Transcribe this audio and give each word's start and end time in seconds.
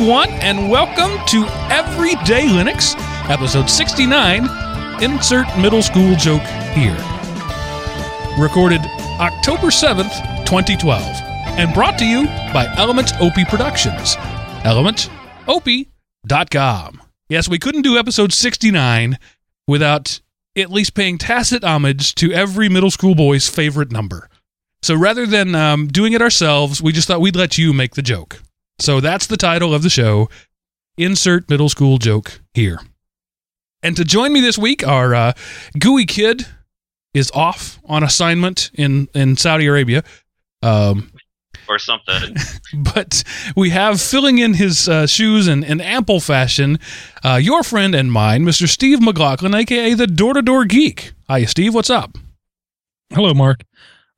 everyone, 0.00 0.30
and 0.40 0.70
welcome 0.70 1.12
to 1.26 1.44
Everyday 1.68 2.46
Linux, 2.46 2.94
episode 3.28 3.68
69. 3.68 4.48
Insert 5.02 5.46
middle 5.58 5.82
school 5.82 6.16
joke 6.16 6.40
here. 6.72 6.96
Recorded 8.38 8.80
October 9.20 9.66
7th, 9.66 10.46
2012, 10.46 11.02
and 11.58 11.74
brought 11.74 11.98
to 11.98 12.06
you 12.06 12.24
by 12.50 12.66
Element 12.78 13.12
OP 13.20 13.46
Productions. 13.50 14.16
ElementOP.com. 14.64 17.02
Yes, 17.28 17.46
we 17.46 17.58
couldn't 17.58 17.82
do 17.82 17.98
episode 17.98 18.32
69 18.32 19.18
without 19.68 20.22
at 20.56 20.70
least 20.70 20.94
paying 20.94 21.18
tacit 21.18 21.62
homage 21.62 22.14
to 22.14 22.32
every 22.32 22.70
middle 22.70 22.90
school 22.90 23.14
boy's 23.14 23.50
favorite 23.50 23.92
number. 23.92 24.30
So 24.80 24.94
rather 24.94 25.26
than 25.26 25.54
um, 25.54 25.88
doing 25.88 26.14
it 26.14 26.22
ourselves, 26.22 26.82
we 26.82 26.92
just 26.92 27.06
thought 27.06 27.20
we'd 27.20 27.36
let 27.36 27.58
you 27.58 27.74
make 27.74 27.96
the 27.96 28.02
joke. 28.02 28.40
So 28.80 29.00
that's 29.00 29.26
the 29.26 29.36
title 29.36 29.74
of 29.74 29.82
the 29.82 29.90
show. 29.90 30.28
Insert 30.96 31.48
middle 31.48 31.68
school 31.68 31.98
joke 31.98 32.40
here. 32.54 32.80
And 33.82 33.96
to 33.96 34.04
join 34.04 34.32
me 34.32 34.40
this 34.40 34.58
week, 34.58 34.86
our 34.86 35.14
uh, 35.14 35.32
gooey 35.78 36.06
kid 36.06 36.46
is 37.14 37.30
off 37.32 37.78
on 37.84 38.02
assignment 38.02 38.70
in, 38.74 39.08
in 39.14 39.36
Saudi 39.36 39.66
Arabia. 39.66 40.02
Um, 40.62 41.12
or 41.68 41.78
something. 41.78 42.36
but 42.94 43.22
we 43.54 43.70
have 43.70 44.00
filling 44.00 44.38
in 44.38 44.54
his 44.54 44.88
uh, 44.88 45.06
shoes 45.06 45.46
in, 45.46 45.62
in 45.62 45.80
ample 45.80 46.20
fashion 46.20 46.78
uh, 47.24 47.38
your 47.40 47.62
friend 47.62 47.94
and 47.94 48.10
mine, 48.10 48.44
Mr. 48.44 48.68
Steve 48.68 49.00
McLaughlin, 49.00 49.54
aka 49.54 49.94
the 49.94 50.06
Door 50.06 50.34
to 50.34 50.42
Door 50.42 50.64
Geek. 50.66 51.12
Hi, 51.28 51.44
Steve. 51.44 51.74
What's 51.74 51.90
up? 51.90 52.16
Hello, 53.12 53.34
Mark. 53.34 53.62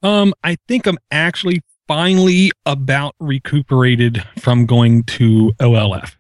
Um, 0.03 0.35
I 0.43 0.57
think 0.67 0.87
I'm 0.87 0.99
actually 1.11 1.63
finally 1.89 2.51
about 2.67 3.15
recuperated 3.21 4.25
from 4.39 4.67
going 4.67 5.05
to 5.05 5.53
OLF. 5.61 6.15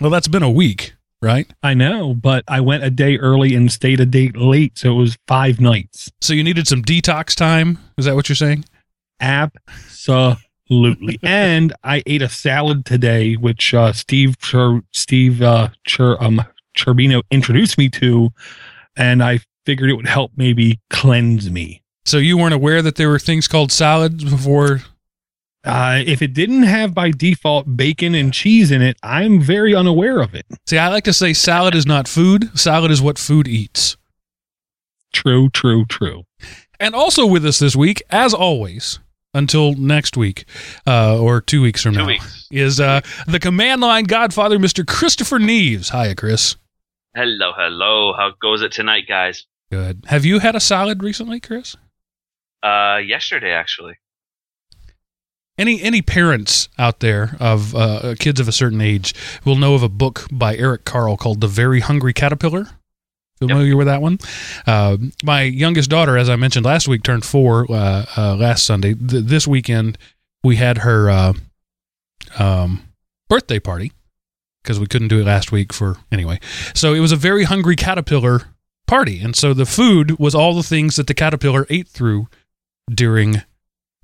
Well, 0.00 0.10
that's 0.10 0.28
been 0.28 0.42
a 0.42 0.50
week, 0.50 0.94
right? 1.20 1.52
I 1.62 1.74
know, 1.74 2.14
but 2.14 2.44
I 2.48 2.60
went 2.60 2.84
a 2.84 2.90
day 2.90 3.18
early 3.18 3.54
and 3.54 3.70
stayed 3.70 4.00
a 4.00 4.06
day 4.06 4.30
late, 4.30 4.78
so 4.78 4.92
it 4.92 4.96
was 4.96 5.16
five 5.28 5.60
nights. 5.60 6.10
So 6.20 6.32
you 6.32 6.42
needed 6.42 6.66
some 6.66 6.82
detox 6.82 7.34
time. 7.34 7.78
Is 7.98 8.06
that 8.06 8.14
what 8.14 8.28
you're 8.28 8.36
saying? 8.36 8.64
Absolutely. 9.20 11.18
and 11.22 11.72
I 11.84 12.02
ate 12.06 12.22
a 12.22 12.28
salad 12.28 12.84
today, 12.84 13.34
which 13.34 13.74
uh, 13.74 13.92
Steve 13.92 14.36
Steve 14.92 15.42
uh, 15.42 15.68
um, 15.98 16.44
Cherbino 16.76 17.22
introduced 17.30 17.78
me 17.78 17.88
to, 17.90 18.30
and 18.96 19.22
I 19.22 19.40
figured 19.64 19.90
it 19.90 19.94
would 19.94 20.08
help 20.08 20.32
maybe 20.36 20.80
cleanse 20.90 21.50
me. 21.50 21.82
So 22.04 22.16
you 22.16 22.36
weren't 22.36 22.54
aware 22.54 22.82
that 22.82 22.96
there 22.96 23.08
were 23.08 23.20
things 23.20 23.46
called 23.46 23.70
salads 23.70 24.24
before 24.24 24.80
uh, 25.64 26.02
if 26.04 26.22
it 26.22 26.32
didn't 26.34 26.64
have 26.64 26.92
by 26.94 27.10
default 27.10 27.76
bacon 27.76 28.14
and 28.14 28.32
cheese 28.32 28.70
in 28.70 28.82
it, 28.82 28.96
I'm 29.02 29.40
very 29.40 29.74
unaware 29.74 30.20
of 30.20 30.34
it. 30.34 30.46
See, 30.66 30.78
I 30.78 30.88
like 30.88 31.04
to 31.04 31.12
say 31.12 31.32
salad 31.32 31.74
is 31.74 31.86
not 31.86 32.08
food. 32.08 32.58
Salad 32.58 32.90
is 32.90 33.00
what 33.02 33.18
food 33.18 33.46
eats. 33.48 33.96
True, 35.12 35.48
true, 35.50 35.84
true. 35.84 36.24
And 36.80 36.94
also 36.94 37.26
with 37.26 37.44
us 37.46 37.58
this 37.58 37.76
week, 37.76 38.02
as 38.10 38.34
always, 38.34 38.98
until 39.34 39.74
next 39.74 40.16
week 40.16 40.46
uh, 40.86 41.20
or 41.20 41.40
two 41.40 41.62
weeks 41.62 41.82
from 41.82 41.92
Two 41.94 42.00
now, 42.00 42.06
weeks. 42.06 42.48
is 42.50 42.80
uh, 42.80 43.02
the 43.26 43.38
command 43.38 43.80
line 43.82 44.04
godfather, 44.04 44.58
Mr. 44.58 44.86
Christopher 44.86 45.38
Neves. 45.38 45.90
Hiya, 45.90 46.14
Chris. 46.16 46.56
Hello, 47.14 47.52
hello. 47.54 48.14
How 48.14 48.32
goes 48.40 48.62
it 48.62 48.72
tonight, 48.72 49.04
guys? 49.06 49.46
Good. 49.70 50.04
Have 50.08 50.24
you 50.24 50.38
had 50.38 50.54
a 50.56 50.60
salad 50.60 51.02
recently, 51.02 51.40
Chris? 51.40 51.76
Uh, 52.62 52.98
yesterday 53.04 53.52
actually. 53.52 53.94
Any 55.62 55.80
any 55.80 56.02
parents 56.02 56.68
out 56.76 56.98
there 56.98 57.36
of 57.38 57.72
uh, 57.76 58.16
kids 58.18 58.40
of 58.40 58.48
a 58.48 58.52
certain 58.52 58.80
age 58.80 59.14
will 59.44 59.54
know 59.54 59.74
of 59.74 59.84
a 59.84 59.88
book 59.88 60.26
by 60.32 60.56
Eric 60.56 60.84
Carle 60.84 61.16
called 61.16 61.40
"The 61.40 61.46
Very 61.46 61.78
Hungry 61.78 62.12
Caterpillar." 62.12 62.66
Familiar 63.38 63.76
with 63.76 63.86
that 63.86 64.02
one? 64.02 64.18
Uh, 64.66 64.96
my 65.22 65.42
youngest 65.42 65.88
daughter, 65.88 66.18
as 66.18 66.28
I 66.28 66.34
mentioned 66.34 66.66
last 66.66 66.88
week, 66.88 67.04
turned 67.04 67.24
four 67.24 67.70
uh, 67.70 68.06
uh, 68.16 68.34
last 68.34 68.66
Sunday. 68.66 68.94
Th- 68.94 69.22
this 69.24 69.46
weekend, 69.46 69.98
we 70.42 70.56
had 70.56 70.78
her 70.78 71.08
uh, 71.08 71.32
um, 72.40 72.82
birthday 73.28 73.60
party 73.60 73.92
because 74.64 74.80
we 74.80 74.88
couldn't 74.88 75.08
do 75.08 75.20
it 75.20 75.26
last 75.26 75.52
week 75.52 75.72
for 75.72 75.96
anyway. 76.10 76.40
So 76.74 76.92
it 76.92 76.98
was 76.98 77.12
a 77.12 77.16
very 77.16 77.44
hungry 77.44 77.76
caterpillar 77.76 78.48
party, 78.88 79.20
and 79.22 79.36
so 79.36 79.54
the 79.54 79.66
food 79.66 80.18
was 80.18 80.34
all 80.34 80.56
the 80.56 80.64
things 80.64 80.96
that 80.96 81.06
the 81.06 81.14
caterpillar 81.14 81.68
ate 81.70 81.86
through 81.86 82.26
during 82.92 83.42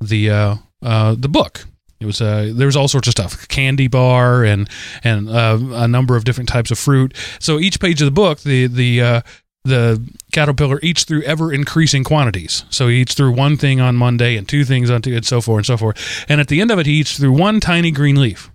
the 0.01 0.61
uh, 0.83 1.15
the 1.19 1.29
book. 1.29 1.65
It 2.01 2.07
was 2.07 2.21
uh, 2.21 2.53
there 2.55 2.67
was 2.67 2.77
all 2.77 2.89
sorts 2.89 3.09
of 3.09 3.13
stuff, 3.13 3.49
candy 3.49 3.89
bar 3.89 4.45
and 4.45 4.69
and 5.03 5.29
uh, 5.29 5.59
a 5.73 5.89
number 5.89 6.17
of 6.17 6.25
different 6.25 6.49
types 6.49 6.71
of 6.71 6.79
fruit. 6.79 7.15
So 7.41 7.59
each 7.59 7.81
page 7.81 8.01
of 8.01 8.07
the 8.07 8.13
book, 8.13 8.41
the 8.41 8.69
the 8.69 9.03
uh, 9.03 9.21
the 9.65 10.01
caterpillar 10.33 10.79
eats 10.83 11.05
through 11.05 11.23
ever 11.23 11.53
increasing 11.53 12.05
quantities. 12.05 12.65
So 12.71 12.89
he 12.89 13.01
eats 13.01 13.15
through 13.15 13.33
one 13.33 13.57
thing 13.57 13.81
on 13.81 13.97
Monday 13.97 14.37
and 14.37 14.49
two 14.49 14.65
things 14.65 14.91
on 14.91 15.03
Tuesday 15.03 15.17
and 15.17 15.27
so 15.27 15.41
forth 15.41 15.59
and 15.59 15.67
so 15.67 15.77
forth. 15.77 16.25
And 16.29 16.41
at 16.41 16.49
the 16.49 16.61
end 16.61 16.71
of 16.71 16.79
it, 16.79 16.87
he 16.87 17.01
eats 17.01 17.19
through 17.19 17.33
one 17.33 17.59
tiny 17.59 17.91
green 17.91 18.21
leaf. 18.21 18.51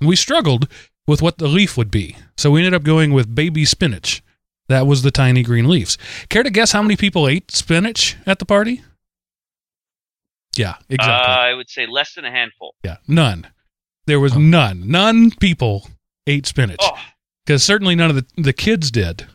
We 0.00 0.16
struggled 0.16 0.68
with 1.06 1.22
what 1.22 1.38
the 1.38 1.48
leaf 1.48 1.76
would 1.78 1.90
be, 1.90 2.16
so 2.36 2.50
we 2.50 2.60
ended 2.60 2.74
up 2.74 2.82
going 2.82 3.12
with 3.12 3.34
baby 3.34 3.64
spinach. 3.64 4.22
That 4.68 4.86
was 4.86 5.02
the 5.02 5.12
tiny 5.12 5.42
green 5.42 5.68
leaves. 5.68 5.96
Care 6.28 6.42
to 6.42 6.50
guess 6.50 6.72
how 6.72 6.82
many 6.82 6.96
people 6.96 7.28
ate 7.28 7.50
spinach 7.50 8.16
at 8.26 8.38
the 8.40 8.44
party? 8.44 8.82
Yeah, 10.58 10.76
exactly. 10.88 11.32
Uh, 11.32 11.38
I 11.38 11.54
would 11.54 11.70
say 11.70 11.86
less 11.86 12.14
than 12.14 12.24
a 12.24 12.30
handful. 12.30 12.74
Yeah, 12.84 12.96
none. 13.06 13.48
There 14.06 14.20
was 14.20 14.36
none. 14.36 14.88
None 14.88 15.32
people 15.32 15.88
ate 16.26 16.46
spinach 16.46 16.80
Oh, 16.80 16.96
because 17.44 17.62
certainly 17.62 17.94
none 17.94 18.10
of 18.10 18.16
the, 18.16 18.26
the 18.42 18.52
kids 18.52 18.90
did. 18.90 19.26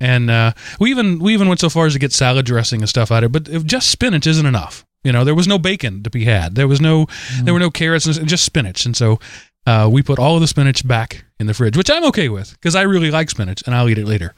And 0.00 0.30
uh, 0.30 0.52
we 0.78 0.90
even 0.90 1.18
we 1.18 1.32
even 1.34 1.48
went 1.48 1.60
so 1.60 1.68
far 1.68 1.86
as 1.86 1.94
to 1.94 1.98
get 1.98 2.12
salad 2.12 2.46
dressing 2.46 2.80
and 2.80 2.88
stuff 2.88 3.10
out 3.10 3.24
of 3.24 3.34
it. 3.34 3.44
But 3.44 3.52
if 3.52 3.64
just 3.64 3.90
spinach 3.90 4.26
isn't 4.26 4.46
enough. 4.46 4.84
You 5.04 5.12
know, 5.12 5.24
there 5.24 5.34
was 5.34 5.48
no 5.48 5.58
bacon 5.58 6.02
to 6.02 6.10
be 6.10 6.24
had. 6.24 6.54
There 6.54 6.68
was 6.68 6.80
no 6.80 7.06
there 7.42 7.54
were 7.54 7.60
no 7.60 7.70
carrots 7.70 8.06
and 8.06 8.28
just 8.28 8.44
spinach. 8.44 8.84
And 8.84 8.96
so 8.96 9.18
uh, 9.66 9.88
we 9.90 10.02
put 10.02 10.18
all 10.18 10.34
of 10.34 10.40
the 10.40 10.46
spinach 10.46 10.86
back 10.86 11.24
in 11.40 11.46
the 11.46 11.54
fridge, 11.54 11.76
which 11.76 11.90
I'm 11.90 12.04
okay 12.06 12.28
with 12.28 12.52
because 12.52 12.74
I 12.74 12.82
really 12.82 13.10
like 13.10 13.30
spinach 13.30 13.62
and 13.64 13.74
I'll 13.74 13.88
eat 13.88 13.98
it 13.98 14.06
later. 14.06 14.34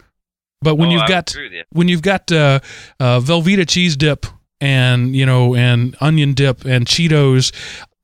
But 0.62 0.76
when 0.76 0.90
oh, 0.90 0.92
you've 0.92 1.02
I 1.02 1.08
got 1.08 1.34
you. 1.34 1.64
when 1.70 1.88
you've 1.88 2.02
got 2.02 2.30
uh, 2.30 2.60
uh, 2.98 3.20
Velveeta 3.20 3.68
cheese 3.68 3.96
dip 3.96 4.26
and 4.60 5.14
you 5.16 5.24
know 5.26 5.54
and 5.54 5.96
onion 6.00 6.34
dip 6.34 6.64
and 6.64 6.86
Cheetos 6.86 7.52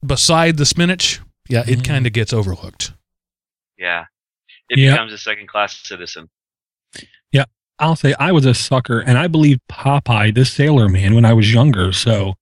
beside 0.04 0.56
the 0.56 0.66
spinach, 0.66 1.20
yeah, 1.48 1.64
it 1.66 1.80
Mm. 1.80 1.84
kind 1.84 2.06
of 2.06 2.12
gets 2.12 2.32
overlooked. 2.32 2.92
Yeah, 3.78 4.04
it 4.70 4.78
Yeah. 4.78 4.92
becomes 4.92 5.12
a 5.12 5.18
second 5.18 5.48
class 5.48 5.76
citizen. 5.86 6.28
Yeah, 7.32 7.44
I'll 7.78 7.96
say 7.96 8.14
I 8.18 8.32
was 8.32 8.46
a 8.46 8.54
sucker, 8.54 9.00
and 9.00 9.18
I 9.18 9.26
believed 9.26 9.60
Popeye, 9.70 10.34
the 10.34 10.44
Sailor 10.44 10.88
Man, 10.88 11.14
when 11.14 11.24
I 11.24 11.32
was 11.32 11.52
younger. 11.52 11.92
So 11.92 12.34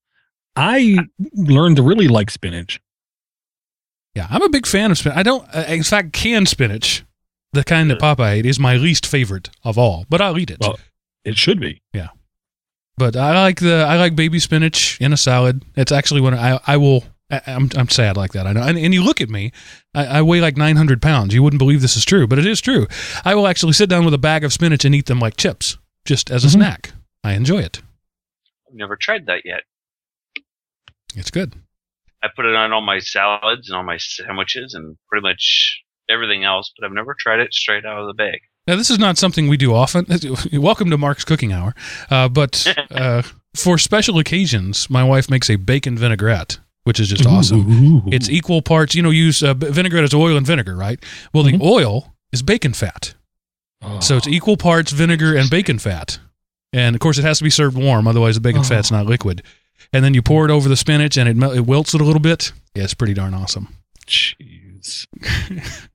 I 0.57 0.99
learned 1.33 1.77
to 1.77 1.83
really 1.83 2.07
like 2.09 2.31
spinach. 2.31 2.81
Yeah, 4.15 4.29
I'm 4.31 4.43
a 4.43 4.49
big 4.49 4.67
fan 4.67 4.91
of 4.93 4.99
spinach. 4.99 5.19
I 5.19 5.23
don't, 5.25 5.45
uh, 5.55 5.65
in 5.69 5.83
fact, 5.83 6.13
canned 6.13 6.49
spinach, 6.49 7.03
the 7.53 7.65
kind 7.65 7.91
that 7.91 7.99
Popeye 7.99 8.35
ate, 8.35 8.47
is 8.47 8.61
my 8.61 8.77
least 8.77 9.05
favorite 9.07 9.51
of 9.65 9.77
all. 9.77 10.07
But 10.09 10.21
I'll 10.21 10.39
eat 10.39 10.51
it. 10.51 10.59
Well, 10.61 10.79
it 11.25 11.37
should 11.37 11.59
be. 11.59 11.83
But 12.97 13.17
I 13.17 13.41
like 13.43 13.61
the 13.61 13.85
I 13.89 13.97
like 13.97 14.15
baby 14.17 14.39
spinach 14.39 15.01
in 15.01 15.13
a 15.13 15.17
salad. 15.17 15.65
It's 15.77 15.93
actually 15.93 16.21
when 16.21 16.35
I 16.35 16.61
I 16.67 16.77
will. 16.77 17.05
I, 17.31 17.41
I'm 17.47 17.71
I'm 17.77 17.89
sad 17.89 18.17
like 18.19 18.33
that. 18.33 18.47
I 18.47 18.53
know. 18.53 18.63
And, 18.63 18.77
and 18.79 18.93
you 18.93 19.03
look 19.03 19.21
at 19.23 19.31
me, 19.31 19.51
I, 19.95 20.19
I 20.19 20.23
weigh 20.23 20.41
like 20.43 20.57
900 20.59 21.01
pounds. 21.01 21.33
You 21.35 21.43
wouldn't 21.43 21.59
believe 21.59 21.81
this 21.81 21.97
is 21.97 22.05
true, 22.05 22.27
but 22.27 22.39
it 22.39 22.47
is 22.47 22.61
true. 22.61 22.87
I 23.25 23.35
will 23.35 23.47
actually 23.47 23.73
sit 23.73 23.89
down 23.89 24.05
with 24.05 24.13
a 24.13 24.19
bag 24.19 24.45
of 24.45 24.53
spinach 24.53 24.85
and 24.85 24.95
eat 24.95 25.07
them 25.07 25.21
like 25.21 25.37
chips, 25.39 25.79
just 26.05 26.31
as 26.31 26.45
a 26.45 26.49
Mhm. 26.49 26.53
snack. 26.53 26.93
I 27.25 27.33
enjoy 27.33 27.61
it. 27.61 27.79
I've 28.69 28.75
never 28.75 28.95
tried 28.97 29.25
that 29.27 29.41
yet. 29.47 29.63
It's 31.17 31.31
good. 31.31 31.55
I 32.23 32.29
put 32.35 32.45
it 32.45 32.55
on 32.55 32.73
all 32.73 32.83
my 32.83 32.99
salads 32.99 33.69
and 33.71 33.77
all 33.77 33.85
my 33.85 33.97
sandwiches 33.99 34.75
and 34.75 34.97
pretty 35.09 35.23
much 35.23 35.81
everything 36.11 36.45
else, 36.45 36.73
but 36.77 36.85
I've 36.87 36.93
never 36.95 37.15
tried 37.19 37.41
it 37.41 37.55
straight 37.55 37.87
out 37.87 37.99
of 37.99 38.07
the 38.07 38.15
bag. 38.15 38.41
Now, 38.67 38.77
this 38.77 38.89
is 38.91 38.99
not 38.99 39.19
something 39.19 39.49
we 39.49 39.57
do 39.59 39.75
often. 39.75 40.07
Welcome 40.53 40.89
to 40.91 40.97
Mark's 40.99 41.25
Cooking 41.25 41.53
Hour. 41.53 41.75
Uh, 42.11 42.29
but 42.29 42.67
uh, 42.91 43.23
for 43.55 43.77
special 43.79 44.19
occasions, 44.19 44.89
my 44.89 45.05
wife 45.05 45.29
makes 45.29 45.51
a 45.51 45.57
bacon 45.57 45.99
vinaigrette, 45.99 46.59
which 46.85 46.99
is 46.99 47.09
just 47.09 47.27
awesome. 47.27 47.71
Ooh. 47.97 48.03
It's 48.07 48.31
equal 48.31 48.63
parts, 48.63 48.95
you 48.95 49.03
know, 49.03 49.11
use 49.11 49.43
uh, 49.43 49.53
vinaigrette 49.55 50.05
as 50.05 50.15
oil 50.15 50.37
and 50.37 50.47
vinegar, 50.47 50.75
right? 50.77 50.99
Well, 51.35 51.45
the 51.45 51.53
Mhm. 51.53 51.61
oil 51.63 52.15
is 52.33 52.41
bacon 52.43 52.73
fat. 52.73 53.15
Oh. 53.83 54.01
So 54.01 54.17
it's 54.17 54.27
equal 54.29 54.57
parts 54.57 54.93
vinegar 54.93 55.37
and 55.37 55.51
bacon 55.51 55.79
fat. 55.79 56.19
And 56.73 56.97
of 56.97 57.01
course, 57.01 57.19
it 57.19 57.23
has 57.25 57.39
to 57.39 57.45
be 57.45 57.51
served 57.51 57.77
warm, 57.77 58.09
otherwise, 58.09 58.35
the 58.35 58.41
bacon 58.41 58.61
Oh. 58.63 58.65
fat's 58.65 58.91
not 58.91 59.05
liquid. 59.05 59.43
And 59.93 60.03
then 60.03 60.15
you 60.15 60.23
pour 60.23 60.47
it 60.47 60.51
over 60.51 60.71
the 60.71 60.77
spinach 60.77 61.19
and 61.19 61.29
it, 61.29 61.37
mel- 61.37 61.53
it 61.53 61.67
wilts 61.67 61.95
it 61.95 62.01
a 62.01 62.05
little 62.05 62.19
bit. 62.21 62.53
Yeah, 62.75 62.85
it's 62.85 62.95
pretty 62.95 63.13
darn 63.15 63.35
awesome. 63.35 63.69
Jeez. 64.07 65.07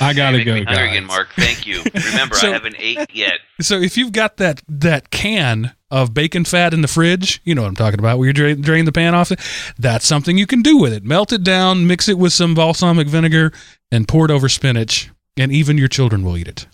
I 0.00 0.12
gotta 0.14 0.38
Make 0.38 0.46
go, 0.46 0.54
me 0.54 0.64
hungry 0.64 0.88
again, 0.88 1.04
Mark. 1.06 1.28
Thank 1.36 1.66
you. 1.66 1.82
Remember, 1.94 2.34
So- 2.34 2.48
I 2.48 2.52
haven't 2.52 2.76
ate 2.78 3.14
yet. 3.14 3.40
So 3.60 3.78
if 3.78 3.96
you've 3.96 4.12
got 4.12 4.38
that 4.38 4.62
that 4.68 5.10
can 5.10 5.74
of 5.90 6.14
bacon 6.14 6.44
fat 6.44 6.72
in 6.72 6.82
the 6.82 6.88
fridge. 6.88 7.40
You 7.44 7.54
know 7.54 7.62
what 7.62 7.68
I'm 7.68 7.76
talking 7.76 7.98
about. 7.98 8.18
Where 8.18 8.28
you 8.28 8.32
drain, 8.32 8.60
drain 8.60 8.84
the 8.84 8.92
pan 8.92 9.14
off. 9.14 9.32
That's 9.78 10.06
something 10.06 10.38
you 10.38 10.46
can 10.46 10.62
do 10.62 10.78
with 10.78 10.92
it. 10.92 11.04
Melt 11.04 11.32
it 11.32 11.42
down, 11.42 11.86
mix 11.86 12.08
it 12.08 12.18
with 12.18 12.32
some 12.32 12.54
balsamic 12.54 13.08
vinegar, 13.08 13.52
and 13.90 14.06
pour 14.06 14.24
it 14.24 14.30
over 14.30 14.48
spinach. 14.48 15.10
And 15.36 15.50
even 15.52 15.78
your 15.78 15.88
children 15.88 16.22
will 16.24 16.36
eat 16.36 16.48
it. 16.48 16.66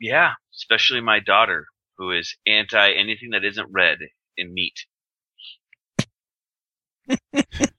Yeah, 0.00 0.32
especially 0.54 1.00
my 1.00 1.20
daughter, 1.20 1.66
who 1.96 2.10
is 2.10 2.36
anti 2.46 2.92
anything 2.92 3.30
that 3.30 3.44
isn't 3.44 3.68
red 3.72 3.98
in 4.36 4.52
meat. 4.52 4.84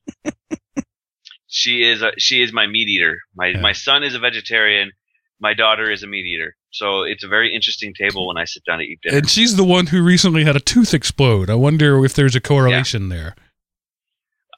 she 1.56 1.84
is 1.84 2.02
a, 2.02 2.12
she 2.18 2.44
is 2.44 2.52
my 2.52 2.68
meat 2.68 2.90
eater. 2.90 3.20
My 3.34 3.48
Yeah. 3.48 3.62
my 3.62 3.72
son 3.72 4.04
is 4.04 4.14
a 4.14 4.20
vegetarian. 4.20 4.92
My 5.40 5.54
daughter 5.54 5.90
is 5.90 6.04
a 6.04 6.08
meat 6.08 6.26
eater. 6.26 6.56
So 6.72 7.04
it's 7.04 7.24
a 7.24 7.30
very 7.30 7.56
interesting 7.56 7.94
table 7.94 8.28
when 8.28 8.38
I 8.38 8.44
sit 8.44 8.64
down 8.66 8.80
to 8.80 8.84
eat 8.84 9.00
dinner. 9.02 9.18
And 9.18 9.30
she's 9.30 9.56
the 9.56 9.64
one 9.64 9.88
who 9.88 10.04
recently 10.04 10.44
had 10.44 10.58
a 10.58 10.60
tooth 10.60 10.94
explode. 10.94 11.50
I 11.50 11.56
wonder 11.56 12.04
if 12.04 12.14
there's 12.14 12.36
a 12.36 12.42
correlation 12.42 13.08
there. 13.08 13.36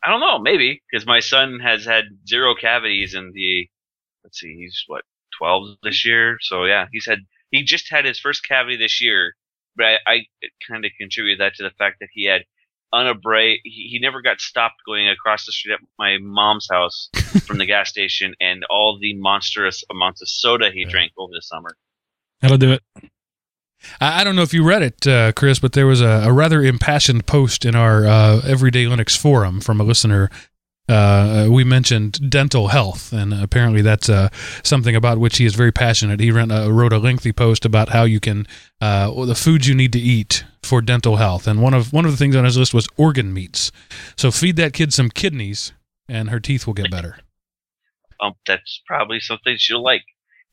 I 0.04 0.10
don't 0.10 0.22
know, 0.22 0.40
maybe 0.40 0.82
because 0.90 1.06
my 1.06 1.20
son 1.20 1.60
has 1.60 1.86
had 1.86 2.06
zero 2.28 2.56
cavities 2.60 3.14
in 3.14 3.32
the. 3.34 3.68
Let's 4.24 4.40
see, 4.40 4.56
he's 4.58 4.84
what 4.88 5.04
twelve 5.38 5.78
this 5.84 6.04
year. 6.04 6.38
So 6.42 6.66
yeah, 6.66 6.88
he's 6.92 7.06
had 7.06 7.20
he 7.52 7.64
just 7.64 7.92
had 7.92 8.06
his 8.06 8.20
first 8.20 8.44
cavity 8.48 8.78
this 8.78 9.02
year, 9.04 9.36
but 9.76 9.86
I, 9.86 9.98
I 10.08 10.24
kind 10.68 10.84
of 10.84 10.92
contribute 11.00 11.38
that 11.38 11.54
to 11.56 11.64
the 11.64 11.76
fact 11.78 11.98
that 12.00 12.10
he 12.12 12.26
had 12.26 12.44
unabra 12.94 13.56
he, 13.64 13.88
he 13.92 14.00
never 14.02 14.22
got 14.22 14.40
stopped 14.40 14.78
going 14.86 15.08
across 15.10 15.46
the 15.46 15.52
street 15.52 15.74
at 15.74 15.80
my 16.00 16.18
mom's 16.22 16.68
house 16.72 17.10
from 17.46 17.58
the 17.58 17.66
gas 17.66 17.90
station 17.90 18.34
and 18.40 18.64
all 18.70 18.98
the 19.00 19.14
monstrous 19.16 19.84
amounts 19.92 20.22
of 20.22 20.30
soda 20.30 20.72
he 20.72 20.82
Yeah. 20.82 20.90
drank 20.90 21.12
over 21.18 21.32
the 21.34 21.42
summer. 21.42 21.76
That'll 22.42 22.58
do 22.58 22.72
it. 22.74 22.84
I, 24.02 24.22
I 24.22 24.24
don't 24.24 24.36
know 24.36 24.42
if 24.42 24.54
you 24.54 24.64
read 24.64 24.82
it, 24.82 25.08
uh, 25.08 25.32
Chris, 25.34 25.60
but 25.60 25.74
there 25.74 25.88
was 25.88 26.02
a, 26.02 26.24
a 26.26 26.32
rather 26.32 26.64
impassioned 26.64 27.26
post 27.28 27.66
in 27.66 27.76
our 27.76 28.06
uh, 28.06 28.42
Everyday 28.46 28.86
Linux 28.86 29.18
forum 29.18 29.60
from 29.62 29.80
a 29.80 29.84
listener. 29.84 30.30
Uh, 30.90 31.48
we 31.52 31.66
mentioned 31.66 32.30
dental 32.30 32.70
health, 32.70 33.12
and 33.12 33.34
apparently 33.34 33.82
that's 33.82 34.08
uh, 34.08 34.30
something 34.64 34.96
about 34.96 35.18
which 35.18 35.38
he 35.38 35.46
is 35.46 35.54
very 35.54 35.72
passionate. 35.72 36.20
He 36.22 36.32
ran, 36.32 36.50
uh, 36.50 36.70
wrote 36.70 36.94
a 36.94 36.98
lengthy 36.98 37.34
post 37.34 37.66
about 37.66 37.90
how 37.90 38.04
you 38.04 38.20
can 38.22 38.48
uh, 38.80 39.12
the 39.26 39.36
foods 39.36 39.68
you 39.68 39.76
need 39.76 39.92
to 39.94 40.00
eat 40.00 40.46
for 40.64 40.82
dental 40.82 41.16
health, 41.18 41.48
and 41.48 41.62
one 41.62 41.74
of 41.74 41.94
one 41.94 42.06
of 42.06 42.12
the 42.12 42.18
things 42.18 42.36
on 42.36 42.44
his 42.46 42.58
list 42.58 42.74
was 42.74 42.88
organ 42.98 43.34
meats. 43.34 43.72
So 44.18 44.32
feed 44.32 44.56
that 44.58 44.74
kid 44.74 44.94
some 44.94 45.10
kidneys, 45.10 45.74
and 46.08 46.30
her 46.30 46.40
teeth 46.40 46.68
will 46.68 46.74
get 46.74 46.92
better. 46.92 47.20
Um, 48.20 48.34
that's 48.46 48.82
probably 48.86 49.20
something 49.20 49.56
she'll 49.58 49.84
like, 49.84 50.04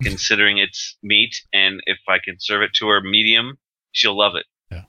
considering 0.03 0.59
it's 0.59 0.97
meat, 1.03 1.35
and 1.53 1.81
if 1.87 1.99
I 2.09 2.19
can 2.23 2.37
serve 2.39 2.63
it 2.63 2.73
to 2.75 2.89
her 2.89 3.01
medium, 3.01 3.59
she'll 3.93 4.17
love 4.17 4.35
it. 4.37 4.47
Yeah. 4.71 4.83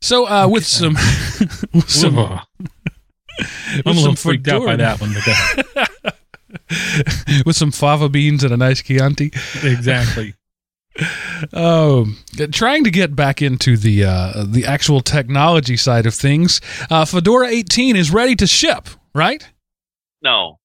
So 0.00 0.26
uh, 0.26 0.48
with 0.48 0.66
some 0.66 0.94
with 1.74 1.90
some 1.90 2.18
Ugh. 2.18 2.40
with 2.58 3.86
I'm 3.86 3.92
a 3.92 3.94
some 3.94 3.96
little 3.96 4.16
freaked 4.16 4.48
out 4.48 4.64
by 4.64 4.76
that 4.76 5.00
one. 5.00 5.12
But 5.12 5.24
that, 5.24 6.14
with 7.46 7.56
some 7.56 7.70
fava 7.70 8.08
beans 8.08 8.42
and 8.44 8.52
a 8.52 8.56
nice 8.56 8.82
Chianti. 8.82 9.30
exactly. 9.62 10.34
Um, 11.52 12.18
trying 12.50 12.84
to 12.84 12.90
get 12.90 13.14
back 13.14 13.40
into 13.40 13.76
the 13.76 14.04
uh, 14.04 14.44
the 14.44 14.64
actual 14.64 15.00
technology 15.00 15.76
side 15.76 16.06
of 16.06 16.14
things. 16.14 16.60
Uh, 16.90 17.04
Fedora 17.04 17.48
18 17.48 17.96
is 17.96 18.10
ready 18.10 18.34
to 18.36 18.46
ship, 18.46 18.88
right? 19.14 19.46
No, 20.22 20.58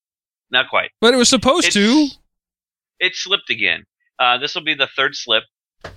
not 0.51 0.69
quite. 0.69 0.91
But 1.01 1.13
it 1.13 1.17
was 1.17 1.29
supposed 1.29 1.71
to. 1.73 2.07
It 2.99 3.15
slipped 3.15 3.49
again. 3.49 3.85
Uh, 4.19 4.37
this 4.37 4.55
will 4.55 4.63
be 4.63 4.75
the 4.75 4.89
third 4.95 5.15
slip, 5.15 5.43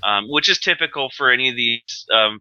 um, 0.02 0.26
which 0.28 0.48
is 0.48 0.58
typical 0.58 1.10
for 1.16 1.30
any 1.30 1.48
of 1.48 1.56
these, 1.56 2.06
um, 2.12 2.40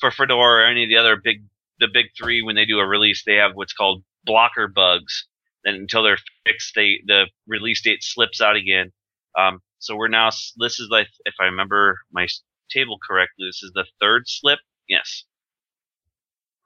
for 0.00 0.10
Fedora 0.10 0.62
or 0.62 0.66
any 0.66 0.84
of 0.84 0.88
the 0.88 0.96
other 0.96 1.16
big, 1.16 1.44
the 1.80 1.88
big 1.92 2.06
three. 2.16 2.42
When 2.42 2.54
they 2.54 2.64
do 2.64 2.78
a 2.78 2.86
release, 2.86 3.22
they 3.26 3.36
have 3.36 3.52
what's 3.54 3.72
called 3.72 4.02
blocker 4.24 4.68
bugs. 4.68 5.26
And 5.64 5.76
until 5.76 6.02
they're 6.02 6.18
fixed, 6.46 6.74
they 6.74 7.00
the 7.06 7.26
release 7.46 7.82
date 7.82 8.02
slips 8.02 8.40
out 8.40 8.56
again. 8.56 8.92
Um, 9.36 9.60
so 9.78 9.96
we're 9.96 10.08
now. 10.08 10.30
This 10.58 10.80
is 10.80 10.88
like, 10.90 11.08
if 11.24 11.34
I 11.40 11.44
remember 11.44 11.98
my 12.12 12.26
table 12.70 12.98
correctly, 13.06 13.46
this 13.48 13.62
is 13.62 13.72
the 13.74 13.84
third 14.00 14.24
slip. 14.26 14.58
Yes. 14.88 15.24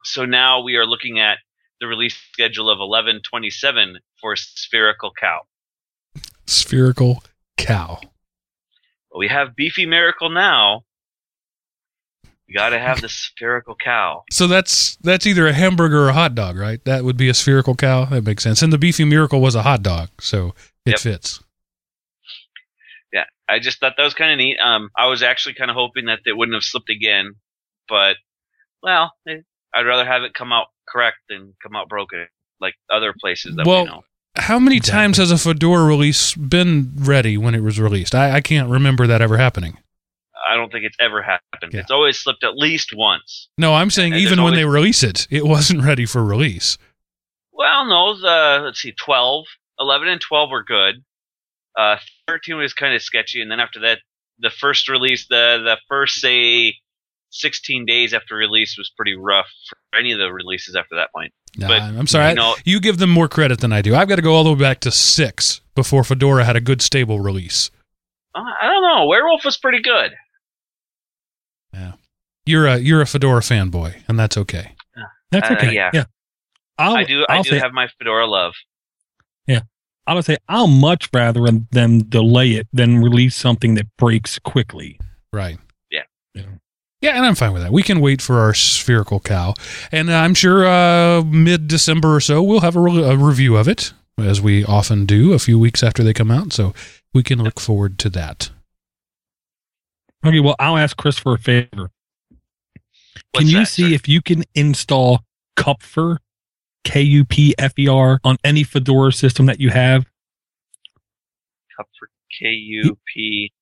So 0.05 0.25
now 0.25 0.63
we 0.63 0.77
are 0.77 0.87
looking 0.87 1.21
at 1.21 1.39
the 1.81 1.87
release 1.87 2.17
schedule 2.33 2.71
of 2.71 2.79
1127 2.79 3.99
for 4.21 4.37
Spherical 4.37 5.13
Cow. 5.19 5.41
Spherical 6.47 7.23
cow. 7.57 8.01
we 9.17 9.29
have 9.29 9.55
beefy 9.57 9.87
miracle 9.87 10.29
now. 10.31 10.83
We 12.49 12.55
got 12.55 12.71
to 12.71 12.79
have 12.79 13.01
the 13.01 13.09
spherical 13.09 13.75
cow. 13.77 14.25
So 14.31 14.47
that's 14.47 14.97
that's 14.97 15.27
either 15.27 15.47
a 15.47 15.53
hamburger 15.53 16.05
or 16.05 16.09
a 16.11 16.13
hot 16.13 16.35
dog, 16.35 16.57
right? 16.57 16.85
That 16.85 17.05
would 17.05 17.17
be 17.17 17.29
a 17.29 17.35
spherical 17.35 17.75
cow. 17.75 18.05
That 18.07 18.25
makes 18.25 18.43
sense. 18.43 18.61
And 18.63 18.73
the 18.73 18.79
beefy 18.79 19.05
miracle 19.05 19.41
was 19.41 19.55
a 19.55 19.63
hot 19.63 19.83
dog, 19.83 20.11
so 20.21 20.55
it 20.85 20.91
Yep. 20.93 21.01
fits. 21.01 21.41
Yeah, 23.13 23.25
I 23.49 23.59
just 23.59 23.79
thought 23.81 23.95
that 23.97 24.03
was 24.05 24.15
kind 24.15 24.33
of 24.33 24.39
neat. 24.39 24.59
Um, 24.59 24.91
I 24.97 25.07
was 25.09 25.23
actually 25.23 25.55
kind 25.55 25.71
of 25.71 25.77
hoping 25.77 26.07
that 26.07 26.21
it 26.25 26.37
wouldn't 26.37 26.55
have 26.55 26.63
slipped 26.65 26.91
again, 26.91 27.35
but 27.89 28.17
well, 28.83 29.13
eh, 29.29 29.39
I'd 29.75 29.87
rather 29.87 30.05
have 30.05 30.23
it 30.23 30.35
come 30.35 30.53
out 30.53 30.67
correct 30.89 31.19
than 31.29 31.55
come 31.63 31.77
out 31.77 31.89
broken, 31.89 32.27
like 32.61 32.75
other 32.91 33.15
places 33.19 33.55
that 33.57 33.67
Well, 33.67 33.85
we 33.85 33.91
know. 33.91 34.05
How 34.37 34.59
many 34.59 34.79
Exactly. 34.79 34.99
times 34.99 35.17
has 35.19 35.31
a 35.31 35.37
Fedora 35.37 35.85
release 35.85 36.35
been 36.35 36.93
ready 36.97 37.37
when 37.37 37.55
it 37.55 37.61
was 37.63 37.79
released? 37.79 38.15
I, 38.15 38.37
I 38.37 38.41
can't 38.41 38.71
remember 38.71 39.07
that 39.07 39.21
ever 39.21 39.37
happening. 39.37 39.77
I 40.51 40.57
don't 40.57 40.73
think 40.73 40.85
it's 40.87 40.97
ever 41.01 41.21
happened. 41.23 41.73
Yeah. 41.73 41.81
It's 41.81 41.91
always 41.91 42.19
slipped 42.19 42.43
at 42.43 42.57
least 42.57 42.93
once. 42.97 43.49
No, 43.59 43.75
I'm 43.75 43.91
saying 43.91 44.15
And 44.15 44.23
even 44.23 44.43
when 44.43 44.55
they 44.55 44.65
release 44.65 45.03
it, 45.03 45.27
it 45.31 45.45
wasn't 45.47 45.83
ready 45.85 46.07
for 46.07 46.25
release. 46.25 46.79
Well, 47.53 47.87
no, 47.87 48.19
the, 48.19 48.65
let's 48.65 48.81
see, 48.81 48.93
12, 48.93 49.45
11 49.79 50.09
and 50.09 50.21
12 50.21 50.51
were 50.51 50.65
good. 50.65 51.05
Uh, 51.79 51.97
13 52.29 52.57
was 52.57 52.75
kind 52.75 52.95
of 52.95 53.03
sketchy, 53.03 53.41
and 53.43 53.51
then 53.51 53.61
after 53.61 53.81
that, 53.81 53.99
the 54.39 54.51
first 54.51 54.89
release, 54.89 55.27
the 55.29 55.61
the 55.65 55.79
first 55.89 56.17
say 56.21 56.75
16 57.31 57.87
days 57.87 58.13
after 58.13 58.37
release 58.37 58.77
was 58.77 58.91
pretty 58.95 59.15
rough 59.17 59.47
for 59.69 59.99
any 59.99 60.13
of 60.13 60.19
the 60.19 60.31
releases 60.33 60.77
after 60.77 60.97
that 60.97 61.09
point. 61.15 61.33
Nah, 61.57 61.69
But, 61.69 61.83
I'm 61.83 62.07
sorry. 62.07 62.31
you 62.31 62.35
know- 62.35 62.57
you 62.65 62.79
give 62.81 62.99
them 62.99 63.09
more 63.11 63.27
credit 63.29 63.61
than 63.61 63.73
I 63.73 63.81
do. 63.81 63.95
I've 63.95 64.09
got 64.09 64.17
to 64.17 64.23
go 64.23 64.35
all 64.35 64.45
the 64.45 64.53
way 64.53 64.59
back 64.59 64.81
to 64.81 64.91
six 64.91 65.61
before 65.75 66.05
Fedora 66.05 66.45
had 66.45 66.57
a 66.57 66.61
good 66.61 66.83
stable 66.83 67.21
release. 67.21 67.71
Uh, 68.35 68.41
I 68.61 68.67
don't 68.69 68.83
know. 68.83 69.07
Werewolf 69.07 69.45
was 69.45 69.57
pretty 69.57 69.81
good. 69.83 70.13
Yeah, 71.73 71.93
you're 72.45 72.67
a 72.67 72.79
you're 72.79 73.01
a 73.01 73.07
Fedora 73.07 73.41
fanboy, 73.41 74.03
and 74.09 74.19
that's 74.19 74.37
okay. 74.37 74.75
That's 75.31 75.51
Uh, 75.51 75.55
okay. 75.55 75.73
yeah. 75.75 75.91
yeah. 75.95 76.05
I'll, 76.79 76.97
I 76.97 77.05
do. 77.05 77.25
I 77.29 77.37
I'll 77.37 77.43
do 77.43 77.51
say, 77.51 77.59
have 77.59 77.73
my 77.73 77.89
Fedora 77.99 78.27
love. 78.27 78.53
I 80.07 80.15
would 80.15 80.25
say 80.25 80.37
I'll 80.49 80.67
much 80.67 81.09
rather 81.13 81.47
them 81.71 82.03
delay 82.05 82.53
it 82.53 82.67
than 82.73 83.03
release 83.03 83.37
something 83.37 83.75
that 83.75 83.87
breaks 83.97 84.39
quickly. 84.39 84.99
Right. 85.33 85.59
Yeah. 85.91 86.03
Yeah. 86.35 86.43
Yeah, 87.01 87.17
and 87.17 87.27
I'm 87.27 87.35
fine 87.35 87.53
with 87.53 87.63
that. 87.63 87.73
We 87.73 87.83
can 87.83 88.01
wait 88.01 88.23
for 88.23 88.39
our 88.39 88.55
spherical 88.55 89.19
cow, 89.19 89.55
and 89.91 90.13
I'm 90.13 90.35
sure 90.35 90.65
uh, 90.65 91.23
mid 91.25 91.67
December 91.67 92.15
or 92.15 92.21
so 92.21 92.43
we'll 92.43 92.61
have 92.61 92.77
a, 92.77 92.81
re- 92.81 93.03
a 93.03 93.17
review 93.17 93.57
of 93.57 93.67
it, 93.67 93.93
as 94.19 94.41
we 94.41 94.65
often 94.65 95.05
do, 95.05 95.33
a 95.33 95.41
few 95.41 95.59
weeks 95.59 95.83
after 95.83 96.05
they 96.05 96.13
come 96.13 96.31
out. 96.31 96.53
So 96.53 96.73
we 97.13 97.25
can 97.25 97.43
look 97.43 97.59
forward 97.59 97.99
to 98.01 98.11
that. 98.11 98.51
Okay, 100.25 100.39
well, 100.39 100.55
I'll 100.61 100.79
ask 100.79 100.97
Chris 100.97 101.19
for 101.19 101.35
a 101.35 101.39
favor. 101.39 101.91
can 103.35 103.49
you 103.49 103.59
that, 103.59 103.67
see 103.69 103.89
sir? 103.89 103.95
if 103.95 104.09
you 104.09 104.23
can 104.23 104.45
install 104.55 105.25
Kupfer, 106.85 106.93
K 106.93 107.03
U 107.03 107.25
P 107.25 107.55
F 107.59 107.73
E 107.79 107.89
R, 107.89 108.21
on 108.25 108.37
any 108.45 108.65
Fedora 108.65 109.13
system 109.13 109.47
that 109.47 109.61
you 109.61 109.71
have? 109.71 110.05
Cup 111.77 111.89
for 111.99 112.09
K 112.39 112.49
U 112.49 112.99
P 113.13 113.53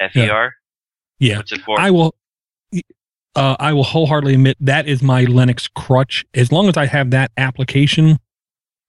F 0.00 0.16
E 0.16 0.28
R. 0.28 0.54
Yeah. 1.18 1.38
What's 1.38 1.52
it 1.52 1.60
for? 1.60 1.80
I 1.80 1.90
will. 1.90 2.14
Uh, 3.36 3.56
I 3.58 3.72
will 3.72 3.82
wholeheartedly 3.82 4.34
admit 4.34 4.56
that 4.60 4.86
is 4.86 5.02
my 5.02 5.24
Linux 5.24 5.68
crutch. 5.74 6.24
As 6.34 6.52
long 6.52 6.68
as 6.68 6.76
I 6.76 6.86
have 6.86 7.10
that 7.10 7.32
application, 7.36 8.18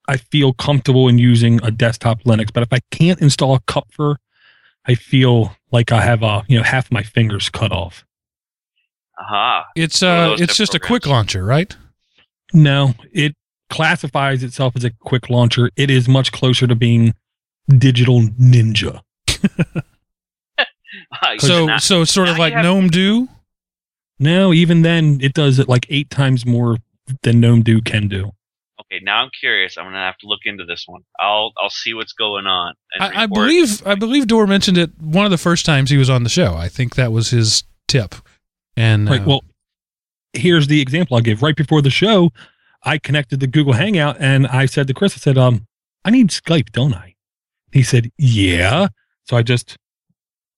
I 0.08 0.18
feel 0.18 0.54
comfortable 0.54 1.08
in 1.08 1.18
using 1.18 1.60
a 1.64 1.72
desktop 1.72 2.24
Linux. 2.24 2.54
But 2.54 2.62
if 2.62 2.72
I 2.72 2.80
can't 2.92 3.20
install 3.22 3.56
a 3.56 3.60
Kupfer, 3.62 4.18
I 4.86 4.94
feel 4.94 5.56
like 5.72 5.92
I 5.92 6.02
have 6.02 6.22
uh, 6.24 6.44
you 6.48 6.58
know 6.58 6.64
half 6.64 6.92
my 6.92 7.02
fingers 7.02 7.50
cut 7.50 7.72
off. 7.72 8.06
Aha. 9.20 9.66
It's 9.76 10.02
One 10.02 10.12
of 10.12 10.32
uh, 10.32 10.34
it's 10.34 10.54
type 10.54 10.58
just 10.58 10.76
a 10.76 10.80
quick 10.80 11.08
launcher, 11.08 11.44
right? 11.44 11.76
No, 12.56 12.94
it 13.12 13.36
classifies 13.70 14.42
itself 14.44 14.76
as 14.76 14.84
a 14.84 14.90
quick 14.92 15.30
launcher. 15.30 15.70
It 15.76 15.90
is 15.92 16.08
much 16.08 16.32
closer 16.32 16.66
to 16.68 16.76
being 16.76 17.14
digital 17.68 18.22
ninja. 18.22 19.02
I 21.22 21.38
So 21.38 21.66
not- 21.66 21.82
so 21.84 22.02
it's 22.02 22.14
sort 22.14 22.30
of 22.30 22.38
like 22.38 22.54
have- 22.54 22.64
GNOME 22.64 22.88
do. 22.90 23.28
No, 24.18 24.54
even 24.54 24.82
then, 24.82 25.20
it 25.22 25.34
does 25.34 25.60
it 25.60 25.68
like 25.68 25.86
eight 25.90 26.10
times 26.10 26.46
more 26.46 26.78
than 27.24 27.42
GNOME 27.42 27.64
do 27.64 27.82
can 27.82 28.08
do. 28.08 28.32
Okay, 28.82 29.02
now 29.04 29.22
I'm 29.24 29.30
curious. 29.38 29.78
I'm 29.78 29.86
gonna 29.86 29.98
have 29.98 30.18
to 30.20 30.28
look 30.28 30.42
into 30.46 30.64
this 30.66 30.86
one. 30.88 31.02
I'll 31.20 31.52
I'll 31.62 31.70
see 31.70 31.94
what's 31.94 32.14
going 32.14 32.46
on. 32.46 32.76
and 32.94 33.04
I, 33.04 33.24
I 33.24 33.26
believe 33.26 33.86
I 33.86 33.96
believe 33.96 34.28
Dor 34.28 34.48
mentioned 34.48 34.78
it 34.78 34.92
one 35.00 35.26
of 35.26 35.32
the 35.32 35.38
first 35.38 35.66
times 35.66 35.90
he 35.90 35.98
was 35.98 36.10
on 36.10 36.24
the 36.24 36.30
show. 36.30 36.56
I 36.56 36.70
think 36.70 36.96
that 36.96 37.12
was 37.12 37.30
his 37.32 37.64
tip. 37.88 38.16
And 38.78 39.10
Right. 39.10 39.22
uh, 39.22 39.26
Well, 39.26 39.44
here's 40.36 40.68
the 40.68 40.82
example 40.82 41.16
I'll 41.16 41.24
give. 41.24 41.42
Right 41.42 41.56
before 41.56 41.82
the 41.82 41.90
show, 41.90 42.32
I 42.84 42.98
connected 42.98 43.40
the 43.40 43.48
Google 43.48 43.74
Hangout 43.74 44.18
and 44.20 44.48
I 44.48 44.66
said 44.66 44.88
to 44.88 44.94
Chris, 44.94 45.14
I 45.14 45.20
said, 45.20 45.38
um, 45.38 45.68
I 46.04 46.12
need 46.12 46.30
Skype, 46.30 46.72
don't 46.72 46.94
I? 46.94 47.16
He 47.72 47.84
said, 47.84 48.12
Yeah. 48.18 48.88
So 49.24 49.36
I 49.36 49.42
just 49.42 49.78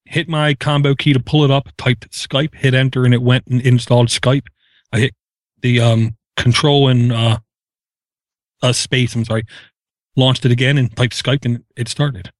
hit 0.05 0.27
my 0.27 0.53
combo 0.53 0.93
key 0.93 1.13
to 1.13 1.19
pull 1.19 1.43
it 1.43 1.51
up, 1.51 1.69
typed 1.77 2.09
Skype, 2.11 2.55
hit 2.55 2.73
enter, 2.73 3.05
and 3.05 3.13
it 3.13 3.21
went 3.21 3.47
and 3.47 3.61
installed 3.61 4.09
Skype. 4.09 4.47
I 4.91 4.99
hit 4.99 5.15
the 5.61 5.79
um 5.79 6.17
control 6.35 6.87
and 6.87 7.11
uh 7.11 7.39
uh 8.61 8.73
space, 8.73 9.15
I'm 9.15 9.25
sorry, 9.25 9.43
launched 10.15 10.45
it 10.45 10.51
again 10.51 10.77
and 10.77 10.95
typed 10.95 11.21
Skype 11.21 11.45
and 11.45 11.63
it 11.75 11.87
started. 11.87 12.31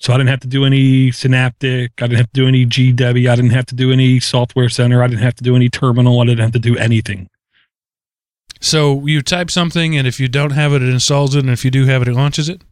So 0.00 0.12
I 0.14 0.16
didn't 0.16 0.30
have 0.30 0.40
to 0.40 0.48
do 0.48 0.64
any 0.64 1.10
Synaptic. 1.12 1.90
I 2.02 2.06
didn't 2.06 2.16
have 2.18 2.32
to 2.32 2.40
do 2.40 2.48
any 2.48 2.64
GW. 2.64 3.30
I 3.30 3.36
didn't 3.36 3.50
have 3.50 3.66
to 3.66 3.74
do 3.74 3.92
any 3.92 4.18
Software 4.18 4.68
Center. 4.70 5.02
I 5.02 5.06
didn't 5.06 5.20
have 5.22 5.34
to 5.36 5.44
do 5.44 5.54
any 5.54 5.68
terminal. 5.68 6.20
I 6.20 6.24
didn't 6.24 6.40
have 6.40 6.52
to 6.52 6.58
do 6.58 6.76
anything. 6.78 7.28
so 8.60 9.06
you 9.06 9.22
type 9.22 9.50
something, 9.50 9.96
and 9.96 10.06
if 10.06 10.18
you 10.18 10.26
don't 10.28 10.52
have 10.52 10.72
it, 10.72 10.82
it 10.82 10.88
installs 10.88 11.34
it, 11.34 11.40
and 11.40 11.50
if 11.50 11.64
you 11.64 11.70
do 11.70 11.84
have 11.86 12.02
it, 12.02 12.08
it 12.08 12.14
launches 12.14 12.48
it. 12.48 12.62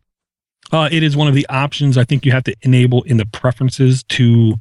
Uh, 0.73 0.89
it 0.93 1.03
is 1.03 1.17
one 1.17 1.29
of 1.29 1.35
the 1.35 1.47
options 1.49 1.97
I 1.97 2.05
think 2.05 2.27
you 2.27 2.33
have 2.33 2.45
to 2.45 2.55
enable 2.63 3.03
in 3.05 3.17
the 3.17 3.25
preferences 3.27 4.03
to 4.05 4.55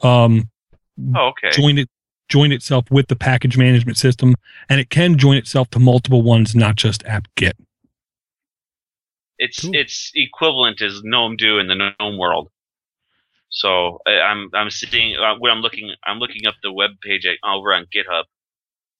um, 0.00 0.48
Oh, 1.16 1.28
okay. 1.28 1.50
join 1.50 1.78
it 1.78 1.88
join 2.28 2.50
itself 2.52 2.90
with 2.90 3.08
the 3.08 3.16
package 3.16 3.56
management 3.58 3.98
system, 3.98 4.34
and 4.68 4.80
it 4.80 4.90
can 4.90 5.18
join 5.18 5.36
itself 5.36 5.68
to 5.70 5.78
multiple 5.78 6.22
ones, 6.22 6.54
not 6.54 6.76
just 6.76 7.04
apt-get. 7.04 7.54
It's 9.44 9.60
Cool. 9.60 9.72
it's 9.74 10.10
equivalent 10.14 10.80
as 10.80 11.02
GNOME 11.02 11.36
do 11.36 11.58
in 11.58 11.66
the 11.66 11.74
GNOME 11.74 12.16
world. 12.18 12.48
So 13.50 13.98
I'm 14.06 14.48
I'm 14.54 14.70
seeing 14.70 15.16
uh, 15.16 15.34
when 15.38 15.50
I'm 15.52 15.60
looking 15.60 15.92
I'm 16.06 16.18
looking 16.18 16.46
up 16.46 16.54
the 16.62 16.72
web 16.72 16.92
page 17.02 17.26
over 17.44 17.74
on 17.74 17.86
GitHub. 17.94 18.24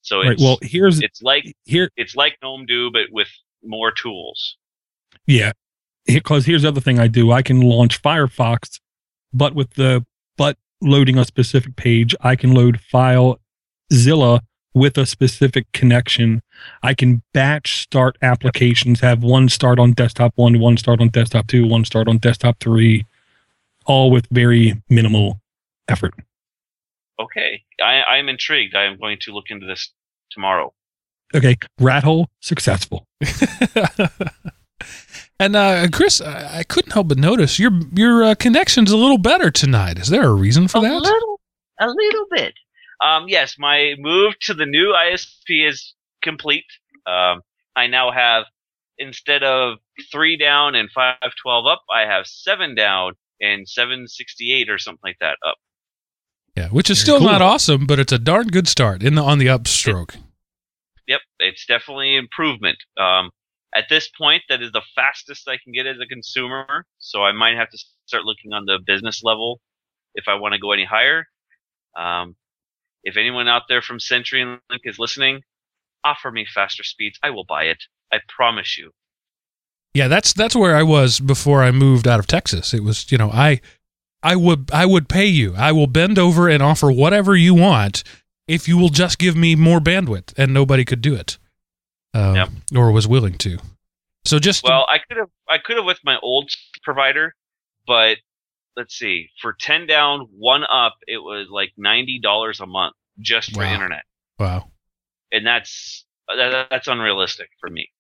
So 0.03 0.21
it's 0.21 0.29
Right. 0.29 0.39
Well, 0.41 0.59
here's 0.63 1.01
it's 1.01 1.23
like 1.23 1.45
here. 1.65 1.91
it's 1.97 2.15
like 2.17 2.37
GNOME 2.43 2.67
do 2.67 2.91
but 2.91 3.07
with 3.11 3.29
more 3.63 3.93
tools. 3.93 4.57
Yeah, 5.27 5.53
because 6.07 6.45
here's 6.47 6.63
the 6.63 6.69
other 6.69 6.81
thing 6.81 6.99
I 6.99 7.07
do. 7.07 7.31
I 7.31 7.43
can 7.43 7.61
launch 7.61 8.03
Firefox, 8.03 8.81
but 9.33 9.55
with 9.55 9.75
the 9.75 10.05
but 10.37 10.57
loading 10.81 11.17
a 11.19 11.25
specific 11.25 11.77
page, 11.77 12.15
I 12.21 12.35
can 12.37 12.53
load 12.53 12.81
FileZilla 12.93 14.41
with 14.75 14.97
a 14.99 15.07
specific 15.07 15.71
connection. 15.73 16.43
I 16.83 16.95
can 16.95 17.23
batch 17.33 17.83
start 17.83 18.17
applications, 18.23 19.01
have 19.01 19.23
one 19.23 19.49
start 19.49 19.79
on 19.79 19.93
desktop 19.93 20.33
one, 20.37 20.59
one 20.59 20.77
start 20.77 21.01
on 21.01 21.09
desktop 21.09 21.47
two, 21.47 21.67
one 21.67 21.85
start 21.85 22.09
on 22.09 22.19
desktop 22.19 22.59
three, 22.61 23.07
all 23.87 24.11
with 24.11 24.27
very 24.31 24.83
minimal 24.89 25.41
effort. 25.89 26.15
Okay, 27.21 27.63
I 27.83 28.03
I'm 28.03 28.29
intrigued. 28.29 28.75
I 28.75 28.85
am 28.85 28.99
going 28.99 29.19
to 29.23 29.33
look 29.33 29.47
into 29.51 29.67
this 29.67 29.93
tomorrow. 30.31 30.73
Okay, 31.35 31.57
rat 31.79 32.05
hole 32.05 32.29
successful. 32.41 33.07
and 35.39 35.57
uh, 35.57 35.89
Chris, 35.93 36.21
I, 36.21 36.59
I 36.59 36.63
couldn't 36.65 36.93
help 36.93 37.09
but 37.09 37.19
notice 37.19 37.59
your 37.59 37.73
your 37.95 38.25
uh, 38.25 38.35
connection's 38.35 38.91
a 38.91 38.97
little 38.97 39.19
better 39.19 39.51
tonight. 39.51 39.99
Is 39.99 40.09
there 40.09 40.25
a 40.25 40.33
reason 40.33 40.69
for 40.69 40.79
a 40.79 40.83
that? 40.83 41.01
little, 41.01 41.41
a 41.81 41.89
little 41.89 42.27
bit. 42.31 42.55
Um, 43.03 43.25
yes, 43.29 43.57
my 43.59 43.95
move 43.99 44.39
to 44.43 44.55
the 44.55 44.67
new 44.67 44.95
ISP 44.95 45.69
is 45.69 45.95
complete. 46.23 46.65
Um, 47.07 47.41
I 47.75 47.87
now 47.89 48.11
have 48.13 48.45
instead 48.99 49.43
of 49.43 49.79
three 50.11 50.37
down 50.37 50.75
and 50.75 50.91
five 50.91 51.17
twelve 51.43 51.67
up, 51.67 51.83
I 51.93 52.03
have 52.03 52.27
seven 52.27 52.75
down 52.75 53.15
and 53.41 53.69
seven 53.69 54.07
sixty 54.07 54.53
eight 54.53 54.71
or 54.71 54.79
something 54.79 55.01
like 55.03 55.19
that 55.21 55.37
up. 55.47 55.57
Yeah, 56.57 56.69
which 56.69 56.91
is 56.91 56.99
Very 56.99 57.05
still 57.05 57.19
cool. 57.19 57.29
not 57.29 57.43
awesome, 57.43 57.87
but 57.87 57.99
it's 57.99 58.13
a 58.13 58.19
darn 58.19 58.49
good 58.49 58.69
start 58.69 59.03
in 59.03 59.15
the 59.15 59.23
on 59.23 59.39
the 59.39 59.47
upstroke. 59.47 60.17
Yep, 61.09 61.21
it's 61.41 61.67
definitely 61.67 62.15
improvement. 62.15 62.79
Um, 62.97 63.31
at 63.75 63.89
this 63.89 64.09
point, 64.17 64.43
that 64.49 64.63
is 64.63 64.71
the 64.71 64.83
fastest 64.95 65.49
I 65.49 65.57
can 65.63 65.73
get 65.73 65.87
as 65.87 65.97
a 65.99 66.07
consumer. 66.07 66.85
So 66.99 67.25
I 67.25 67.33
might 67.33 67.57
have 67.57 67.71
to 67.71 67.79
start 68.07 68.25
looking 68.25 68.53
on 68.53 68.67
the 68.67 68.79
business 68.87 69.23
level 69.25 69.61
if 70.15 70.29
I 70.29 70.35
want 70.35 70.53
to 70.53 70.61
go 70.61 70.73
any 70.73 70.85
higher. 70.85 71.27
Um, 71.97 72.37
if 73.05 73.17
anyone 73.17 73.49
out 73.49 73.63
there 73.69 73.83
from 73.83 73.99
CenturyLink 73.99 74.59
is 74.85 74.99
listening, 74.99 75.43
offer 76.05 76.31
me 76.31 76.47
faster 76.47 76.85
speeds. 76.85 77.19
I 77.23 77.31
will 77.31 77.45
buy 77.45 77.65
it. 77.65 77.83
I 78.13 78.19
promise 78.29 78.77
you. 78.79 78.91
Yeah, 79.95 80.09
that's 80.09 80.33
that's 80.33 80.57
where 80.57 80.75
I 80.77 80.83
was 80.83 81.21
before 81.21 81.63
I 81.63 81.71
moved 81.71 82.09
out 82.09 82.19
of 82.19 82.27
Texas. 82.27 82.73
It 82.73 82.83
was, 82.83 83.11
you 83.13 83.19
know, 83.19 83.31
I 83.31 83.61
I 84.23 84.37
would 84.37 84.71
I 84.73 84.87
would 84.87 85.09
pay 85.09 85.27
you. 85.27 85.55
I 85.57 85.73
will 85.73 85.87
bend 85.87 86.19
over 86.19 86.49
and 86.49 86.63
offer 86.63 86.91
whatever 86.91 87.37
you 87.37 87.55
want 87.55 88.03
if 88.49 88.67
you 88.69 88.79
will 88.79 88.89
just 88.89 89.19
give 89.19 89.37
me 89.37 89.55
more 89.55 89.81
bandwidth, 89.81 90.33
and 90.39 90.53
nobody 90.53 90.85
could 90.85 91.01
do 91.01 91.15
it, 91.15 91.39
um, 92.15 92.35
Yep. 92.37 92.49
or 92.75 92.91
was 92.91 93.07
willing 93.07 93.39
to. 93.39 93.59
So 94.25 94.39
just 94.39 94.65
Well, 94.65 94.87
I 94.89 94.99
could 94.99 95.17
have 95.19 95.29
I 95.49 95.59
could 95.59 95.77
have 95.77 95.85
with 95.85 95.99
my 96.05 96.17
old 96.23 96.51
provider, 96.83 97.35
but 97.87 98.19
let's 98.77 98.95
see. 98.97 99.29
For 99.41 99.55
ten 99.59 99.87
down, 99.87 100.29
one 100.37 100.65
up, 100.65 100.95
it 101.07 101.19
was 101.19 101.49
like 101.51 101.73
ninety 101.77 102.19
dollars 102.23 102.61
a 102.61 102.67
month 102.67 102.95
just 103.21 103.53
for 103.55 103.61
Wow. 103.61 103.75
internet, 103.75 104.03
wow. 104.39 104.69
and 105.31 105.47
that's 105.47 106.05
that, 106.29 106.69
that's 106.71 106.89
unrealistic 106.89 107.49
for 107.61 107.69
me. 107.71 107.91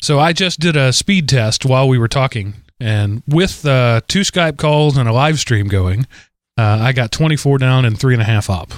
So 0.00 0.18
I 0.18 0.32
just 0.32 0.60
did 0.60 0.76
a 0.76 0.92
speed 0.92 1.28
test 1.28 1.64
while 1.64 1.88
we 1.88 1.98
were 1.98 2.08
talking, 2.08 2.54
and 2.78 3.22
with 3.26 3.66
uh, 3.66 4.00
two 4.06 4.20
Skype 4.20 4.56
calls 4.56 4.96
and 4.96 5.08
a 5.08 5.12
live 5.12 5.38
stream 5.40 5.66
going, 5.68 6.06
uh, 6.56 6.78
I 6.80 6.92
got 6.92 7.10
24 7.10 7.58
down 7.58 7.84
and 7.84 7.98
three 7.98 8.14
and 8.14 8.22
a 8.22 8.26
half 8.26 8.48
up. 8.48 8.72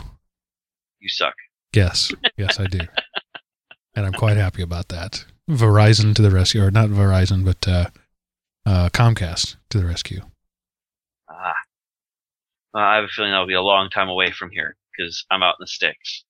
You 1.00 1.08
suck. 1.08 1.34
Yes, 1.74 2.12
yes, 2.36 2.58
I 2.58 2.66
do, 2.66 2.78
and 3.94 4.06
I'm 4.06 4.12
quite 4.12 4.36
happy 4.36 4.62
about 4.62 4.88
that. 4.88 5.24
Verizon 5.50 6.14
to 6.14 6.22
the 6.22 6.30
rescue, 6.30 6.62
or 6.62 6.70
not 6.70 6.88
Verizon, 6.90 7.44
but 7.44 7.66
uh, 7.68 7.86
uh, 8.64 8.88
Comcast 8.90 9.56
to 9.70 9.78
the 9.78 9.86
rescue. 9.86 10.20
Uh, 12.74 12.78
I 12.78 12.96
have 12.96 13.04
a 13.04 13.08
feeling 13.08 13.32
that'll 13.32 13.46
be 13.46 13.54
a 13.54 13.62
long 13.62 13.90
time 13.90 14.08
away 14.08 14.30
from 14.30 14.50
here 14.50 14.76
because 14.96 15.24
I'm 15.30 15.42
out 15.42 15.56
in 15.58 15.64
the 15.64 15.66
sticks, 15.66 16.24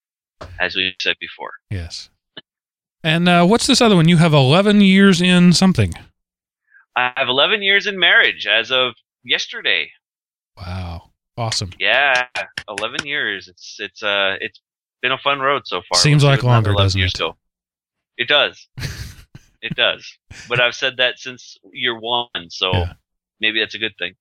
as 0.59 0.75
we 0.75 0.95
said 1.01 1.17
before. 1.21 1.53
Yes. 1.71 2.09
And 3.03 3.29
uh, 3.29 3.47
what's 3.47 3.67
this 3.67 3.81
other 3.81 3.97
one? 3.97 4.09
You 4.09 4.17
have 4.19 4.33
11 4.35 4.81
years 4.81 5.21
in 5.21 5.53
something. 5.53 5.95
I 6.97 7.13
have 7.17 7.29
11 7.29 7.63
years 7.63 7.87
in 7.87 7.99
marriage 7.99 8.47
as 8.47 8.71
of 8.71 8.95
yesterday. 9.25 9.91
Wow, 10.57 11.11
awesome. 11.37 11.71
Yeah, 11.79 12.27
11 12.69 13.07
years. 13.07 13.49
It's 13.49 13.77
it's 13.79 14.03
uh 14.03 14.37
it's 14.41 14.61
been 15.01 15.13
a 15.13 15.19
fun 15.19 15.41
road 15.41 15.63
so 15.67 15.81
far. 15.89 15.99
Seems 16.01 16.23
like 16.25 16.41
see 16.41 16.47
what 16.47 16.53
another 16.53 16.71
longer, 16.73 16.83
doesn't 16.85 16.99
years 16.99 17.13
it? 17.15 17.19
go. 17.19 17.37
It 18.19 18.29
does. 18.29 18.69
it 19.63 19.75
does. 19.77 20.07
But 20.49 20.61
I've 20.61 20.75
said 20.75 20.99
that 20.99 21.19
since 21.19 21.57
year 21.73 21.99
one, 21.99 22.29
so 22.51 22.73
Yeah. 22.73 22.93
maybe 23.41 23.61
that's 23.61 23.75
a 23.75 23.79
good 23.79 23.95
thing. 23.99 24.15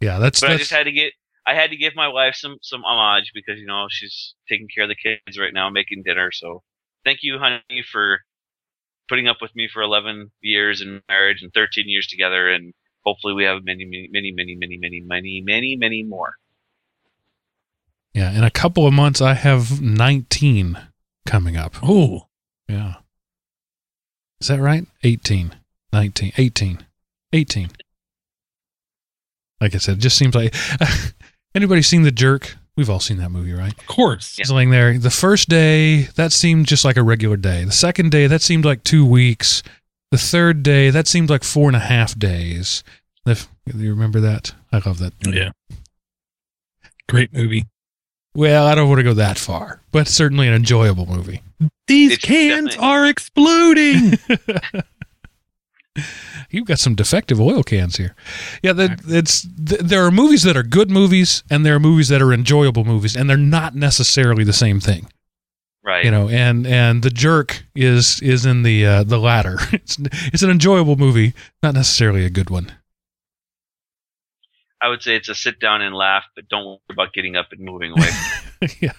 Yeah, 0.00 0.18
that's 0.18 0.40
But 0.40 0.52
I 0.52 0.56
just 0.56 0.70
had 0.70 0.84
to 0.84 0.92
get 0.92 1.12
I 1.48 1.54
had 1.54 1.70
to 1.70 1.76
give 1.76 1.96
my 1.96 2.08
wife 2.08 2.34
some 2.34 2.58
some 2.60 2.82
homage 2.84 3.32
because 3.34 3.58
you 3.58 3.66
know 3.66 3.86
she's 3.88 4.34
taking 4.48 4.68
care 4.72 4.84
of 4.84 4.90
the 4.90 4.94
kids 4.96 5.38
right 5.38 5.54
now, 5.54 5.70
making 5.70 6.02
dinner. 6.04 6.30
So 6.30 6.62
thank 7.04 7.20
you, 7.22 7.38
honey, 7.38 7.82
for 7.90 8.20
putting 9.08 9.28
up 9.28 9.38
with 9.40 9.56
me 9.56 9.66
for 9.72 9.80
11 9.80 10.30
years 10.42 10.82
in 10.82 11.00
marriage 11.08 11.40
and 11.42 11.50
13 11.54 11.88
years 11.88 12.06
together, 12.06 12.50
and 12.50 12.74
hopefully 13.02 13.32
we 13.32 13.44
have 13.44 13.64
many, 13.64 13.86
many, 13.86 14.08
many, 14.12 14.32
many, 14.32 14.56
many, 14.56 14.76
many, 14.76 15.00
many, 15.00 15.42
many, 15.42 15.76
many 15.76 16.02
more. 16.04 16.34
yeah. 18.12 18.30
In 18.36 18.44
a 18.44 18.50
couple 18.50 18.86
of 18.86 18.92
months, 18.92 19.22
I 19.22 19.32
have 19.32 19.80
19 19.80 20.78
coming 21.24 21.56
up. 21.56 21.76
Oh, 21.82 22.26
Yeah. 22.68 22.96
Is 24.40 24.48
that 24.48 24.60
right? 24.60 24.86
18, 25.02 25.56
19, 25.92 26.32
18, 26.36 26.86
18. 27.32 27.70
Like 29.60 29.74
I 29.74 29.78
said, 29.78 29.96
it 29.96 30.00
just 30.00 30.16
seems 30.16 30.34
like 30.34 30.54
anybody 31.54 31.82
seen 31.82 32.02
The 32.02 32.10
Jerk? 32.10 32.56
We've 32.76 32.88
all 32.90 33.00
seen 33.00 33.16
that 33.18 33.30
movie, 33.30 33.52
right? 33.52 33.72
of 33.76 33.86
course. 33.88 34.36
He's 34.36 34.52
laying 34.52 34.70
there. 34.70 34.96
The 34.98 35.10
first 35.10 35.48
day, 35.48 36.02
that 36.14 36.32
seemed 36.32 36.66
just 36.66 36.84
like 36.84 36.96
a 36.96 37.02
regular 37.02 37.36
day. 37.36 37.64
The 37.64 37.72
second 37.72 38.10
day, 38.12 38.28
that 38.28 38.40
seemed 38.40 38.64
like 38.64 38.84
two 38.84 39.04
weeks. 39.04 39.64
The 40.12 40.18
third 40.18 40.62
day, 40.62 40.90
that 40.90 41.08
seemed 41.08 41.28
like 41.28 41.42
four 41.42 41.68
and 41.68 41.76
a 41.76 41.80
half 41.80 42.16
days. 42.18 42.84
If 43.26 43.48
you 43.66 43.90
remember 43.90 44.20
that, 44.20 44.54
I 44.72 44.78
love 44.78 44.98
that. 45.00 45.12
Yeah. 45.26 45.50
Great 47.08 47.32
movie. 47.32 47.66
Well, 48.34 48.66
I 48.66 48.74
don't 48.76 48.88
want 48.88 49.00
to 49.00 49.02
go 49.04 49.14
that 49.14 49.38
far, 49.38 49.82
but 49.90 50.06
certainly 50.06 50.46
an 50.46 50.54
enjoyable 50.54 51.06
movie. 51.06 51.42
These 51.88 52.12
It's 52.12 52.24
cans 52.24 52.76
definitely- 52.76 52.86
are 52.88 53.06
exploding. 53.06 54.18
You've 56.50 56.66
got 56.66 56.78
some 56.78 56.94
defective 56.94 57.40
oil 57.40 57.62
cans 57.62 57.96
here. 57.96 58.14
Yeah, 58.62 58.72
that 58.72 59.00
it's 59.06 59.42
th- 59.42 59.82
there 59.82 60.04
are 60.04 60.10
movies 60.10 60.44
that 60.44 60.56
are 60.56 60.62
good 60.62 60.90
movies, 60.90 61.42
and 61.50 61.64
there 61.64 61.74
are 61.74 61.80
movies 61.80 62.08
that 62.08 62.22
are 62.22 62.32
enjoyable 62.32 62.84
movies, 62.84 63.14
and 63.14 63.28
they're 63.28 63.36
not 63.36 63.74
necessarily 63.74 64.44
the 64.44 64.54
same 64.54 64.80
thing. 64.80 65.08
Right. 65.84 66.04
You 66.04 66.10
know, 66.10 66.28
and 66.28 66.66
and 66.66 67.02
the 67.02 67.10
jerk 67.10 67.64
is 67.74 68.20
is 68.22 68.46
in 68.46 68.62
the 68.62 68.86
uh, 68.86 69.04
the 69.04 69.18
latter. 69.18 69.58
It's 69.72 69.98
it's 70.32 70.42
an 70.42 70.50
enjoyable 70.50 70.96
movie, 70.96 71.34
not 71.62 71.74
necessarily 71.74 72.24
a 72.24 72.30
good 72.30 72.48
one. 72.48 72.72
I 74.80 74.88
would 74.88 75.02
say 75.02 75.16
it's 75.16 75.28
a 75.28 75.34
sit 75.34 75.60
down 75.60 75.82
and 75.82 75.94
laugh, 75.94 76.24
but 76.34 76.48
don't 76.48 76.64
worry 76.64 76.78
about 76.90 77.12
getting 77.12 77.36
up 77.36 77.48
and 77.52 77.60
moving 77.60 77.92
away. 77.92 78.08
yeah, 78.80 78.92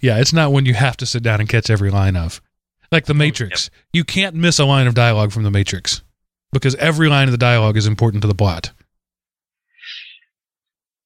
yeah, 0.00 0.18
it's 0.18 0.32
not 0.32 0.52
one 0.52 0.66
you 0.66 0.74
have 0.74 0.96
to 0.98 1.06
sit 1.06 1.22
down 1.22 1.40
and 1.40 1.48
catch 1.48 1.70
every 1.70 1.90
line 1.90 2.16
of, 2.16 2.42
like 2.90 3.06
The 3.06 3.14
Matrix. 3.14 3.70
You 3.92 4.04
can't 4.04 4.34
miss 4.34 4.58
a 4.58 4.64
line 4.64 4.86
of 4.86 4.94
dialogue 4.94 5.32
from 5.32 5.44
The 5.44 5.50
Matrix 5.50 6.02
because 6.54 6.74
every 6.76 7.08
line 7.10 7.28
of 7.28 7.32
the 7.32 7.38
dialogue 7.38 7.76
is 7.76 7.86
important 7.86 8.22
to 8.22 8.28
the 8.28 8.34
plot. 8.34 8.70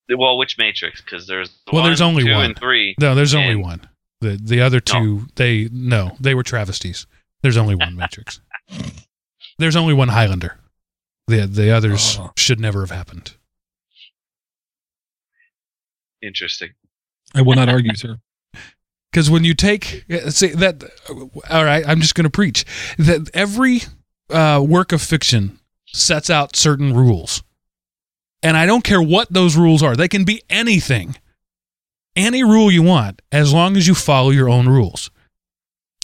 well, 0.09 0.39
which 0.39 0.57
Matrix? 0.59 1.01
Because 1.01 1.27
there's 1.27 1.51
Well, 1.73 1.83
there's 1.83 2.01
only 2.01 2.23
two, 2.25 2.33
one. 2.33 2.45
and 2.47 2.57
three. 2.59 2.95
No, 3.01 3.15
there's 3.17 3.35
only 3.35 3.57
one. 3.57 3.89
The 4.21 4.39
the 4.41 4.61
other 4.61 4.81
two, 4.81 5.27
they 5.37 5.69
no, 5.73 6.17
they 6.21 6.35
were 6.35 6.43
travesties. 6.43 7.07
There's 7.43 7.57
only 7.57 7.75
one 7.75 7.95
Matrix. 7.97 8.41
There's 9.61 9.75
only 9.77 9.93
one 9.95 10.09
Highlander. 10.09 10.57
The 11.27 11.47
the 11.47 11.71
others 11.73 12.17
Oh. 12.21 12.31
should 12.37 12.61
never 12.61 12.81
have 12.81 12.91
happened. 12.91 13.35
Interesting. 16.23 16.71
I 17.35 17.43
will 17.43 17.55
not 17.57 17.69
argue, 17.69 17.95
sir. 17.95 18.19
Because 19.11 19.31
when 19.31 19.43
you 19.43 19.55
take 19.55 20.05
see 20.29 20.49
that, 20.49 20.85
all 21.49 21.65
right, 21.65 21.83
I'm 21.89 22.01
just 22.03 22.15
going 22.15 22.25
to 22.25 22.31
preach 22.31 22.67
that 22.99 23.31
every 23.33 23.81
uh, 24.31 24.63
work 24.67 24.93
of 24.93 25.01
fiction 25.03 25.59
sets 25.87 26.29
out 26.31 26.57
certain 26.57 26.95
rules, 26.95 27.43
and 28.43 28.57
I 28.57 28.67
don't 28.67 28.85
care 28.85 29.03
what 29.03 29.33
those 29.33 29.57
rules 29.57 29.83
are. 29.83 29.97
They 29.97 30.09
can 30.09 30.25
be 30.25 30.43
anything, 30.51 31.17
any 32.17 32.43
rule 32.45 32.71
you 32.71 32.83
want, 32.83 33.23
as 33.33 33.53
long 33.53 33.77
as 33.77 33.87
you 33.87 33.95
follow 33.95 34.31
your 34.31 34.49
own 34.49 34.69
rules. 34.69 35.11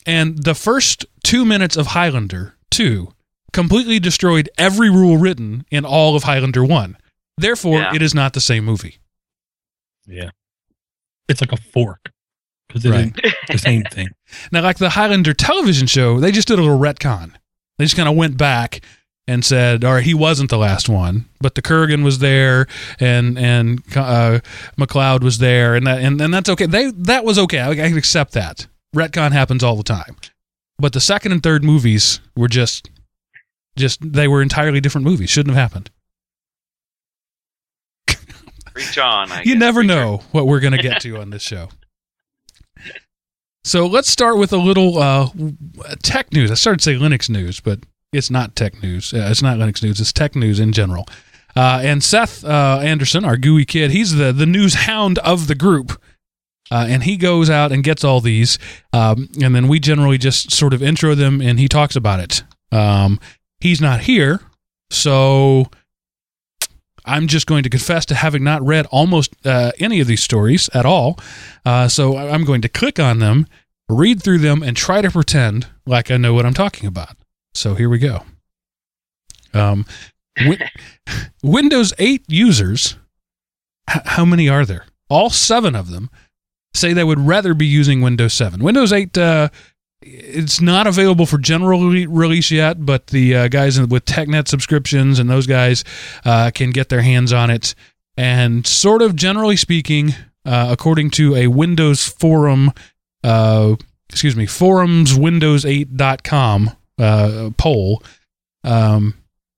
And 0.07 0.43
the 0.45 0.55
first 0.55 1.07
two 1.23 1.45
minutes 1.45 1.77
of 1.77 1.89
Highlander 1.89 2.55
two 2.71 3.13
completely 3.53 3.99
destroyed 4.01 4.49
every 4.59 4.91
rule 4.91 5.17
written 5.17 5.65
in 5.71 5.85
all 5.85 6.17
of 6.17 6.25
Highlander 6.25 6.65
one. 6.65 6.97
Therefore, 7.39 7.79
Yeah. 7.79 7.95
it 7.95 8.03
is 8.03 8.15
not 8.15 8.33
the 8.33 8.41
same 8.41 8.65
movie. 8.65 8.99
Yeah. 10.07 10.31
It's 11.29 11.41
like 11.41 11.53
a 11.53 11.57
fork 11.57 12.11
because 12.69 12.85
it 12.85 12.91
Right. 12.91 13.15
the 13.49 13.59
same 13.59 13.85
thing. 13.85 14.09
Now, 14.53 14.63
like 14.63 14.79
the 14.79 14.91
Highlander 14.91 15.33
television 15.35 15.87
show, 15.87 16.19
they 16.21 16.33
just 16.33 16.49
did 16.49 16.59
a 16.59 16.63
little 16.63 16.79
retcon. 16.79 17.33
They 17.79 17.85
just 17.85 17.97
kind 17.97 18.09
of 18.09 18.17
went 18.17 18.37
back 18.37 18.81
and 19.27 19.45
said, 19.45 19.85
"All 19.85 19.95
right, 19.95 20.05
he 20.05 20.15
wasn't 20.15 20.51
the 20.51 20.59
last 20.59 20.89
one, 20.89 21.27
but 21.41 21.55
the 21.55 21.63
Kurgan 21.63 22.05
was 22.05 22.19
there, 22.19 22.67
and 23.01 23.39
and 23.39 23.83
uh, 23.97 24.41
MacLeod 24.77 25.25
was 25.25 25.39
there, 25.39 25.75
and 25.75 25.87
that 25.87 26.01
and, 26.01 26.21
and 26.21 26.33
that's 26.33 26.49
okay. 26.51 26.67
They 26.67 26.91
that 26.91 27.25
was 27.25 27.39
okay. 27.39 27.59
I, 27.59 27.71
I 27.71 27.75
can 27.75 27.97
accept 27.99 28.33
that. 28.33 28.67
Retcon 28.95 29.33
happens 29.33 29.65
all 29.65 29.77
the 29.77 29.83
time, 29.83 30.17
but 30.79 30.93
the 30.93 31.01
second 31.01 31.33
and 31.33 31.43
third 31.43 31.65
movies 31.65 32.21
were 32.37 32.49
just 32.49 32.91
just 33.77 34.01
they 34.13 34.29
were 34.29 34.43
entirely 34.43 34.81
different 34.81 35.07
movies. 35.07 35.31
Shouldn't 35.31 35.55
have 35.55 35.71
happened. 35.71 35.91
Reach 38.75 38.99
on. 38.99 39.31
I 39.31 39.39
you 39.41 39.55
guess. 39.55 39.61
never 39.61 39.85
know 39.85 40.23
what 40.33 40.47
we're 40.47 40.61
going 40.61 40.73
to 40.73 40.83
get 40.83 41.01
to 41.03 41.19
on 41.19 41.31
this 41.31 41.43
show. 41.43 41.69
So 43.65 43.87
let's 43.87 44.11
start 44.11 44.37
with 44.37 44.53
a 44.53 44.59
little 44.59 44.99
uh, 44.99 45.31
tech 46.03 46.33
news. 46.33 46.51
I 46.51 46.55
started 46.55 46.81
to 46.81 46.85
say 46.85 46.95
Linux 46.97 47.31
news, 47.31 47.61
but 47.61 47.81
it's 48.13 48.31
not 48.31 48.55
tech 48.55 48.83
news. 48.83 49.13
Uh, 49.15 49.29
it's 49.31 49.43
not 49.43 49.59
Linux 49.59 49.83
news. 49.83 50.01
It's 50.01 50.13
tech 50.13 50.37
news 50.37 50.61
in 50.61 50.73
general. 50.73 51.07
Uh, 51.57 51.81
and 51.83 52.05
Seth 52.05 52.45
uh, 52.45 52.81
Anderson, 52.83 53.25
our 53.25 53.37
GUI 53.37 53.65
kid, 53.65 53.91
he's 53.91 54.15
the 54.17 54.33
the 54.33 54.47
news 54.47 54.75
hound 54.75 55.19
of 55.21 55.47
the 55.47 55.55
group. 55.55 56.01
Uh, 56.71 56.87
and 56.89 57.03
he 57.05 57.17
goes 57.17 57.51
out 57.51 57.73
and 57.73 57.85
gets 57.85 58.03
all 58.03 58.21
these, 58.21 58.59
um, 58.95 59.29
and 59.43 59.55
then 59.55 59.69
we 59.69 59.79
generally 59.79 60.17
just 60.17 60.51
sort 60.51 60.73
of 60.73 60.83
intro 60.83 61.15
them, 61.15 61.43
and 61.43 61.61
he 61.61 61.69
talks 61.69 61.95
about 61.95 62.21
it. 62.21 62.43
Um, 62.73 63.21
he's 63.61 63.83
not 63.83 64.01
here, 64.01 64.41
so 64.91 65.67
I'm 67.05 67.27
just 67.27 67.47
going 67.47 67.63
to 67.65 67.71
confess 67.71 68.07
to 68.07 68.15
having 68.15 68.43
not 68.45 68.65
read 68.65 68.87
almost 68.87 69.35
uh, 69.45 69.73
any 69.79 70.01
of 70.01 70.07
these 70.07 70.23
stories 70.23 70.69
at 70.73 70.87
all. 70.87 71.19
Uh, 71.65 71.89
so 71.89 72.17
I'm 72.17 72.45
going 72.45 72.63
to 72.63 72.69
click 72.69 72.99
on 72.99 73.19
them, 73.19 73.47
read 73.89 74.23
through 74.23 74.39
them, 74.39 74.63
and 74.63 74.77
try 74.77 75.03
to 75.03 75.11
pretend 75.11 75.67
like 75.87 76.11
I 76.11 76.17
know 76.17 76.33
what 76.35 76.47
I'm 76.47 76.55
talking 76.55 76.87
about. 76.87 77.17
So 77.55 77.75
here 77.75 77.89
we 77.89 77.99
go. 77.99 78.23
Um, 79.53 79.85
Win- 80.41 80.63
Windows 81.43 81.93
8 81.99 82.25
users, 82.29 82.97
h- 83.89 84.03
how 84.07 84.25
many 84.25 84.49
are 84.49 84.65
there? 84.65 84.87
All 85.09 85.31
seven 85.31 85.75
of 85.77 85.91
them 85.91 86.11
say 86.73 86.93
they 86.93 87.05
would 87.05 87.21
rather 87.21 87.55
be 87.55 87.67
using 87.67 88.01
Windows 88.01 88.33
7. 88.33 88.63
Windows 88.63 88.93
8, 88.93 89.17
uh, 89.19 89.49
it's 90.05 90.61
not 90.61 90.87
available 90.87 91.27
for 91.27 91.39
general 91.39 91.89
re- 91.89 92.07
release 92.07 92.51
yet, 92.51 92.85
but 92.85 93.07
the 93.09 93.35
uh, 93.35 93.49
guys 93.49 93.81
with 93.81 94.05
TechNet 94.05 94.47
subscriptions 94.49 95.19
and 95.19 95.31
those 95.31 95.47
guys 95.47 95.83
uh, 96.25 96.51
can 96.55 96.71
get 96.71 96.91
their 96.91 97.03
hands 97.03 97.33
on 97.33 97.51
it. 97.51 97.75
And 98.17 98.65
sort 98.67 99.03
of 99.03 99.15
generally 99.17 99.57
speaking, 99.57 100.15
uh, 100.45 100.69
according 100.71 101.11
to 101.13 101.35
a 101.35 101.47
Windows 101.49 102.07
forum, 102.07 102.73
uh, 103.23 103.77
excuse 104.09 104.37
me, 104.37 104.47
forumswindows8.com 104.47 106.71
uh, 106.99 107.51
poll, 107.57 108.03
um, 108.63 109.15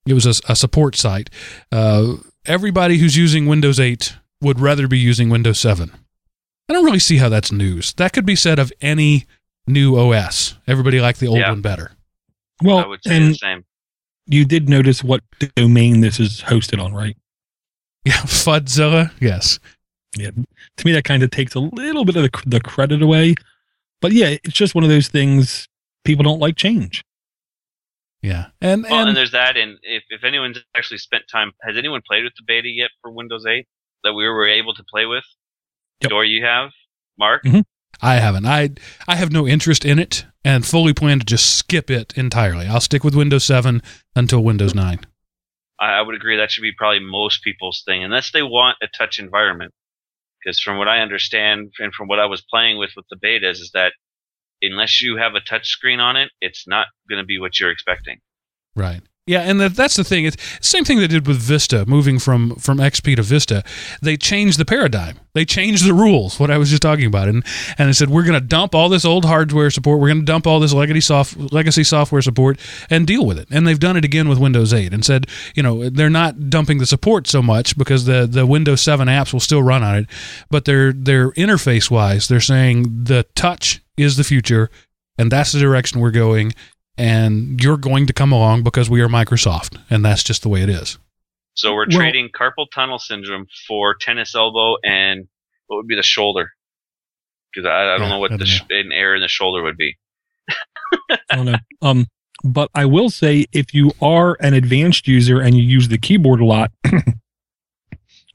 it 0.07 0.15
was 0.15 0.27
a, 0.27 0.35
a 0.49 0.57
support 0.57 0.95
site. 0.95 1.29
Uh, 1.73 2.15
everybody 2.47 2.99
who's 2.99 3.17
using 3.17 3.47
Windows 3.47 3.81
8 3.81 4.17
would 4.41 4.61
rather 4.61 4.87
be 4.87 4.99
using 4.99 5.29
Windows 5.29 5.59
7. 5.59 5.91
I 6.69 6.73
don't 6.73 6.85
really 6.85 6.99
see 6.99 7.19
how 7.19 7.29
that's 7.29 7.53
news. 7.53 7.93
That 7.95 8.13
could 8.13 8.27
be 8.27 8.37
said 8.37 8.59
of 8.59 8.73
any 8.81 9.27
new 9.67 9.97
OS. 9.99 10.55
Everybody 10.67 11.01
liked 11.01 11.21
the 11.21 11.27
old 11.29 11.39
Yeah. 11.39 11.51
one 11.51 11.61
better. 11.61 11.93
I 12.63 12.67
Well, 12.67 12.89
would 12.89 13.03
say 13.05 13.11
the 13.19 13.27
and 13.27 13.37
same. 13.37 13.65
you 14.27 14.45
did 14.45 14.69
notice 14.69 15.03
what 15.05 15.23
domain 15.57 16.01
this 16.01 16.19
is 16.21 16.43
hosted 16.43 16.83
on, 16.83 16.93
right? 16.95 17.17
Yeah, 18.07 18.13
Fudzilla, 18.23 19.11
yes. 19.21 19.59
Yeah. 20.17 20.31
To 20.31 20.87
me, 20.87 20.93
that 20.93 21.03
kind 21.03 21.25
of 21.25 21.31
takes 21.31 21.55
a 21.57 21.59
little 21.59 22.05
bit 22.05 22.15
of 22.15 22.23
the, 22.23 22.43
the 22.47 22.61
credit 22.61 23.03
away. 23.03 23.35
But 24.01 24.13
yeah, 24.13 24.37
it's 24.45 24.53
just 24.55 24.77
one 24.77 24.85
of 24.85 24.91
those 24.91 25.09
things 25.09 25.67
people 26.05 26.23
don't 26.23 26.39
like 26.39 26.55
change. 26.55 27.03
Yeah, 28.23 28.47
and 28.61 28.85
Well, 28.85 29.01
and, 29.01 29.09
and 29.09 29.17
there's 29.17 29.33
that, 29.33 29.57
and 29.57 29.79
if, 29.83 30.05
if 30.09 30.23
anyone's 30.25 30.59
actually 30.77 30.99
spent 30.99 31.25
time, 31.31 31.51
has 31.63 31.77
anyone 31.77 32.01
played 32.07 32.25
with 32.25 32.33
the 32.37 32.43
beta 32.47 32.69
yet 32.69 32.91
for 33.03 33.11
Windows 33.11 33.45
8 33.47 33.67
that 34.05 34.15
we 34.15 34.25
were 34.29 34.47
able 34.49 34.75
to 34.75 34.85
play 34.89 35.07
with? 35.07 35.25
Yep. 36.03 36.13
Or 36.13 36.25
you 36.25 36.45
have, 36.45 36.71
Mark? 37.19 37.43
Mhm. 37.45 37.65
I 38.01 38.17
haven't. 38.17 38.47
I 38.47 38.71
I 39.09 39.17
have 39.17 39.33
no 39.33 39.47
interest 39.47 39.85
in 39.85 39.99
it, 39.99 40.27
and 40.45 40.67
fully 40.67 40.93
plan 40.93 41.19
to 41.19 41.25
just 41.25 41.57
skip 41.57 41.91
it 41.91 42.13
entirely. 42.17 42.67
I'll 42.67 42.81
stick 42.81 43.05
with 43.05 43.15
Windows 43.15 43.45
7 43.45 43.83
until 44.15 44.43
Windows 44.43 44.75
9. 44.75 45.01
I, 45.79 45.85
I 45.85 46.03
would 46.03 46.15
agree 46.15 46.37
that 46.37 46.51
should 46.51 46.63
be 46.63 46.73
probably 46.73 47.01
most 47.01 47.43
people's 47.43 47.83
thing, 47.85 48.05
unless 48.05 48.33
they 48.33 48.43
want 48.43 48.79
a 48.83 48.89
touch 48.97 49.19
environment. 49.19 49.73
Because 50.43 50.61
from 50.61 50.79
what 50.79 50.89
I 50.89 51.01
understand 51.01 51.73
and 51.79 51.93
from 51.93 52.09
what 52.09 52.21
I 52.21 52.27
was 52.27 52.43
playing 52.43 52.79
with 52.79 52.91
with 52.97 53.07
the 53.11 53.17
betas, 53.17 53.61
is 53.61 53.71
that 53.75 53.93
unless 54.63 55.03
you 55.03 55.17
have 55.17 55.35
a 55.35 55.41
touch 55.41 55.69
screen 55.69 56.01
on 56.01 56.17
it, 56.17 56.31
it's 56.41 56.67
not 56.67 56.87
going 57.09 57.21
to 57.21 57.27
be 57.27 57.39
what 57.39 57.59
you're 57.59 57.71
expecting. 57.71 58.19
Right. 58.75 59.03
Yeah, 59.29 59.41
and 59.41 59.61
that, 59.61 59.75
that's 59.75 59.97
the 59.97 60.05
thing. 60.05 60.25
It's 60.25 60.37
same 60.61 60.85
thing 60.85 61.01
they 61.01 61.09
did 61.09 61.27
with 61.27 61.39
Vista, 61.39 61.85
moving 61.87 62.21
from 62.21 62.55
from 62.57 62.79
XP 62.79 63.17
to 63.17 63.23
Vista. 63.23 63.65
They 64.01 64.17
changed 64.17 64.57
the 64.57 64.65
paradigm. 64.65 65.19
They 65.35 65.45
changed 65.45 65.85
the 65.85 65.95
rules. 65.95 66.39
What 66.39 66.49
I 66.49 66.59
was 66.59 66.71
just 66.71 66.83
talking 66.83 67.07
about, 67.07 67.27
and 67.27 67.45
and 67.77 67.89
they 67.89 67.93
said 67.93 68.09
we're 68.09 68.23
going 68.23 68.41
to 68.41 68.47
dump 68.47 68.73
all 68.73 68.89
this 68.89 69.05
old 69.05 69.25
hardware 69.25 69.69
support. 69.71 69.99
We're 69.99 70.11
going 70.11 70.21
to 70.21 70.25
dump 70.25 70.47
all 70.47 70.61
this 70.61 70.73
legacy 70.73 71.01
soft 71.01 71.53
legacy 71.53 71.83
software 71.83 72.23
support 72.23 72.61
and 72.89 73.05
deal 73.05 73.27
with 73.27 73.37
it. 73.37 73.49
And 73.51 73.67
they've 73.67 73.81
done 73.81 73.97
it 73.97 74.05
again 74.05 74.29
with 74.29 74.39
Windows 74.39 74.73
8, 74.73 74.93
and 74.93 75.05
said 75.05 75.27
you 75.57 75.63
know 75.63 75.91
they're 75.91 76.09
not 76.09 76.49
dumping 76.49 76.79
the 76.79 76.87
support 76.87 77.27
so 77.27 77.43
much 77.43 77.77
because 77.77 78.05
the 78.05 78.29
the 78.31 78.47
Windows 78.47 78.81
7 78.81 79.09
apps 79.09 79.33
will 79.33 79.41
still 79.41 79.63
run 79.63 79.83
on 79.83 79.97
it, 79.97 80.07
but 80.51 80.67
they're 80.67 80.93
they're 80.93 81.33
interface 81.33 81.91
wise 81.91 82.29
they're 82.29 82.39
saying 82.39 83.05
the 83.05 83.27
touch 83.35 83.83
is 83.97 84.17
the 84.17 84.25
future, 84.25 84.71
and 85.19 85.33
that's 85.33 85.51
the 85.51 85.59
direction 85.59 85.99
we're 85.99 86.13
going 86.13 86.53
and 86.99 87.63
you're 87.63 87.77
going 87.77 88.07
to 88.07 88.13
come 88.13 88.33
along 88.33 88.63
because 88.63 88.89
we 88.91 89.01
are 89.01 89.09
Microsoft, 89.09 89.79
and 89.91 90.05
that's 90.05 90.23
just 90.23 90.43
the 90.43 90.49
way 90.49 90.63
it 90.63 90.69
is. 90.69 90.99
So 91.55 91.73
we're 91.75 91.87
Well- 91.89 91.99
trading 91.99 92.29
carpal 92.31 92.67
tunnel 92.75 92.99
syndrome 92.99 93.47
for 93.67 93.95
tennis 93.95 94.35
elbow 94.35 94.77
and 94.85 95.27
what 95.69 95.77
would 95.79 95.87
be 95.89 95.97
the 95.97 96.03
shoulder? 96.03 96.51
Because 97.53 97.67
I, 97.67 97.95
I 97.95 97.99
don't 97.99 98.03
Yeah, 98.03 98.09
know 98.11 98.19
what 98.19 98.33
I 98.33 98.37
the 98.37 98.45
don't 98.45 98.49
sh- 98.49 98.63
an 98.71 98.93
error 98.93 99.15
in 99.17 99.23
the 99.23 99.29
shoulder 99.29 99.63
would 99.63 99.77
be. 99.79 99.97
I 101.11 101.37
don't 101.37 101.47
know. 101.47 101.57
Um, 101.83 102.07
but 102.45 102.71
I 102.75 102.85
will 102.85 103.11
say 103.11 103.47
if 103.53 103.73
you 103.75 103.93
are 104.03 104.37
an 104.41 104.55
advanced 104.55 105.09
user 105.09 105.41
and 105.41 105.57
you 105.57 105.63
use 105.63 105.89
the 105.89 105.99
keyboard 105.99 106.41
a 106.41 106.45
lot, 106.45 106.71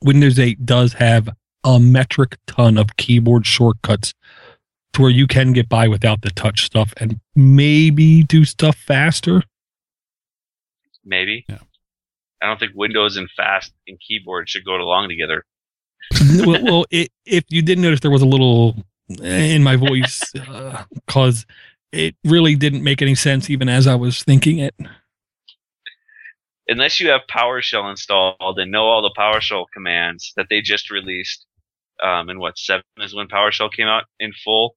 Windows 0.02 0.40
8 0.40 0.66
does 0.66 0.94
have 0.94 1.30
a 1.64 1.80
metric 1.80 2.38
ton 2.48 2.78
of 2.78 2.96
keyboard 2.98 3.46
shortcuts 3.46 4.14
to 4.94 5.02
where 5.02 5.12
you 5.12 5.28
can 5.28 5.54
get 5.54 5.70
by 5.70 5.88
without 5.88 6.22
the 6.22 6.32
touch 6.32 6.66
stuff 6.66 6.94
and 6.98 7.20
maybe 7.36 8.24
do 8.24 8.46
stuff 8.46 8.76
faster. 8.76 9.44
Maybe. 11.06 11.46
Yeah. 11.48 11.60
I 12.42 12.48
don't 12.48 12.60
think 12.60 12.74
Windows 12.76 13.18
and 13.18 13.30
fast 13.32 13.72
and 13.88 14.00
keyboard 14.00 14.50
should 14.50 14.66
go 14.66 14.76
along 14.76 15.10
together. 15.10 15.46
well, 16.46 16.64
well 16.64 16.86
it, 16.90 17.12
if 17.26 17.46
you 17.50 17.62
didn't 17.62 17.84
notice, 17.84 18.00
there 18.00 18.12
was 18.12 18.22
a 18.22 18.28
little 18.28 18.76
in 19.22 19.64
my 19.64 19.76
voice 19.76 20.22
because 21.06 21.46
it 21.92 22.16
really 22.24 22.56
didn't 22.56 22.84
make 22.84 23.02
any 23.02 23.16
sense 23.16 23.50
even 23.50 23.70
as 23.70 23.88
I 23.88 23.96
was 23.96 24.24
thinking 24.24 24.60
it. 24.60 24.76
Unless 26.68 27.00
you 27.00 27.10
have 27.10 27.22
PowerShell 27.30 27.90
installed 27.92 28.58
and 28.58 28.72
know 28.72 28.84
all 28.84 29.02
the 29.02 29.14
PowerShell 29.18 29.66
commands 29.74 30.32
that 30.38 30.48
they 30.50 30.62
just 30.62 30.90
released, 30.90 31.46
um, 32.02 32.30
and 32.30 32.40
what 32.40 32.58
seven 32.58 32.84
is 33.00 33.14
when 33.14 33.28
PowerShell 33.28 33.72
came 33.72 33.88
out 33.88 34.06
in 34.20 34.32
full. 34.44 34.76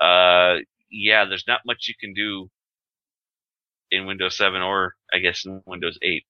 Uh, 0.00 0.56
yeah, 0.90 1.24
there's 1.24 1.44
not 1.46 1.60
much 1.66 1.86
you 1.88 1.94
can 1.98 2.14
do 2.14 2.50
in 3.90 4.06
Windows 4.06 4.36
7 4.36 4.60
or 4.60 4.94
I 5.12 5.18
guess 5.18 5.44
in 5.44 5.62
Windows 5.66 5.98
8. 6.02 6.24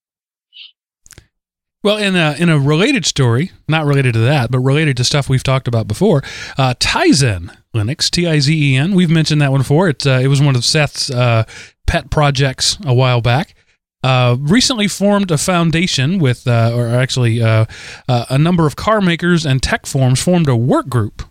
Well, 1.82 1.98
in 1.98 2.16
a, 2.16 2.34
in 2.38 2.48
a 2.48 2.58
related 2.58 3.04
story, 3.04 3.50
not 3.68 3.84
related 3.84 4.14
to 4.14 4.20
that, 4.20 4.50
but 4.50 4.60
related 4.60 4.96
to 4.96 5.04
stuff 5.04 5.28
we've 5.28 5.42
talked 5.42 5.68
about 5.68 5.86
before, 5.86 6.22
uh, 6.56 6.72
Tizen 6.80 7.54
Linux, 7.74 8.10
T 8.10 8.26
I 8.26 8.38
Z 8.38 8.72
E 8.72 8.74
N. 8.74 8.94
We've 8.94 9.10
mentioned 9.10 9.42
that 9.42 9.50
one 9.50 9.60
before. 9.60 9.88
It, 9.88 10.06
uh, 10.06 10.12
it 10.12 10.28
was 10.28 10.40
one 10.40 10.56
of 10.56 10.64
Seth's 10.64 11.10
uh, 11.10 11.44
pet 11.86 12.08
projects 12.08 12.78
a 12.86 12.94
while 12.94 13.20
back. 13.20 13.54
Uh, 14.02 14.36
recently 14.38 14.86
formed 14.86 15.30
a 15.30 15.38
foundation 15.38 16.18
with, 16.18 16.46
uh, 16.46 16.72
or 16.74 16.88
actually, 16.88 17.42
uh, 17.42 17.64
uh, 18.08 18.26
a 18.28 18.38
number 18.38 18.66
of 18.66 18.76
car 18.76 19.00
makers 19.00 19.46
and 19.46 19.62
tech 19.62 19.86
forms 19.86 20.22
formed 20.22 20.48
a 20.48 20.56
work 20.56 20.88
group, 20.88 21.22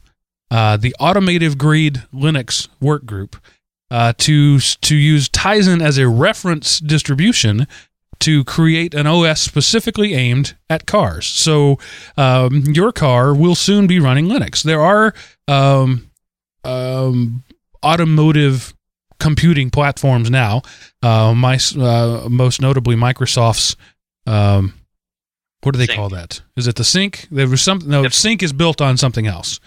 uh, 0.53 0.77
the 0.77 0.95
Automotive 1.01 1.57
Grade 1.57 2.03
Linux 2.13 2.67
Work 2.79 3.05
Group, 3.05 3.35
uh, 3.89 4.13
to 4.19 4.59
to 4.59 4.95
use 4.95 5.27
Tizen 5.29 5.81
as 5.81 5.97
a 5.97 6.07
reference 6.07 6.79
distribution 6.79 7.65
to 8.19 8.43
create 8.45 8.93
an 8.93 9.05
OS 9.07 9.41
specifically 9.41 10.13
aimed 10.13 10.55
at 10.69 10.85
cars. 10.85 11.25
So 11.27 11.77
um, 12.15 12.63
your 12.67 12.91
car 12.91 13.33
will 13.33 13.55
soon 13.55 13.87
be 13.87 13.99
running 13.99 14.27
Linux. 14.27 14.63
There 14.63 14.79
are 14.79 15.13
um, 15.47 16.09
um, 16.63 17.43
automotive 17.83 18.73
computing 19.19 19.69
platforms 19.69 20.29
now. 20.29 20.61
Uh, 21.01 21.33
my 21.35 21.57
uh, 21.77 22.27
most 22.29 22.61
notably 22.61 22.95
Microsoft's. 22.95 23.75
Um, 24.25 24.73
what 25.63 25.73
do 25.73 25.77
they 25.79 25.85
Sync. 25.87 25.97
call 25.97 26.09
that? 26.09 26.41
Is 26.57 26.67
it 26.67 26.75
the 26.75 26.83
Sync? 26.83 27.27
There 27.31 27.47
was 27.47 27.61
something. 27.61 27.89
No, 27.89 28.03
Yep. 28.03 28.13
Sync 28.13 28.43
is 28.43 28.53
built 28.53 28.81
on 28.81 28.97
something 28.97 29.27
else. 29.27 29.59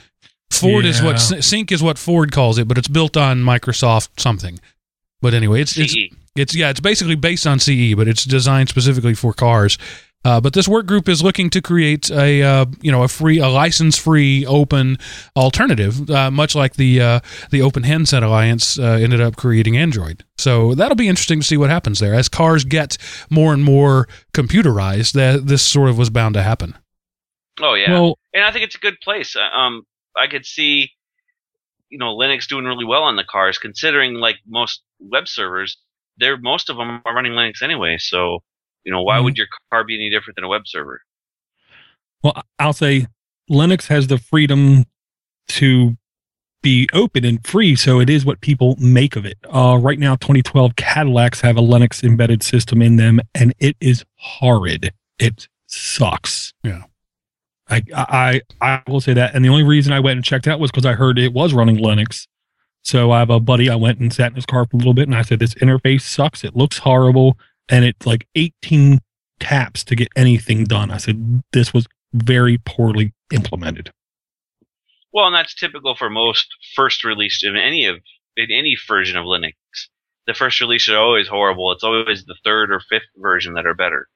Ford 0.50 0.85
is 0.87 1.02
what 1.02 1.16
Sync 1.18 1.72
is 1.72 1.82
what 1.82 1.98
Ford 1.98 2.32
calls 2.32 2.59
it, 2.59 2.66
but 2.68 2.78
it's 2.78 2.88
built 2.88 3.16
on 3.16 3.40
Microsoft 3.42 4.20
something. 4.20 4.59
But 5.20 5.35
anyway, 5.35 5.61
it's 5.61 5.76
it's 5.78 5.92
CE. 5.92 6.09
it's 6.37 6.54
yeah, 6.54 6.70
it's 6.70 6.80
basically 6.80 7.16
based 7.16 7.46
on 7.46 7.59
CE, 7.59 7.94
but 7.94 8.09
it's 8.09 8.24
designed 8.24 8.68
specifically 8.68 9.14
for 9.14 9.32
cars. 9.32 9.78
Uh, 10.24 10.40
but 10.40 10.54
this 10.54 10.66
work 10.66 10.87
group 10.87 11.09
is 11.09 11.22
looking 11.22 11.48
to 11.50 11.62
create 11.62 12.11
a 12.11 12.42
uh, 12.42 12.66
you 12.80 12.90
know 12.90 13.02
a 13.04 13.09
free 13.09 13.38
a 13.38 13.48
license 13.48 13.96
free 13.96 14.44
open 14.46 14.98
alternative, 15.37 16.11
uh, 16.11 16.30
much 16.30 16.54
like 16.54 16.74
the 16.74 17.00
uh, 17.00 17.20
the 17.50 17.62
Open 17.62 17.85
Handset 17.85 18.22
Alliance 18.22 18.76
uh, 18.78 18.98
ended 19.00 19.20
up 19.20 19.37
creating 19.37 19.76
Android. 19.76 20.24
So 20.37 20.74
that'll 20.74 20.96
be 20.96 21.09
interesting 21.09 21.40
to 21.40 21.46
see 21.46 21.56
what 21.56 21.70
happens 21.70 22.00
there 22.00 22.14
as 22.14 22.28
cars 22.28 22.64
get 22.64 22.98
more 23.30 23.52
and 23.54 23.62
more 23.62 24.09
computerized. 24.35 25.12
That 25.12 25.46
this 25.46 25.62
sort 25.62 25.90
of 25.90 25.96
was 25.96 26.11
bound 26.11 26.35
to 26.35 26.42
happen. 26.42 26.74
Oh 27.61 27.74
yeah, 27.74 27.92
Well, 27.92 28.18
and 28.35 28.44
I 28.44 28.50
think 28.50 28.64
it's 28.64 28.74
a 28.74 28.80
good 28.80 29.00
place. 29.00 29.37
Uh, 29.37 29.56
Um, 29.56 29.87
I 30.18 30.26
could 30.26 30.46
see, 30.46 30.90
you 31.90 31.98
know, 31.98 32.16
Linux 32.16 32.46
doing 32.46 32.64
really 32.64 32.85
well 32.85 33.02
on 33.02 33.16
the 33.16 33.24
cars, 33.24 33.59
considering 33.59 34.14
like 34.14 34.37
most 34.46 34.83
web 34.98 35.29
servers, 35.29 35.76
they're 36.18 36.37
most 36.38 36.70
of 36.70 36.76
them 36.76 37.02
are 37.05 37.14
running 37.14 37.33
Linux 37.33 37.62
anyway. 37.62 37.96
So, 37.98 38.40
you 38.85 38.92
know, 38.92 39.02
why 39.02 39.18
Mhm. 39.18 39.24
would 39.24 39.37
your 39.38 39.48
car 39.70 39.85
be 39.85 39.94
any 39.94 40.11
different 40.11 40.37
than 40.37 40.44
a 40.44 40.48
web 40.48 40.62
server? 40.66 41.02
well, 42.22 42.42
I'll 42.59 42.72
say 42.72 43.07
Linux 43.48 43.87
has 43.87 44.09
the 44.09 44.18
freedom 44.18 44.85
to 45.48 45.96
be 46.62 46.88
open 46.92 47.24
and 47.24 47.46
free, 47.46 47.76
so 47.76 48.00
it 48.00 48.11
is 48.11 48.24
what 48.24 48.40
people 48.40 48.74
make 48.81 49.14
of 49.14 49.24
it. 49.24 49.38
Uh, 49.44 49.79
right 49.81 49.98
now, 50.00 50.16
2012 50.16 50.74
Cadillacs 50.74 51.40
have 51.42 51.57
a 51.57 51.61
Linux 51.61 52.02
embedded 52.02 52.42
system 52.42 52.83
in 52.83 52.96
them, 52.96 53.20
and 53.35 53.55
it 53.61 53.76
is 53.81 54.05
horrid. 54.16 54.92
It 55.20 55.46
sucks. 55.68 56.52
Yeah. 56.64 56.85
I 57.68 57.83
I 57.94 58.40
I 58.61 58.83
will 58.87 59.00
say 59.00 59.14
that, 59.14 59.35
and 59.35 59.44
the 59.44 59.48
only 59.48 59.64
reason 59.64 59.92
I 59.92 60.00
went 60.00 60.16
and 60.16 60.24
checked 60.24 60.46
out 60.46 60.61
was 60.61 60.70
because 60.70 60.87
I 60.87 60.92
heard 60.92 61.18
it 61.18 61.33
was 61.33 61.52
running 61.52 61.76
Linux. 61.76 62.26
So 62.83 63.11
I 63.11 63.18
have 63.18 63.31
a 63.31 63.40
buddy. 63.40 63.68
I 63.68 63.74
went 63.74 63.98
and 63.98 64.12
sat 64.12 64.31
in 64.31 64.37
his 64.37 64.46
car 64.46 64.66
for 64.66 64.76
a 64.76 64.79
little 64.79 64.94
bit, 64.94 65.09
and 65.09 65.16
I 65.16 65.22
said, 65.22 65.40
"This 65.40 65.55
interface 65.55 66.02
sucks. 66.02 66.44
It 66.44 66.55
looks 66.55 66.79
horrible, 66.79 67.37
and 67.68 67.85
it's 67.85 68.07
like 68.07 68.29
18 68.37 69.00
taps 69.40 69.83
to 69.85 69.96
get 69.96 70.09
anything 70.14 70.64
done." 70.64 70.90
I 70.90 70.98
said, 70.98 71.42
"This 71.52 71.74
was 71.74 71.87
very 72.12 72.59
poorly 72.59 73.12
implemented." 73.33 73.90
Well, 75.12 75.26
and 75.26 75.35
that's 75.35 75.55
typical 75.55 75.96
for 75.96 76.11
most 76.11 76.46
first 76.74 77.02
released 77.02 77.42
in 77.42 77.57
any 77.57 77.87
of 77.87 77.96
in 78.37 78.50
any 78.52 78.76
version 78.87 79.16
of 79.16 79.24
Linux. 79.24 79.55
The 80.26 80.35
first 80.35 80.61
release 80.61 80.88
are 80.88 80.98
always 80.98 81.26
horrible. 81.26 81.72
It's 81.72 81.85
always 81.85 82.24
the 82.24 82.37
third 82.44 82.70
or 82.70 82.81
fifth 82.81 83.09
version 83.16 83.55
that 83.55 83.66
are 83.66 83.74
better. 83.74 84.09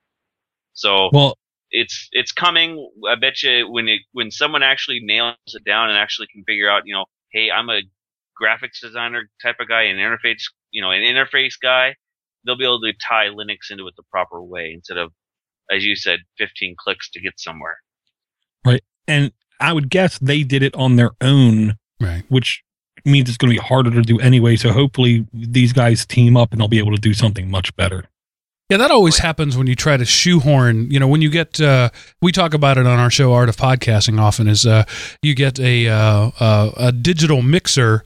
So 0.75 1.11
Well, 1.13 1.39
it's 1.71 2.09
it's 2.13 2.33
coming. 2.33 2.91
I 3.09 3.15
bet 3.15 3.43
you 3.43 3.71
when 3.71 3.89
it 3.89 4.01
when 4.13 4.31
someone 4.31 4.63
actually 4.63 5.01
nails 5.03 5.37
it 5.47 5.65
down 5.65 5.89
and 5.89 5.99
actually 5.99 6.29
can 6.33 6.45
figure 6.45 6.69
out, 6.71 6.83
you 6.87 6.95
know, 6.95 7.07
hey, 7.33 7.51
I'm 7.51 7.69
a 7.71 7.81
graphics 8.41 8.81
designer 8.83 9.29
type 9.43 9.57
of 9.61 9.69
guy, 9.69 9.83
an 9.83 9.97
interface, 9.97 10.43
you 10.71 10.83
know, 10.83 10.91
an 10.91 11.03
interface 11.03 11.55
guy, 11.63 11.95
they'll 12.45 12.57
be 12.57 12.65
able 12.65 12.81
to 12.81 12.93
tie 13.07 13.27
Linux 13.27 13.71
into 13.71 13.87
it 13.87 13.95
the 13.97 14.03
proper 14.11 14.43
way 14.43 14.73
instead 14.75 14.97
of, 14.97 15.13
as 15.71 15.85
you 15.85 15.95
said, 15.95 16.21
15 16.39 16.75
clicks 16.79 17.11
to 17.11 17.21
get 17.21 17.39
somewhere. 17.39 17.77
Right, 18.65 18.83
and 19.07 19.33
I 19.61 19.73
would 19.73 19.91
guess 19.91 20.19
they 20.19 20.43
did 20.43 20.63
it 20.63 20.75
on 20.75 20.97
their 20.97 21.11
own, 21.21 21.77
Right. 22.01 22.25
which 22.29 22.63
means 23.05 23.29
it's 23.29 23.39
going 23.39 23.55
to 23.55 23.61
be 23.61 23.67
harder 23.67 23.91
to 23.91 24.03
do 24.03 24.19
anyway. 24.21 24.57
So 24.57 24.73
hopefully 24.73 25.27
these 25.33 25.73
guys 25.73 26.05
team 26.07 26.37
up 26.37 26.53
and 26.53 26.61
they'll 26.61 26.69
be 26.69 26.79
able 26.79 26.95
to 26.95 27.01
do 27.01 27.15
something 27.15 27.51
much 27.51 27.75
better. 27.77 28.05
Yeah, 28.71 28.77
that 28.77 28.93
always 28.93 29.19
happens 29.19 29.57
when 29.57 29.67
you 29.67 29.75
try 29.75 29.97
to 29.97 30.05
shoehorn. 30.05 30.93
You 30.93 31.01
know, 31.01 31.09
when 31.09 31.21
you 31.21 31.29
get, 31.29 31.61
uh, 31.61 31.91
we 32.23 32.31
talk 32.31 32.55
about 32.55 32.79
it 32.79 32.87
on 32.87 33.01
our 33.01 33.11
show, 33.11 33.33
Art 33.33 33.49
of 33.49 33.57
Podcasting. 33.57 34.21
Often 34.21 34.47
is 34.47 34.65
uh, 34.65 34.85
you 35.23 35.35
get 35.35 35.59
a 35.59 35.89
uh, 35.89 36.31
uh, 36.39 36.71
a 36.77 36.93
digital 36.93 37.43
mixer 37.43 38.05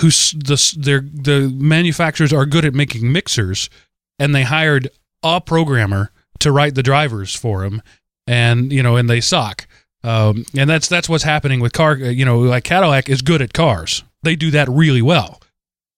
who's 0.00 0.32
the 0.32 0.76
their 0.76 1.02
the 1.02 1.48
manufacturers 1.56 2.32
are 2.32 2.46
good 2.46 2.64
at 2.64 2.74
making 2.74 3.12
mixers, 3.12 3.70
and 4.18 4.34
they 4.34 4.42
hired 4.42 4.88
a 5.22 5.40
programmer 5.40 6.10
to 6.40 6.50
write 6.50 6.74
the 6.74 6.82
drivers 6.82 7.36
for 7.36 7.62
them, 7.62 7.80
and 8.26 8.72
you 8.72 8.82
know, 8.82 8.96
and 8.96 9.08
they 9.08 9.20
suck. 9.20 9.68
Um, 10.02 10.46
and 10.58 10.68
that's 10.68 10.88
that's 10.88 11.08
what's 11.08 11.22
happening 11.22 11.60
with 11.60 11.72
car. 11.72 11.94
You 11.94 12.24
know, 12.24 12.40
like 12.40 12.64
Cadillac 12.64 13.08
is 13.08 13.22
good 13.22 13.40
at 13.40 13.52
cars; 13.52 14.02
they 14.24 14.34
do 14.34 14.50
that 14.50 14.68
really 14.68 15.02
well 15.02 15.41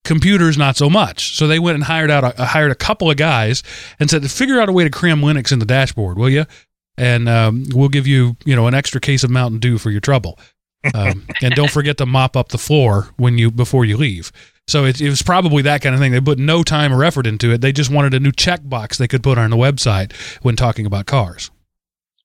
computers 0.05 0.57
not 0.57 0.77
so 0.77 0.88
much. 0.88 1.37
So 1.37 1.47
they 1.47 1.59
went 1.59 1.77
and 1.77 1.85
hired 1.85 2.11
out 2.11 2.38
a, 2.38 2.45
hired 2.45 2.71
a 2.71 2.77
couple 2.77 3.11
of 3.11 3.17
guys 3.17 3.62
and 3.99 4.11
said 4.11 4.29
figure 4.31 4.61
out 4.61 4.69
a 4.69 4.73
way 4.73 4.85
to 4.85 4.90
cram 4.90 5.21
linux 5.21 5.51
in 5.53 5.59
the 5.59 5.64
dashboard 5.64 6.19
will 6.19 6.31
you 6.31 6.45
and 6.97 7.29
um, 7.29 7.64
we'll 7.73 7.88
give 7.88 8.07
you 8.07 8.37
you 8.45 8.55
know 8.55 8.67
an 8.67 8.75
extra 8.75 9.01
case 9.01 9.25
of 9.25 9.31
mountain 9.31 9.59
dew 9.59 9.79
for 9.79 9.90
your 9.90 10.01
trouble. 10.01 10.38
Um, 10.95 11.27
and 11.43 11.55
don't 11.55 11.71
forget 11.71 11.97
to 11.99 12.07
mop 12.07 12.37
up 12.37 12.49
the 12.51 12.59
floor 12.59 13.09
when 13.17 13.38
you 13.38 13.51
before 13.51 13.85
you 13.85 13.97
leave. 13.97 14.33
So 14.67 14.85
it, 14.85 15.01
it 15.01 15.11
was 15.11 15.23
probably 15.23 15.62
that 15.62 15.83
kind 15.83 15.95
of 15.95 16.01
thing. 16.01 16.12
They 16.12 16.21
put 16.21 16.38
no 16.38 16.62
time 16.62 16.93
or 16.93 17.05
effort 17.05 17.27
into 17.27 17.53
it. 17.53 17.61
They 17.61 17.73
just 17.73 17.90
wanted 17.90 18.14
a 18.14 18.21
new 18.21 18.33
checkbox 18.33 18.97
they 18.97 19.09
could 19.09 19.23
put 19.23 19.37
on 19.37 19.51
the 19.51 19.57
website 19.57 20.12
when 20.43 20.57
talking 20.57 20.87
about 20.87 21.07
cars. 21.07 21.51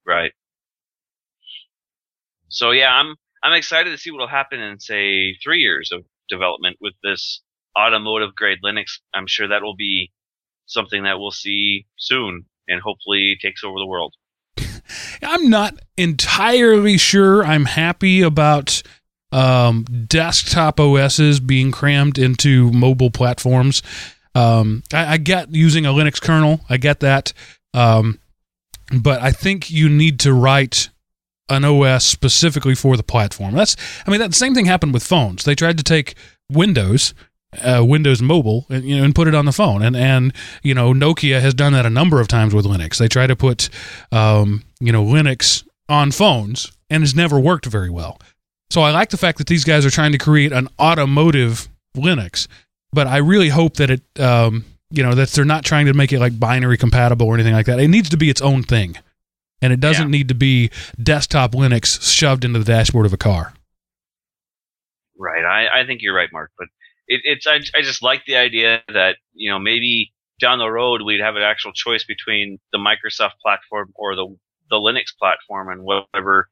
Right. 0.05 0.31
So 2.47 2.71
yeah, 2.71 2.93
I'm 2.93 3.15
I'm 3.43 3.53
excited 3.53 3.91
to 3.91 3.97
see 3.97 4.11
what 4.11 4.19
will 4.19 4.27
happen 4.27 4.59
in 4.59 4.79
say 4.79 5.35
three 5.43 5.59
years 5.59 5.91
of 5.91 6.03
development 6.29 6.77
with 6.79 6.93
this 7.03 7.41
automotive 7.77 8.35
grade 8.35 8.59
Linux. 8.63 8.99
I'm 9.13 9.27
sure 9.27 9.47
that 9.47 9.61
will 9.61 9.75
be 9.75 10.11
something 10.65 11.03
that 11.03 11.19
we'll 11.19 11.31
see 11.31 11.85
soon 11.97 12.45
and 12.67 12.81
hopefully 12.81 13.37
takes 13.41 13.63
over 13.63 13.79
the 13.79 13.85
world. 13.85 14.13
I'm 15.21 15.49
not 15.49 15.75
entirely 15.97 16.97
sure 16.97 17.43
I'm 17.43 17.65
happy 17.65 18.21
about 18.21 18.81
um, 19.31 19.83
desktop 20.07 20.79
OSs 20.79 21.39
being 21.39 21.71
crammed 21.71 22.17
into 22.17 22.71
mobile 22.71 23.11
platforms. 23.11 23.81
Um, 24.35 24.83
I, 24.93 25.13
I 25.13 25.17
get 25.17 25.53
using 25.53 25.85
a 25.85 25.89
Linux 25.89 26.21
kernel, 26.21 26.61
I 26.69 26.77
get 26.77 26.99
that. 27.01 27.33
Um, 27.73 28.19
but 28.91 29.21
I 29.21 29.31
think 29.31 29.69
you 29.69 29.89
need 29.89 30.19
to 30.21 30.33
write 30.33 30.89
an 31.49 31.65
OS 31.65 32.05
specifically 32.05 32.75
for 32.75 32.95
the 32.97 33.03
platform. 33.03 33.55
That's, 33.55 33.75
I 34.05 34.11
mean, 34.11 34.19
that 34.19 34.33
same 34.33 34.53
thing 34.53 34.65
happened 34.65 34.93
with 34.93 35.03
phones. 35.03 35.43
They 35.43 35.55
tried 35.55 35.77
to 35.77 35.83
take 35.83 36.15
Windows, 36.51 37.13
uh, 37.63 37.83
Windows 37.85 38.21
Mobile, 38.21 38.65
and, 38.69 38.83
you 38.83 38.97
know, 38.97 39.03
and 39.03 39.15
put 39.15 39.27
it 39.27 39.35
on 39.35 39.45
the 39.45 39.51
phone. 39.51 39.81
And 39.81 39.95
and 39.95 40.33
you 40.63 40.73
know, 40.73 40.93
Nokia 40.93 41.41
has 41.41 41.53
done 41.53 41.73
that 41.73 41.85
a 41.85 41.89
number 41.89 42.19
of 42.21 42.27
times 42.27 42.53
with 42.53 42.65
Linux. 42.65 42.97
They 42.97 43.07
try 43.07 43.27
to 43.27 43.35
put, 43.35 43.69
um, 44.11 44.63
you 44.79 44.91
know, 44.91 45.03
Linux 45.03 45.65
on 45.87 46.11
phones, 46.11 46.71
and 46.89 47.03
it's 47.03 47.15
never 47.15 47.39
worked 47.39 47.65
very 47.65 47.89
well. 47.89 48.19
So 48.69 48.81
I 48.81 48.91
like 48.91 49.09
the 49.09 49.17
fact 49.17 49.39
that 49.39 49.47
these 49.47 49.63
guys 49.63 49.85
are 49.85 49.89
trying 49.89 50.11
to 50.11 50.19
create 50.19 50.51
an 50.51 50.67
automotive 50.79 51.67
Linux, 51.97 52.47
but 52.93 53.07
I 53.07 53.17
really 53.17 53.49
hope 53.49 53.77
that 53.77 53.89
it, 53.89 54.01
um, 54.19 54.63
you 54.91 55.01
know, 55.01 55.15
that 55.15 55.29
they're 55.29 55.43
not 55.45 55.65
trying 55.65 55.87
to 55.87 55.93
make 55.95 56.13
it 56.13 56.19
like 56.19 56.39
binary 56.39 56.77
compatible 56.77 57.25
or 57.27 57.33
anything 57.33 57.53
like 57.53 57.65
that. 57.65 57.79
It 57.79 57.87
needs 57.87 58.09
to 58.09 58.17
be 58.17 58.29
its 58.29 58.41
own 58.43 58.61
thing, 58.61 58.95
and 59.59 59.73
it 59.73 59.79
doesn't 59.79 60.09
Yeah. 60.09 60.17
need 60.19 60.27
to 60.27 60.35
be 60.35 60.69
desktop 61.01 61.53
Linux 61.53 61.99
shoved 62.13 62.45
into 62.45 62.59
the 62.59 62.65
dashboard 62.65 63.07
of 63.07 63.13
a 63.13 63.17
car. 63.17 63.53
Right. 65.17 65.43
I, 65.43 65.81
I 65.81 65.85
think 65.85 66.01
you're 66.01 66.15
right, 66.15 66.29
Mark. 66.31 66.51
But 66.57 66.67
it, 67.09 67.21
it's 67.25 67.45
I, 67.47 67.55
I 67.77 67.81
just 67.81 68.01
like 68.01 68.23
the 68.25 68.37
idea 68.37 68.81
that 68.93 69.17
you 69.33 69.51
know 69.51 69.59
maybe 69.59 70.13
down 70.39 70.59
the 70.59 70.69
road 70.69 71.01
we'd 71.01 71.19
have 71.19 71.35
an 71.35 71.41
actual 71.41 71.73
choice 71.73 72.05
between 72.05 72.59
the 72.71 72.77
Microsoft 72.79 73.33
platform 73.43 73.91
or 73.95 74.15
the 74.15 74.27
the 74.69 74.77
Linux 74.77 75.07
platform 75.19 75.67
and 75.69 75.83
whatever 75.83 76.49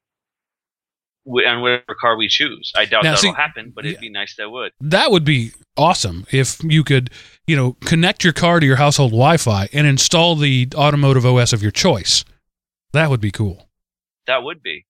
and 1.26 1.62
whatever 1.62 1.96
car 2.00 2.16
we 2.18 2.28
choose. 2.30 2.72
I 2.76 2.86
doubt 2.86 3.04
Now, 3.04 3.12
that'll 3.16 3.22
see- 3.32 3.36
happen, 3.36 3.72
but 3.76 3.86
it'd 3.86 3.98
yeah. 3.98 4.02
be 4.02 4.10
nice 4.10 4.36
that 4.38 4.50
would. 4.50 4.72
That 4.80 5.12
would 5.12 5.26
be 5.26 5.52
awesome 5.76 6.26
if 6.32 6.64
you 6.64 6.84
could, 6.86 7.10
you 7.46 7.56
know, 7.56 7.74
connect 7.86 8.24
your 8.24 8.32
car 8.34 8.60
to 8.62 8.66
your 8.66 8.78
household 8.78 9.12
Wi-Fi 9.12 9.68
and 9.74 9.86
install 9.86 10.36
the 10.38 10.70
automotive 10.74 11.26
OS 11.26 11.52
of 11.54 11.62
your 11.62 11.72
choice. 11.72 12.24
That 12.94 13.10
would 13.10 13.20
be 13.20 13.32
cool. 13.32 13.68
That 14.26 14.44
would 14.44 14.64
be. 14.64 14.86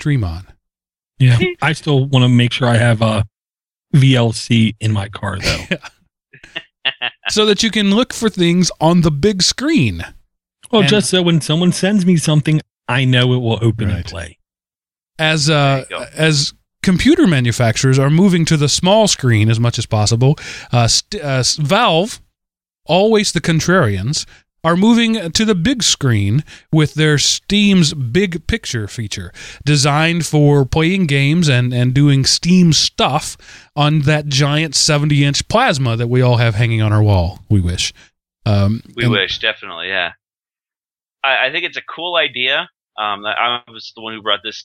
Dream 0.00 0.24
on. 0.24 0.48
Yeah. 1.20 1.38
I 1.62 1.72
still 1.72 2.06
want 2.06 2.24
to 2.24 2.28
make 2.28 2.52
sure 2.52 2.66
I 2.66 2.76
have 2.76 3.00
a 3.00 3.24
VLC 3.94 4.74
in 4.80 4.92
my 4.92 5.08
car 5.08 5.38
though. 5.38 5.76
so 7.28 7.46
that 7.46 7.62
you 7.62 7.70
can 7.70 7.90
look 7.94 8.12
for 8.12 8.28
things 8.28 8.70
on 8.80 9.00
the 9.00 9.10
big 9.10 9.42
screen. 9.42 10.04
Well, 10.70 10.82
And- 10.82 10.90
just 10.90 11.10
so 11.10 11.22
when 11.22 11.40
someone 11.40 11.72
sends 11.72 12.04
me 12.04 12.16
something, 12.16 12.60
I 12.88 13.04
know 13.04 13.32
it 13.32 13.38
will 13.38 13.58
open 13.62 13.88
Right. 13.88 13.96
and 13.96 14.04
play. 14.04 14.38
As 15.18 15.48
uh, 15.48 15.84
as 16.14 16.52
computer 16.82 17.26
manufacturers 17.26 17.98
are 17.98 18.10
moving 18.10 18.44
to 18.46 18.56
the 18.56 18.68
small 18.68 19.06
screen 19.08 19.48
as 19.48 19.60
much 19.60 19.78
as 19.78 19.86
possible, 19.86 20.36
uh, 20.72 20.88
st- 20.88 21.22
uh, 21.22 21.42
Valve, 21.60 22.20
always 22.84 23.32
the 23.32 23.40
contrarians, 23.40 24.26
are 24.64 24.76
moving 24.76 25.30
to 25.30 25.44
the 25.44 25.54
big 25.54 25.82
screen 25.82 26.42
with 26.72 26.94
their 26.94 27.18
Steam's 27.18 27.92
Big 27.94 28.46
Picture 28.46 28.88
feature, 28.88 29.30
designed 29.64 30.24
for 30.26 30.64
playing 30.64 31.06
games 31.06 31.48
and, 31.48 31.72
and 31.72 31.92
doing 31.94 32.24
Steam 32.24 32.72
stuff 32.72 33.36
on 33.76 34.00
that 34.00 34.26
giant 34.26 34.74
70 34.74 35.22
inch 35.22 35.46
plasma 35.48 35.96
that 35.96 36.08
we 36.08 36.22
all 36.22 36.38
have 36.38 36.54
hanging 36.54 36.80
on 36.80 36.92
our 36.92 37.02
wall. 37.02 37.40
We 37.50 37.60
wish. 37.60 37.92
Um, 38.46 38.82
We 38.96 39.04
and- 39.04 39.12
wish, 39.12 39.38
definitely, 39.38 39.88
yeah. 39.88 40.12
I, 41.22 41.48
I 41.48 41.52
think 41.52 41.64
it's 41.64 41.76
a 41.76 41.82
cool 41.82 42.16
idea. 42.16 42.68
Um, 42.98 43.24
I 43.26 43.62
was 43.68 43.92
the 43.94 44.02
one 44.02 44.14
who 44.14 44.22
brought 44.22 44.40
this, 44.42 44.64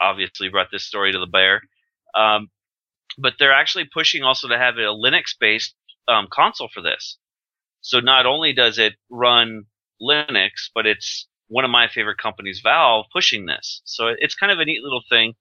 obviously 0.00 0.48
brought 0.48 0.68
this 0.72 0.84
story 0.84 1.12
to 1.12 1.18
the 1.18 1.26
bear. 1.26 1.60
Um, 2.14 2.48
but 3.18 3.34
they're 3.38 3.52
actually 3.52 3.88
pushing 3.92 4.22
also 4.22 4.48
to 4.48 4.58
have 4.58 4.76
a 4.76 4.80
Linux-based 4.92 5.74
um, 6.08 6.28
console 6.32 6.68
for 6.72 6.80
this. 6.82 7.18
So 7.84 8.00
not 8.00 8.24
only 8.24 8.54
does 8.54 8.78
it 8.78 8.94
run 9.10 9.66
Linux, 10.00 10.70
but 10.74 10.86
it's 10.86 11.28
one 11.48 11.66
of 11.66 11.70
my 11.70 11.86
favorite 11.86 12.16
companies, 12.16 12.60
Valve, 12.64 13.04
pushing 13.12 13.44
this. 13.44 13.82
So 13.84 14.06
it's 14.18 14.34
kind 14.34 14.50
of 14.50 14.58
a 14.58 14.64
neat 14.64 14.82
little 14.82 15.02
thing. 15.10 15.34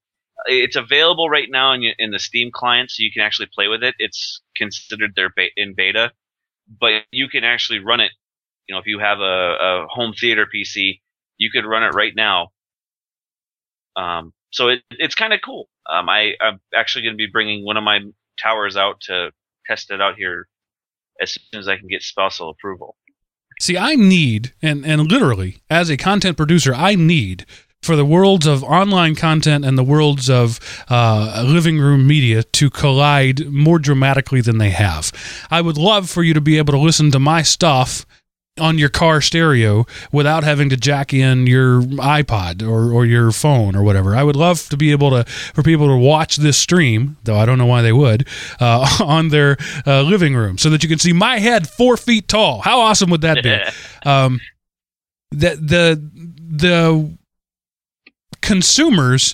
It's 0.47 0.75
available 0.75 1.29
right 1.29 1.47
now 1.49 1.71
in, 1.71 1.83
in 1.97 2.11
the 2.11 2.19
Steam 2.19 2.51
client, 2.53 2.91
so 2.91 3.01
you 3.01 3.11
can 3.13 3.21
actually 3.23 3.47
play 3.53 3.69
with 3.69 3.81
it. 3.81 3.95
It's 3.97 4.41
considered 4.57 5.13
their 5.15 5.29
be- 5.29 5.53
in 5.55 5.73
beta, 5.73 6.11
but 6.81 7.03
you 7.11 7.29
can 7.29 7.45
actually 7.45 7.79
run 7.79 8.01
it. 8.01 8.11
You 8.67 8.75
know, 8.75 8.79
if 8.79 8.87
you 8.87 8.99
have 8.99 9.19
a, 9.21 9.23
a 9.23 9.87
home 9.89 10.13
theater 10.13 10.45
PC, 10.53 10.99
you 11.37 11.49
could 11.49 11.65
run 11.65 11.83
it 11.83 11.93
right 11.95 12.13
now. 12.13 12.49
Um, 13.95 14.33
so 14.51 14.67
it, 14.67 14.81
it's 14.91 15.15
kind 15.15 15.31
of 15.31 15.39
cool. 15.45 15.69
Um, 15.89 16.09
I, 16.09 16.33
I'm 16.41 16.59
actually 16.75 17.03
going 17.03 17.13
to 17.13 17.17
be 17.17 17.27
bringing 17.31 17.63
one 17.63 17.77
of 17.77 17.85
my 17.85 18.01
towers 18.41 18.75
out 18.75 18.99
to 19.03 19.31
test 19.65 19.91
it 19.91 20.01
out 20.01 20.15
here 20.17 20.47
as 21.21 21.33
soon 21.33 21.59
as 21.59 21.67
I 21.67 21.77
can 21.77 21.87
get 21.87 22.01
spousal 22.01 22.49
approval. 22.49 22.95
See, 23.59 23.77
I 23.77 23.95
need, 23.95 24.53
and, 24.61 24.85
and 24.85 25.09
literally, 25.09 25.61
as 25.69 25.89
a 25.89 25.97
content 25.97 26.37
producer, 26.37 26.73
I 26.73 26.95
need 26.95 27.45
for 27.83 27.95
the 27.95 28.05
worlds 28.05 28.47
of 28.47 28.63
online 28.63 29.13
content 29.13 29.65
and 29.65 29.77
the 29.77 29.83
worlds 29.83 30.29
of 30.29 30.59
uh, 30.89 31.43
living 31.45 31.77
room 31.77 32.07
media 32.07 32.43
to 32.43 32.69
collide 32.69 33.47
more 33.47 33.77
dramatically 33.77 34.41
than 34.41 34.57
they 34.57 34.69
have. 34.69 35.11
I 35.51 35.61
would 35.61 35.77
love 35.77 36.09
for 36.09 36.23
you 36.23 36.33
to 36.33 36.41
be 36.41 36.57
able 36.57 36.71
to 36.73 36.79
listen 36.79 37.11
to 37.11 37.19
my 37.19 37.41
stuff 37.41 38.05
on 38.59 38.77
your 38.77 38.89
car 38.89 39.19
stereo 39.19 39.85
without 40.11 40.43
having 40.43 40.69
to 40.69 40.77
jack 40.77 41.13
in 41.13 41.47
your 41.47 41.81
iPod 41.81 42.61
or, 42.61 42.91
or 42.93 43.05
your 43.05 43.31
phone 43.31 43.75
or 43.75 43.81
whatever. 43.81 44.15
I 44.15 44.23
would 44.23 44.35
love 44.35 44.69
to 44.69 44.77
be 44.77 44.91
able 44.91 45.09
to 45.09 45.23
for 45.23 45.63
people 45.63 45.87
to 45.87 45.97
watch 45.97 46.35
this 46.35 46.57
stream, 46.57 47.17
though 47.23 47.37
I 47.37 47.45
don't 47.45 47.57
know 47.57 47.65
why 47.65 47.81
they 47.81 47.93
would, 47.93 48.27
uh, 48.59 48.87
on 49.03 49.29
their 49.29 49.57
uh, 49.87 50.03
living 50.03 50.35
room 50.35 50.57
so 50.57 50.69
that 50.69 50.83
you 50.83 50.89
can 50.89 50.99
see 50.99 51.13
my 51.13 51.39
head 51.39 51.67
four 51.67 51.97
feet 51.97 52.27
tall. 52.27 52.61
How 52.61 52.81
awesome 52.81 53.09
would 53.09 53.21
that 53.21 53.43
be? 53.43 53.57
um, 54.09 54.39
the 55.31 55.55
the 55.55 56.11
the 56.37 57.17
consumers 58.41 59.33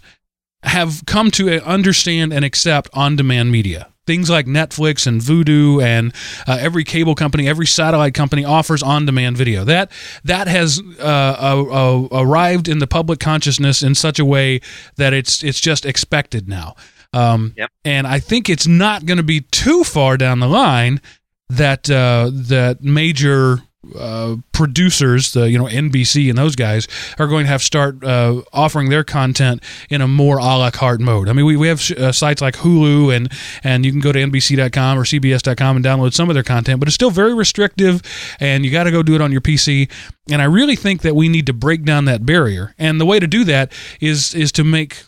have 0.63 1.05
come 1.05 1.31
to 1.31 1.61
understand 1.65 2.31
and 2.33 2.45
accept 2.45 2.89
on-demand 2.93 3.51
media. 3.51 3.87
Things 4.09 4.27
like 4.27 4.47
Netflix 4.47 5.05
and 5.05 5.21
Vudu 5.21 5.83
and 5.83 6.11
uh, 6.47 6.57
every 6.59 6.83
cable 6.83 7.13
company, 7.13 7.47
every 7.47 7.67
satellite 7.67 8.15
company 8.15 8.43
offers 8.43 8.81
on-demand 8.81 9.37
video. 9.37 9.63
That 9.63 9.91
that 10.23 10.47
has 10.47 10.81
uh, 10.99 11.03
uh, 11.03 11.63
uh, 11.69 12.07
arrived 12.11 12.67
in 12.67 12.79
the 12.79 12.87
public 12.87 13.19
consciousness 13.19 13.83
in 13.83 13.93
such 13.93 14.17
a 14.17 14.25
way 14.25 14.61
that 14.95 15.13
it's 15.13 15.43
it's 15.43 15.59
just 15.59 15.85
expected 15.85 16.49
now. 16.49 16.73
Um, 17.13 17.53
Yep. 17.55 17.69
And 17.85 18.07
I 18.07 18.19
think 18.19 18.49
it's 18.49 18.65
not 18.65 19.05
going 19.05 19.17
to 19.17 19.23
be 19.23 19.41
too 19.41 19.83
far 19.83 20.17
down 20.17 20.39
the 20.39 20.47
line 20.47 21.01
that 21.49 21.87
uh, 21.87 22.31
that 22.33 22.81
major 22.81 23.61
uh, 23.95 24.35
producers, 24.51 25.33
the 25.33 25.49
you 25.49 25.57
know 25.57 25.65
NBC 25.65 26.29
and 26.29 26.37
those 26.37 26.55
guys, 26.55 26.87
are 27.17 27.27
going 27.27 27.45
to 27.45 27.49
have 27.49 27.61
to 27.61 27.65
start 27.65 28.03
uh, 28.03 28.41
offering 28.53 28.89
their 28.89 29.03
content 29.03 29.63
in 29.89 30.01
a 30.01 30.07
more 30.07 30.37
a 30.37 30.43
la 30.43 30.71
carte 30.71 31.01
mode. 31.01 31.29
I 31.29 31.33
mean, 31.33 31.45
we, 31.45 31.57
we 31.57 31.67
have 31.67 31.79
uh, 31.91 32.11
sites 32.11 32.41
like 32.41 32.55
Hulu 32.55 33.15
and 33.15 33.31
and 33.63 33.85
you 33.85 33.91
can 33.91 34.01
go 34.01 34.11
to 34.11 34.19
NBC.com 34.19 34.97
or 34.97 35.03
CBS.com 35.03 35.75
and 35.75 35.85
download 35.85 36.13
some 36.13 36.29
of 36.29 36.33
their 36.33 36.43
content, 36.43 36.79
but 36.79 36.87
it's 36.87 36.95
still 36.95 37.11
very 37.11 37.33
restrictive, 37.33 38.01
and 38.39 38.65
you 38.65 38.71
got 38.71 38.83
to 38.85 38.91
go 38.91 39.03
do 39.03 39.15
it 39.15 39.21
on 39.21 39.31
your 39.31 39.41
PC. 39.41 39.89
And 40.31 40.41
I 40.41 40.45
really 40.45 40.75
think 40.75 41.01
that 41.01 41.15
we 41.15 41.27
need 41.29 41.45
to 41.47 41.53
break 41.53 41.83
down 41.83 42.05
that 42.05 42.25
barrier, 42.25 42.73
and 42.77 42.99
the 42.99 43.05
way 43.05 43.19
to 43.19 43.27
do 43.27 43.43
that 43.45 43.71
is 43.99 44.33
is 44.35 44.51
to 44.53 44.63
make 44.63 45.03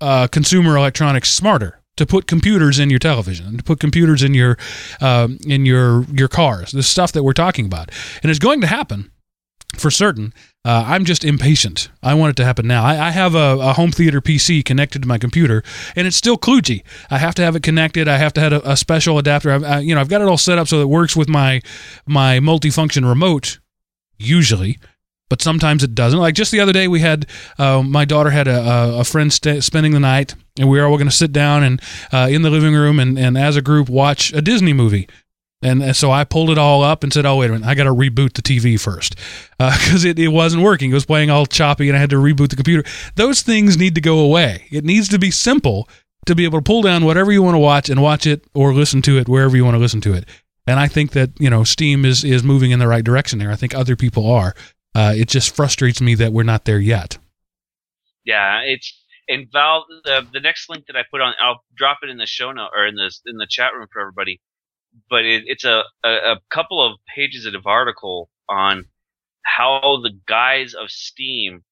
uh, 0.00 0.26
consumer 0.28 0.76
electronics 0.76 1.32
smarter 1.32 1.80
to 1.96 2.06
put 2.06 2.26
computers 2.26 2.78
in 2.78 2.90
your 2.90 2.98
television 2.98 3.56
to 3.56 3.62
put 3.62 3.80
computers 3.80 4.22
in 4.22 4.34
your 4.34 4.56
um, 5.00 5.38
in 5.46 5.66
your 5.66 6.04
your 6.12 6.28
cars 6.28 6.72
the 6.72 6.82
stuff 6.82 7.12
that 7.12 7.22
we're 7.22 7.32
talking 7.32 7.66
about. 7.66 7.90
And 8.22 8.30
it's 8.30 8.38
going 8.38 8.60
to 8.60 8.66
happen 8.66 9.10
for 9.76 9.90
certain. 9.90 10.32
Uh, 10.64 10.84
i'm 10.86 11.04
just 11.04 11.24
impatient. 11.24 11.90
I 12.02 12.14
want 12.14 12.30
it 12.30 12.36
to 12.36 12.44
happen 12.44 12.66
now. 12.66 12.84
I, 12.84 13.08
I 13.08 13.10
have 13.10 13.34
a, 13.34 13.58
a 13.60 13.72
home 13.72 13.92
theater 13.92 14.20
pc 14.20 14.64
connected 14.64 15.02
to 15.02 15.08
my 15.08 15.18
computer 15.18 15.62
and 15.94 16.06
it's 16.06 16.16
still 16.16 16.36
kludgy. 16.36 16.82
I 17.10 17.18
have 17.18 17.34
to 17.36 17.42
have 17.42 17.56
it 17.56 17.62
connected. 17.62 18.08
I 18.08 18.18
have 18.18 18.32
to 18.34 18.40
have 18.40 18.52
a, 18.52 18.60
a 18.64 18.76
special 18.76 19.18
adapter. 19.18 19.50
I've, 19.50 19.64
I, 19.64 19.78
you 19.80 19.94
know 19.94 20.00
i've 20.00 20.08
got 20.08 20.20
it 20.20 20.28
all 20.28 20.38
set 20.38 20.58
up 20.58 20.68
so 20.68 20.80
it 20.80 20.88
works 20.88 21.16
with 21.16 21.28
my 21.28 21.60
my 22.06 22.38
multifunction 22.40 23.08
remote 23.08 23.58
usually 24.18 24.78
but 25.28 25.42
sometimes 25.42 25.82
it 25.82 25.94
doesn't. 25.94 26.18
Like 26.18 26.34
just 26.34 26.52
the 26.52 26.60
other 26.60 26.72
day, 26.72 26.88
we 26.88 27.00
had 27.00 27.26
uh, 27.58 27.82
my 27.82 28.04
daughter 28.04 28.30
had 28.30 28.48
a, 28.48 28.98
a, 28.98 29.04
friend 29.04 29.32
sta 29.32 29.60
spending 29.60 29.92
the 29.92 30.00
night, 30.00 30.34
and 30.58 30.68
we 30.68 30.78
were 30.78 30.86
all 30.86 30.96
going 30.96 31.08
to 31.08 31.14
sit 31.14 31.32
down 31.32 31.62
and 31.62 31.82
uh, 32.12 32.28
in 32.30 32.42
the 32.42 32.50
living 32.50 32.74
room 32.74 32.98
and, 32.98 33.18
and 33.18 33.36
as 33.36 33.56
a 33.56 33.62
group 33.62 33.88
watch 33.88 34.32
a 34.32 34.40
Disney 34.40 34.72
movie. 34.72 35.08
And, 35.62 35.96
so 35.96 36.12
I 36.12 36.24
pulled 36.24 36.50
it 36.50 36.58
all 36.58 36.84
up 36.84 37.02
and 37.02 37.12
said, 37.12 37.26
"Oh 37.26 37.36
wait 37.36 37.50
a 37.50 37.54
minute, 37.54 37.66
I 37.66 37.74
got 37.74 37.84
to 37.84 37.94
reboot 37.94 38.34
the 38.34 38.42
TV 38.42 38.78
first 38.78 39.16
because 39.58 40.04
it, 40.04 40.18
it 40.18 40.28
wasn't 40.28 40.62
working. 40.62 40.90
It 40.90 40.94
was 40.94 41.06
playing 41.06 41.30
all 41.30 41.46
choppy, 41.46 41.88
and 41.88 41.96
I 41.96 42.00
had 42.00 42.10
to 42.10 42.16
reboot 42.16 42.50
the 42.50 42.56
computer. 42.56 42.88
Those 43.16 43.42
things 43.42 43.76
need 43.76 43.94
to 43.96 44.00
go 44.00 44.20
away. 44.20 44.66
It 44.70 44.84
needs 44.84 45.08
to 45.08 45.18
be 45.18 45.30
simple 45.30 45.88
to 46.26 46.34
be 46.34 46.44
able 46.44 46.58
to 46.58 46.62
pull 46.62 46.82
down 46.82 47.04
whatever 47.04 47.32
you 47.32 47.42
want 47.42 47.54
to 47.54 47.58
watch 47.58 47.88
and 47.88 48.02
watch 48.02 48.26
it 48.26 48.44
or 48.54 48.74
listen 48.74 49.00
to 49.02 49.18
it 49.18 49.28
wherever 49.28 49.56
you 49.56 49.64
want 49.64 49.76
to 49.76 49.80
listen 49.80 50.00
to 50.02 50.12
it. 50.12 50.24
And 50.66 50.80
I 50.80 50.88
think 50.88 51.12
that 51.12 51.30
you 51.38 51.48
know 51.48 51.64
Steam 51.64 52.04
is 52.04 52.24
is 52.24 52.42
moving 52.42 52.70
in 52.70 52.78
the 52.78 52.88
right 52.88 53.04
direction 53.04 53.38
there. 53.38 53.50
I 53.50 53.56
think 53.56 53.74
other 53.74 53.96
people 53.96 54.30
are. 54.30 54.54
Uh, 54.96 55.12
it 55.14 55.28
just 55.28 55.54
frustrates 55.54 56.00
me 56.00 56.14
that 56.14 56.32
we're 56.32 56.42
not 56.42 56.64
there 56.64 56.80
yet. 56.80 57.18
Yeah, 58.24 58.60
it's 58.64 58.98
and 59.28 59.46
Valve. 59.52 59.84
The, 60.04 60.26
the 60.32 60.40
next 60.40 60.70
link 60.70 60.86
that 60.86 60.96
I 60.96 61.02
put 61.10 61.20
on, 61.20 61.34
I'll 61.38 61.60
drop 61.76 61.98
it 62.02 62.08
in 62.08 62.16
the 62.16 62.24
show 62.24 62.50
note 62.50 62.70
or 62.74 62.86
in 62.86 62.94
the 62.94 63.12
in 63.26 63.36
the 63.36 63.46
chat 63.46 63.74
room 63.74 63.88
for 63.92 64.00
everybody. 64.00 64.40
But 65.10 65.26
it, 65.26 65.42
it's 65.44 65.64
a, 65.66 65.82
a 66.02 66.08
a 66.08 66.40
couple 66.48 66.82
of 66.82 66.98
pages 67.14 67.44
of 67.44 67.66
article 67.66 68.30
on 68.48 68.86
how 69.42 70.00
the 70.02 70.18
guys 70.26 70.72
of 70.72 70.90
Steam 70.90 71.62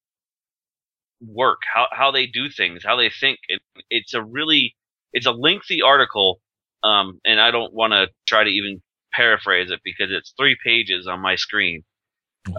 work, 1.19 1.63
how 1.73 1.87
how 1.91 2.11
they 2.11 2.27
do 2.27 2.47
things, 2.47 2.83
how 2.85 2.95
they 2.95 3.09
think. 3.09 3.39
It, 3.47 3.59
it's 3.89 4.13
a 4.13 4.21
really 4.21 4.75
it's 5.13 5.25
a 5.25 5.31
lengthy 5.31 5.81
article, 5.81 6.41
um, 6.83 7.19
and 7.25 7.41
I 7.41 7.49
don't 7.49 7.73
want 7.73 7.93
to 7.93 8.05
try 8.27 8.43
to 8.43 8.51
even 8.51 8.83
paraphrase 9.13 9.71
it 9.71 9.79
because 9.83 10.11
it's 10.11 10.35
three 10.37 10.57
pages 10.63 11.07
on 11.07 11.21
my 11.21 11.35
screen. 11.37 11.83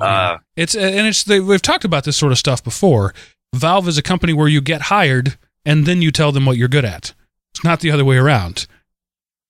Uh, 0.01 0.39
It's 0.57 0.75
and 0.75 1.07
it's 1.07 1.25
they, 1.25 1.41
we've 1.41 1.63
talked 1.63 1.85
about 1.85 2.05
this 2.05 2.17
sort 2.17 2.33
of 2.33 2.39
stuff 2.39 2.63
before. 2.63 3.15
Valve 3.55 3.89
is 3.89 3.99
a 3.99 4.03
company 4.03 4.33
where 4.33 4.49
you 4.49 4.61
get 4.61 4.83
hired 4.83 5.39
and 5.65 5.87
then 5.87 6.03
you 6.03 6.11
tell 6.11 6.33
them 6.33 6.45
what 6.47 6.57
you're 6.57 6.69
good 6.69 6.85
at. 6.85 7.15
It's 7.55 7.65
not 7.65 7.81
the 7.81 7.91
other 7.91 8.05
way 8.05 8.17
around. 8.17 8.67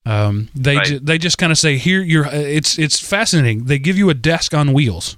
Um, 0.05 0.49
they 0.55 0.77
Right. 0.77 0.87
ju- 0.87 0.99
they 1.01 1.19
just 1.19 1.39
kind 1.39 1.51
of 1.51 1.59
say 1.59 1.79
here 1.79 2.01
you're. 2.03 2.27
uh, 2.27 2.31
It's 2.33 2.79
it's 2.79 3.01
fascinating. 3.01 3.65
They 3.65 3.79
give 3.79 3.99
you 3.99 4.09
a 4.11 4.15
desk 4.15 4.55
on 4.55 4.73
wheels, 4.73 5.17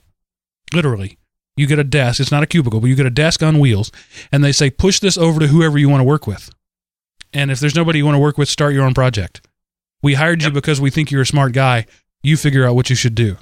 literally. 0.72 1.18
You 1.56 1.66
get 1.66 1.78
a 1.78 1.84
desk. 1.84 2.20
It's 2.20 2.30
not 2.30 2.42
a 2.42 2.46
cubicle, 2.46 2.80
but 2.80 2.86
you 2.86 2.94
get 2.94 3.04
a 3.06 3.10
desk 3.10 3.42
on 3.42 3.58
wheels, 3.58 3.90
and 4.32 4.42
they 4.44 4.52
say 4.52 4.70
push 4.70 5.00
this 5.00 5.18
over 5.18 5.40
to 5.40 5.48
whoever 5.48 5.76
you 5.76 5.88
want 5.88 6.00
to 6.00 6.04
work 6.04 6.26
with. 6.26 6.50
And 7.34 7.50
if 7.50 7.58
there's 7.60 7.74
nobody 7.74 7.98
you 7.98 8.04
want 8.06 8.14
to 8.14 8.20
work 8.20 8.38
with, 8.38 8.48
start 8.48 8.72
your 8.72 8.84
own 8.84 8.94
project. 8.94 9.46
We 10.00 10.14
hired 10.14 10.42
you 10.42 10.50
because 10.50 10.80
we 10.80 10.88
think 10.90 11.10
you're 11.10 11.22
a 11.22 11.26
smart 11.26 11.52
guy. 11.52 11.84
You 12.22 12.36
figure 12.36 12.64
out 12.64 12.74
what 12.76 12.88
you 12.88 12.96
should 12.96 13.14
do, 13.16 13.36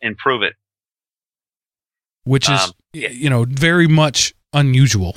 Improve 0.00 0.42
it. 0.42 0.54
Which 2.26 2.50
is 2.50 2.60
Um, 2.60 2.72
you 2.92 3.30
know 3.30 3.44
very 3.48 3.86
much 3.86 4.34
unusual. 4.52 5.16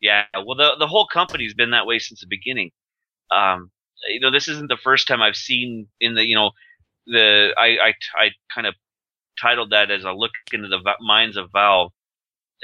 Yeah, 0.00 0.24
well, 0.34 0.56
the 0.56 0.76
the 0.78 0.86
whole 0.86 1.06
company's 1.06 1.54
been 1.54 1.70
that 1.70 1.86
way 1.86 1.98
since 1.98 2.20
the 2.20 2.26
beginning. 2.28 2.70
Um, 3.30 3.70
you 4.08 4.20
know, 4.20 4.30
this 4.30 4.48
isn't 4.48 4.68
the 4.68 4.76
first 4.76 5.06
time 5.06 5.20
I've 5.22 5.36
seen 5.36 5.88
in 6.00 6.14
the 6.14 6.24
you 6.24 6.34
know 6.34 6.50
the 7.06 7.54
I 7.58 7.66
I, 7.88 7.94
I 8.14 8.30
kind 8.54 8.66
of 8.66 8.74
titled 9.40 9.70
that 9.70 9.90
as 9.90 10.04
a 10.04 10.12
look 10.12 10.32
into 10.52 10.68
the 10.68 10.80
minds 11.00 11.36
of 11.36 11.50
Valve. 11.52 11.92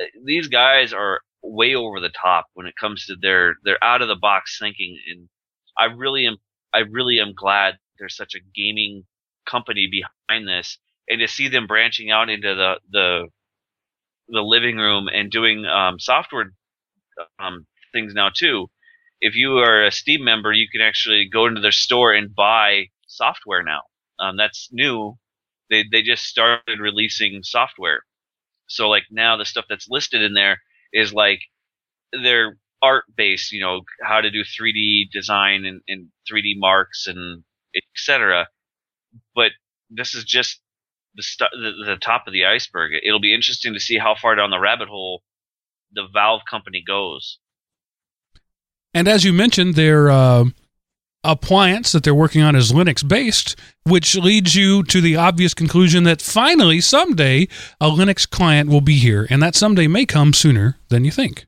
Uh, 0.00 0.04
These 0.24 0.48
guys 0.48 0.92
are 0.92 1.20
way 1.42 1.74
over 1.74 2.00
the 2.00 2.08
top 2.10 2.46
when 2.54 2.66
it 2.66 2.74
comes 2.80 3.06
to 3.06 3.16
their 3.20 3.56
their 3.64 3.82
out 3.84 4.00
of 4.02 4.08
the 4.08 4.16
box 4.16 4.58
thinking, 4.58 4.98
and 5.10 5.28
I 5.78 5.86
really 5.86 6.26
am 6.26 6.36
I 6.72 6.80
really 6.90 7.20
am 7.20 7.34
glad 7.34 7.78
there's 7.98 8.16
such 8.16 8.34
a 8.34 8.40
gaming 8.54 9.04
company 9.46 9.88
behind 9.90 10.48
this, 10.48 10.78
and 11.08 11.20
to 11.20 11.28
see 11.28 11.48
them 11.48 11.66
branching 11.66 12.10
out 12.10 12.30
into 12.30 12.54
the 12.54 12.74
the 12.90 13.28
the 14.28 14.42
living 14.42 14.76
room 14.78 15.08
and 15.12 15.30
doing 15.30 15.66
um, 15.66 15.98
software 16.00 16.52
um, 17.38 17.66
things 17.92 18.14
now 18.14 18.30
too. 18.34 18.68
If 19.20 19.36
you 19.36 19.58
are 19.58 19.84
a 19.84 19.92
Steam 19.92 20.24
member, 20.24 20.52
you 20.52 20.68
can 20.70 20.80
actually 20.82 21.28
go 21.32 21.46
into 21.46 21.60
their 21.60 21.72
store 21.72 22.12
and 22.12 22.34
buy 22.34 22.86
software 23.08 23.62
now. 23.62 23.82
Um, 24.20 24.36
that's 24.36 24.68
new. 24.72 25.14
They 25.70 25.84
they 25.90 26.02
just 26.02 26.24
started 26.24 26.80
releasing 26.80 27.42
software. 27.42 28.02
So 28.68 28.88
like 28.88 29.04
now 29.10 29.36
the 29.36 29.44
stuff 29.46 29.66
that's 29.68 29.88
listed 29.90 30.22
in 30.22 30.34
there 30.34 30.60
is 30.92 31.14
like 31.14 31.40
their 32.12 32.58
art 32.82 33.04
based, 33.16 33.52
you 33.52 33.60
know, 33.60 33.82
how 34.02 34.20
to 34.20 34.30
do 34.30 34.42
3D 34.44 35.10
design 35.12 35.64
and, 35.66 35.82
and 35.88 36.08
3D 36.30 36.54
marks 36.56 37.06
and 37.08 37.44
etc. 37.76 38.48
But 39.34 39.52
this 39.90 40.14
is 40.14 40.24
just 40.24 40.60
the, 41.14 41.22
stu- 41.22 41.44
the 41.52 41.72
the 41.86 41.96
top 41.96 42.26
of 42.26 42.32
the 42.32 42.44
iceberg. 42.44 42.92
It'll 43.02 43.20
be 43.20 43.34
interesting 43.34 43.74
to 43.74 43.80
see 43.80 43.98
how 43.98 44.14
far 44.14 44.34
down 44.34 44.50
the 44.50 44.58
rabbit 44.60 44.88
hole 44.88 45.22
the 45.92 46.06
Valve 46.12 46.42
company 46.48 46.82
goes. 46.86 47.38
And 48.92 49.08
as 49.08 49.24
you 49.24 49.32
mentioned, 49.32 49.74
their 49.74 50.10
uh, 50.10 50.44
appliance 51.24 51.92
that 51.92 52.04
they're 52.04 52.14
working 52.14 52.42
on 52.42 52.54
is 52.54 52.72
Linux 52.72 53.06
based, 53.06 53.56
which 53.84 54.14
leads 54.14 54.54
you 54.54 54.82
to 54.84 55.00
the 55.00 55.16
obvious 55.16 55.54
conclusion 55.54 56.04
that 56.04 56.22
finally, 56.22 56.80
someday, 56.80 57.48
a 57.80 57.88
Linux 57.88 58.28
client 58.28 58.68
will 58.68 58.80
be 58.80 58.96
here, 58.96 59.26
and 59.30 59.42
that 59.42 59.54
someday 59.54 59.88
may 59.88 60.04
come 60.06 60.32
sooner 60.32 60.78
than 60.88 61.04
you 61.04 61.10
think. 61.10 61.46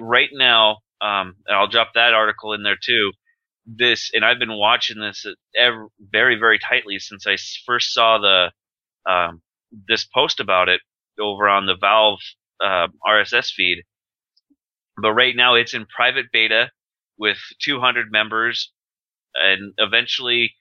Right 0.00 0.30
now, 0.32 0.78
um, 1.00 1.36
and 1.46 1.56
I'll 1.56 1.68
drop 1.68 1.92
that 1.94 2.14
article 2.14 2.52
in 2.52 2.62
there 2.62 2.78
too. 2.80 3.12
This, 3.66 4.10
and 4.14 4.24
I've 4.24 4.38
been 4.38 4.56
watching 4.56 5.00
this 5.00 5.26
ev- 5.56 5.88
very, 6.00 6.36
very 6.38 6.58
tightly 6.58 6.98
since 6.98 7.26
I 7.26 7.36
first 7.64 7.92
saw 7.92 8.18
the 8.18 8.52
um, 9.08 9.42
this 9.88 10.04
post 10.04 10.40
about 10.40 10.68
it 10.68 10.80
over 11.20 11.48
on 11.48 11.66
the 11.66 11.76
Valve 11.80 12.20
uh, 12.62 12.88
RSS 13.06 13.50
feed. 13.52 13.84
But 15.00 15.12
right 15.14 15.36
now, 15.36 15.54
it's 15.54 15.74
in 15.74 15.86
private 15.86 16.26
beta 16.32 16.70
with 17.18 17.38
200 17.62 18.10
members, 18.12 18.72
and 19.34 19.74
eventually, 19.78 20.54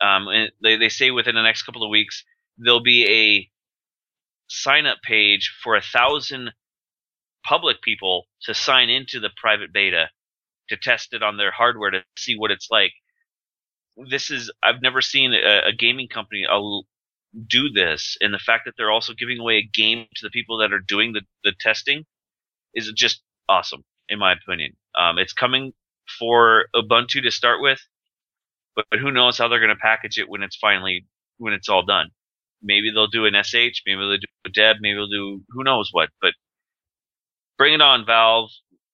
um, 0.00 0.26
they 0.62 0.76
they 0.76 0.88
say 0.90 1.10
within 1.10 1.34
the 1.36 1.42
next 1.42 1.62
couple 1.64 1.84
of 1.84 1.90
weeks 1.90 2.24
there'll 2.58 2.82
be 2.82 3.06
a 3.08 3.50
sign 4.48 4.86
up 4.86 4.98
page 5.02 5.54
for 5.62 5.76
a 5.76 5.82
thousand 5.82 6.52
public 7.44 7.82
people 7.82 8.24
to 8.42 8.54
sign 8.54 8.90
into 8.90 9.20
the 9.20 9.30
private 9.36 9.72
beta 9.72 10.08
to 10.68 10.76
test 10.76 11.14
it 11.14 11.22
on 11.22 11.36
their 11.36 11.50
hardware 11.52 11.90
to 11.90 12.02
see 12.16 12.36
what 12.36 12.50
it's 12.50 12.68
like. 12.70 12.92
This 14.10 14.30
is 14.30 14.50
I've 14.62 14.82
never 14.82 15.02
seen 15.02 15.34
a, 15.34 15.68
a 15.68 15.72
gaming 15.72 16.08
company 16.08 16.44
al- 16.48 16.86
do 17.46 17.70
this, 17.70 18.16
and 18.20 18.34
the 18.34 18.38
fact 18.38 18.64
that 18.66 18.74
they're 18.76 18.90
also 18.90 19.12
giving 19.14 19.38
away 19.38 19.56
a 19.56 19.70
game 19.72 20.06
to 20.16 20.26
the 20.26 20.30
people 20.30 20.58
that 20.58 20.72
are 20.72 20.80
doing 20.80 21.12
the, 21.12 21.22
the 21.44 21.52
testing 21.60 22.04
is 22.74 22.90
just 22.94 23.22
awesome, 23.48 23.82
in 24.08 24.18
my 24.18 24.32
opinion. 24.32 24.72
Um, 24.98 25.18
it's 25.18 25.32
coming 25.32 25.72
for 26.18 26.66
Ubuntu 26.74 27.22
to 27.22 27.30
start 27.30 27.60
with, 27.62 27.80
but, 28.76 28.86
but 28.90 29.00
who 29.00 29.10
knows 29.10 29.38
how 29.38 29.48
they're 29.48 29.60
going 29.60 29.70
to 29.70 29.76
package 29.76 30.18
it 30.18 30.28
when 30.28 30.42
it's 30.42 30.56
finally 30.56 31.06
when 31.38 31.52
it's 31.52 31.68
all 31.68 31.84
done. 31.84 32.08
Maybe 32.62 32.90
they'll 32.92 33.08
do 33.08 33.26
an 33.26 33.34
SH, 33.42 33.82
maybe 33.86 33.98
they'll 34.00 34.18
do 34.18 34.26
a 34.46 34.50
Deb, 34.50 34.76
maybe 34.80 34.94
they'll 34.94 35.06
do 35.08 35.42
who 35.50 35.64
knows 35.64 35.88
what. 35.92 36.10
But 36.20 36.34
bring 37.58 37.74
it 37.74 37.80
on, 37.80 38.06
Valve. 38.06 38.50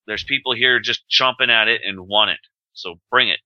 There's 0.07 0.25
people 0.25 0.55
here 0.55 0.81
just 0.81 1.03
chomping 1.11 1.51
at 1.51 1.69
it 1.69 1.83
and 1.85 2.09
want 2.09 2.31
it, 2.31 2.41
so 2.73 2.97
bring 3.11 3.29
it. 3.29 3.41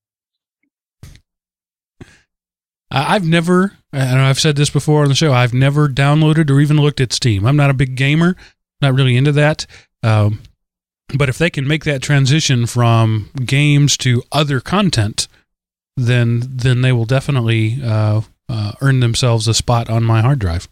I- 2.92 3.14
I've 3.14 3.26
never, 3.26 3.72
and 3.92 4.20
I've 4.20 4.38
said 4.38 4.56
this 4.56 4.70
before 4.70 5.02
on 5.02 5.08
the 5.08 5.14
show, 5.14 5.32
I've 5.32 5.54
never 5.54 5.88
downloaded 5.88 6.50
or 6.50 6.60
even 6.60 6.76
looked 6.76 7.00
at 7.00 7.12
Steam. 7.12 7.46
I'm 7.46 7.56
not 7.56 7.70
a 7.70 7.74
big 7.74 7.96
gamer, 7.96 8.36
not 8.80 8.94
really 8.94 9.16
into 9.16 9.32
that. 9.32 9.66
Um, 10.02 10.42
but 11.16 11.28
if 11.28 11.38
they 11.38 11.50
can 11.50 11.66
make 11.66 11.84
that 11.84 12.02
transition 12.02 12.66
from 12.66 13.30
games 13.44 13.96
to 13.98 14.22
other 14.30 14.60
content, 14.60 15.26
then 15.96 16.42
then 16.46 16.80
they 16.80 16.92
will 16.92 17.04
definitely 17.04 17.78
uh, 17.82 18.22
uh, 18.48 18.72
earn 18.80 19.00
themselves 19.00 19.46
a 19.46 19.54
spot 19.54 19.90
on 19.90 20.04
my 20.04 20.22
hard 20.22 20.38
drive. 20.38 20.68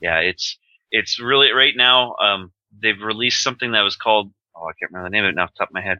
Yeah, 0.00 0.18
it's 0.18 0.56
it's 0.92 1.18
really 1.20 1.50
right 1.52 1.74
now. 1.76 2.14
Um, 2.16 2.52
they've 2.80 3.00
released 3.00 3.42
something 3.42 3.72
that 3.72 3.82
was 3.82 3.96
called 3.96 4.32
oh 4.54 4.66
I 4.66 4.72
can't 4.78 4.92
remember 4.92 5.08
the 5.10 5.12
name 5.14 5.24
of 5.24 5.30
it 5.30 5.34
now 5.34 5.44
off 5.44 5.52
the 5.54 5.58
top 5.58 5.70
of 5.70 5.74
my 5.74 5.80
head. 5.82 5.98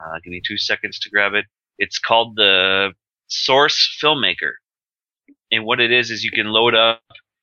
Uh, 0.00 0.18
give 0.22 0.30
me 0.30 0.42
two 0.46 0.58
seconds 0.58 0.98
to 1.00 1.10
grab 1.10 1.34
it. 1.34 1.46
It's 1.78 1.98
called 1.98 2.36
the 2.36 2.90
Source 3.28 3.96
Filmmaker, 4.02 4.52
and 5.52 5.64
what 5.64 5.80
it 5.80 5.92
is 5.92 6.10
is 6.10 6.24
you 6.24 6.30
can 6.30 6.46
load 6.48 6.74
up 6.74 7.02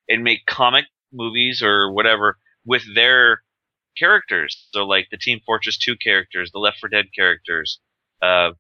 and 0.10 0.24
make 0.24 0.46
comic 0.46 0.86
movies 1.14 1.62
or 1.62 1.92
whatever 1.92 2.38
with 2.66 2.84
their 2.96 3.42
characters. 3.98 4.68
So 4.74 4.86
like 4.86 5.08
the 5.12 5.18
Team 5.18 5.40
Fortress 5.46 5.78
2 5.78 5.96
characters, 5.98 6.52
the 6.52 6.60
Left 6.60 6.80
4 6.80 6.90
Dead 6.90 7.06
characters, 7.16 7.80
uh, 8.22 8.52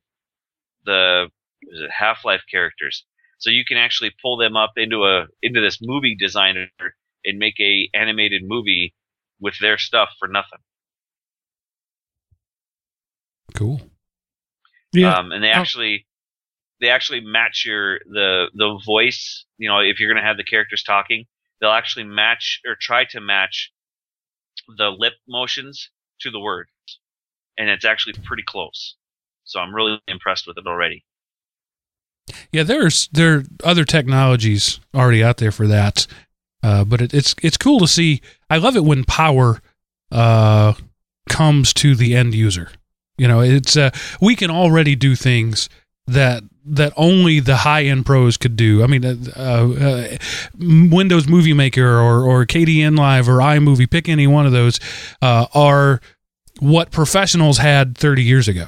the 0.85 1.29
is 1.63 1.81
it 1.81 1.91
Half-Life 1.91 2.43
characters. 2.49 3.05
So 3.39 3.49
you 3.49 3.65
can 3.65 3.77
actually 3.77 4.11
pull 4.21 4.37
them 4.37 4.55
up 4.55 4.73
into 4.77 5.03
a 5.05 5.25
into 5.41 5.61
this 5.61 5.79
movie 5.81 6.15
designer 6.15 6.69
and 7.25 7.37
make 7.39 7.59
a 7.59 7.89
animated 7.93 8.43
movie 8.45 8.93
with 9.39 9.55
their 9.59 9.77
stuff 9.77 10.09
for 10.19 10.27
nothing. 10.27 10.59
Cool. 13.55 13.81
Yeah. 14.93 15.15
Um, 15.17 15.31
and 15.31 15.43
they 15.43 15.49
Oh. 15.49 15.53
actually 15.53 16.05
they 16.85 16.91
actually 16.91 17.21
match 17.21 17.65
your 17.65 17.99
the 18.05 18.45
the 18.53 18.79
voice. 18.85 19.45
You 19.57 19.69
know, 19.69 19.79
if 19.79 19.99
you're 19.99 20.13
gonna 20.13 20.25
have 20.25 20.37
the 20.37 20.43
characters 20.43 20.83
talking, 20.83 21.25
they'll 21.59 21.71
actually 21.71 22.03
match 22.03 22.61
or 22.63 22.75
try 22.79 23.05
to 23.05 23.19
match 23.19 23.71
the 24.77 24.89
lip 24.89 25.13
motions 25.27 25.89
to 26.21 26.29
the 26.29 26.39
words, 26.39 26.69
and 27.57 27.67
it's 27.69 27.85
actually 27.85 28.13
pretty 28.23 28.43
close. 28.45 28.95
So 29.45 29.59
I'm 29.59 29.73
really 29.73 29.99
impressed 30.07 30.45
with 30.45 30.59
it 30.59 30.67
already. 30.67 31.03
Yeah, 32.51 32.61
there's 32.61 33.07
there 33.11 33.37
are 33.37 33.43
other 33.63 33.83
technologies 33.83 34.79
already 34.93 35.23
out 35.23 35.37
there 35.37 35.51
for 35.51 35.65
that, 35.67 36.05
uh, 36.61 36.83
but 36.83 37.01
it, 37.01 37.15
it's 37.15 37.33
it's 37.41 37.57
cool 37.57 37.79
to 37.79 37.87
see. 37.87 38.21
I 38.47 38.57
love 38.57 38.75
it 38.75 38.83
when 38.83 39.05
power 39.05 39.59
uh, 40.11 40.73
comes 41.29 41.73
to 41.75 41.95
the 41.95 42.15
end 42.15 42.35
user. 42.35 42.69
You 43.17 43.27
know, 43.27 43.39
it's 43.39 43.75
uh, 43.75 43.89
we 44.21 44.35
can 44.35 44.51
already 44.51 44.95
do 44.95 45.15
things 45.15 45.67
that 46.07 46.43
that 46.67 46.93
only 46.97 47.39
the 47.39 47.57
high 47.57 47.83
end 47.83 48.05
pros 48.05 48.37
could 48.37 48.55
do. 48.55 48.83
I 48.83 48.87
mean, 48.87 49.05
uh, 49.05 49.39
uh, 49.39 50.17
Windows 50.57 51.27
Movie 51.27 51.53
Maker 51.53 51.99
or 51.99 52.23
or 52.23 52.45
Kdenlive 52.45 53.27
or 53.27 53.37
iMovie, 53.39 53.89
pick 53.89 54.09
any 54.09 54.27
one 54.27 54.45
of 54.45 54.51
those, 54.51 54.79
uh, 55.21 55.45
are 55.53 56.01
what 56.59 56.91
professionals 56.91 57.57
had 57.57 57.97
30 57.97 58.23
years 58.23 58.47
ago. 58.47 58.65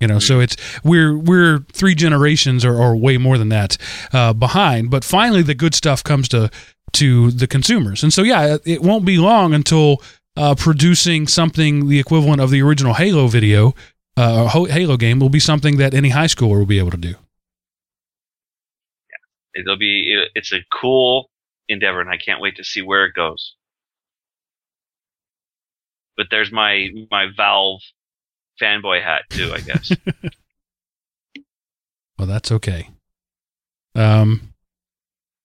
You 0.00 0.06
know, 0.06 0.18
so 0.18 0.40
it's 0.40 0.56
we're 0.82 1.16
we're 1.16 1.58
three 1.72 1.94
generations 1.94 2.64
or, 2.64 2.74
or 2.74 2.96
way 2.96 3.18
more 3.18 3.36
than 3.36 3.50
that 3.50 3.76
uh, 4.14 4.32
behind. 4.32 4.90
But 4.90 5.04
finally, 5.04 5.42
the 5.42 5.54
good 5.54 5.74
stuff 5.74 6.02
comes 6.02 6.26
to 6.30 6.50
to 6.92 7.30
the 7.30 7.46
consumers, 7.46 8.02
and 8.02 8.12
so 8.12 8.22
yeah, 8.22 8.56
it 8.64 8.82
won't 8.82 9.04
be 9.04 9.18
long 9.18 9.52
until 9.52 10.02
uh, 10.38 10.54
producing 10.54 11.26
something 11.26 11.88
the 11.88 11.98
equivalent 11.98 12.40
of 12.40 12.50
the 12.50 12.62
original 12.62 12.94
Halo 12.94 13.26
video, 13.26 13.74
uh, 14.20 14.66
Halo 14.66 14.96
game, 14.96 15.18
will 15.20 15.28
be 15.28 15.40
something 15.40 15.76
that 15.78 15.94
any 15.94 16.10
high 16.10 16.26
schooler 16.26 16.58
will 16.58 16.66
be 16.66 16.78
able 16.78 16.90
to 16.90 16.96
do. 16.96 17.14
Yeah, 19.10 19.60
It'll 19.62 19.78
be 19.78 20.12
it, 20.12 20.30
it's 20.34 20.52
a 20.52 20.60
cool 20.72 21.30
endeavor, 21.68 22.00
and 22.00 22.10
I 22.10 22.16
can't 22.16 22.40
wait 22.40 22.56
to 22.56 22.64
see 22.64 22.82
where 22.82 23.04
it 23.04 23.14
goes. 23.14 23.54
But 26.16 26.26
there's 26.30 26.52
my 26.52 26.88
my 27.10 27.28
Valve 27.36 27.80
fanboy 28.60 29.02
hat 29.02 29.22
too, 29.30 29.52
I 29.52 29.60
guess. 29.60 29.92
Well, 32.20 32.26
that's 32.26 32.52
okay. 32.52 32.90
Um, 33.94 34.52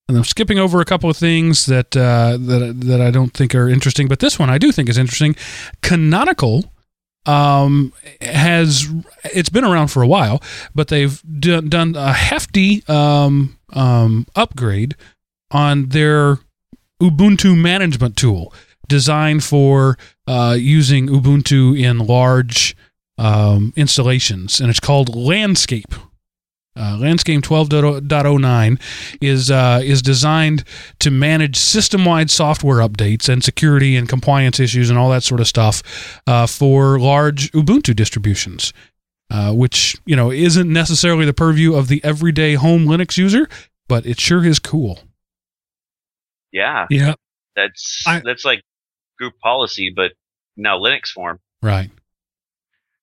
and 0.10 0.18
I'm 0.18 0.26
skipping 0.26 0.60
over 0.60 0.82
a 0.82 0.86
couple 0.86 1.10
of 1.10 1.16
things 1.16 1.68
that 1.68 1.96
uh, 1.96 2.36
that 2.38 2.82
that 2.82 3.00
I 3.00 3.12
don't 3.12 3.34
think 3.34 3.56
are 3.56 3.70
interesting, 3.70 4.10
but 4.10 4.20
this 4.20 4.38
one 4.38 4.50
I 4.50 4.58
do 4.58 4.74
think 4.74 4.90
is 4.90 4.98
interesting. 4.98 5.38
Canonical 5.82 6.70
um, 7.26 7.94
has 8.22 8.88
it's 9.26 9.50
been 9.50 9.64
around 9.64 9.88
for 9.90 10.02
a 10.04 10.08
while, 10.08 10.42
but 10.74 10.88
they've 10.88 11.22
done, 11.40 11.70
done 11.70 11.96
a 11.96 12.14
hefty 12.14 12.84
um, 12.88 13.58
um, 13.74 14.28
upgrade 14.36 14.96
on 15.52 15.90
their 15.90 16.40
Ubuntu 17.02 17.60
management 17.60 18.16
tool, 18.16 18.54
designed 18.88 19.44
for 19.44 19.98
uh, 20.28 20.56
using 20.58 21.08
Ubuntu 21.08 21.80
in 21.80 22.00
large 22.00 22.76
um, 23.18 23.74
installations, 23.76 24.60
and 24.60 24.70
it's 24.70 24.80
called 24.80 25.16
Landscape. 25.16 25.94
Uh, 26.78 26.98
Landscape 27.00 27.42
12.09 27.42 28.82
is 29.22 29.50
uh, 29.50 29.80
is 29.84 30.02
designed 30.02 30.64
to 31.00 31.10
manage 31.10 31.56
system-wide 31.56 32.30
software 32.30 32.78
updates 32.86 33.30
and 33.30 33.44
security 33.44 33.96
and 33.96 34.10
compliance 34.10 34.60
issues 34.60 34.90
and 34.90 35.00
all 35.00 35.10
that 35.10 35.24
sort 35.24 35.40
of 35.40 35.48
stuff 35.48 36.22
uh, 36.28 36.46
for 36.46 37.00
large 37.00 37.52
Ubuntu 37.54 37.96
distributions, 37.96 38.74
uh, 39.30 39.54
which 39.54 39.96
you 40.06 40.16
know 40.18 40.32
isn't 40.32 40.72
necessarily 40.72 41.26
the 41.26 41.34
purview 41.34 41.74
of 41.76 41.88
the 41.88 42.04
everyday 42.04 42.56
home 42.56 42.86
Linux 42.86 43.18
user, 43.18 43.48
but 43.88 44.06
it 44.06 44.20
sure 44.20 44.44
is 44.46 44.60
cool. 44.60 45.00
Yeah, 46.52 46.88
Yeah. 46.90 47.16
that's 47.56 48.04
I- 48.06 48.22
that's 48.24 48.44
like 48.46 48.64
group 49.18 49.40
policy, 49.40 49.92
but 49.96 50.12
now 50.58 50.78
Linux 50.78 51.08
form. 51.08 51.40
Right. 51.62 51.90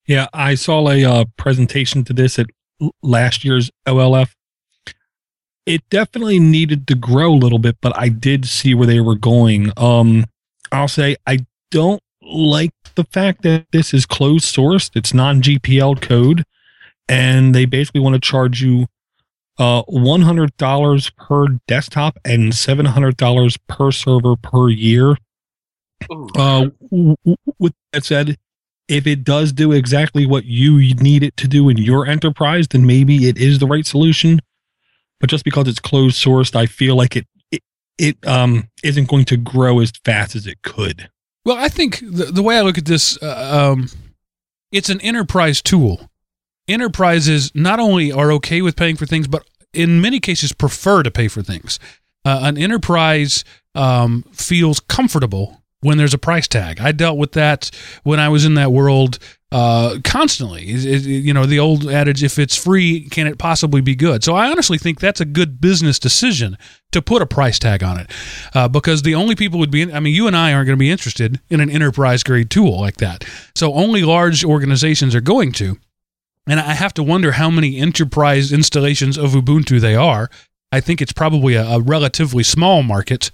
Yeah, 0.06 0.26
I 0.34 0.56
saw 0.56 0.90
a 0.90 1.04
uh, 1.04 1.24
presentation 1.36 2.04
to 2.04 2.12
this 2.12 2.38
at 2.38 2.46
last 3.02 3.44
year's 3.44 3.70
OLF. 3.86 4.32
It 5.64 5.82
definitely 5.90 6.40
needed 6.40 6.86
to 6.88 6.94
grow 6.94 7.32
a 7.32 7.36
little 7.36 7.58
bit, 7.60 7.76
but 7.80 7.96
I 7.96 8.08
did 8.08 8.46
see 8.46 8.74
where 8.74 8.86
they 8.86 9.00
were 9.00 9.14
going. 9.14 9.70
Um, 9.76 10.26
I'll 10.72 10.88
say 10.88 11.16
I 11.26 11.46
don't 11.70 12.02
like 12.20 12.72
the 12.96 13.04
fact 13.04 13.42
that 13.42 13.66
this 13.72 13.94
is 13.94 14.06
closed 14.06 14.44
sourced. 14.44 14.90
It's 14.94 15.14
non 15.14 15.40
GPL 15.40 16.00
code, 16.00 16.44
and 17.08 17.54
they 17.54 17.64
basically 17.64 18.00
want 18.00 18.14
to 18.14 18.20
charge 18.20 18.60
you 18.60 18.86
uh, 19.58 19.82
one 19.86 20.22
hundred 20.22 20.56
dollars 20.56 21.10
per 21.10 21.46
desktop 21.68 22.18
and 22.24 22.54
seven 22.54 22.86
hundred 22.86 23.16
dollars 23.16 23.56
per 23.68 23.92
server 23.92 24.34
per 24.36 24.68
year. 24.68 25.16
Uh, 26.10 26.70
w- 26.90 27.16
w- 27.24 27.36
with 27.58 27.72
that 27.92 28.04
said, 28.04 28.36
if 28.88 29.06
it 29.06 29.24
does 29.24 29.52
do 29.52 29.72
exactly 29.72 30.26
what 30.26 30.44
you 30.44 30.94
need 30.96 31.22
it 31.22 31.36
to 31.38 31.48
do 31.48 31.68
in 31.68 31.76
your 31.76 32.06
enterprise, 32.06 32.68
then 32.68 32.86
maybe 32.86 33.28
it 33.28 33.38
is 33.38 33.58
the 33.58 33.66
right 33.66 33.86
solution. 33.86 34.40
But 35.20 35.30
just 35.30 35.44
because 35.44 35.68
it's 35.68 35.80
closed 35.80 36.16
sourced, 36.16 36.56
I 36.56 36.66
feel 36.66 36.96
like 36.96 37.16
it 37.16 37.26
it, 37.50 37.62
it 37.98 38.26
um 38.26 38.68
isn't 38.82 39.08
going 39.08 39.24
to 39.26 39.36
grow 39.36 39.80
as 39.80 39.92
fast 40.04 40.34
as 40.34 40.46
it 40.46 40.62
could. 40.62 41.08
Well, 41.44 41.56
I 41.56 41.68
think 41.68 42.00
the, 42.00 42.26
the 42.26 42.42
way 42.42 42.56
I 42.56 42.62
look 42.62 42.78
at 42.78 42.84
this, 42.84 43.20
uh, 43.20 43.72
um, 43.72 43.88
it's 44.70 44.88
an 44.88 45.00
enterprise 45.00 45.60
tool. 45.60 46.08
Enterprises 46.68 47.50
not 47.54 47.80
only 47.80 48.12
are 48.12 48.30
okay 48.32 48.62
with 48.62 48.76
paying 48.76 48.96
for 48.96 49.06
things, 49.06 49.26
but 49.26 49.44
in 49.72 50.00
many 50.00 50.20
cases 50.20 50.52
prefer 50.52 51.02
to 51.02 51.10
pay 51.10 51.26
for 51.26 51.42
things. 51.42 51.80
Uh, 52.24 52.40
an 52.42 52.56
enterprise 52.56 53.42
um, 53.74 54.22
feels 54.32 54.78
comfortable 54.78 55.61
when 55.82 55.98
there's 55.98 56.14
a 56.14 56.18
price 56.18 56.48
tag. 56.48 56.80
I 56.80 56.92
dealt 56.92 57.18
with 57.18 57.32
that 57.32 57.70
when 58.02 58.18
I 58.18 58.28
was 58.28 58.44
in 58.44 58.54
that 58.54 58.72
world 58.72 59.18
uh, 59.50 59.98
constantly. 60.02 60.70
Is- 60.70 60.86
is- 60.86 61.06
you 61.06 61.34
know, 61.34 61.44
the 61.44 61.58
old 61.58 61.90
adage, 61.90 62.22
if 62.22 62.38
it's 62.38 62.56
free, 62.56 63.08
can 63.10 63.26
it 63.26 63.36
possibly 63.36 63.82
be 63.82 63.94
good? 63.94 64.24
So 64.24 64.34
I 64.34 64.50
honestly 64.50 64.78
think 64.78 64.98
that's 64.98 65.20
a 65.20 65.26
good 65.26 65.60
business 65.60 65.98
decision 65.98 66.56
to 66.92 67.02
put 67.02 67.20
a 67.20 67.26
price 67.26 67.58
tag 67.58 67.82
on 67.82 67.98
it 68.00 68.10
uh, 68.54 68.68
because 68.68 69.02
the 69.02 69.14
only 69.14 69.34
people 69.34 69.58
would 69.58 69.70
be, 69.70 69.92
I 69.92 70.00
mean, 70.00 70.14
you 70.14 70.26
and 70.26 70.36
I 70.36 70.52
aren't 70.54 70.66
going 70.66 70.78
to 70.78 70.80
be 70.80 70.90
interested 70.90 71.40
in 71.50 71.60
an 71.60 71.68
enterprise 71.68 72.22
grade 72.22 72.48
tool 72.48 72.80
like 72.80 72.96
that. 72.98 73.24
So 73.54 73.74
only 73.74 74.02
large 74.02 74.42
organizations 74.44 75.14
are 75.14 75.20
going 75.20 75.52
to. 75.52 75.78
And 76.46 76.58
I 76.58 76.72
have 76.74 76.94
to 76.94 77.02
wonder 77.02 77.32
how 77.32 77.50
many 77.50 77.76
enterprise 77.78 78.52
installations 78.52 79.16
of 79.18 79.32
Ubuntu 79.32 79.80
they 79.80 79.94
are. 79.94 80.30
I 80.72 80.80
think 80.80 81.00
it's 81.02 81.12
probably 81.12 81.54
a, 81.54 81.64
a 81.64 81.80
relatively 81.80 82.42
small 82.42 82.82
market. 82.82 83.30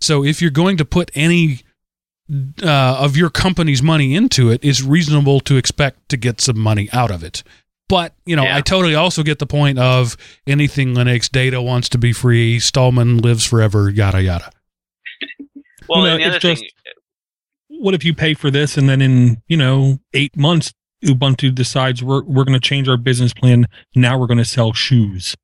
So 0.00 0.22
if 0.24 0.42
you're 0.42 0.50
going 0.50 0.76
to 0.76 0.84
put 0.84 1.10
any 1.14 1.62
uh, 2.62 2.96
of 2.98 3.16
your 3.16 3.30
company's 3.30 3.82
money 3.82 4.14
into 4.14 4.50
it, 4.50 4.60
it's 4.64 4.82
reasonable 4.82 5.40
to 5.40 5.56
expect 5.56 6.08
to 6.08 6.16
get 6.16 6.40
some 6.40 6.58
money 6.58 6.88
out 6.92 7.10
of 7.10 7.22
it. 7.22 7.42
But 7.88 8.14
you 8.24 8.36
know, 8.36 8.44
Yeah. 8.44 8.56
I 8.56 8.60
totally 8.62 8.94
also 8.94 9.22
get 9.22 9.38
the 9.38 9.46
point 9.46 9.78
of 9.78 10.16
anything 10.46 10.94
Linux 10.94 11.30
data 11.30 11.60
wants 11.60 11.88
to 11.90 11.98
be 11.98 12.12
free. 12.12 12.58
Stallman 12.58 13.18
lives 13.18 13.44
forever. 13.44 13.90
Yada 13.90 14.22
yada. 14.22 14.50
Well, 15.88 16.00
You 16.02 16.06
know, 16.06 16.12
and 16.14 16.22
the 16.22 16.26
other 16.26 16.36
it's 16.36 16.42
thing, 16.44 16.56
just- 16.56 16.64
What 17.68 17.94
if 17.94 18.04
you 18.04 18.14
pay 18.14 18.34
for 18.34 18.50
this 18.50 18.78
and 18.78 18.88
then 18.88 19.00
in 19.02 19.42
you 19.48 19.56
know 19.56 19.98
eight 20.14 20.36
months 20.36 20.72
Ubuntu 21.04 21.52
decides 21.52 22.02
we're 22.02 22.22
we're 22.22 22.44
going 22.44 22.58
to 22.58 22.60
change 22.68 22.88
our 22.88 22.96
business 22.96 23.34
plan. 23.34 23.66
Now 23.96 24.16
we're 24.18 24.28
going 24.28 24.38
to 24.38 24.44
sell 24.44 24.72
shoes. 24.72 25.34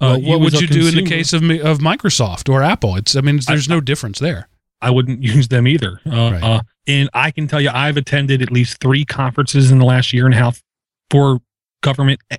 Well, 0.00 0.14
Uh, 0.16 0.18
what 0.18 0.40
would 0.40 0.60
you 0.60 0.66
do 0.66 0.88
in 0.88 0.94
the 0.96 1.04
case 1.04 1.32
of 1.32 1.42
of 1.42 1.78
Microsoft 1.78 2.48
or 2.52 2.62
Apple? 2.62 2.96
It's 2.96 3.14
I 3.14 3.20
mean, 3.20 3.38
there's 3.46 3.68
no 3.68 3.80
difference 3.80 4.18
there. 4.18 4.48
I 4.80 4.90
wouldn't 4.90 5.22
use 5.34 5.48
them 5.48 5.66
either. 5.66 6.00
Uh, 6.06 6.10
Right. 6.32 6.42
uh, 6.42 6.60
and 6.86 7.08
I 7.14 7.30
can 7.30 7.48
tell 7.48 7.60
you, 7.60 7.70
I've 7.72 7.96
attended 7.96 8.42
at 8.42 8.50
least 8.52 8.78
three 8.80 9.04
conferences 9.04 9.70
in 9.70 9.78
the 9.78 9.86
last 9.86 10.12
year 10.12 10.26
and 10.26 10.34
a 10.34 10.38
half 10.38 10.60
for 11.10 11.40
government 11.82 12.20
e- 12.32 12.36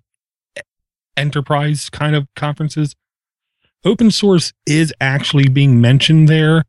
enterprise 1.18 1.90
kind 1.90 2.16
of 2.16 2.28
conferences. 2.36 2.96
Open 3.84 4.12
source 4.12 4.52
is 4.66 4.94
actually 5.00 5.48
being 5.48 5.80
mentioned 5.80 6.28
there, 6.28 6.64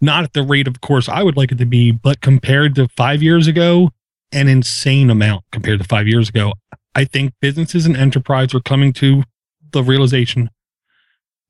not 0.00 0.24
at 0.24 0.32
the 0.32 0.42
rate, 0.42 0.66
of 0.68 0.80
course, 0.80 1.08
I 1.08 1.22
would 1.22 1.36
like 1.36 1.52
it 1.52 1.58
to 1.58 1.66
be, 1.66 1.90
but 1.90 2.20
compared 2.20 2.74
to 2.76 2.88
five 2.96 3.22
years 3.22 3.46
ago, 3.46 3.90
an 4.32 4.46
insane 4.48 5.10
amount 5.10 5.44
compared 5.52 5.80
to 5.80 5.84
five 5.84 6.06
years 6.06 6.28
ago. 6.28 6.52
I 6.94 7.04
think 7.04 7.32
businesses 7.40 7.86
and 7.86 7.96
enterprise 7.96 8.54
are 8.54 8.60
coming 8.60 8.92
to 8.94 9.24
the 9.72 9.82
realization 9.82 10.50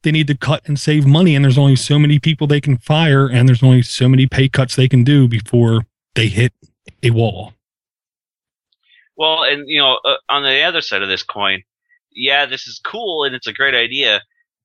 they 0.02 0.10
need 0.10 0.26
to 0.26 0.36
cut 0.36 0.62
and 0.66 0.78
save 0.78 1.06
money 1.06 1.34
and 1.34 1.44
there's 1.44 1.58
only 1.58 1.76
so 1.76 1.98
many 1.98 2.18
people 2.18 2.46
they 2.46 2.60
can 2.60 2.76
fire 2.78 3.28
and 3.28 3.48
there's 3.48 3.62
only 3.62 3.82
so 3.82 4.08
many 4.08 4.26
pay 4.26 4.48
cuts 4.48 4.76
they 4.76 4.88
can 4.88 5.04
do 5.04 5.28
before 5.28 5.86
they 6.14 6.28
hit 6.28 6.52
a 7.02 7.10
wall 7.10 7.52
well, 9.20 9.42
and 9.42 9.64
you 9.68 9.78
know, 9.78 9.98
uh, 10.02 10.16
on 10.30 10.44
the 10.44 10.62
other 10.62 10.80
side 10.80 11.02
of 11.02 11.10
this 11.10 11.22
coin, 11.22 11.62
yeah, 12.10 12.46
this 12.46 12.66
is 12.66 12.80
cool 12.82 13.24
and 13.24 13.34
it's 13.34 13.46
a 13.46 13.52
great 13.52 13.74
idea, 13.74 14.22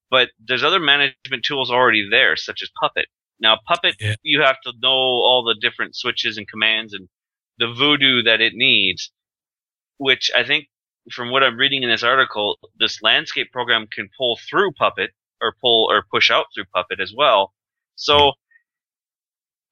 but 0.09 0.29
there's 0.47 0.63
other 0.63 0.79
management 0.79 1.43
tools 1.43 1.69
already 1.69 2.07
there, 2.09 2.37
such 2.37 2.61
as 2.63 2.69
Puppet. 2.79 3.07
Now, 3.41 3.59
Puppet, 3.67 3.95
Yeah. 3.99 4.15
you 4.23 4.41
have 4.43 4.61
to 4.61 4.71
know 4.81 4.89
all 4.89 5.43
the 5.43 5.55
different 5.55 5.97
switches 5.97 6.37
and 6.37 6.47
commands 6.47 6.93
and 6.93 7.09
the 7.57 7.67
voodoo 7.67 8.23
that 8.23 8.39
it 8.39 8.53
needs, 8.55 9.11
which 9.97 10.31
I 10.33 10.45
think, 10.45 10.67
from 11.11 11.31
what 11.31 11.43
I'm 11.43 11.57
reading 11.57 11.83
in 11.83 11.89
this 11.89 12.01
article, 12.03 12.57
this 12.79 13.01
landscape 13.01 13.51
program 13.51 13.87
can 13.87 14.07
pull 14.17 14.39
through 14.49 14.71
Puppet 14.71 15.11
or 15.41 15.53
pull 15.61 15.87
or 15.91 16.03
push 16.11 16.29
out 16.31 16.45
through 16.53 16.65
Puppet 16.73 16.99
as 16.99 17.13
well. 17.15 17.53
So, 17.95 18.33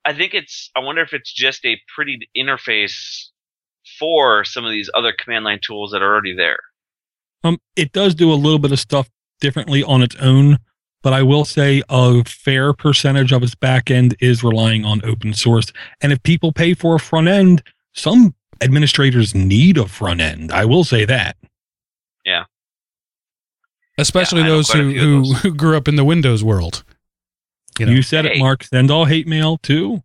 I 0.05 0.13
think 0.13 0.33
it's. 0.33 0.69
I 0.75 0.79
wonder 0.79 1.01
if 1.01 1.13
it's 1.13 1.31
just 1.33 1.65
a 1.65 1.79
pretty 1.95 2.19
interface 2.37 3.27
for 3.99 4.43
some 4.43 4.65
of 4.65 4.71
these 4.71 4.89
other 4.93 5.13
command 5.17 5.45
line 5.45 5.59
tools 5.65 5.91
that 5.91 6.01
are 6.01 6.11
already 6.11 6.35
there. 6.35 6.59
um 7.43 7.57
it 7.75 7.91
does 7.91 8.15
do 8.15 8.31
a 8.31 8.35
little 8.35 8.59
bit 8.59 8.71
of 8.71 8.79
stuff 8.79 9.09
differently 9.41 9.83
on 9.83 10.01
its 10.01 10.15
own 10.17 10.57
but 11.01 11.11
i 11.11 11.21
will 11.21 11.43
say 11.43 11.83
a 11.89 12.23
fair 12.23 12.71
percentage 12.73 13.33
of 13.33 13.43
its 13.43 13.55
back 13.55 13.91
end 13.91 14.15
is 14.21 14.41
relying 14.41 14.85
on 14.85 15.03
open 15.03 15.33
source 15.33 15.71
and 15.99 16.13
if 16.13 16.23
people 16.23 16.53
pay 16.53 16.73
for 16.73 16.95
a 16.95 16.99
front 16.99 17.27
end 17.27 17.61
some 17.93 18.33
administrators 18.61 19.35
need 19.35 19.77
a 19.77 19.85
front 19.85 20.21
end 20.21 20.49
i 20.53 20.63
will 20.63 20.85
say 20.85 21.03
that 21.03 21.35
Especially 23.97 24.41
Yeah, 24.41 24.47
those 24.47 24.71
who, 24.71 24.91
who, 24.91 25.23
those. 25.23 25.41
who 25.41 25.53
grew 25.53 25.77
up 25.77 25.87
in 25.87 25.95
the 25.95 26.03
Windows 26.05 26.43
world. 26.43 26.83
You 27.79 27.87
you, 27.87 28.01
said 28.01 28.25
Hey. 28.25 28.35
it 28.35 28.39
mark 28.39 28.63
send 28.63 28.91
all 28.91 29.05
hate 29.05 29.27
mail 29.27 29.57
too 29.57 30.03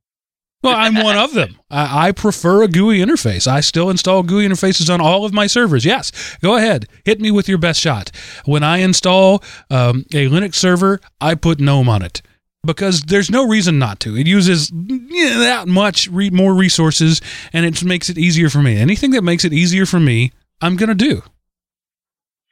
Well, 0.63 0.75
I'm 0.75 0.95
one 0.95 1.17
of 1.17 1.35
them. 1.35 1.59
I, 1.71 2.09
I 2.09 2.13
prefer 2.13 2.63
a 2.63 2.69
GUI 2.69 2.99
interface. 2.99 3.47
I 3.47 3.61
still 3.61 3.91
install 3.91 4.23
GUI 4.23 4.47
interfaces 4.49 4.93
on 4.93 5.01
all 5.01 5.25
of 5.25 5.33
my 5.35 5.47
servers. 5.47 5.85
Yes, 5.85 6.11
go 6.43 6.57
ahead. 6.57 6.87
Hit 7.05 7.21
me 7.21 7.31
with 7.31 7.49
your 7.49 7.59
best 7.59 7.79
shot. 7.81 8.11
When 8.47 8.63
I 8.63 8.79
install 8.79 9.43
um, 9.71 10.05
a 10.13 10.29
Linux 10.29 10.55
server, 10.57 10.99
I 11.21 11.35
put 11.35 11.61
GNOME 11.61 11.89
on 11.89 12.03
it 12.03 12.23
because 12.65 13.03
there's 13.03 13.31
no 13.31 13.47
reason 13.47 13.79
not 13.79 14.01
to. 14.01 14.17
It 14.17 14.27
uses 14.27 14.71
you 14.71 15.31
know, 15.31 15.39
that 15.41 15.69
much 15.69 16.09
re- 16.09 16.31
more 16.31 16.55
resources 16.55 17.21
and 17.53 17.65
it 17.67 17.85
makes 17.85 18.09
it 18.11 18.19
easier 18.19 18.49
for 18.51 18.61
me. 18.63 18.77
Anything 18.79 19.11
that 19.13 19.23
makes 19.23 19.45
it 19.45 19.53
easier 19.53 19.87
for 19.87 20.01
me, 20.01 20.33
I'm 20.61 20.77
going 20.77 20.89
to 20.89 20.95
do. 20.95 21.23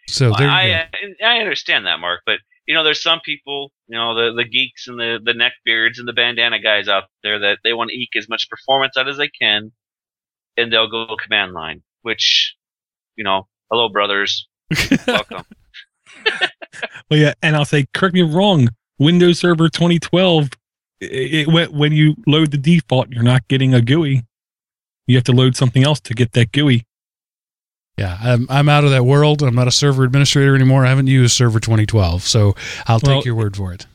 So 0.09 0.33
there 0.39 0.49
I. 0.49 0.89
I 1.23 1.25
I 1.25 1.39
understand 1.39 1.87
that, 1.87 1.99
Mark, 1.99 2.21
but 2.27 2.39
you 2.67 2.75
know, 2.75 2.83
there's 2.83 3.03
some 3.03 3.21
people, 3.25 3.73
you 3.89 3.97
know, 3.97 4.15
the 4.15 4.35
the 4.35 4.45
geeks 4.45 4.89
and 4.89 4.99
the 4.99 5.19
the 5.25 5.33
neckbeards 5.33 5.99
and 5.99 6.07
the 6.07 6.13
bandana 6.13 6.61
guys 6.61 6.89
out 6.89 7.05
there 7.23 7.39
that 7.39 7.59
they 7.65 7.73
want 7.73 7.91
to 7.91 7.97
eke 7.97 8.17
as 8.17 8.29
much 8.29 8.49
performance 8.51 8.97
out 8.97 9.09
as 9.09 9.17
they 9.17 9.29
can, 9.29 9.73
and 10.57 10.73
they'll 10.73 10.91
go 10.91 11.17
command 11.23 11.53
line. 11.53 11.83
Which, 12.03 12.55
you 13.17 13.25
know, 13.25 13.49
hello, 13.71 13.89
brothers, 13.89 14.49
welcome. 15.07 15.45
Well, 17.11 17.21
yeah, 17.21 17.35
and 17.43 17.57
I'll 17.57 17.65
say, 17.65 17.87
correct 17.95 18.15
me 18.15 18.23
wrong. 18.23 18.69
Windows 18.99 19.39
Server 19.39 19.69
2012, 19.69 20.51
it, 21.01 21.07
it 21.07 21.49
went 21.49 21.73
when 21.73 21.93
you 21.93 22.17
load 22.27 22.51
the 22.51 22.59
default, 22.59 23.11
you're 23.11 23.23
not 23.23 23.47
getting 23.49 23.75
a 23.75 23.81
GUI. 23.81 24.25
You 25.07 25.17
have 25.17 25.25
to 25.25 25.33
load 25.33 25.57
something 25.57 25.85
else 25.85 26.01
to 26.01 26.15
get 26.15 26.33
that 26.33 26.53
GUI. 26.53 26.85
Yeah, 27.97 28.19
I'm, 28.21 28.47
I'm 28.51 28.69
out 28.69 28.85
of 28.85 28.91
that 28.91 29.05
world. 29.05 29.43
I'm 29.43 29.55
not 29.55 29.69
a 29.69 29.73
server 29.73 30.05
administrator 30.05 30.55
anymore. 30.55 30.85
I 30.85 30.91
haven't 30.91 31.07
used 31.07 31.35
Server 31.35 31.59
2012, 31.59 32.23
so 32.23 32.55
I'll 32.87 33.01
Well, 33.03 33.17
take 33.17 33.25
your 33.25 33.35
word 33.35 33.57
for 33.57 33.73
it. 33.73 33.87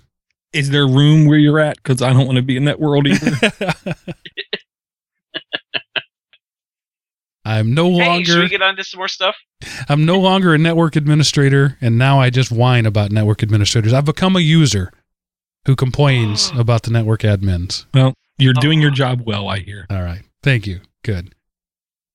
Is 0.54 0.72
there 0.72 0.88
room 0.88 1.28
where 1.28 1.38
you're 1.38 1.60
at? 1.60 1.78
Because 1.78 2.02
I 2.02 2.12
don't 2.12 2.26
want 2.26 2.38
to 2.38 2.42
be 2.42 2.58
in 2.58 2.66
that 2.66 2.80
world 2.80 3.08
either. 3.08 3.94
I'm 7.46 7.74
no 7.74 7.90
Hey, 7.92 8.24
should 8.24 8.36
longer 8.36 8.40
we 8.42 8.50
get 8.50 8.62
on 8.62 8.76
to 8.76 8.84
some 8.84 9.00
more 9.00 9.08
stuff? 9.08 9.36
I'm 9.90 10.06
no 10.06 10.20
longer 10.20 10.54
a 10.54 10.58
network 10.58 10.96
administrator, 10.96 11.78
and 11.82 11.98
now 11.98 12.20
I 12.20 12.30
just 12.30 12.52
whine 12.52 12.86
about 12.86 13.12
network 13.12 13.42
administrators. 13.42 13.94
I've 13.94 14.06
become 14.06 14.36
a 14.36 14.42
user 14.42 14.92
who 15.66 15.76
complains 15.76 16.52
about 16.56 16.84
the 16.84 16.92
network 16.92 17.22
admins. 17.22 17.86
Well, 17.94 18.14
you're 18.38 18.54
oh. 18.58 18.62
doing 18.62 18.82
your 18.82 18.92
job 18.92 19.24
well, 19.26 19.48
I 19.48 19.60
hear. 19.60 19.86
All 19.90 20.04
right. 20.04 20.22
Thank 20.44 20.68
you. 20.68 20.82
Good. 21.04 21.34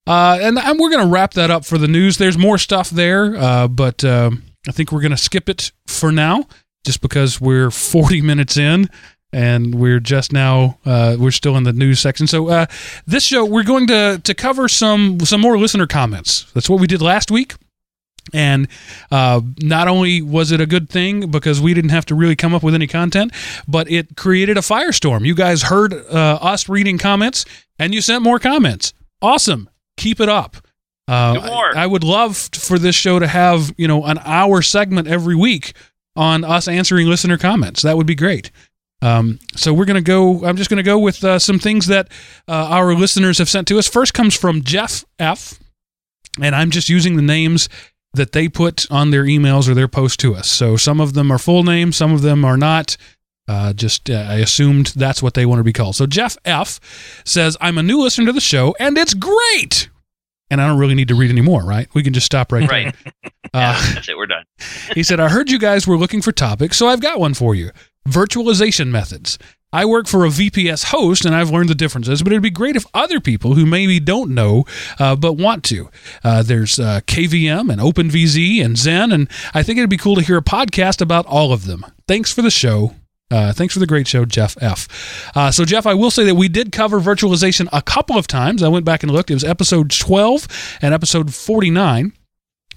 Uh, 0.07 0.39
and, 0.41 0.59
and 0.59 0.79
we're 0.79 0.91
going 0.91 1.05
to 1.05 1.11
wrap 1.11 1.35
that 1.35 1.51
up 1.51 1.65
for 1.65 1.79
the 1.79 1.89
news. 1.89 2.19
There's 2.19 2.39
more 2.39 2.59
stuff 2.59 2.91
there, 2.91 3.37
uh, 3.37 3.69
but 3.69 4.05
um, 4.05 4.43
I 4.69 4.73
think 4.73 4.93
we're 4.93 5.01
going 5.01 5.11
to 5.11 5.17
skip 5.17 5.49
it 5.49 5.73
for 5.87 6.13
now 6.13 6.47
just 6.85 7.01
because 7.01 7.41
we're 7.41 7.71
40 7.71 8.23
minutes 8.23 8.57
in 8.57 8.89
and 9.33 9.75
we're 9.75 10.01
just 10.01 10.33
now 10.33 10.79
uh, 10.87 11.17
we're 11.19 11.33
still 11.33 11.57
in 11.57 11.65
the 11.65 11.73
news 11.73 12.01
section. 12.01 12.27
So 12.27 12.49
uh, 12.49 12.67
this 13.07 13.25
show 13.25 13.45
we're 13.45 13.65
going 13.65 13.87
to 13.89 14.21
to 14.23 14.35
cover 14.35 14.69
some 14.69 15.21
some 15.21 15.41
more 15.41 15.59
listener 15.59 15.87
comments. 15.87 16.51
That's 16.53 16.71
what 16.71 16.81
we 16.81 16.87
did 16.87 17.03
last 17.03 17.31
week. 17.31 17.55
And 18.33 18.69
uh, 19.11 19.41
not 19.61 19.89
only 19.89 20.21
was 20.23 20.51
it 20.51 20.61
a 20.61 20.67
good 20.67 20.89
thing 20.89 21.31
because 21.31 21.61
we 21.61 21.75
didn't 21.75 21.91
have 21.91 22.07
to 22.07 22.15
really 22.15 22.35
come 22.35 22.55
up 22.55 22.63
with 22.63 22.75
any 22.75 22.87
content, 22.87 23.33
but 23.69 23.91
it 23.91 24.17
created 24.17 24.57
a 24.57 24.63
firestorm. 24.63 25.25
You 25.25 25.35
guys 25.35 25.63
heard 25.63 25.93
uh, 25.93 26.39
us 26.41 26.69
reading 26.69 26.99
comments 26.99 27.45
and 27.79 27.95
you 27.95 28.01
sent 28.01 28.23
more 28.23 28.39
comments. 28.39 28.93
Awesome. 29.23 29.69
Keep 29.97 30.21
it 30.21 30.29
up. 30.29 30.57
Uh. 31.09 31.39
I, 31.77 31.83
I 31.83 31.87
would 31.87 32.05
love 32.05 32.37
for 32.37 32.79
this 32.79 32.97
show 32.97 33.19
to 33.19 33.27
have 33.27 33.73
you 33.77 33.89
know 33.89 34.05
an 34.05 34.19
hour 34.25 34.63
segment 34.63 35.09
every 35.09 35.37
week 35.37 35.73
on 36.17 36.45
us 36.45 36.67
answering 36.67 37.07
listener 37.07 37.39
comments. 37.39 37.83
That 37.83 37.97
would 37.97 38.07
be 38.07 38.15
great. 38.15 38.51
Um, 39.03 39.39
so 39.55 39.73
we're 39.75 39.85
gonna 39.85 40.01
go. 40.01 40.45
I'm 40.45 40.57
just 40.57 40.71
gonna 40.71 40.83
go 40.83 40.99
with 40.99 41.23
uh, 41.23 41.39
some 41.39 41.59
things 41.59 41.87
that 41.87 42.09
uh, 42.49 42.69
our 42.71 42.95
listeners 42.95 43.39
have 43.39 43.49
sent 43.49 43.69
to 43.69 43.79
us. 43.79 43.87
First 43.87 44.15
comes 44.15 44.35
from 44.35 44.63
Jeff 44.63 45.05
F, 45.19 45.61
and 46.41 46.55
I'm 46.55 46.71
just 46.71 46.89
using 46.89 47.17
the 47.17 47.23
names 47.23 47.69
that 48.15 48.33
they 48.33 48.49
put 48.49 48.91
on 48.91 49.11
their 49.11 49.25
emails 49.25 49.69
or 49.69 49.75
their 49.75 49.89
post 49.89 50.19
to 50.21 50.35
us. 50.35 50.49
So 50.51 50.77
some 50.77 51.01
of 51.01 51.13
them 51.13 51.31
are 51.31 51.39
full 51.39 51.63
names, 51.63 51.97
some 51.97 52.13
of 52.13 52.23
them 52.23 52.45
are 52.45 52.57
not. 52.57 52.97
Uh, 53.49 53.73
just 53.73 54.11
uh, 54.11 54.15
I 54.29 54.37
assumed 54.37 54.89
that's 54.97 55.23
what 55.23 55.35
they 55.35 55.47
want 55.47 55.61
to 55.61 55.65
be 55.65 55.73
called. 55.73 55.97
So 55.97 56.07
Jeff 56.07 56.37
F 56.45 56.81
says, 57.25 57.57
"I'm 57.61 57.79
a 57.79 57.83
new 57.83 58.03
listener 58.03 58.27
to 58.27 58.33
the 58.33 58.41
show, 58.41 58.75
and 58.81 58.97
it's 58.99 59.15
great." 59.15 59.89
And 60.49 60.61
I 60.61 60.67
don't 60.69 60.79
really 60.79 60.95
need 60.95 61.09
to 61.09 61.17
read 61.17 61.31
any 61.31 61.41
more, 61.41 61.65
right? 61.65 61.89
We 61.93 62.05
can 62.05 62.13
just 62.13 62.27
stop 62.27 62.53
right 62.53 62.69
there. 62.69 62.85
Right. 62.87 62.95
Uh, 63.55 63.81
Yeah, 63.81 63.95
that's 63.95 64.09
it. 64.09 64.17
We're 64.19 64.27
done. 64.27 64.45
he 64.95 65.03
said, 65.03 65.19
I 65.19 65.29
heard 65.29 65.51
you 65.51 65.59
guys 65.59 65.87
were 65.87 65.97
looking 65.97 66.21
for 66.21 66.31
topics, 66.33 66.77
so 66.77 66.89
I've 66.89 67.01
got 67.01 67.19
one 67.19 67.33
for 67.33 67.55
you 67.55 67.71
virtualization 68.07 68.89
methods. 68.89 69.39
I 69.73 69.85
work 69.85 70.07
for 70.07 70.25
a 70.25 70.29
VPS 70.29 70.87
host 70.87 71.25
and 71.25 71.35
I've 71.35 71.51
learned 71.51 71.69
the 71.69 71.75
differences, 71.75 72.23
but 72.23 72.33
it'd 72.33 72.43
be 72.43 72.51
great 72.51 72.77
if 72.77 72.87
other 72.95 73.21
people 73.21 73.55
who 73.55 73.67
maybe 73.67 73.99
don't 74.01 74.31
know 74.35 74.65
uh, 74.99 75.17
but 75.17 75.35
want 75.35 75.65
to. 75.65 75.91
Uh, 76.23 76.43
there's 76.43 76.79
uh, 76.79 77.01
KVM 77.07 77.71
and 77.71 77.81
OpenVZ 77.81 78.65
and 78.65 78.77
Xen, 78.77 79.13
and 79.13 79.29
I 79.55 79.63
think 79.63 79.79
it'd 79.79 79.91
be 79.91 79.97
cool 79.97 80.17
to 80.17 80.23
hear 80.23 80.39
a 80.39 80.43
podcast 80.43 81.01
about 81.01 81.27
all 81.27 81.53
of 81.53 81.67
them. 81.67 81.85
Thanks 82.07 82.33
for 82.33 82.43
the 82.43 82.51
show. 82.51 82.95
Uh, 83.31 83.53
thanks 83.53 83.75
for 83.75 83.81
the 83.81 83.87
great 83.87 84.07
show, 84.07 84.25
Jeff 84.25 84.57
F. 84.61 85.33
Uh, 85.35 85.51
so, 85.51 85.65
Jeff, 85.65 85.85
I 85.85 85.95
will 85.95 86.13
say 86.13 86.25
that 86.25 86.37
we 86.37 86.49
did 86.49 86.71
cover 86.71 87.01
virtualization 87.01 87.69
a 87.73 87.83
couple 87.83 88.17
of 88.17 88.27
times. 88.29 88.63
I 88.63 88.69
went 88.69 88.85
back 88.85 89.03
and 89.03 89.11
looked. 89.11 89.31
It 89.31 89.35
was 89.35 89.45
episode 89.45 89.91
12 89.91 90.79
and 90.81 90.95
episode 90.95 91.35
49 91.35 92.13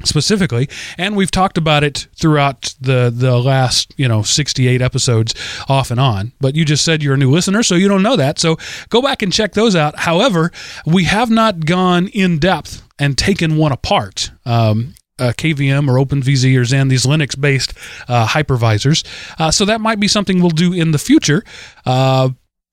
specifically 0.05 0.69
and 0.97 1.15
we've 1.15 1.31
talked 1.31 1.57
about 1.57 1.83
it 1.83 2.07
throughout 2.15 2.73
the 2.79 3.11
the 3.13 3.37
last 3.37 3.93
you 3.97 4.07
know 4.07 4.21
68 4.21 4.81
episodes 4.81 5.35
off 5.67 5.91
and 5.91 5.99
on 5.99 6.31
but 6.39 6.55
you 6.55 6.63
just 6.63 6.85
said 6.85 7.03
you're 7.03 7.15
a 7.15 7.17
new 7.17 7.29
listener 7.29 7.63
so 7.63 7.75
you 7.75 7.89
don't 7.89 8.01
know 8.01 8.15
that 8.15 8.39
so 8.39 8.57
go 8.87 9.01
back 9.01 9.21
and 9.21 9.33
check 9.33 9.53
those 9.53 9.75
out 9.75 9.99
however 9.99 10.51
we 10.85 11.03
have 11.03 11.29
not 11.29 11.65
gone 11.65 12.07
in 12.07 12.39
depth 12.39 12.81
and 12.97 13.17
taken 13.17 13.57
one 13.57 13.73
apart 13.73 14.31
um, 14.45 14.93
uh, 15.19 15.33
KVM 15.33 15.87
or 15.87 16.03
OpenVZ 16.03 16.55
or 16.57 16.61
Xen, 16.61 16.89
these 16.89 17.05
Linux 17.05 17.39
based 17.39 17.73
uh, 18.07 18.27
hypervisors. 18.27 19.05
Uh, 19.39 19.51
so 19.51 19.65
that 19.65 19.81
might 19.81 19.99
be 19.99 20.07
something 20.07 20.41
we'll 20.41 20.49
do 20.49 20.73
in 20.73 20.91
the 20.91 20.99
future. 20.99 21.43
Uh, 21.85 22.29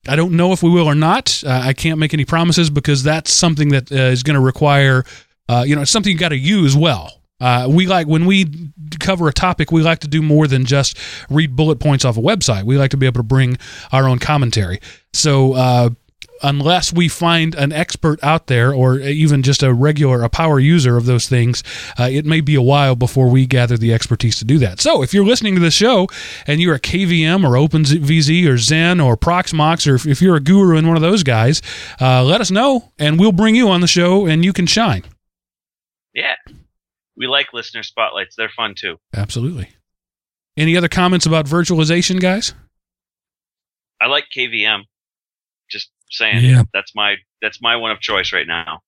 I 0.08 0.16
don't 0.16 0.32
know 0.32 0.52
if 0.52 0.62
we 0.62 0.70
will 0.70 0.86
or 0.86 0.94
not. 0.94 1.42
Uh, 1.44 1.60
I 1.64 1.72
can't 1.72 1.98
make 1.98 2.14
any 2.14 2.24
promises 2.24 2.70
because 2.70 3.02
that's 3.02 3.32
something 3.32 3.70
that 3.70 3.90
uh, 3.90 3.96
is 3.96 4.22
going 4.22 4.36
to 4.36 4.40
require, 4.40 5.04
you 5.64 5.74
know, 5.74 5.82
it's 5.82 5.90
something 5.90 6.12
you 6.12 6.18
got 6.18 6.28
to 6.28 6.38
use 6.38 6.76
well. 6.76 7.22
We 7.68 7.86
like 7.86 8.06
when 8.06 8.24
we 8.24 8.72
cover 9.00 9.28
a 9.28 9.32
topic, 9.32 9.72
we 9.72 9.82
like 9.82 9.98
to 10.00 10.08
do 10.08 10.22
more 10.22 10.46
than 10.46 10.64
just 10.64 10.96
read 11.28 11.56
bullet 11.56 11.80
points 11.80 12.04
off 12.04 12.16
a 12.16 12.20
website. 12.20 12.62
We 12.62 12.78
like 12.78 12.92
to 12.92 12.96
be 12.96 13.06
able 13.06 13.18
to 13.18 13.24
bring 13.24 13.58
our 13.92 14.08
own 14.08 14.18
commentary. 14.18 14.80
So, 15.12 15.96
unless 16.42 16.92
we 16.92 17.08
find 17.08 17.54
an 17.54 17.72
expert 17.72 18.22
out 18.22 18.46
there 18.46 18.72
or 18.72 18.98
even 18.98 19.42
just 19.42 19.62
a 19.62 19.72
regular 19.72 20.22
a 20.22 20.28
power 20.28 20.58
user 20.58 20.96
of 20.96 21.06
those 21.06 21.28
things 21.28 21.62
uh, 21.98 22.08
it 22.10 22.24
may 22.24 22.40
be 22.40 22.54
a 22.54 22.62
while 22.62 22.94
before 22.94 23.28
we 23.28 23.46
gather 23.46 23.76
the 23.76 23.92
expertise 23.92 24.36
to 24.38 24.44
do 24.44 24.58
that 24.58 24.80
so 24.80 25.02
if 25.02 25.12
you're 25.14 25.24
listening 25.24 25.54
to 25.54 25.60
this 25.60 25.74
show 25.74 26.06
and 26.46 26.60
you're 26.60 26.74
a 26.74 26.80
kvm 26.80 27.44
or 27.44 27.54
openvz 27.54 28.46
or 28.46 28.54
Xen 28.54 29.04
or 29.04 29.16
proxmox 29.16 29.90
or 29.90 29.94
if, 29.94 30.06
if 30.06 30.20
you're 30.20 30.36
a 30.36 30.40
guru 30.40 30.76
in 30.76 30.86
one 30.86 30.96
of 30.96 31.02
those 31.02 31.22
guys 31.22 31.62
uh, 32.00 32.22
let 32.22 32.40
us 32.40 32.50
know 32.50 32.92
and 32.98 33.18
we'll 33.18 33.32
bring 33.32 33.54
you 33.54 33.68
on 33.68 33.80
the 33.80 33.86
show 33.86 34.26
and 34.26 34.44
you 34.44 34.52
can 34.52 34.66
shine 34.66 35.02
Yeah. 36.14 36.34
We 37.18 37.26
like 37.26 37.54
listener 37.54 37.82
spotlights. 37.82 38.36
They're 38.36 38.50
fun 38.50 38.74
too. 38.76 38.96
absolutely 39.14 39.70
any 40.56 40.76
other 40.76 40.88
comments 40.88 41.26
about 41.26 41.46
virtualization 41.46 42.20
guys 42.20 42.52
I 44.00 44.08
like 44.08 44.24
KVM. 44.36 44.82
Just 46.08 46.18
saying. 46.18 46.44
Yeah. 46.44 46.62
That's 46.72 46.94
my 46.94 47.16
that's 47.42 47.60
my 47.60 47.76
one 47.76 47.90
of 47.90 48.00
choice 48.00 48.32
right 48.32 48.46
now. 48.46 48.80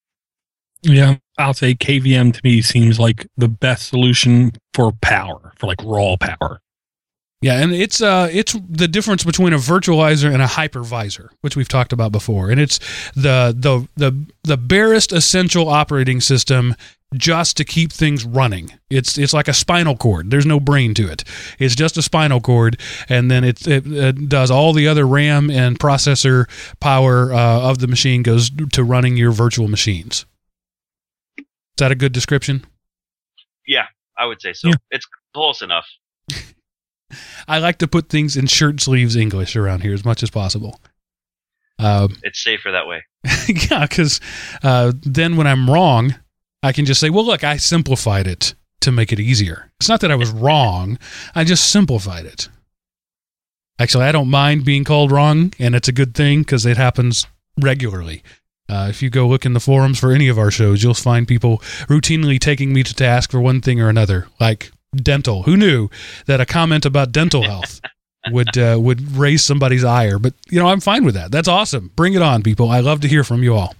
Yeah, 0.82 1.16
I'll 1.38 1.54
say 1.54 1.74
KVM 1.74 2.32
to 2.34 2.40
me 2.44 2.62
seems 2.62 3.00
like 3.00 3.26
the 3.36 3.48
best 3.48 3.88
solution 3.88 4.52
for 4.74 4.92
power, 4.92 5.52
for 5.56 5.66
like 5.66 5.80
raw 5.82 6.16
power. 6.20 6.60
Yeah, 7.40 7.60
and 7.60 7.72
it's 7.72 8.00
uh 8.00 8.28
it's 8.32 8.56
the 8.68 8.88
difference 8.88 9.22
between 9.22 9.52
a 9.52 9.58
virtualizer 9.58 10.32
and 10.32 10.42
a 10.42 10.46
hypervisor, 10.46 11.28
which 11.40 11.54
we've 11.54 11.68
talked 11.68 11.92
about 11.92 12.10
before. 12.10 12.50
And 12.50 12.60
it's 12.60 12.78
the 13.14 13.54
the 13.56 13.88
the 13.96 14.26
the 14.42 14.56
barest 14.56 15.12
essential 15.12 15.68
operating 15.68 16.20
system 16.20 16.74
just 17.14 17.56
to 17.56 17.64
keep 17.64 17.92
things 17.92 18.24
running. 18.24 18.78
It's 18.90 19.16
it's 19.16 19.32
like 19.32 19.48
a 19.48 19.54
spinal 19.54 19.96
cord. 19.96 20.30
There's 20.30 20.46
no 20.46 20.60
brain 20.60 20.94
to 20.94 21.10
it. 21.10 21.24
It's 21.58 21.74
just 21.74 21.96
a 21.96 22.02
spinal 22.02 22.40
cord, 22.40 22.78
and 23.08 23.30
then 23.30 23.44
it 23.44 23.66
it, 23.66 23.86
it 23.86 24.28
does 24.28 24.50
all 24.50 24.72
the 24.72 24.88
other 24.88 25.06
RAM 25.06 25.50
and 25.50 25.78
processor 25.78 26.46
power 26.80 27.32
uh, 27.32 27.60
of 27.70 27.78
the 27.78 27.86
machine 27.86 28.22
goes 28.22 28.50
to 28.72 28.84
running 28.84 29.16
your 29.16 29.32
virtual 29.32 29.68
machines. 29.68 30.26
Is 31.38 31.44
that 31.78 31.92
a 31.92 31.94
good 31.94 32.12
description? 32.12 32.64
Yeah, 33.66 33.86
I 34.16 34.26
would 34.26 34.40
say 34.40 34.52
so. 34.52 34.68
Yeah. 34.68 34.74
It's 34.90 35.06
close 35.32 35.62
enough. 35.62 35.86
I 37.48 37.58
like 37.58 37.78
to 37.78 37.88
put 37.88 38.08
things 38.08 38.36
in 38.36 38.46
shirt 38.46 38.80
sleeves 38.80 39.16
English 39.16 39.56
around 39.56 39.82
here 39.82 39.94
as 39.94 40.04
much 40.04 40.22
as 40.22 40.30
possible. 40.30 40.80
Um, 41.78 42.16
It's 42.22 42.42
safer 42.42 42.72
that 42.72 42.86
way. 42.86 43.04
yeah, 43.70 43.86
because 43.86 44.20
uh, 44.62 44.92
then 45.02 45.36
when 45.36 45.46
I'm 45.46 45.70
wrong, 45.70 46.16
I 46.62 46.72
can 46.72 46.84
just 46.84 47.00
say, 47.00 47.10
well, 47.10 47.24
look, 47.24 47.44
I 47.44 47.56
simplified 47.56 48.26
it 48.26 48.54
to 48.80 48.92
make 48.92 49.12
it 49.12 49.20
easier. 49.20 49.70
It's 49.78 49.88
not 49.88 50.00
that 50.00 50.10
I 50.10 50.16
was 50.16 50.30
wrong, 50.30 50.98
I 51.34 51.44
just 51.44 51.70
simplified 51.70 52.26
it. 52.26 52.48
Actually, 53.78 54.04
I 54.04 54.12
don't 54.12 54.28
mind 54.28 54.64
being 54.64 54.84
called 54.84 55.12
wrong, 55.12 55.52
and 55.58 55.74
it's 55.74 55.88
a 55.88 55.92
good 55.92 56.14
thing 56.14 56.40
because 56.40 56.66
it 56.66 56.76
happens 56.76 57.26
regularly. 57.60 58.22
Uh, 58.68 58.88
if 58.90 59.02
you 59.02 59.08
go 59.08 59.26
look 59.26 59.46
in 59.46 59.54
the 59.54 59.60
forums 59.60 59.98
for 59.98 60.12
any 60.12 60.28
of 60.28 60.38
our 60.38 60.50
shows, 60.50 60.82
you'll 60.82 60.94
find 60.94 61.26
people 61.26 61.58
routinely 61.88 62.38
taking 62.38 62.72
me 62.72 62.82
to 62.82 62.92
task 62.92 63.30
for 63.30 63.40
one 63.40 63.60
thing 63.60 63.80
or 63.80 63.88
another, 63.88 64.28
like 64.40 64.72
dental. 64.94 65.44
Who 65.44 65.56
knew 65.56 65.88
that 66.26 66.40
a 66.40 66.46
comment 66.46 66.84
about 66.84 67.12
dental 67.12 67.44
health 67.44 67.80
would 68.30 68.58
uh, 68.58 68.76
would 68.78 69.12
raise 69.12 69.42
somebody's 69.42 69.84
ire? 69.84 70.18
But 70.18 70.34
you 70.50 70.60
know, 70.60 70.68
I'm 70.68 70.80
fine 70.80 71.04
with 71.04 71.14
that. 71.14 71.30
That's 71.30 71.48
awesome. 71.48 71.92
Bring 71.96 72.14
it 72.14 72.20
on, 72.20 72.42
people. 72.42 72.68
I 72.68 72.80
love 72.80 73.00
to 73.02 73.08
hear 73.08 73.24
from 73.24 73.42
you 73.42 73.54
all. 73.54 73.74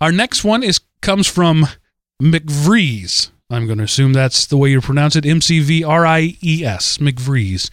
Our 0.00 0.12
next 0.12 0.42
one 0.42 0.62
is 0.62 0.80
comes 1.04 1.28
from 1.28 1.66
McVries. 2.20 3.30
I'm 3.50 3.66
going 3.66 3.78
to 3.78 3.84
assume 3.84 4.12
that's 4.14 4.46
the 4.46 4.56
way 4.56 4.70
you 4.70 4.80
pronounce 4.80 5.14
it. 5.14 5.26
M 5.26 5.40
C 5.40 5.60
V 5.60 5.84
R 5.84 6.04
I 6.04 6.36
E 6.42 6.64
S. 6.64 6.98
McVries. 6.98 7.70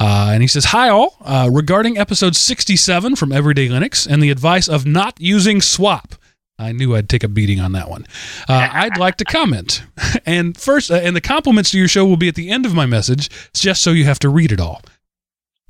Uh, 0.00 0.30
and 0.32 0.42
he 0.42 0.48
says, 0.48 0.66
Hi, 0.66 0.88
all. 0.88 1.16
Uh, 1.20 1.50
regarding 1.52 1.98
episode 1.98 2.34
67 2.34 3.16
from 3.16 3.32
Everyday 3.32 3.68
Linux 3.68 4.06
and 4.06 4.22
the 4.22 4.30
advice 4.30 4.66
of 4.68 4.86
not 4.86 5.20
using 5.20 5.60
swap. 5.60 6.14
I 6.58 6.72
knew 6.72 6.96
I'd 6.96 7.08
take 7.08 7.22
a 7.22 7.28
beating 7.28 7.60
on 7.60 7.72
that 7.72 7.88
one. 7.88 8.06
Uh, 8.48 8.68
I'd 8.72 8.96
like 8.96 9.16
to 9.18 9.24
comment. 9.24 9.82
And 10.24 10.56
first, 10.56 10.90
uh, 10.90 10.94
and 10.94 11.16
the 11.16 11.20
compliments 11.20 11.70
to 11.70 11.78
your 11.78 11.88
show 11.88 12.04
will 12.04 12.16
be 12.16 12.28
at 12.28 12.34
the 12.34 12.50
end 12.50 12.66
of 12.66 12.74
my 12.74 12.86
message, 12.86 13.26
it's 13.50 13.60
just 13.60 13.82
so 13.82 13.90
you 13.90 14.04
have 14.04 14.18
to 14.20 14.28
read 14.28 14.52
it 14.52 14.60
all. 14.60 14.82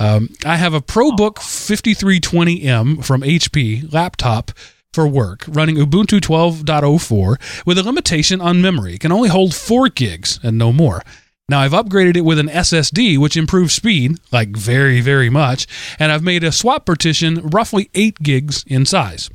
Um, 0.00 0.30
I 0.44 0.56
have 0.56 0.74
a 0.74 0.80
ProBook 0.80 1.36
5320M 1.36 3.04
from 3.04 3.22
HP 3.22 3.92
laptop 3.92 4.52
for 4.98 5.06
work 5.06 5.44
running 5.46 5.76
Ubuntu 5.76 6.18
12.04 6.18 7.64
with 7.64 7.78
a 7.78 7.84
limitation 7.84 8.40
on 8.40 8.60
memory. 8.60 8.94
It 8.94 9.00
can 9.00 9.12
only 9.12 9.28
hold 9.28 9.54
4 9.54 9.90
gigs 9.90 10.40
and 10.42 10.58
no 10.58 10.72
more. 10.72 11.04
Now 11.48 11.60
I've 11.60 11.70
upgraded 11.70 12.16
it 12.16 12.22
with 12.22 12.40
an 12.40 12.48
SSD, 12.48 13.16
which 13.16 13.36
improves 13.36 13.74
speed, 13.74 14.18
like 14.32 14.48
very, 14.48 15.00
very 15.00 15.30
much, 15.30 15.68
and 16.00 16.10
I've 16.10 16.24
made 16.24 16.42
a 16.42 16.50
swap 16.50 16.84
partition 16.84 17.38
roughly 17.50 17.90
8 17.94 18.18
gigs 18.24 18.64
in 18.66 18.86
size. 18.86 19.30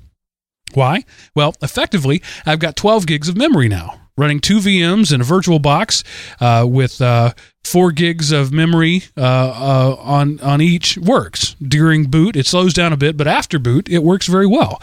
Why? 0.74 1.06
Well, 1.34 1.56
effectively, 1.62 2.22
I've 2.46 2.60
got 2.60 2.76
12 2.76 3.08
gigs 3.08 3.30
of 3.30 3.38
memory 3.38 3.70
now, 3.70 4.02
running 4.18 4.42
two 4.42 4.58
VMs 4.58 5.14
in 5.14 5.22
a 5.22 5.24
virtual 5.24 5.60
box 5.60 6.04
uh, 6.42 6.66
with 6.68 7.02
uh, 7.02 7.32
four 7.64 7.94
gigs 7.94 8.34
of 8.34 8.52
memory 8.52 9.04
uh, 9.16 9.22
uh, 9.22 9.96
on 10.00 10.40
on 10.42 10.62
each 10.62 10.98
works. 10.98 11.56
During 11.62 12.06
boot, 12.06 12.36
it 12.36 12.48
slows 12.48 12.74
down 12.74 12.92
a 12.92 12.98
bit, 12.98 13.16
but 13.16 13.28
after 13.28 13.60
boot, 13.60 13.88
it 13.90 14.04
works 14.04 14.28
very 14.28 14.48
well. 14.48 14.82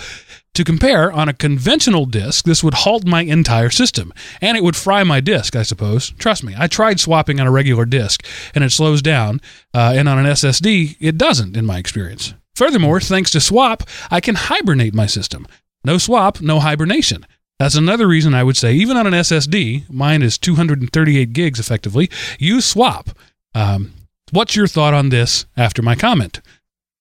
To 0.54 0.64
compare, 0.64 1.12
on 1.12 1.28
a 1.28 1.32
conventional 1.32 2.06
disk, 2.06 2.44
this 2.44 2.62
would 2.64 2.74
halt 2.74 3.06
my 3.06 3.22
entire 3.22 3.70
system, 3.70 4.12
and 4.40 4.56
it 4.56 4.64
would 4.64 4.76
fry 4.76 5.04
my 5.04 5.20
disk, 5.20 5.54
I 5.54 5.62
suppose. 5.62 6.10
Trust 6.18 6.42
me, 6.42 6.54
I 6.58 6.66
tried 6.66 6.98
swapping 6.98 7.38
on 7.40 7.46
a 7.46 7.52
regular 7.52 7.84
disk, 7.84 8.26
and 8.54 8.64
it 8.64 8.72
slows 8.72 9.00
down, 9.00 9.40
uh, 9.72 9.94
and 9.96 10.08
on 10.08 10.18
an 10.18 10.26
SSD, 10.26 10.96
it 11.00 11.16
doesn't, 11.16 11.56
in 11.56 11.64
my 11.64 11.78
experience. 11.78 12.34
Furthermore, 12.56 13.00
thanks 13.00 13.30
to 13.30 13.40
Swap, 13.40 13.84
I 14.10 14.20
can 14.20 14.34
hibernate 14.34 14.92
my 14.92 15.06
system. 15.06 15.46
No 15.84 15.98
swap, 15.98 16.40
no 16.40 16.60
hibernation. 16.60 17.24
That's 17.58 17.74
another 17.74 18.06
reason 18.06 18.34
I 18.34 18.42
would 18.42 18.56
say, 18.56 18.74
even 18.74 18.96
on 18.96 19.06
an 19.06 19.12
SSD, 19.12 19.88
mine 19.88 20.22
is 20.22 20.36
238 20.36 21.32
gigs 21.32 21.60
effectively, 21.60 22.10
use 22.38 22.66
swap. 22.66 23.10
Um, 23.54 23.92
what's 24.30 24.56
your 24.56 24.66
thought 24.66 24.94
on 24.94 25.10
this 25.10 25.46
after 25.56 25.80
my 25.80 25.94
comment? 25.94 26.40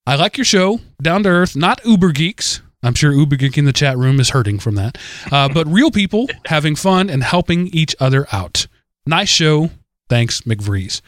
I 0.06 0.16
like 0.16 0.38
your 0.38 0.46
show, 0.46 0.80
down 1.02 1.24
to 1.24 1.30
earth, 1.30 1.56
not 1.56 1.84
uber 1.86 2.12
geeks. 2.12 2.62
I'm 2.82 2.94
sure 2.94 3.12
Uber 3.12 3.36
Geek 3.36 3.58
in 3.58 3.66
the 3.66 3.74
chat 3.74 3.98
room 3.98 4.20
is 4.20 4.30
hurting 4.30 4.60
from 4.60 4.76
that. 4.76 4.98
Uh, 5.32 5.50
but 5.50 5.68
real 5.68 5.92
people 5.92 6.28
having 6.46 6.76
fun 6.76 7.10
and 7.10 7.24
helping 7.24 7.68
each 7.68 7.96
other 8.00 8.28
out. 8.32 8.68
Nice 9.06 9.30
show. 9.30 9.70
Thanks, 10.08 10.42
McVries. 10.42 11.02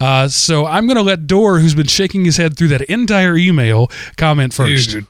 Uh, 0.00 0.26
so 0.28 0.66
I'm 0.66 0.86
going 0.86 0.96
to 0.96 1.02
let 1.02 1.26
Dor, 1.26 1.58
who's 1.58 1.74
been 1.74 1.86
shaking 1.86 2.24
his 2.24 2.36
head 2.36 2.56
through 2.56 2.68
that 2.68 2.82
entire 2.82 3.36
email, 3.36 3.88
comment 4.16 4.52
first. 4.52 4.90
Dude, 4.90 5.06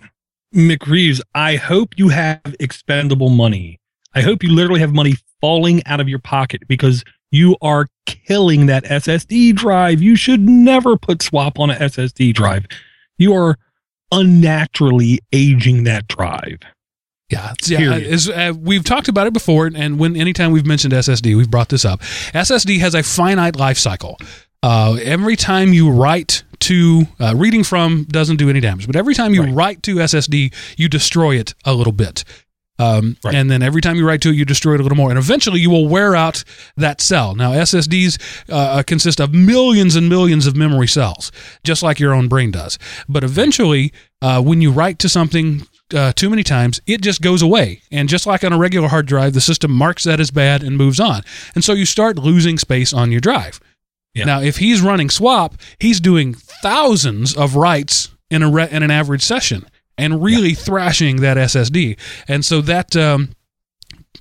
McReeves, 0.55 1.20
I 1.34 1.57
hope 1.57 1.96
you 1.96 2.11
have 2.11 2.42
expendable 2.61 3.30
money. 3.30 3.80
I 4.14 4.20
hope 4.20 4.42
you 4.42 4.50
literally 4.50 4.80
have 4.80 4.92
money 4.92 5.14
falling 5.40 5.84
out 5.86 6.00
of 6.00 6.09
your 6.09 6.18
pocket 6.18 6.62
because 6.68 7.05
you 7.30 7.57
are 7.62 7.86
killing 8.05 8.66
that 8.66 8.84
SSD 8.84 9.55
drive. 9.55 10.03
You 10.03 10.16
should 10.16 10.46
never 10.46 10.98
put 10.98 11.22
swap 11.22 11.59
on 11.59 11.70
an 11.70 11.78
SSD 11.78 12.34
drive. 12.34 12.66
You 13.16 13.34
are 13.34 13.57
unnaturally 14.12 15.18
aging 15.32 15.84
that 15.84 16.06
drive. 16.06 16.60
Yeah, 17.32 17.54
yeah. 17.66 17.94
As, 17.94 18.28
uh, 18.28 18.52
we've 18.56 18.84
talked 18.84 19.08
about 19.08 19.26
it 19.26 19.32
before, 19.32 19.70
and 19.74 19.98
when 19.98 20.16
anytime 20.16 20.52
we've 20.52 20.66
mentioned 20.66 20.92
SSD, 20.92 21.34
we've 21.34 21.50
brought 21.50 21.70
this 21.70 21.84
up. 21.84 22.00
SSD 22.00 22.78
has 22.80 22.94
a 22.94 23.02
finite 23.02 23.56
life 23.56 23.78
cycle. 23.78 24.18
Uh, 24.62 24.98
every 25.02 25.34
time 25.34 25.72
you 25.72 25.90
write 25.90 26.44
to 26.60 27.04
uh, 27.18 27.34
reading 27.34 27.64
from 27.64 28.04
doesn't 28.04 28.36
do 28.36 28.50
any 28.50 28.60
damage, 28.60 28.86
but 28.86 28.96
every 28.96 29.14
time 29.14 29.32
you 29.32 29.42
right. 29.42 29.54
write 29.54 29.82
to 29.84 29.96
SSD, 29.96 30.52
you 30.76 30.88
destroy 30.88 31.36
it 31.36 31.54
a 31.64 31.72
little 31.72 31.92
bit. 31.92 32.22
Um, 32.79 33.16
right. 33.25 33.35
And 33.35 33.51
then 33.51 33.62
every 33.62 33.81
time 33.81 33.97
you 33.97 34.07
write 34.07 34.23
to 34.23 34.31
it, 34.31 34.35
you 34.35 34.45
destroy 34.45 34.75
it 34.75 34.81
a 34.81 34.83
little 34.83 34.97
more. 34.97 35.11
And 35.11 35.18
eventually 35.18 35.61
you 35.61 35.70
will 35.70 35.89
wear 35.89 36.16
out 36.16 36.43
that 36.77 37.01
cell. 37.01 37.35
Now, 37.35 37.53
SSDs 37.53 38.51
uh, 38.51 38.55
uh, 38.55 38.83
consist 38.83 39.20
of 39.20 39.33
millions 39.33 39.95
and 39.95 40.09
millions 40.09 40.47
of 40.47 40.57
memory 40.57 40.89
cells, 40.89 41.31
just 41.64 41.83
like 41.83 42.01
your 42.01 42.12
own 42.12 42.29
brain 42.29 42.51
does. 42.51 42.79
But 43.09 43.25
eventually, 43.25 43.93
uh, 44.20 44.43
when 44.43 44.61
you 44.61 44.73
write 44.73 44.99
to 45.01 45.09
something 45.09 45.62
uh, 45.95 46.12
too 46.12 46.31
many 46.31 46.43
times, 46.43 46.81
it 46.87 47.03
just 47.03 47.20
goes 47.20 47.43
away. 47.43 47.83
And 47.91 48.09
just 48.09 48.27
like 48.27 48.43
on 48.43 48.53
a 48.53 48.59
regular 48.59 48.89
hard 48.89 49.07
drive, 49.07 49.35
the 49.35 49.41
system 49.41 49.70
marks 49.70 50.05
that 50.05 50.20
as 50.20 50.31
bad 50.31 50.62
and 50.62 50.77
moves 50.77 50.99
on. 50.99 51.23
And 51.55 51.62
so 51.62 51.75
you 51.75 51.85
start 51.85 52.18
losing 52.18 52.59
space 52.59 52.93
on 52.93 53.12
your 53.12 53.20
drive. 53.20 53.61
Yeah. 54.14 54.25
Now, 54.25 54.41
if 54.41 54.59
he's 54.59 54.81
running 54.81 55.11
swap, 55.11 55.57
he's 55.79 56.01
doing 56.01 56.35
thousands 56.35 57.37
of 57.37 57.55
writes 57.57 58.11
in 58.31 58.43
a 58.43 58.51
re- 58.51 58.68
in 58.70 58.83
an 58.83 58.91
average 58.91 59.23
session 59.23 59.66
and 60.03 60.22
really 60.22 60.50
yeah. 60.50 60.57
thrashing 60.57 61.16
that 61.16 61.36
SSD. 61.36 61.98
And 62.26 62.44
so 62.44 62.61
that 62.62 62.96
um, 62.96 63.30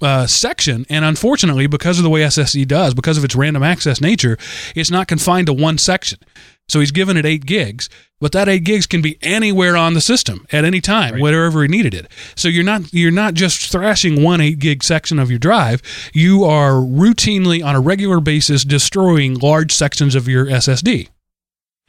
uh, 0.01 0.27
section, 0.27 0.85
and 0.89 1.03
unfortunately, 1.03 1.67
because 1.67 1.97
of 1.97 2.03
the 2.03 2.09
way 2.09 2.21
SSD 2.21 2.67
does, 2.67 2.93
because 2.93 3.17
of 3.17 3.23
its 3.23 3.35
random 3.35 3.63
access 3.63 3.99
nature, 3.99 4.37
it's 4.75 4.91
not 4.91 5.07
confined 5.07 5.47
to 5.47 5.53
one 5.53 5.77
section. 5.77 6.19
So 6.67 6.79
he's 6.79 6.91
given 6.91 7.17
it 7.17 7.25
eight 7.25 7.45
gigs, 7.45 7.89
but 8.21 8.31
that 8.31 8.47
eight 8.47 8.63
gigs 8.63 8.85
can 8.85 9.01
be 9.01 9.17
anywhere 9.21 9.75
on 9.75 9.93
the 9.93 9.99
system 9.99 10.45
at 10.53 10.63
any 10.63 10.79
time, 10.79 11.15
right. 11.15 11.21
wherever 11.21 11.61
he 11.63 11.67
needed 11.67 11.93
it. 11.93 12.07
So 12.35 12.47
you're 12.47 12.63
not 12.63 12.93
you're 12.93 13.11
not 13.11 13.33
just 13.33 13.71
thrashing 13.71 14.23
one 14.23 14.39
eight 14.39 14.59
gig 14.59 14.83
section 14.83 15.19
of 15.19 15.29
your 15.29 15.39
drive. 15.39 15.81
You 16.13 16.45
are 16.45 16.73
routinely 16.73 17.65
on 17.65 17.75
a 17.75 17.81
regular 17.81 18.21
basis 18.21 18.63
destroying 18.63 19.33
large 19.33 19.73
sections 19.73 20.15
of 20.15 20.29
your 20.29 20.45
SSD. 20.45 21.09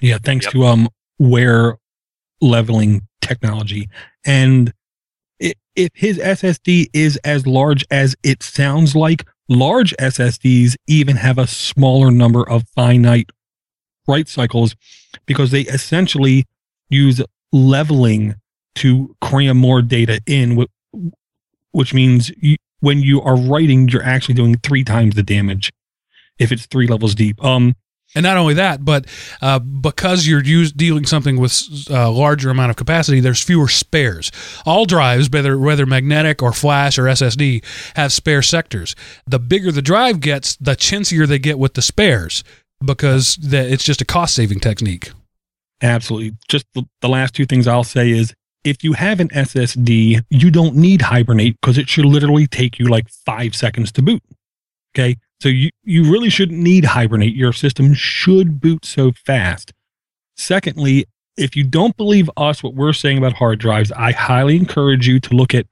Yeah, 0.01 0.19
thanks 0.21 0.47
yep. 0.47 0.53
to 0.55 0.65
um 0.65 0.89
wear 1.21 1.77
leveling 2.41 3.07
technology 3.23 3.89
and 4.25 4.73
if 5.75 5.91
his 5.95 6.19
SSD 6.19 6.89
is 6.93 7.17
as 7.25 7.47
large 7.47 7.85
as 7.91 8.15
it 8.23 8.43
sounds 8.43 8.95
like, 8.95 9.27
large 9.49 9.95
SSDs 9.97 10.77
even 10.87 11.17
have 11.17 11.39
a 11.39 11.47
smaller 11.47 12.11
number 12.11 12.49
of 12.49 12.65
finite 12.75 13.31
write 14.07 14.29
cycles 14.29 14.75
because 15.27 15.51
they 15.51 15.63
essentially 15.63 16.45
use 16.89 17.23
leveling 17.53 18.35
to 18.75 19.15
cram 19.21 19.57
more 19.57 19.83
data 19.83 20.21
in, 20.27 20.67
which 21.73 21.95
means 21.95 22.31
you, 22.39 22.57
when 22.81 23.01
you 23.03 23.21
are 23.23 23.37
writing, 23.37 23.89
you're 23.89 24.03
actually 24.03 24.35
doing 24.35 24.57
three 24.63 24.85
times 24.85 25.15
the 25.15 25.23
damage 25.23 25.73
if 26.39 26.51
it's 26.51 26.67
three 26.67 26.87
levels 26.87 27.15
deep. 27.15 27.43
Um, 27.45 27.75
and 28.15 28.23
not 28.23 28.37
only 28.37 28.55
that, 28.55 28.85
but 28.85 29.07
uh, 29.41 29.59
because 29.59 30.27
you're 30.27 30.43
use, 30.43 30.73
dealing 30.73 31.07
something 31.07 31.39
with 31.39 31.53
a 31.91 32.03
uh, 32.03 32.11
larger 32.11 32.51
amount 32.51 32.71
of 32.71 32.77
capacity, 32.77 33.21
there's 33.21 33.43
fewer 33.43 33.69
spares. 33.69 34.31
All 34.67 34.85
drives, 34.85 35.31
whether 35.31 35.59
whether 35.59 35.87
magnetic 35.87 36.43
or 36.43 36.53
flash 36.53 36.99
or 36.99 37.05
SSD, 37.05 37.65
have 37.97 38.13
spare 38.13 38.43
sectors. 38.43 38.95
The 39.27 39.39
bigger 39.39 39.73
the 39.73 39.83
drive 39.83 40.21
gets, 40.21 40.57
the 40.57 40.73
chintzier 40.73 41.27
they 41.27 41.39
get 41.39 41.59
with 41.59 41.75
the 41.75 41.83
spares 41.83 42.45
because 42.85 43.37
the, 43.37 43.73
it's 43.73 43.85
just 43.85 44.01
a 44.01 44.05
cost 44.05 44.35
saving 44.35 44.61
technique. 44.61 45.13
Absolutely. 45.81 46.37
Just 46.49 46.67
the, 46.75 46.85
the 47.01 47.09
last 47.09 47.35
two 47.35 47.47
things 47.47 47.67
I'll 47.67 47.85
say 47.85 48.11
is 48.11 48.35
if 48.65 48.85
you 48.85 48.93
have 48.93 49.21
an 49.21 49.29
SSD, 49.29 50.23
you 50.31 50.51
don't 50.51 50.77
need 50.77 51.03
Hibernate 51.03 51.61
because 51.61 51.79
it 51.79 51.89
should 51.89 52.05
literally 52.05 52.47
take 52.47 52.79
you 52.79 52.87
like 52.87 53.09
five 53.09 53.57
seconds 53.57 53.91
to 53.93 54.03
boot. 54.03 54.23
Okay. 54.95 55.17
So 55.43 55.49
you, 55.49 55.71
you 55.83 56.05
really 56.05 56.31
shouldn't 56.31 56.61
need 56.61 56.85
Hibernate. 56.85 57.35
Your 57.35 57.53
system 57.53 57.95
should 57.95 58.61
boot 58.61 58.85
so 58.85 59.11
fast. 59.27 59.73
Secondly, 60.37 61.05
if 61.37 61.57
you 61.57 61.65
don't 61.65 61.97
believe 61.97 62.31
us, 62.37 62.63
what 62.63 62.75
we're 62.75 62.93
saying 62.93 63.19
about 63.19 63.33
hard 63.33 63.59
drives, 63.59 63.91
I 63.91 64.13
highly 64.13 64.55
encourage 64.55 65.09
you 65.09 65.19
to 65.19 65.35
look 65.35 65.53
at 65.53 65.67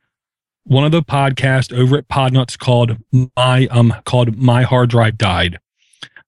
one 0.65 0.85
of 0.85 0.91
the 0.91 1.05
podcasts 1.05 1.73
over 1.73 1.99
at 1.99 2.09
Podnutz 2.09 2.59
called 2.59 2.97
My 3.37 3.69
um 3.71 3.95
called 4.05 4.37
My 4.37 4.65
Hard 4.65 4.91
Drive 4.91 5.17
Died. 5.17 5.61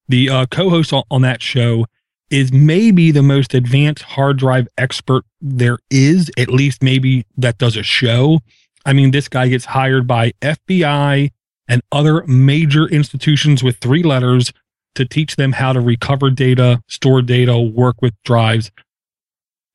The 0.07 0.29
uh, 0.29 0.45
co-host 0.45 0.93
on, 0.93 1.03
on 1.11 1.21
that 1.23 1.41
show 1.41 1.85
is 2.29 2.53
maybe 2.53 3.11
the 3.11 3.23
most 3.23 3.53
advanced 3.53 4.03
hard 4.03 4.37
drive 4.37 4.69
expert 4.77 5.25
there 5.41 5.79
is. 5.89 6.31
At 6.37 6.47
least 6.47 6.81
maybe 6.81 7.25
that 7.35 7.57
does 7.57 7.75
a 7.75 7.83
show. 7.83 8.39
I 8.85 8.93
mean, 8.93 9.11
this 9.11 9.27
guy 9.27 9.49
gets 9.49 9.65
hired 9.65 10.07
by 10.07 10.31
FBI 10.41 11.31
and 11.67 11.81
other 11.91 12.23
major 12.25 12.87
institutions 12.87 13.63
with 13.63 13.77
three 13.77 14.03
letters 14.03 14.51
to 14.95 15.05
teach 15.05 15.35
them 15.35 15.53
how 15.53 15.73
to 15.73 15.79
recover 15.79 16.29
data, 16.29 16.81
store 16.87 17.21
data, 17.21 17.59
work 17.59 18.01
with 18.01 18.13
drives. 18.23 18.71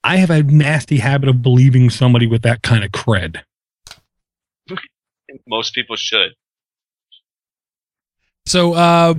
I 0.04 0.16
have 0.16 0.30
a 0.30 0.42
nasty 0.42 0.98
habit 0.98 1.28
of 1.28 1.42
believing 1.42 1.90
somebody 1.90 2.26
with 2.26 2.42
that 2.42 2.62
kind 2.62 2.84
of 2.84 2.92
cred. 2.92 3.42
Most 5.46 5.74
people 5.74 5.96
should. 5.96 6.34
So, 8.46 8.74
uh, 8.74 9.14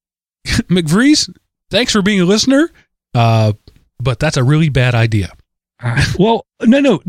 McVries, 0.46 1.28
thanks 1.70 1.92
for 1.92 2.00
being 2.00 2.20
a 2.20 2.24
listener. 2.24 2.70
Uh, 3.14 3.52
but 3.98 4.18
that's 4.18 4.36
a 4.36 4.44
really 4.44 4.68
bad 4.68 4.94
idea. 4.94 5.32
well, 6.18 6.46
no, 6.62 6.80
no. 6.80 7.02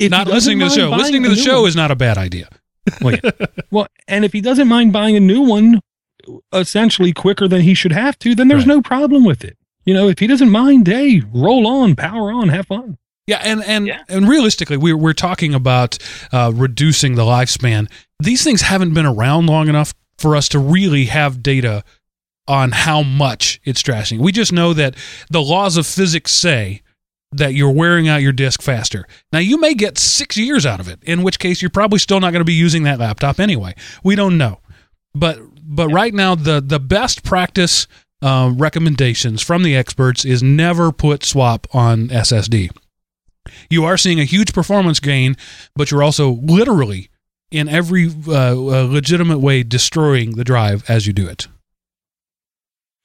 not 0.00 0.26
listening 0.26 0.58
to 0.60 0.66
the 0.66 0.70
show. 0.70 0.90
Listening 0.90 1.22
to 1.24 1.28
the 1.30 1.36
show 1.36 1.62
one. 1.62 1.68
is 1.68 1.76
not 1.76 1.90
a 1.90 1.96
bad 1.96 2.18
idea. 2.18 2.48
Well, 3.00 3.16
yeah. 3.22 3.30
well, 3.70 3.86
and 4.08 4.24
if 4.24 4.32
he 4.32 4.40
doesn't 4.40 4.68
mind 4.68 4.92
buying 4.92 5.16
a 5.16 5.20
new 5.20 5.42
one, 5.42 5.80
essentially 6.52 7.12
quicker 7.12 7.48
than 7.48 7.60
he 7.60 7.74
should 7.74 7.92
have 7.92 8.18
to, 8.20 8.34
then 8.34 8.48
there's 8.48 8.66
right. 8.66 8.76
no 8.76 8.82
problem 8.82 9.24
with 9.24 9.44
it. 9.44 9.56
You 9.84 9.94
know, 9.94 10.08
if 10.08 10.18
he 10.18 10.26
doesn't 10.26 10.50
mind, 10.50 10.86
hey, 10.86 11.22
roll 11.32 11.66
on, 11.66 11.94
power 11.94 12.32
on, 12.32 12.48
have 12.48 12.66
fun. 12.66 12.98
Yeah, 13.26 13.40
and 13.42 13.62
and 13.64 13.86
yeah. 13.86 14.02
and 14.08 14.28
realistically, 14.28 14.76
we're 14.76 14.96
we're 14.96 15.12
talking 15.12 15.52
about 15.54 15.98
uh, 16.32 16.52
reducing 16.54 17.16
the 17.16 17.22
lifespan. 17.22 17.90
These 18.20 18.44
things 18.44 18.62
haven't 18.62 18.94
been 18.94 19.06
around 19.06 19.46
long 19.46 19.68
enough 19.68 19.94
for 20.18 20.36
us 20.36 20.48
to 20.50 20.58
really 20.58 21.06
have 21.06 21.42
data 21.42 21.84
on 22.48 22.70
how 22.70 23.02
much 23.02 23.60
it's 23.64 23.82
trashing. 23.82 24.20
We 24.20 24.30
just 24.30 24.52
know 24.52 24.72
that 24.74 24.94
the 25.28 25.42
laws 25.42 25.76
of 25.76 25.86
physics 25.86 26.32
say 26.32 26.82
that 27.32 27.54
you're 27.54 27.70
wearing 27.70 28.08
out 28.08 28.22
your 28.22 28.32
disk 28.32 28.62
faster. 28.62 29.06
Now, 29.32 29.40
you 29.40 29.58
may 29.58 29.74
get 29.74 29.98
six 29.98 30.36
years 30.36 30.64
out 30.64 30.80
of 30.80 30.88
it, 30.88 31.02
in 31.02 31.22
which 31.22 31.38
case 31.38 31.60
you're 31.60 31.70
probably 31.70 31.98
still 31.98 32.20
not 32.20 32.30
going 32.32 32.40
to 32.40 32.44
be 32.44 32.54
using 32.54 32.84
that 32.84 32.98
laptop 32.98 33.40
anyway. 33.40 33.74
We 34.02 34.14
don't 34.14 34.38
know. 34.38 34.60
But 35.14 35.38
but 35.68 35.88
right 35.88 36.14
now, 36.14 36.34
the, 36.34 36.60
the 36.60 36.78
best 36.78 37.24
practice 37.24 37.88
uh, 38.22 38.52
recommendations 38.54 39.42
from 39.42 39.62
the 39.62 39.76
experts 39.76 40.24
is 40.24 40.42
never 40.42 40.92
put 40.92 41.24
swap 41.24 41.66
on 41.72 42.08
SSD. 42.08 42.70
You 43.68 43.84
are 43.84 43.96
seeing 43.96 44.20
a 44.20 44.24
huge 44.24 44.52
performance 44.52 45.00
gain, 45.00 45.36
but 45.74 45.90
you're 45.90 46.02
also 46.02 46.30
literally, 46.30 47.10
in 47.50 47.68
every 47.68 48.08
uh, 48.28 48.52
uh, 48.52 48.88
legitimate 48.88 49.38
way, 49.38 49.62
destroying 49.62 50.36
the 50.36 50.44
drive 50.44 50.88
as 50.88 51.06
you 51.06 51.12
do 51.12 51.26
it. 51.26 51.48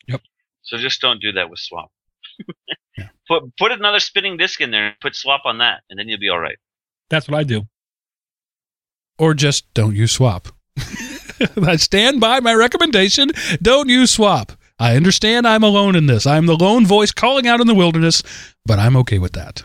Yep. 0.08 0.22
So 0.62 0.78
just 0.78 1.02
don't 1.02 1.22
do 1.22 1.32
that 1.34 1.50
with 1.50 1.60
swap. 1.60 1.92
Put 3.28 3.56
put 3.58 3.72
another 3.72 4.00
spinning 4.00 4.38
disk 4.38 4.62
in 4.62 4.72
there 4.72 4.88
and 4.88 4.96
put 5.00 5.16
swap 5.16 5.42
on 5.46 5.60
that, 5.60 5.82
and 5.90 5.98
then 5.98 6.08
you'll 6.08 6.20
be 6.20 6.30
all 6.30 6.40
right. 6.40 6.58
That's 7.10 7.28
what 7.28 7.38
I 7.38 7.44
do. 7.44 7.64
Or 9.18 9.34
just 9.34 9.72
don't 9.74 9.96
use 9.96 10.12
swap. 10.12 10.48
I 11.62 11.76
stand 11.76 12.20
by 12.20 12.40
my 12.40 12.54
recommendation. 12.54 13.32
Don't 13.62 13.90
use 13.90 14.12
swap. 14.12 14.54
I 14.80 14.96
understand 14.96 15.48
I'm 15.48 15.64
alone 15.64 15.96
in 15.96 16.08
this. 16.08 16.26
I'm 16.26 16.48
the 16.48 16.56
lone 16.56 16.86
voice 16.88 17.12
calling 17.12 17.48
out 17.48 17.62
in 17.62 17.68
the 17.68 17.76
wilderness, 17.76 18.24
but 18.66 18.80
I'm 18.80 18.98
okay 18.98 19.20
with 19.20 19.34
that. 19.34 19.64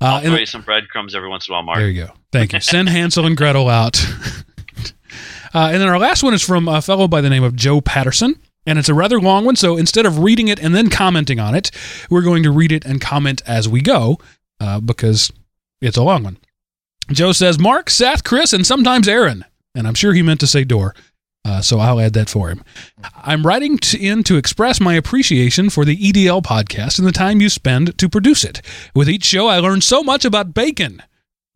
Uh, 0.00 0.04
I'll 0.04 0.20
throw 0.20 0.36
you 0.36 0.46
some 0.46 0.62
breadcrumbs 0.62 1.14
every 1.16 1.28
once 1.28 1.48
in 1.48 1.52
a 1.52 1.56
while, 1.56 1.64
Mark. 1.64 1.78
There 1.78 1.88
you 1.88 2.06
go. 2.06 2.12
Thank 2.30 2.52
you. 2.52 2.60
Send 2.60 2.88
Hansel 2.88 3.26
and 3.26 3.36
Gretel 3.36 3.68
out. 3.68 4.00
uh, 5.54 5.70
and 5.72 5.80
then 5.80 5.88
our 5.88 5.98
last 5.98 6.22
one 6.22 6.34
is 6.34 6.42
from 6.42 6.68
a 6.68 6.80
fellow 6.80 7.08
by 7.08 7.20
the 7.20 7.28
name 7.28 7.42
of 7.42 7.56
Joe 7.56 7.80
Patterson. 7.80 8.40
And 8.66 8.78
it's 8.78 8.88
a 8.88 8.94
rather 8.94 9.20
long 9.20 9.44
one. 9.44 9.56
So 9.56 9.76
instead 9.76 10.04
of 10.04 10.18
reading 10.18 10.48
it 10.48 10.58
and 10.58 10.74
then 10.74 10.90
commenting 10.90 11.40
on 11.40 11.54
it, 11.54 11.70
we're 12.10 12.22
going 12.22 12.42
to 12.42 12.50
read 12.50 12.72
it 12.72 12.84
and 12.84 13.00
comment 13.00 13.42
as 13.46 13.68
we 13.68 13.80
go 13.80 14.18
uh, 14.60 14.80
because 14.80 15.32
it's 15.80 15.96
a 15.96 16.02
long 16.02 16.24
one. 16.24 16.38
Joe 17.10 17.32
says, 17.32 17.58
Mark, 17.58 17.88
Seth, 17.88 18.24
Chris, 18.24 18.52
and 18.52 18.66
sometimes 18.66 19.08
Aaron. 19.08 19.44
And 19.74 19.86
I'm 19.86 19.94
sure 19.94 20.12
he 20.12 20.22
meant 20.22 20.40
to 20.40 20.46
say 20.46 20.64
Door. 20.64 20.94
Uh, 21.44 21.62
so 21.62 21.78
I'll 21.78 22.00
add 22.00 22.12
that 22.12 22.28
for 22.28 22.50
him. 22.50 22.62
I'm 23.16 23.46
writing 23.46 23.78
to, 23.78 23.98
in 23.98 24.22
to 24.24 24.36
express 24.36 24.80
my 24.80 24.94
appreciation 24.94 25.70
for 25.70 25.84
the 25.86 25.96
EDL 25.96 26.42
podcast 26.42 26.98
and 26.98 27.08
the 27.08 27.12
time 27.12 27.40
you 27.40 27.48
spend 27.48 27.96
to 27.96 28.08
produce 28.08 28.44
it. 28.44 28.60
With 28.94 29.08
each 29.08 29.24
show, 29.24 29.46
I 29.46 29.58
learn 29.58 29.80
so 29.80 30.02
much 30.02 30.26
about 30.26 30.52
bacon 30.52 31.02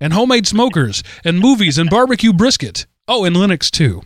and 0.00 0.14
homemade 0.14 0.46
smokers 0.46 1.03
and 1.24 1.38
movies 1.38 1.76
and 1.76 1.90
barbecue 1.90 2.32
brisket. 2.32 2.86
Oh, 3.07 3.24
and 3.24 3.36
Linux 3.36 3.70
too. 3.70 4.03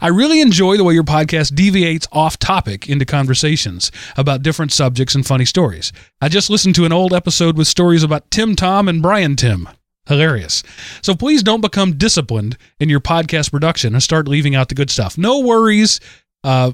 I 0.00 0.08
really 0.08 0.40
enjoy 0.40 0.76
the 0.76 0.84
way 0.84 0.94
your 0.94 1.04
podcast 1.04 1.54
deviates 1.54 2.08
off 2.12 2.38
topic 2.38 2.88
into 2.88 3.04
conversations 3.04 3.92
about 4.16 4.42
different 4.42 4.72
subjects 4.72 5.14
and 5.14 5.24
funny 5.24 5.44
stories. 5.44 5.92
I 6.20 6.28
just 6.28 6.50
listened 6.50 6.74
to 6.76 6.84
an 6.84 6.92
old 6.92 7.12
episode 7.12 7.56
with 7.56 7.68
stories 7.68 8.02
about 8.02 8.30
Tim 8.30 8.56
Tom 8.56 8.88
and 8.88 9.02
Brian 9.02 9.36
Tim. 9.36 9.68
Hilarious. 10.06 10.62
So 11.02 11.14
please 11.14 11.42
don't 11.42 11.60
become 11.60 11.98
disciplined 11.98 12.56
in 12.78 12.88
your 12.88 13.00
podcast 13.00 13.50
production 13.50 13.94
and 13.94 14.02
start 14.02 14.28
leaving 14.28 14.54
out 14.54 14.68
the 14.68 14.74
good 14.76 14.90
stuff. 14.90 15.18
No 15.18 15.40
worries. 15.40 16.00
Uh, 16.44 16.72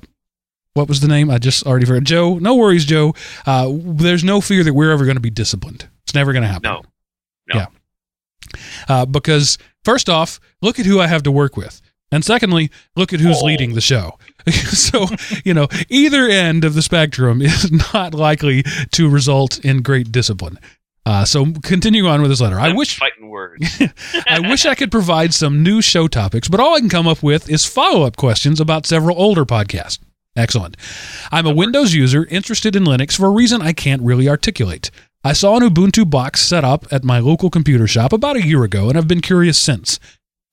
what 0.74 0.88
was 0.88 1.00
the 1.00 1.08
name? 1.08 1.30
I 1.30 1.38
just 1.38 1.66
already 1.66 1.86
forgot. 1.86 2.04
Joe. 2.04 2.38
No 2.38 2.56
worries, 2.56 2.84
Joe. 2.84 3.14
Uh, 3.46 3.70
there's 3.72 4.24
no 4.24 4.40
fear 4.40 4.64
that 4.64 4.74
we're 4.74 4.90
ever 4.90 5.04
going 5.04 5.16
to 5.16 5.20
be 5.20 5.30
disciplined. 5.30 5.88
It's 6.04 6.14
never 6.14 6.32
going 6.32 6.42
to 6.42 6.48
happen. 6.48 6.70
No. 6.70 6.82
No. 7.52 7.60
Yeah. 7.60 7.66
Uh, 8.88 9.06
because 9.06 9.56
first 9.84 10.08
off, 10.10 10.40
look 10.60 10.78
at 10.78 10.86
who 10.86 11.00
I 11.00 11.06
have 11.06 11.22
to 11.22 11.32
work 11.32 11.56
with. 11.56 11.80
And 12.12 12.24
secondly, 12.24 12.70
look 12.94 13.12
at 13.12 13.20
who's 13.20 13.38
Oh. 13.42 13.46
leading 13.46 13.74
the 13.74 13.80
show. 13.80 14.18
so, 14.50 15.06
you 15.44 15.54
know, 15.54 15.66
either 15.88 16.28
end 16.28 16.64
of 16.64 16.74
the 16.74 16.82
spectrum 16.82 17.40
is 17.42 17.72
not 17.94 18.14
likely 18.14 18.62
to 18.92 19.08
result 19.08 19.58
in 19.64 19.82
great 19.82 20.12
discipline. 20.12 20.58
Uh, 21.04 21.24
so 21.24 21.46
continue 21.64 22.06
on 22.06 22.20
with 22.22 22.30
this 22.30 22.40
letter. 22.40 22.60
I 22.60 22.68
Them 22.68 22.76
wish 22.76 22.96
fighting 22.98 23.28
words. 23.28 23.82
I 24.28 24.38
wish 24.38 24.64
I 24.66 24.76
could 24.76 24.92
provide 24.92 25.34
some 25.34 25.62
new 25.64 25.82
show 25.82 26.06
topics, 26.06 26.46
but 26.48 26.60
all 26.60 26.74
I 26.76 26.80
can 26.80 26.88
come 26.88 27.08
up 27.08 27.22
with 27.24 27.50
is 27.50 27.64
follow 27.66 28.04
up 28.06 28.16
questions 28.16 28.60
about 28.60 28.86
several 28.86 29.18
older 29.20 29.44
podcasts. 29.44 29.98
Excellent. 30.36 30.76
I'm 31.32 31.46
a 31.46 31.52
Windows 31.54 31.92
user 31.92 32.24
interested 32.26 32.76
in 32.76 32.84
Linux 32.84 33.16
for 33.16 33.26
a 33.26 33.30
reason 33.30 33.60
I 33.60 33.72
can't 33.72 34.00
really 34.02 34.28
articulate. 34.28 34.90
I 35.24 35.32
saw 35.32 35.56
an 35.56 35.62
Ubuntu 35.68 36.08
box 36.08 36.40
set 36.40 36.62
up 36.64 36.86
at 36.92 37.04
my 37.04 37.18
local 37.18 37.50
computer 37.50 37.86
shop 37.86 38.12
about 38.12 38.36
a 38.36 38.46
year 38.46 38.62
ago 38.64 38.88
and 38.88 38.96
I've 38.96 39.08
been 39.08 39.20
curious 39.20 39.58
since. 39.58 39.98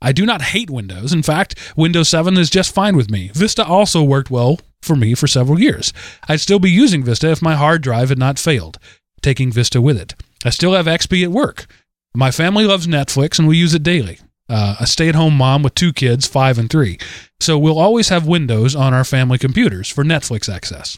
I 0.01 0.11
do 0.13 0.25
not 0.25 0.41
hate 0.41 0.69
Windows. 0.69 1.11
In 1.11 1.23
fact, 1.23 1.55
Windows 1.75 2.07
7 2.09 2.37
is 2.37 2.49
just 2.49 2.73
fine 2.73 2.95
with 2.95 3.09
me. 3.11 3.31
Vista 3.33 3.65
also 3.65 4.01
worked 4.01 4.31
well 4.31 4.59
for 4.81 4.95
me 4.95 5.13
for 5.13 5.27
several 5.27 5.59
years. 5.59 5.91
I'd 6.29 6.39
still 6.39 6.59
be 6.59 6.71
using 6.71 7.03
Vista 7.03 7.29
if 7.31 7.41
my 7.41 7.55
hard 7.55 7.81
drive 7.81 8.09
had 8.09 8.17
not 8.17 8.39
failed, 8.39 8.77
taking 9.21 9.51
Vista 9.51 9.81
with 9.81 9.97
it. 9.97 10.15
I 10.45 10.51
still 10.51 10.73
have 10.73 10.85
XP 10.85 11.23
at 11.23 11.31
work. 11.31 11.65
My 12.15 12.31
family 12.31 12.65
loves 12.65 12.87
Netflix 12.87 13.39
and 13.39 13.47
we 13.47 13.57
use 13.57 13.73
it 13.73 13.83
daily. 13.83 14.19
Uh, 14.47 14.77
a 14.79 14.87
stay 14.87 15.09
at 15.09 15.15
home 15.15 15.35
mom 15.35 15.61
with 15.63 15.75
two 15.75 15.91
kids, 15.93 16.25
five 16.25 16.57
and 16.57 16.69
three. 16.69 16.97
So 17.41 17.59
we'll 17.59 17.77
always 17.77 18.07
have 18.09 18.25
Windows 18.25 18.75
on 18.75 18.93
our 18.93 19.03
family 19.03 19.37
computers 19.37 19.89
for 19.89 20.03
Netflix 20.03 20.51
access 20.51 20.97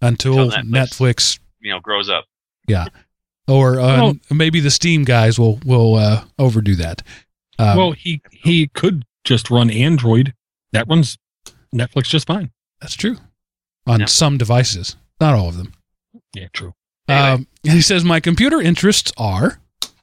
until 0.00 0.38
Until 0.52 0.62
Netflix. 0.62 0.70
Netflix. 0.70 1.38
you 1.60 1.72
know, 1.72 1.80
grows 1.80 2.08
up. 2.08 2.24
Yeah. 2.66 2.86
Or 3.48 3.80
uh, 3.80 3.96
Well- 4.00 4.16
maybe 4.30 4.60
the 4.60 4.70
Steam 4.70 5.04
guys 5.04 5.38
will 5.38 5.58
will 5.64 5.96
uh, 5.96 6.24
overdo 6.38 6.76
that. 6.76 7.02
Um, 7.60 7.76
well, 7.76 7.92
he 7.92 8.22
he 8.32 8.68
could 8.68 9.04
just 9.24 9.50
run 9.50 9.70
Android. 9.70 10.34
That 10.72 10.88
runs 10.88 11.18
Netflix 11.74 12.04
just 12.04 12.26
fine. 12.26 12.50
that's 12.80 12.94
true 12.94 13.16
on 13.86 14.00
Yeah. 14.00 14.06
some 14.06 14.38
devices, 14.38 14.96
not 15.20 15.34
all 15.34 15.48
of 15.48 15.56
them. 15.56 15.72
Yeah, 16.34 16.48
true. 16.52 16.74
Anyway. 17.08 17.28
Um, 17.30 17.46
he 17.62 17.80
says, 17.82 18.04
My 18.04 18.20
computer 18.20 18.60
interests 18.60 19.12
are 19.16 19.60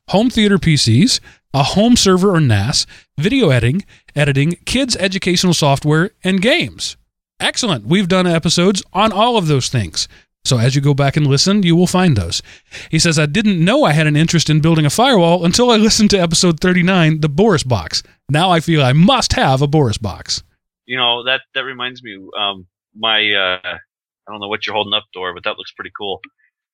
home 0.09 0.29
theater 0.29 0.57
PCs, 0.57 1.19
a 1.53 1.63
home 1.63 1.95
server 1.95 2.33
or 2.35 2.39
NAS, 2.41 2.85
video 3.17 3.49
editing, 3.49 3.83
editing, 4.15 4.57
kids' 4.65 4.95
educational 4.97 5.53
software, 5.53 6.11
and 6.23 6.41
games. 6.41 6.97
Excellent. 7.39 7.85
We've 7.85 8.07
done 8.07 8.25
episodes 8.27 8.83
on 8.93 9.11
all 9.11 9.37
of 9.37 9.47
those 9.47 9.69
things. 9.69 10.07
So 10.47 10.57
as 10.57 10.75
you 10.75 10.81
go 10.81 10.93
back 10.93 11.17
and 11.17 11.27
listen, 11.27 11.63
you 11.63 11.75
will 11.75 11.87
find 11.87 12.15
those. 12.15 12.41
He 12.89 12.99
says, 12.99 13.19
I 13.19 13.25
didn't 13.25 13.63
know 13.63 13.83
I 13.83 13.91
had 13.91 14.07
an 14.07 14.15
interest 14.15 14.49
in 14.49 14.61
building 14.61 14.85
a 14.85 14.89
firewall 14.89 15.43
until 15.43 15.69
I 15.69 15.75
listened 15.75 16.09
to 16.11 16.17
episode 16.17 16.59
39, 16.59 17.19
the 17.19 17.29
Boris 17.29 17.63
box. 17.63 18.01
Now 18.29 18.49
I 18.49 18.61
feel 18.61 18.81
I 18.81 18.93
must 18.93 19.33
have 19.33 19.61
a 19.61 19.67
Boris 19.67 19.97
box. 19.97 20.43
You 20.85 20.95
know 20.95 21.25
that 21.25 21.41
that 21.53 21.65
reminds 21.65 22.01
me. 22.01 22.17
Um, 22.39 22.65
my 22.95 23.19
uh, 23.33 23.59
I 23.63 24.31
don't 24.31 24.39
know 24.39 24.47
what 24.47 24.65
you're 24.65 24.73
holding 24.73 24.93
up, 24.93 25.03
door, 25.13 25.33
but 25.33 25.43
that 25.43 25.57
looks 25.57 25.73
pretty 25.73 25.91
cool. 25.97 26.21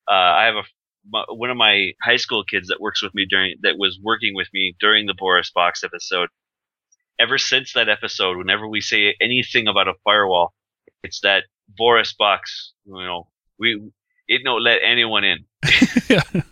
Uh, 0.08 0.14
I 0.14 0.46
have 0.46 0.56
a 0.56 0.64
my, 1.10 1.26
one 1.30 1.50
of 1.50 1.58
my 1.58 1.92
high 2.02 2.18
school 2.18 2.44
kids 2.44 2.68
that 2.68 2.80
works 2.80 3.02
with 3.02 3.14
me 3.16 3.26
during 3.30 3.56
that 3.62 3.78
was 3.78 4.00
working 4.02 4.36
with 4.36 4.48
me 4.54 4.76
during 4.80 5.08
the 5.08 5.16
Boris 5.18 5.52
Box 5.52 5.84
episode. 5.84 6.30
Ever 7.20 7.38
since 7.40 7.74
that 7.74 7.90
episode, 7.90 8.38
whenever 8.38 8.68
we 8.68 8.82
say 8.82 9.16
anything 9.20 9.68
about 9.68 9.88
a 9.88 9.94
firewall, 10.04 10.54
it's 11.04 11.22
that 11.22 11.46
Boris 11.68 12.14
Box. 12.14 12.74
You 12.86 12.94
know, 12.94 13.28
we 13.64 13.91
it 14.28 14.41
don't 14.43 14.64
let 14.64 14.80
anyone 14.84 15.24
in. 15.24 15.45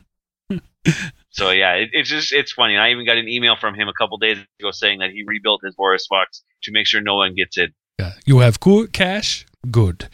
So 1.32 1.52
yeah, 1.52 1.76
it, 1.76 1.90
it's 1.94 2.10
just 2.10 2.34
it's 2.34 2.52
funny. 2.52 2.78
I 2.78 2.92
even 2.92 3.06
got 3.06 3.18
an 3.18 3.28
email 3.28 3.56
from 3.56 3.74
him 3.74 3.88
a 3.88 3.94
couple 3.94 4.18
days 4.18 4.38
ago 4.60 4.72
saying 4.72 5.00
that 5.00 5.12
he 5.12 5.24
rebuilt 5.24 5.62
his 5.64 5.76
Boris 5.76 6.08
Box 6.10 6.44
to 6.64 6.72
make 6.72 6.86
sure 6.86 7.02
no 7.02 7.16
one 7.16 7.36
gets 7.36 7.58
in. 7.58 7.74
Yeah. 8.00 8.14
You 8.26 8.40
have 8.40 8.60
cool 8.60 8.88
cash? 8.88 9.46
Good. 9.72 10.10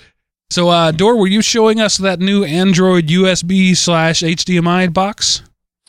So, 0.49 0.69
uh, 0.69 0.91
Dor, 0.91 1.17
were 1.17 1.27
you 1.27 1.41
showing 1.41 1.81
us 1.81 1.97
that 1.97 2.19
new 2.19 2.43
Android 2.43 3.07
USB 3.07 3.75
slash 3.75 4.21
HDMI 4.21 4.93
box? 4.93 5.41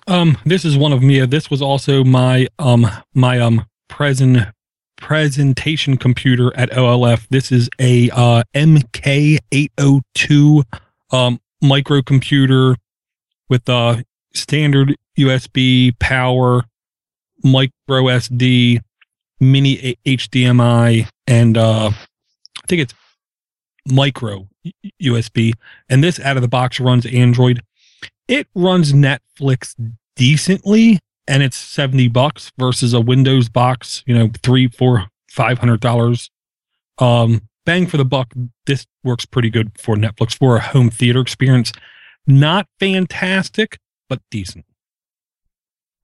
Um, 0.07 0.39
this 0.45 0.65
is 0.65 0.77
one 0.77 0.93
of 0.93 1.03
Mia. 1.03 1.27
This 1.27 1.51
was 1.51 1.61
also 1.61 2.05
my 2.05 2.49
um 2.59 2.87
my 3.15 3.39
um 3.39 3.67
present 3.89 4.49
presentation 4.97 5.99
computer 5.99 6.57
at 6.57 6.71
OLF. 6.71 7.29
This 7.29 7.53
is 7.53 7.69
a 7.79 8.09
uh 8.11 8.43
MK802 8.55 10.65
um 11.11 11.41
microcomputer 11.63 12.77
with 13.49 13.69
uh 13.69 13.97
standard 14.35 14.97
USB 15.19 15.99
power, 15.99 16.65
micro 17.43 18.05
SD, 18.05 18.81
mini 19.41 19.97
HDMI, 20.07 21.09
and 21.27 21.57
uh 21.57 21.91
I 21.93 22.67
think 22.67 22.83
it's 22.83 22.95
micro 23.87 24.49
USB. 25.03 25.55
And 25.89 26.05
this 26.05 26.21
out 26.21 26.37
of 26.37 26.43
the 26.43 26.49
box 26.49 26.79
runs 26.79 27.07
Android 27.07 27.63
it 28.29 28.47
runs 28.55 28.93
Netflix 28.93 29.75
decently 30.15 31.01
and 31.27 31.43
it's 31.43 31.57
70 31.57 32.09
bucks 32.09 32.53
versus 32.59 32.93
a 32.93 33.01
Windows 33.01 33.49
box, 33.49 34.03
you 34.07 34.15
know, 34.15 34.31
three, 34.43 34.69
four, 34.69 35.07
five 35.31 35.59
hundred 35.59 35.81
dollars. 35.81 36.31
Um, 36.99 37.43
bang 37.69 37.87
for 37.87 37.99
the 37.99 38.05
buck. 38.05 38.33
This 38.65 38.87
works 39.05 39.27
pretty 39.27 39.51
good 39.51 39.73
for 39.79 39.95
Netflix 39.95 40.35
for 40.35 40.57
a 40.57 40.61
home 40.61 40.89
theater 40.89 41.21
experience. 41.21 41.71
Not 42.27 42.67
fantastic, 42.81 43.79
but 44.09 44.23
decent. 44.31 44.65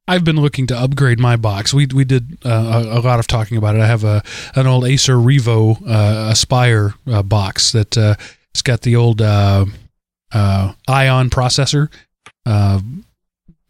I've 0.06 0.24
been 0.24 0.36
looking 0.36 0.66
to 0.66 0.78
upgrade 0.78 1.18
my 1.18 1.36
box. 1.36 1.72
We 1.72 1.86
we 1.86 2.04
did 2.04 2.36
uh, 2.44 2.84
a, 2.84 2.98
a 2.98 3.00
lot 3.00 3.18
of 3.18 3.26
talking 3.26 3.56
about 3.56 3.76
it. 3.76 3.80
I 3.80 3.86
have 3.86 4.04
a 4.04 4.22
an 4.54 4.66
old 4.66 4.84
Acer 4.84 5.14
Revo 5.14 5.80
uh, 5.88 6.30
Aspire 6.32 6.92
uh, 7.06 7.22
box 7.22 7.72
that 7.72 7.96
uh, 7.96 8.16
it's 8.50 8.60
got 8.60 8.82
the 8.82 8.96
old 8.96 9.22
uh, 9.22 9.64
uh, 10.32 10.74
Ion 10.86 11.30
processor, 11.30 11.90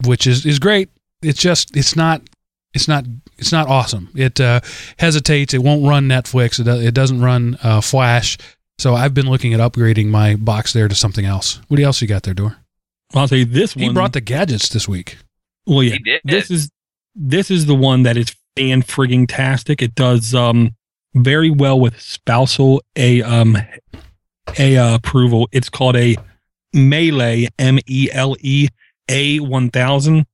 which 0.05 0.27
is 0.27 0.45
is 0.45 0.59
great. 0.59 0.91
It's 1.23 1.41
just 1.41 1.77
it's 1.77 1.95
not 1.95 2.23
it's 2.75 2.89
not 2.89 3.05
it's 3.39 3.53
not 3.53 3.69
awesome. 3.69 4.11
It 4.15 4.41
uh, 4.41 4.61
hesitates. 4.99 5.55
It 5.55 5.63
won't 5.63 5.87
run 5.87 6.09
Netflix. 6.09 6.61
It, 6.61 6.67
it 6.67 6.95
doesn't 6.95 7.21
run 7.21 7.57
uh, 7.63 7.81
Flash. 7.81 8.39
So 8.79 8.95
I've 8.95 9.15
been 9.15 9.29
looking 9.31 9.55
at 9.55 9.61
upgrading 9.61 10.07
my 10.09 10.35
box 10.37 10.73
there 10.73 10.89
to 10.89 10.95
something 10.95 11.25
else. 11.25 11.61
What 11.69 11.79
else 11.81 12.01
you 12.03 12.09
got 12.09 12.25
there, 12.25 12.35
Door? 12.35 12.57
I'll 13.15 13.29
say 13.29 13.45
this 13.45 13.77
one. 13.77 13.85
He 13.85 13.93
brought 13.93 14.13
the 14.13 14.21
gadgets 14.21 14.69
this 14.71 14.89
week. 14.89 15.19
well, 15.67 15.83
yeah, 15.83 15.93
He 15.93 15.99
did. 16.01 16.21
this 16.25 16.51
is 16.51 16.71
this 17.15 17.51
is 17.51 17.67
the 17.67 17.75
one 17.75 18.03
that 18.03 18.17
is 18.17 18.35
fan 18.57 18.83
frigging 18.83 19.27
tastic. 19.29 19.81
It 19.83 19.95
does 19.95 20.35
um 20.35 20.75
very 21.15 21.51
well 21.51 21.79
with 21.79 22.01
spousal 22.01 22.83
a 22.97 23.23
um 23.23 23.57
a 24.59 24.77
uh, 24.77 24.95
approval. 24.97 25.49
It's 25.53 25.69
called 25.69 25.95
a 25.97 26.17
MeLE 26.73 27.47
M 27.59 27.79
E 27.87 28.09
L 28.13 28.37
E 28.41 28.69
A 29.09 29.39
one 29.41 29.71
thousand, 29.71 30.27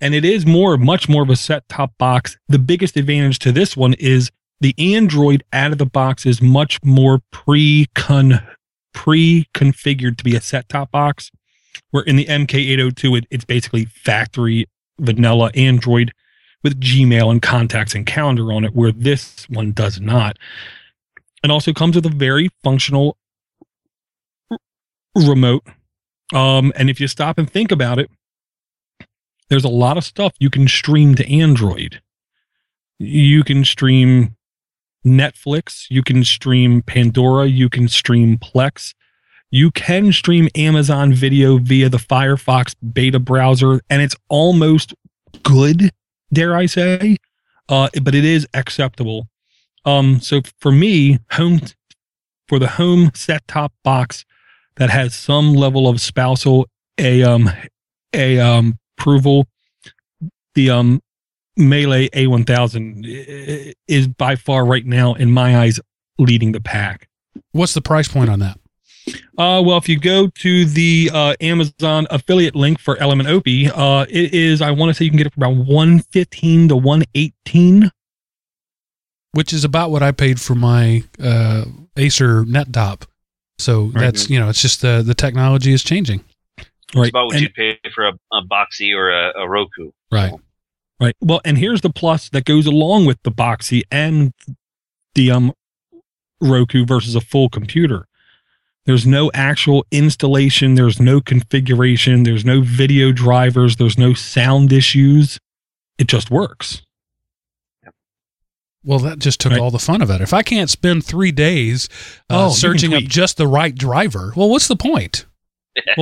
and 0.00 0.14
it 0.14 0.24
is 0.24 0.46
more 0.46 0.76
much 0.76 1.08
more 1.08 1.22
of 1.22 1.30
a 1.30 1.36
set 1.36 1.68
top 1.68 1.92
box. 1.98 2.36
The 2.48 2.58
biggest 2.58 2.96
advantage 2.96 3.38
to 3.40 3.52
this 3.52 3.76
one 3.76 3.94
is 3.94 4.30
the 4.60 4.74
Android 4.78 5.44
out 5.52 5.72
of 5.72 5.78
the 5.78 5.86
box 5.86 6.26
is 6.26 6.42
much 6.42 6.82
more 6.82 7.20
pre 7.30 7.86
con 7.94 8.42
pre 8.92 9.46
configured 9.54 10.18
to 10.18 10.24
be 10.24 10.36
a 10.36 10.40
set 10.40 10.68
top 10.68 10.90
box. 10.90 11.30
Where 11.90 12.02
in 12.02 12.16
the 12.16 12.26
MK802, 12.26 13.18
it, 13.18 13.26
it's 13.30 13.44
basically 13.44 13.86
factory 13.86 14.66
vanilla 14.98 15.50
Android 15.54 16.12
with 16.62 16.80
Gmail 16.80 17.30
and 17.30 17.40
contacts 17.40 17.94
and 17.94 18.04
calendar 18.04 18.52
on 18.52 18.64
it, 18.64 18.74
where 18.74 18.92
this 18.92 19.48
one 19.48 19.72
does 19.72 20.00
not. 20.00 20.36
It 21.42 21.50
also 21.50 21.72
comes 21.72 21.94
with 21.94 22.04
a 22.04 22.10
very 22.10 22.50
functional 22.62 23.16
remote. 25.14 25.64
Um, 26.34 26.72
and 26.76 26.90
if 26.90 27.00
you 27.00 27.08
stop 27.08 27.38
and 27.38 27.48
think 27.48 27.70
about 27.70 27.98
it, 27.98 28.10
there's 29.48 29.64
a 29.64 29.68
lot 29.68 29.96
of 29.96 30.04
stuff 30.04 30.32
you 30.38 30.50
can 30.50 30.68
stream 30.68 31.14
to 31.16 31.30
Android. 31.30 32.00
You 32.98 33.44
can 33.44 33.64
stream 33.64 34.36
Netflix, 35.06 35.86
you 35.88 36.02
can 36.02 36.24
stream 36.24 36.82
Pandora, 36.82 37.46
you 37.46 37.68
can 37.68 37.88
stream 37.88 38.38
Plex, 38.38 38.94
you 39.50 39.70
can 39.70 40.12
stream 40.12 40.48
Amazon 40.54 41.12
video 41.12 41.58
via 41.58 41.88
the 41.88 41.98
Firefox 41.98 42.74
beta 42.92 43.18
browser, 43.18 43.80
and 43.88 44.02
it's 44.02 44.16
almost 44.28 44.94
good, 45.42 45.90
dare 46.32 46.56
I 46.56 46.66
say, 46.66 47.16
uh, 47.68 47.88
but 48.02 48.14
it 48.14 48.24
is 48.24 48.46
acceptable. 48.54 49.28
Um, 49.84 50.20
so 50.20 50.42
for 50.60 50.72
me, 50.72 51.18
home 51.32 51.60
for 52.48 52.58
the 52.58 52.68
home 52.68 53.10
set 53.14 53.46
top 53.46 53.72
box 53.84 54.24
that 54.76 54.90
has 54.90 55.14
some 55.14 55.54
level 55.54 55.86
of 55.86 56.00
spousal 56.00 56.66
a 56.98 57.22
um 57.22 57.50
a 58.12 58.38
um 58.38 58.78
approval, 58.98 59.46
the 60.54 60.70
um 60.70 61.00
MeLE 61.56 62.08
A1000 62.10 63.74
is 63.88 64.06
by 64.06 64.36
far 64.36 64.64
right 64.64 64.86
now 64.86 65.14
in 65.14 65.30
my 65.30 65.58
eyes 65.58 65.80
leading 66.18 66.52
the 66.52 66.60
pack. 66.60 67.08
What's 67.52 67.74
the 67.74 67.82
price 67.82 68.06
point 68.08 68.30
on 68.30 68.38
that? 68.38 68.58
Uh, 69.38 69.62
well, 69.64 69.78
if 69.78 69.88
you 69.88 69.98
go 69.98 70.28
to 70.28 70.64
the 70.64 71.10
uh, 71.12 71.34
Amazon 71.40 72.06
affiliate 72.10 72.54
link 72.54 72.78
for 72.78 72.96
Element 72.98 73.28
OP, 73.28 73.46
uh, 73.74 74.06
it 74.08 74.34
is 74.34 74.60
I 74.60 74.70
want 74.70 74.90
to 74.90 74.94
say 74.94 75.04
you 75.04 75.10
can 75.10 75.18
get 75.18 75.26
it 75.26 75.34
for 75.34 75.44
about 75.44 75.56
one 75.66 76.00
fifteen 76.00 76.68
to 76.68 76.76
one 76.76 77.04
eighteen. 77.14 77.90
Which 79.32 79.52
is 79.52 79.64
about 79.64 79.90
what 79.90 80.02
I 80.02 80.12
paid 80.12 80.40
for 80.40 80.54
my 80.54 81.04
uh, 81.22 81.64
Acer 81.96 82.44
NetTop. 82.44 83.06
So 83.58 83.86
Very 83.86 84.06
that's 84.06 84.30
you 84.30 84.38
know 84.38 84.48
it's 84.48 84.62
just 84.62 84.82
the 84.82 85.02
the 85.04 85.14
technology 85.14 85.72
is 85.72 85.82
changing. 85.82 86.22
Right. 86.94 87.02
It's 87.04 87.10
about 87.10 87.26
what 87.26 87.34
And- 87.36 87.42
you 87.42 87.50
pay 87.50 87.78
for 87.94 88.06
a, 88.08 88.12
a 88.32 88.42
Boxee 88.42 88.94
or 88.94 89.10
a, 89.10 89.32
a 89.42 89.48
Roku. 89.48 89.90
Right. 90.10 90.32
Right. 91.00 91.14
Well, 91.20 91.40
and 91.44 91.56
here's 91.58 91.80
the 91.82 91.90
plus 91.90 92.28
that 92.30 92.44
goes 92.44 92.66
along 92.66 93.04
with 93.06 93.22
the 93.22 93.30
Boxee 93.30 93.82
and 93.90 94.32
the 95.14 95.30
um 95.30 95.52
Roku 96.40 96.84
versus 96.86 97.14
a 97.14 97.20
full 97.20 97.48
computer. 97.48 98.06
There's 98.86 99.06
no 99.06 99.30
actual 99.34 99.84
installation, 99.90 100.74
there's 100.74 100.98
no 100.98 101.20
configuration, 101.20 102.22
there's 102.22 102.44
no 102.44 102.62
video 102.62 103.12
drivers, 103.12 103.76
there's 103.76 103.98
no 103.98 104.14
sound 104.14 104.72
issues. 104.72 105.38
It 105.98 106.06
just 106.06 106.30
works. 106.30 106.82
Well, 108.84 108.98
that 109.00 109.18
just 109.18 109.40
took 109.40 109.52
Right. 109.52 109.60
all 109.60 109.70
the 109.70 109.78
fun 109.78 110.00
of 110.00 110.10
it. 110.10 110.20
If 110.20 110.32
I 110.32 110.42
can't 110.42 110.70
spend 110.70 111.04
three 111.04 111.32
days 111.32 111.88
uh, 112.30 112.46
Oh, 112.46 112.50
searching 112.50 112.94
up 112.94 113.02
just 113.02 113.36
the 113.36 113.46
right 113.46 113.74
driver, 113.74 114.32
well, 114.36 114.48
what's 114.48 114.68
the 114.68 114.76
point? 114.76 115.26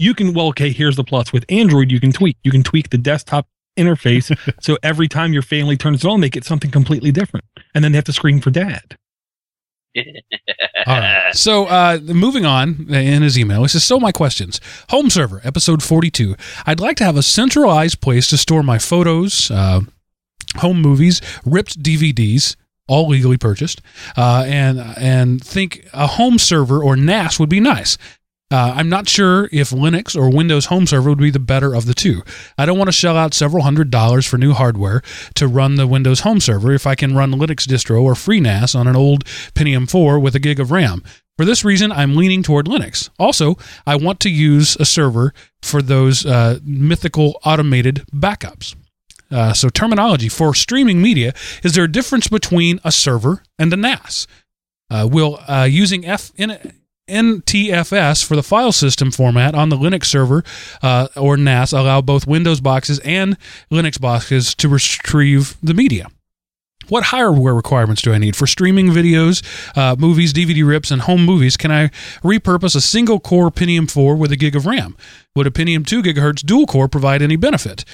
You 0.00 0.14
can 0.14 0.32
well, 0.32 0.46
okay, 0.48 0.72
here's 0.72 0.96
the 0.96 1.04
plus. 1.04 1.30
With 1.30 1.44
Android, 1.50 1.92
you 1.92 2.00
can 2.00 2.10
tweak. 2.10 2.38
You 2.42 2.50
can 2.50 2.62
tweak 2.62 2.88
the 2.88 2.96
desktop 2.96 3.46
interface 3.78 4.34
so 4.60 4.78
every 4.82 5.08
time 5.08 5.34
your 5.34 5.42
family 5.42 5.76
turns 5.76 6.02
it 6.02 6.08
on, 6.08 6.22
they 6.22 6.30
get 6.30 6.44
something 6.44 6.70
completely 6.70 7.12
different. 7.12 7.44
And 7.74 7.84
then 7.84 7.92
they 7.92 7.96
have 7.96 8.06
to 8.06 8.12
scream 8.12 8.40
for 8.40 8.50
dad. 8.50 8.96
All 9.96 10.04
right. 10.86 11.34
So, 11.34 11.66
uh, 11.66 11.98
moving 12.02 12.46
on 12.46 12.86
in 12.88 13.22
his 13.22 13.38
email, 13.38 13.60
he 13.60 13.68
says, 13.68 13.84
So, 13.84 14.00
my 14.00 14.10
questions. 14.10 14.58
Home 14.88 15.10
server, 15.10 15.42
episode 15.44 15.82
42. 15.82 16.34
I'd 16.64 16.80
like 16.80 16.96
to 16.96 17.04
have 17.04 17.18
a 17.18 17.22
centralized 17.22 18.00
place 18.00 18.28
to 18.28 18.38
store 18.38 18.62
my 18.62 18.78
photos, 18.78 19.50
uh, 19.50 19.80
home 20.56 20.80
movies, 20.80 21.20
ripped 21.44 21.82
DVDs, 21.82 22.56
all 22.88 23.08
legally 23.08 23.36
purchased, 23.36 23.82
uh, 24.16 24.44
and, 24.46 24.80
and 24.96 25.44
think 25.44 25.86
a 25.92 26.06
home 26.06 26.38
server 26.38 26.82
or 26.82 26.96
NAS 26.96 27.38
would 27.38 27.50
be 27.50 27.60
nice. 27.60 27.98
Uh, 28.52 28.72
I'm 28.74 28.88
not 28.88 29.08
sure 29.08 29.48
if 29.52 29.70
Linux 29.70 30.16
or 30.16 30.28
Windows 30.28 30.66
Home 30.66 30.84
Server 30.84 31.10
would 31.10 31.18
be 31.18 31.30
the 31.30 31.38
better 31.38 31.72
of 31.72 31.86
the 31.86 31.94
two. 31.94 32.22
I 32.58 32.66
don't 32.66 32.78
want 32.78 32.88
to 32.88 32.92
shell 32.92 33.16
out 33.16 33.32
several 33.32 33.62
hundred 33.62 33.90
dollars 33.90 34.26
for 34.26 34.38
new 34.38 34.52
hardware 34.54 35.02
to 35.34 35.46
run 35.46 35.76
the 35.76 35.86
Windows 35.86 36.20
Home 36.20 36.40
Server 36.40 36.72
if 36.72 36.84
I 36.84 36.96
can 36.96 37.14
run 37.14 37.32
Linux 37.32 37.64
distro 37.66 38.02
or 38.02 38.14
FreeNAS 38.14 38.74
on 38.74 38.88
an 38.88 38.96
old 38.96 39.24
Pentium 39.54 39.88
4 39.88 40.18
with 40.18 40.34
a 40.34 40.40
gig 40.40 40.58
of 40.58 40.72
RAM. 40.72 41.04
For 41.38 41.44
this 41.44 41.64
reason, 41.64 41.92
I'm 41.92 42.16
leaning 42.16 42.42
toward 42.42 42.66
Linux. 42.66 43.08
Also, 43.18 43.56
I 43.86 43.94
want 43.94 44.18
to 44.20 44.30
use 44.30 44.76
a 44.80 44.84
server 44.84 45.32
for 45.62 45.80
those 45.80 46.26
uh, 46.26 46.58
mythical 46.64 47.40
automated 47.44 48.04
backups. 48.12 48.74
Uh, 49.30 49.52
so, 49.52 49.68
terminology 49.68 50.28
for 50.28 50.54
streaming 50.54 51.00
media 51.00 51.32
is 51.62 51.74
there 51.74 51.84
a 51.84 51.90
difference 51.90 52.26
between 52.26 52.80
a 52.82 52.90
server 52.90 53.44
and 53.60 53.72
a 53.72 53.76
NAS? 53.76 54.26
Uh, 54.90 55.08
will 55.10 55.38
uh, 55.46 55.68
using 55.70 56.04
F 56.04 56.32
in, 56.36 56.79
NTFS 57.10 58.24
for 58.24 58.36
the 58.36 58.42
file 58.42 58.72
system 58.72 59.10
format 59.10 59.54
on 59.54 59.68
the 59.68 59.76
Linux 59.76 60.06
server 60.06 60.44
uh, 60.82 61.08
or 61.16 61.36
NAS 61.36 61.72
allow 61.72 62.00
both 62.00 62.26
Windows 62.26 62.60
boxes 62.60 62.98
and 63.00 63.36
Linux 63.70 64.00
boxes 64.00 64.54
to 64.56 64.68
retrieve 64.68 65.56
the 65.62 65.74
media? 65.74 66.06
What 66.88 67.04
hardware 67.04 67.54
requirements 67.54 68.02
do 68.02 68.12
I 68.12 68.18
need 68.18 68.34
for 68.34 68.48
streaming 68.48 68.88
videos, 68.88 69.44
uh, 69.76 69.94
movies, 69.96 70.32
DVD 70.32 70.66
rips, 70.66 70.90
and 70.90 71.02
home 71.02 71.24
movies? 71.24 71.56
Can 71.56 71.70
I 71.70 71.88
repurpose 72.22 72.74
a 72.74 72.80
single 72.80 73.20
core 73.20 73.50
Pentium 73.50 73.88
4 73.88 74.16
with 74.16 74.32
a 74.32 74.36
gig 74.36 74.56
of 74.56 74.66
RAM? 74.66 74.96
Would 75.36 75.46
a 75.46 75.50
Pentium 75.50 75.86
2 75.86 76.02
gigahertz 76.02 76.44
dual 76.44 76.66
core 76.66 76.88
provide 76.88 77.22
any 77.22 77.36
benefit? 77.36 77.84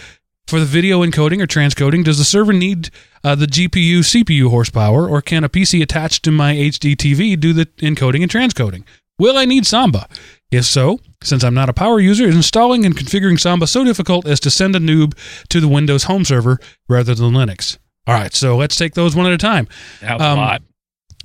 For 0.47 0.61
the 0.61 0.65
video 0.65 1.05
encoding 1.05 1.43
or 1.43 1.47
transcoding, 1.47 2.05
does 2.05 2.19
the 2.19 2.25
server 2.25 2.53
need 2.53 2.91
uh, 3.25 3.35
the 3.35 3.47
GPU 3.47 3.99
CPU 3.99 4.49
horsepower, 4.49 5.09
or 5.09 5.21
can 5.21 5.43
a 5.43 5.49
PC 5.49 5.83
attached 5.83 6.23
to 6.23 6.31
my 6.31 6.55
HD 6.55 6.95
TV 6.95 7.39
do 7.39 7.53
the 7.53 7.67
encoding 7.79 8.23
and 8.23 8.31
transcoding? 8.31 8.85
Will 9.19 9.37
I 9.39 9.45
need 9.45 9.67
Samba? 9.67 10.09
If 10.51 10.65
so, 10.65 11.01
since 11.23 11.43
I'm 11.43 11.55
not 11.55 11.69
a 11.69 11.73
power 11.73 11.99
user, 11.99 12.25
is 12.29 12.37
installing 12.37 12.85
and 12.85 12.97
configuring 12.97 13.41
Samba 13.41 13.67
so 13.67 13.85
difficult 13.85 14.27
as 14.27 14.39
to 14.41 14.51
send 14.51 14.77
a 14.77 14.79
noob 14.79 15.15
to 15.49 15.61
the 15.61 15.69
Windows 15.69 16.05
home 16.05 16.25
server 16.25 16.59
rather 16.89 17.15
than 17.15 17.33
Linux? 17.33 17.79
All 18.07 18.15
right, 18.15 18.33
so 18.35 18.57
let's 18.57 18.77
take 18.77 18.95
those 18.95 19.17
one 19.17 19.27
at 19.27 19.33
a 19.33 19.39
time. 19.39 19.67
That 20.01 20.19
was 20.19 20.23
Um, 20.23 20.39
a 20.39 20.43
lot. 20.43 20.63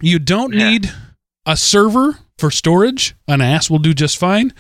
You 0.02 0.18
don't 0.20 0.54
Yeah. 0.54 0.70
need 0.72 0.92
a 1.46 1.56
server 1.56 2.18
for 2.40 2.50
storage. 2.50 3.14
An 3.28 3.40
NAS 3.40 3.70
will 3.70 3.78
do 3.80 3.94
just 3.94 4.18
fine. 4.18 4.54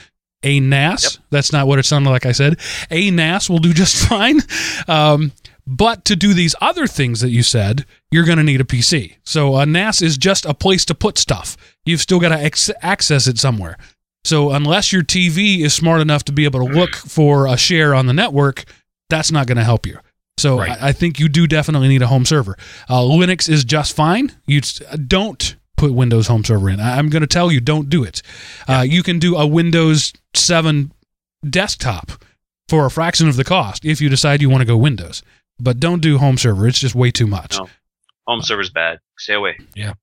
A 0.43 0.59
NAS, 0.59 1.03
Yep. 1.03 1.13
that's 1.31 1.51
not 1.51 1.67
what 1.67 1.79
it 1.79 1.85
sounded 1.85 2.09
like 2.11 2.25
I 2.27 2.31
said. 2.31 2.57
A 2.91 3.09
NAS 3.09 3.49
will 3.49 3.59
do 3.59 3.73
just 3.73 3.95
fine. 4.07 4.41
Um, 4.87 5.31
but 5.67 6.05
to 6.05 6.15
do 6.15 6.33
these 6.33 6.55
other 6.61 6.87
things 6.87 7.21
that 7.21 7.29
you 7.29 7.43
said, 7.43 7.85
you're 8.11 8.25
going 8.25 8.37
to 8.37 8.43
need 8.43 8.61
a 8.61 8.65
PC. 8.65 9.15
So 9.23 9.55
a 9.57 9.65
NAS 9.65 10.01
is 10.01 10.17
just 10.17 10.45
a 10.45 10.53
place 10.53 10.85
to 10.85 10.95
put 10.95 11.17
stuff. 11.17 11.55
You've 11.85 12.01
still 12.01 12.19
got 12.19 12.29
to 12.29 12.39
ex- 12.39 12.69
access 12.81 13.27
it 13.27 13.37
somewhere. 13.37 13.77
So 14.23 14.51
unless 14.51 14.91
your 14.93 15.01
TV 15.03 15.61
is 15.61 15.73
smart 15.73 16.01
enough 16.01 16.23
to 16.25 16.31
be 16.31 16.45
able 16.45 16.65
to 16.67 16.73
look 16.73 16.95
for 16.95 17.47
a 17.47 17.57
share 17.57 17.95
on 17.95 18.05
the 18.05 18.13
network, 18.13 18.65
that's 19.09 19.31
not 19.31 19.47
going 19.47 19.57
to 19.57 19.63
help 19.63 19.85
you. 19.85 19.97
So 20.37 20.59
Right. 20.59 20.81
I, 20.81 20.89
I 20.89 20.91
think 20.91 21.19
you 21.19 21.27
do 21.29 21.47
definitely 21.47 21.87
need 21.87 22.01
a 22.01 22.07
home 22.07 22.25
server. 22.25 22.57
Uh, 22.89 23.01
Linux 23.01 23.49
is 23.49 23.63
just 23.63 23.95
fine. 23.95 24.31
You 24.45 24.59
s- 24.59 24.81
don't 25.07 25.55
put 25.77 25.93
Windows 25.93 26.27
Home 26.27 26.43
Server 26.43 26.69
in. 26.69 26.79
I, 26.79 26.97
I'm 26.97 27.09
going 27.09 27.21
to 27.21 27.27
tell 27.27 27.51
you, 27.51 27.59
don't 27.59 27.89
do 27.89 28.03
it. 28.03 28.21
Uh, 28.67 28.85
you 28.87 29.01
can 29.03 29.17
do 29.19 29.35
a 29.35 29.47
Windows 29.47 30.13
7 30.35 30.91
desktop 31.47 32.11
for 32.69 32.85
a 32.85 32.91
fraction 32.91 33.27
of 33.27 33.35
the 33.35 33.43
cost 33.43 33.83
if 33.85 33.99
you 33.99 34.07
decide 34.09 34.41
you 34.41 34.49
want 34.49 34.61
to 34.61 34.65
go 34.65 34.77
Windows. 34.77 35.23
But 35.59 35.79
don't 35.79 36.01
do 36.01 36.17
home 36.17 36.37
server. 36.37 36.67
It's 36.67 36.79
just 36.79 36.95
way 36.95 37.11
too 37.11 37.27
much. 37.27 37.57
No. 37.57 37.67
Home 38.27 38.41
server's 38.41 38.69
bad. 38.69 38.99
Stay 39.17 39.33
away. 39.33 39.57
Yeah. 39.75 39.93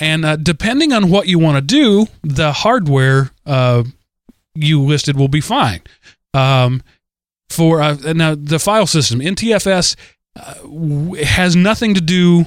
And 0.00 0.24
uh, 0.24 0.36
depending 0.36 0.92
on 0.92 1.10
what 1.10 1.26
you 1.26 1.38
want 1.38 1.56
to 1.56 1.60
do, 1.60 2.06
the 2.22 2.52
hardware 2.52 3.30
uh, 3.46 3.84
you 4.54 4.82
listed 4.82 5.16
will 5.16 5.28
be 5.28 5.40
fine. 5.40 5.80
Um, 6.34 6.82
for 7.48 7.80
uh, 7.80 7.96
now, 8.14 8.34
the 8.34 8.58
file 8.58 8.86
system 8.86 9.20
NTFS 9.20 9.96
uh, 10.36 10.54
w- 10.62 11.24
has 11.24 11.56
nothing 11.56 11.94
to 11.94 12.00
do 12.00 12.44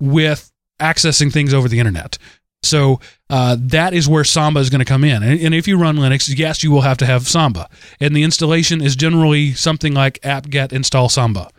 with 0.00 0.50
accessing 0.80 1.32
things 1.32 1.52
over 1.52 1.68
the 1.68 1.78
internet. 1.78 2.18
So 2.62 3.00
uh, 3.28 3.56
that 3.58 3.94
is 3.94 4.08
where 4.08 4.24
Samba 4.24 4.60
is 4.60 4.70
going 4.70 4.80
to 4.80 4.84
come 4.84 5.04
in. 5.04 5.22
And, 5.22 5.40
and 5.40 5.54
if 5.54 5.66
you 5.66 5.78
run 5.78 5.96
Linux, 5.96 6.32
yes, 6.36 6.62
you 6.62 6.70
will 6.70 6.82
have 6.82 6.98
to 6.98 7.06
have 7.06 7.26
Samba. 7.26 7.68
And 8.00 8.14
the 8.14 8.22
installation 8.22 8.82
is 8.82 8.96
generally 8.96 9.54
something 9.54 9.94
like 9.94 10.18
apt-get 10.22 10.72
install 10.72 11.08
Samba, 11.08 11.50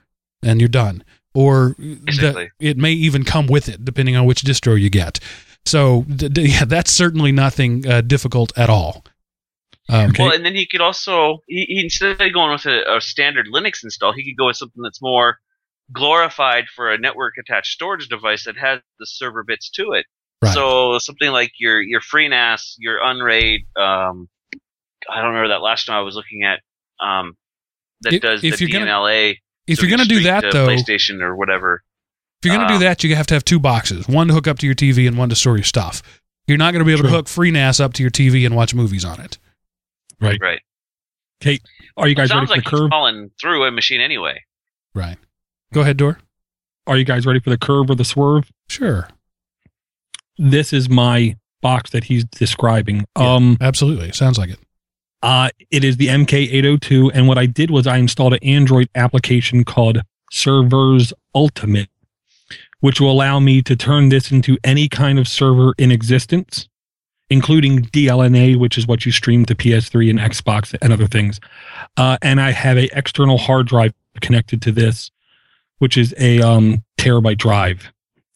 and 0.43 0.59
you're 0.61 0.67
done. 0.69 1.03
Or 1.33 1.75
the, 1.77 2.49
it 2.59 2.77
may 2.77 2.91
even 2.91 3.23
come 3.23 3.47
with 3.47 3.69
it, 3.69 3.85
depending 3.85 4.15
on 4.17 4.25
which 4.25 4.41
distro 4.41 4.79
you 4.79 4.89
get. 4.89 5.19
So 5.65 6.03
d- 6.03 6.27
d- 6.27 6.41
yeah, 6.49 6.65
that's 6.65 6.91
certainly 6.91 7.31
nothing 7.31 7.87
uh, 7.87 8.01
difficult 8.01 8.51
at 8.57 8.69
all. 8.69 9.05
Um, 9.89 10.09
Okay. 10.09 10.23
Well, 10.23 10.33
and 10.35 10.45
then 10.45 10.55
he 10.55 10.65
could 10.65 10.81
also 10.81 11.39
he, 11.47 11.65
he 11.69 11.79
instead 11.83 12.19
of 12.19 12.33
going 12.33 12.51
with 12.51 12.65
a, 12.65 12.97
a 12.97 12.99
standard 13.01 13.47
Linux 13.53 13.83
install, 13.83 14.11
he 14.13 14.23
could 14.23 14.37
go 14.37 14.47
with 14.47 14.57
something 14.57 14.81
that's 14.81 15.01
more 15.01 15.37
glorified 15.93 16.65
for 16.75 16.91
a 16.91 16.97
network 16.97 17.33
attached 17.39 17.71
storage 17.73 18.07
device 18.07 18.45
that 18.45 18.57
has 18.57 18.79
the 18.99 19.05
server 19.05 19.43
bits 19.43 19.69
to 19.71 19.91
it. 19.93 20.05
Right. 20.41 20.53
So 20.53 20.97
something 20.99 21.31
like 21.31 21.51
your 21.59 21.81
your 21.81 22.01
FreeNAS, 22.01 22.75
your 22.79 22.99
Unraid. 23.01 23.61
Um, 23.77 24.27
I 25.09 25.17
don't 25.17 25.27
remember 25.29 25.49
that 25.49 25.61
last 25.61 25.85
time 25.85 25.95
I 25.97 26.01
was 26.01 26.15
looking 26.15 26.43
at. 26.43 26.59
Um, 27.05 27.35
that 28.01 28.13
If- 28.13 28.21
does 28.21 28.43
if 28.43 28.57
the 28.57 28.65
you're 28.67 28.79
gonna- 28.79 28.91
DNLA. 28.91 29.37
If 29.67 29.79
so 29.79 29.85
you're 29.85 29.95
going 29.95 30.07
to 30.07 30.13
do 30.13 30.23
that, 30.23 30.41
to 30.41 30.49
though, 30.51 30.69
if 30.69 30.79
PlayStation 30.85 31.21
or 31.21 31.35
whatever. 31.35 31.83
you're 32.43 32.55
going 32.55 32.67
to 32.67 32.71
do 32.73 32.75
um, 32.75 32.81
that, 32.81 33.03
you 33.03 33.15
have 33.15 33.27
to 33.27 33.33
have 33.33 33.45
two 33.45 33.59
boxes 33.59 34.07
one 34.07 34.27
to 34.27 34.33
hook 34.33 34.47
up 34.47 34.59
to 34.59 34.65
your 34.65 34.75
TV 34.75 35.07
and 35.07 35.17
one 35.17 35.29
to 35.29 35.35
store 35.35 35.57
your 35.57 35.63
stuff. 35.63 36.01
You're 36.47 36.57
not 36.57 36.71
going 36.71 36.79
to 36.79 36.85
be 36.85 36.91
able 36.91 37.03
to 37.03 37.09
True. 37.09 37.17
hook 37.17 37.27
FreeNAS 37.27 37.79
up 37.79 37.93
to 37.93 38.03
your 38.03 38.11
TV 38.11 38.45
and 38.45 38.55
watch 38.55 38.73
movies 38.73 39.05
on 39.05 39.19
it. 39.21 39.37
Right. 40.19 40.39
Right. 40.41 40.59
Kate, 41.39 41.61
are 41.97 42.07
you 42.07 42.15
guys 42.15 42.29
ready 42.29 42.39
Sounds 42.41 42.49
for 42.49 42.55
like 42.57 42.63
the 42.65 42.69
he's 42.69 42.79
curve? 42.79 42.89
falling 42.89 43.31
through 43.39 43.63
a 43.63 43.71
machine 43.71 44.01
anyway. 44.01 44.41
Right. 44.93 45.17
Go 45.73 45.81
ahead, 45.81 45.97
Door. 45.97 46.19
Are 46.87 46.97
you 46.97 47.05
guys 47.05 47.25
ready 47.25 47.39
for 47.39 47.49
the 47.49 47.57
curve 47.57 47.89
or 47.89 47.95
the 47.95 48.03
swerve? 48.03 48.51
Sure. 48.67 49.07
This 50.37 50.73
is 50.73 50.89
my 50.89 51.37
box 51.61 51.91
that 51.91 52.05
he's 52.05 52.25
describing. 52.25 53.05
Yeah. 53.17 53.35
Um, 53.35 53.57
Absolutely. 53.61 54.11
Sounds 54.11 54.37
like 54.37 54.49
it. 54.49 54.59
Uh, 55.21 55.49
it 55.69 55.83
is 55.83 55.97
the 55.97 56.07
MK802. 56.07 57.11
And 57.13 57.27
what 57.27 57.37
I 57.37 57.45
did 57.45 57.71
was 57.71 57.87
I 57.87 57.97
installed 57.97 58.33
an 58.33 58.43
Android 58.43 58.89
application 58.95 59.63
called 59.63 60.01
Servers 60.31 61.13
Ultimate, 61.35 61.89
which 62.79 62.99
will 62.99 63.11
allow 63.11 63.39
me 63.39 63.61
to 63.61 63.75
turn 63.75 64.09
this 64.09 64.31
into 64.31 64.57
any 64.63 64.87
kind 64.87 65.19
of 65.19 65.27
server 65.27 65.73
in 65.77 65.91
existence, 65.91 66.67
including 67.29 67.83
DLNA, 67.83 68.57
which 68.57 68.77
is 68.77 68.87
what 68.87 69.05
you 69.05 69.11
stream 69.11 69.45
to 69.45 69.55
PS3 69.55 70.09
and 70.09 70.19
Xbox 70.19 70.75
and 70.81 70.91
other 70.91 71.07
things. 71.07 71.39
Uh, 71.97 72.17
and 72.21 72.41
I 72.41 72.51
have 72.51 72.77
a 72.77 72.89
external 72.97 73.37
hard 73.37 73.67
drive 73.67 73.93
connected 74.21 74.61
to 74.63 74.71
this, 74.71 75.11
which 75.77 75.97
is 75.97 76.13
a 76.17 76.41
um, 76.41 76.83
terabyte 76.97 77.37
drive. 77.37 77.91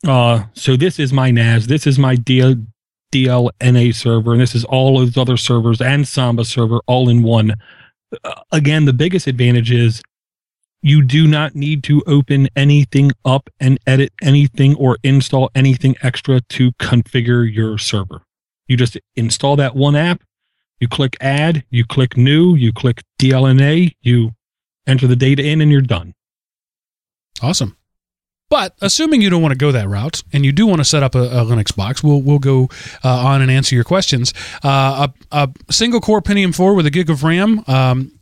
Uh, 0.07 0.43
so 0.53 0.75
this 0.75 0.99
is 0.99 1.11
my 1.11 1.31
NAS. 1.31 1.67
This 1.67 1.87
is 1.87 1.97
my 1.97 2.15
DL, 2.15 2.65
DLNA 3.11 3.93
server, 3.95 4.33
and 4.33 4.41
this 4.41 4.55
is 4.55 4.65
all 4.65 4.99
those 4.99 5.17
other 5.17 5.37
servers 5.37 5.81
and 5.81 6.07
Samba 6.07 6.45
server 6.45 6.79
all 6.87 7.09
in 7.09 7.23
one. 7.23 7.53
Uh, 8.23 8.41
again, 8.51 8.85
the 8.85 8.93
biggest 8.93 9.27
advantage 9.27 9.71
is 9.71 10.01
you 10.81 11.01
do 11.01 11.27
not 11.27 11.55
need 11.55 11.83
to 11.83 12.03
open 12.05 12.47
anything 12.55 13.11
up 13.23 13.49
and 13.59 13.79
edit 13.87 14.13
anything 14.21 14.75
or 14.75 14.97
install 15.03 15.49
anything 15.55 15.95
extra 16.03 16.41
to 16.41 16.71
configure 16.73 17.51
your 17.51 17.77
server. 17.77 18.21
You 18.67 18.77
just 18.77 18.97
install 19.15 19.55
that 19.55 19.75
one 19.75 19.95
app, 19.95 20.23
you 20.79 20.87
click 20.87 21.17
add, 21.21 21.63
you 21.69 21.85
click 21.85 22.17
new, 22.17 22.55
you 22.55 22.71
click 22.73 23.01
DLNA, 23.19 23.95
you 24.01 24.33
enter 24.85 25.07
the 25.07 25.15
data 25.15 25.43
in, 25.43 25.61
and 25.61 25.71
you're 25.71 25.81
done. 25.81 26.13
Awesome. 27.41 27.75
But 28.55 28.73
assuming 28.79 29.21
you 29.21 29.29
don't 29.29 29.41
want 29.41 29.51
to 29.51 29.57
go 29.57 29.73
that 29.73 29.89
route 29.89 30.23
and 30.31 30.45
you 30.45 30.53
do 30.53 30.65
want 30.65 30.79
to 30.79 30.85
set 30.85 31.03
up 31.03 31.13
a, 31.13 31.23
a 31.23 31.43
Linux 31.43 31.75
box, 31.75 32.01
we'll 32.01 32.21
we'll 32.21 32.39
go 32.39 32.69
uh, 33.03 33.09
on 33.09 33.41
and 33.41 33.51
answer 33.51 33.75
your 33.75 33.83
questions. 33.83 34.33
Uh, 34.63 35.09
a, 35.33 35.49
a 35.67 35.73
single 35.73 35.99
core 35.99 36.21
Pentium 36.21 36.55
4 36.55 36.73
with 36.73 36.85
a 36.85 36.89
gig 36.89 37.09
of 37.09 37.25
RAM. 37.25 37.65
Um, 37.67 38.13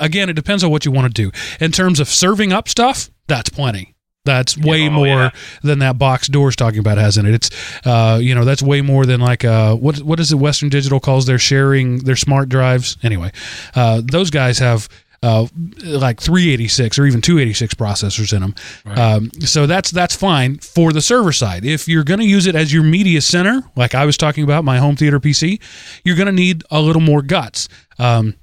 again, 0.00 0.30
it 0.30 0.32
depends 0.32 0.64
on 0.64 0.70
what 0.70 0.86
you 0.86 0.92
want 0.92 1.14
to 1.14 1.22
do. 1.22 1.30
In 1.62 1.72
terms 1.72 2.00
of 2.00 2.08
serving 2.08 2.54
up 2.54 2.70
stuff, 2.70 3.10
that's 3.26 3.50
plenty. 3.50 3.94
That's 4.24 4.56
way 4.56 4.86
oh, 4.86 4.90
more 4.90 5.06
yeah. 5.06 5.30
than 5.62 5.80
that 5.80 5.98
box 5.98 6.26
Doors 6.26 6.56
talking 6.56 6.78
about 6.78 6.96
has 6.96 7.18
in 7.18 7.26
it. 7.26 7.34
It's 7.34 7.50
uh, 7.84 8.18
you 8.22 8.34
know 8.34 8.46
that's 8.46 8.62
way 8.62 8.80
more 8.80 9.04
than 9.04 9.20
like 9.20 9.44
uh, 9.44 9.74
what 9.74 9.98
what 9.98 10.20
is 10.20 10.32
it 10.32 10.36
Western 10.36 10.70
Digital 10.70 11.00
calls 11.00 11.26
their 11.26 11.38
sharing 11.38 11.98
their 11.98 12.16
smart 12.16 12.48
drives. 12.48 12.96
Anyway, 13.02 13.30
uh, 13.74 14.00
those 14.02 14.30
guys 14.30 14.58
have 14.60 14.88
uh, 15.22 15.46
like 15.84 16.20
386 16.20 16.98
or 16.98 17.06
even 17.06 17.20
286 17.20 17.74
processors 17.74 18.32
in 18.32 18.42
them. 18.42 18.54
Right. 18.84 18.98
Um, 18.98 19.30
so 19.40 19.66
that's 19.66 19.90
that's 19.90 20.16
fine 20.16 20.58
for 20.58 20.92
the 20.92 21.00
server 21.00 21.32
side. 21.32 21.64
If 21.64 21.86
you're 21.86 22.04
going 22.04 22.20
to 22.20 22.26
use 22.26 22.46
it 22.46 22.54
as 22.54 22.72
your 22.72 22.82
media 22.82 23.20
center, 23.20 23.62
like 23.76 23.94
I 23.94 24.04
was 24.04 24.16
talking 24.16 24.44
about 24.44 24.64
my 24.64 24.78
home 24.78 24.96
theater 24.96 25.20
PC, 25.20 25.60
you're 26.04 26.16
going 26.16 26.26
to 26.26 26.32
need 26.32 26.64
a 26.70 26.80
little 26.80 27.02
more 27.02 27.22
guts. 27.22 27.68
Um, 27.98 28.34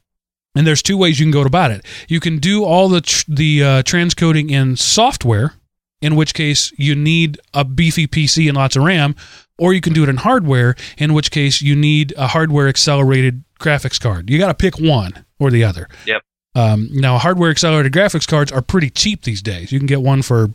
and 0.55 0.65
there's 0.65 0.81
two 0.81 0.97
ways 0.97 1.19
you 1.19 1.25
can 1.25 1.31
go 1.31 1.41
about 1.41 1.71
it. 1.71 1.85
You 2.07 2.19
can 2.19 2.37
do 2.37 2.63
all 2.63 2.89
the 2.89 3.01
tr- 3.01 3.25
the 3.27 3.63
uh, 3.63 3.83
transcoding 3.83 4.49
in 4.49 4.75
software, 4.77 5.53
in 6.01 6.15
which 6.15 6.33
case 6.33 6.71
you 6.77 6.95
need 6.95 7.39
a 7.53 7.63
beefy 7.63 8.07
PC 8.07 8.47
and 8.47 8.57
lots 8.57 8.75
of 8.75 8.83
RAM, 8.83 9.15
or 9.57 9.73
you 9.73 9.81
can 9.81 9.93
do 9.93 10.03
it 10.03 10.09
in 10.09 10.17
hardware, 10.17 10.75
in 10.97 11.13
which 11.13 11.29
case 11.29 11.61
you 11.61 11.75
need 11.75 12.13
a 12.17 12.27
hardware 12.27 12.67
accelerated 12.67 13.43
graphics 13.59 13.99
card. 13.99 14.29
You 14.29 14.39
got 14.39 14.47
to 14.47 14.53
pick 14.53 14.79
one 14.79 15.25
or 15.39 15.51
the 15.51 15.63
other. 15.63 15.87
Yep. 16.05 16.23
Um, 16.55 16.89
now, 16.91 17.17
hardware 17.17 17.51
accelerated 17.51 17.93
graphics 17.93 18.27
cards 18.27 18.51
are 18.51 18.61
pretty 18.61 18.89
cheap 18.89 19.23
these 19.23 19.41
days. 19.41 19.71
You 19.71 19.79
can 19.79 19.85
get 19.87 20.01
one 20.01 20.21
for 20.21 20.49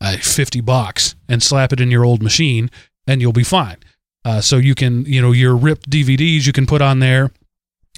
uh, 0.00 0.16
50 0.16 0.60
bucks 0.60 1.14
and 1.28 1.42
slap 1.42 1.72
it 1.72 1.80
in 1.80 1.90
your 1.90 2.04
old 2.04 2.22
machine, 2.22 2.70
and 3.06 3.20
you'll 3.20 3.32
be 3.32 3.44
fine. 3.44 3.76
Uh, 4.24 4.40
so 4.40 4.56
you 4.56 4.74
can, 4.74 5.04
you 5.06 5.20
know, 5.20 5.32
your 5.32 5.56
ripped 5.56 5.90
DVDs 5.90 6.46
you 6.46 6.52
can 6.52 6.66
put 6.66 6.82
on 6.82 6.98
there 6.98 7.30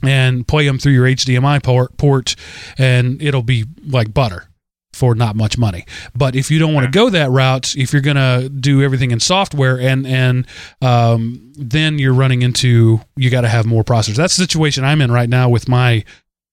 and 0.02 0.46
play 0.46 0.66
them 0.66 0.78
through 0.78 0.92
your 0.92 1.06
HDMI 1.06 1.62
port, 1.62 1.96
port 1.96 2.36
and 2.78 3.20
it'll 3.22 3.42
be 3.42 3.64
like 3.86 4.12
butter 4.14 4.48
for 4.92 5.14
not 5.14 5.34
much 5.34 5.56
money. 5.56 5.84
But 6.14 6.36
if 6.36 6.50
you 6.50 6.58
don't 6.58 6.74
want 6.74 6.84
to 6.84 6.90
go 6.90 7.10
that 7.10 7.30
route, 7.30 7.76
if 7.76 7.92
you're 7.92 8.02
going 8.02 8.16
to 8.16 8.48
do 8.48 8.82
everything 8.82 9.10
in 9.10 9.20
software 9.20 9.80
and 9.80 10.06
and 10.06 10.46
um, 10.80 11.52
then 11.56 11.98
you're 11.98 12.14
running 12.14 12.42
into 12.42 13.00
you 13.16 13.30
got 13.30 13.40
to 13.42 13.48
have 13.48 13.66
more 13.66 13.84
processors. 13.84 14.16
That's 14.16 14.36
the 14.36 14.42
situation 14.42 14.84
I'm 14.84 15.00
in 15.00 15.10
right 15.10 15.28
now 15.28 15.48
with 15.48 15.68
my 15.68 16.04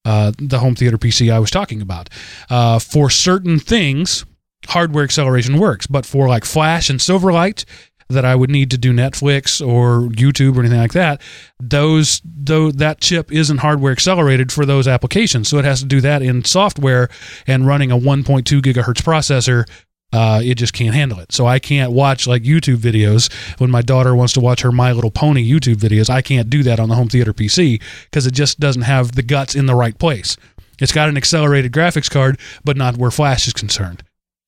uh, 0.10 0.32
the 0.40 0.58
home 0.58 0.74
theater 0.74 0.98
PC 0.98 1.32
I 1.32 1.38
was 1.38 1.52
talking 1.52 1.84
about. 1.84 2.10
Uh, 2.50 2.80
for 2.80 3.12
certain 3.12 3.60
things, 3.60 4.26
hardware 4.66 5.04
acceleration 5.04 5.60
works, 5.60 5.86
but 5.86 6.04
for 6.04 6.28
like 6.28 6.46
Flash 6.46 6.90
and 6.90 7.00
Silverlight 7.00 7.64
that 8.10 8.26
I 8.26 8.34
would 8.34 8.50
need 8.50 8.72
to 8.72 8.78
do 8.80 8.92
Netflix 8.92 9.66
or 9.66 10.10
YouTube 10.10 10.58
or 10.58 10.62
anything 10.62 10.80
like 10.80 10.94
that, 10.94 11.22
those 11.60 12.24
though 12.26 12.72
that 12.72 13.02
chip 13.02 13.32
isn't 13.32 13.60
hardware 13.60 13.92
accelerated 13.92 14.52
for 14.52 14.66
those 14.66 14.88
applications, 14.88 15.48
so 15.48 15.60
it 15.60 15.66
has 15.66 15.82
to 15.82 15.86
do 15.86 16.02
that 16.02 16.24
in 16.24 16.44
software 16.44 17.08
and 17.46 17.68
running 17.68 17.92
a 17.92 17.98
1.2 17.98 18.62
gigahertz 18.62 19.04
processor. 19.04 19.70
Uh, 20.12 20.42
it 20.44 20.56
just 20.56 20.74
can't 20.74 20.96
handle 20.96 21.20
it. 21.20 21.32
So 21.32 21.46
I 21.46 21.60
can't 21.60 21.92
watch 21.92 22.26
like 22.26 22.42
YouTube 22.44 22.78
videos 22.78 23.32
when 23.60 23.70
my 23.70 23.82
daughter 23.84 24.16
wants 24.16 24.34
to 24.34 24.40
watch 24.40 24.62
her 24.62 24.72
My 24.72 24.92
Little 24.92 25.12
Pony 25.12 25.48
YouTube 25.48 25.76
videos. 25.76 26.10
I 26.10 26.22
can't 26.24 26.50
do 26.50 26.64
that 26.64 26.80
on 26.80 26.90
the 26.90 26.96
home 26.96 27.10
theater 27.10 27.32
PC 27.34 27.80
because 28.06 28.26
it 28.26 28.34
just 28.34 28.60
doesn't 28.60 28.82
have 28.84 29.12
the 29.12 29.22
guts 29.22 29.54
in 29.54 29.68
the 29.68 29.76
right 29.76 29.98
place. 29.98 30.36
It's 30.80 30.92
got 30.92 31.10
an 31.10 31.18
accelerated 31.18 31.72
graphics 31.72 32.10
card, 32.10 32.40
but 32.64 32.76
not 32.78 32.98
where 32.98 33.12
Flash 33.12 33.46
is 33.48 33.54
concerned. 33.54 34.02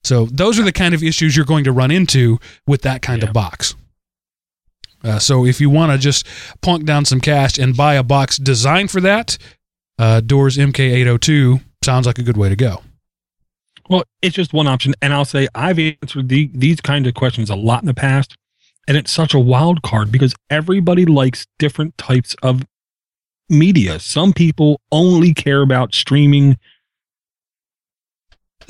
So 0.03 0.25
those 0.25 0.57
are 0.57 0.63
the 0.63 0.71
kind 0.71 0.95
of 0.95 1.03
issues 1.03 1.35
you're 1.35 1.45
going 1.45 1.65
to 1.65 1.71
run 1.71 1.91
into 1.91 2.39
with 2.65 2.81
that 2.81 3.03
kind 3.03 3.21
Yeah. 3.21 3.27
of 3.27 3.33
box. 3.33 3.75
Uh, 5.03 5.19
so 5.19 5.45
if 5.45 5.59
you 5.61 5.69
want 5.69 5.91
to 5.91 5.97
just 5.97 6.25
plunk 6.61 6.85
down 6.85 7.05
some 7.05 7.19
cash 7.21 7.57
and 7.59 7.75
buy 7.77 7.95
a 7.95 8.03
box 8.03 8.37
designed 8.37 8.89
for 8.89 9.01
that, 9.01 9.37
uh, 9.99 10.21
Doors 10.21 10.57
MK802 10.57 11.61
sounds 11.83 12.05
like 12.07 12.17
a 12.19 12.23
good 12.23 12.37
way 12.37 12.49
to 12.49 12.55
go. 12.55 12.81
Well, 13.91 14.05
it's 14.21 14.37
just 14.37 14.53
one 14.53 14.67
option, 14.67 14.93
and 15.01 15.13
I'll 15.13 15.25
say 15.25 15.49
I've 15.53 15.77
answered 15.77 16.29
the, 16.29 16.49
these 16.53 16.79
kind 16.79 17.05
of 17.05 17.13
questions 17.13 17.49
a 17.49 17.57
lot 17.57 17.83
in 17.83 17.87
the 17.87 17.93
past, 17.93 18.37
and 18.87 18.95
it's 18.95 19.11
such 19.11 19.33
a 19.33 19.39
wild 19.39 19.81
card 19.81 20.13
because 20.13 20.33
everybody 20.49 21.05
likes 21.05 21.45
different 21.59 21.97
types 21.97 22.33
of 22.41 22.65
media. 23.49 23.99
Some 23.99 24.31
people 24.31 24.79
only 24.93 25.33
care 25.33 25.61
about 25.61 25.93
streaming 25.93 26.57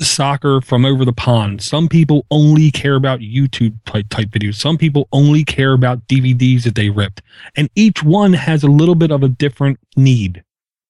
soccer 0.00 0.60
from 0.60 0.84
over 0.84 1.04
the 1.04 1.12
pond. 1.12 1.62
Some 1.62 1.88
people 1.88 2.26
only 2.32 2.72
care 2.72 2.96
about 2.96 3.20
YouTube 3.20 3.76
type, 3.86 4.08
type 4.08 4.30
videos. 4.30 4.56
Some 4.56 4.76
people 4.76 5.06
only 5.12 5.44
care 5.44 5.72
about 5.72 6.04
DVDs 6.08 6.64
that 6.64 6.74
they 6.74 6.90
ripped, 6.90 7.22
and 7.54 7.70
each 7.76 8.02
one 8.02 8.32
has 8.32 8.64
a 8.64 8.68
little 8.68 8.96
bit 8.96 9.12
of 9.12 9.22
a 9.22 9.28
different 9.28 9.78
need. 9.94 10.42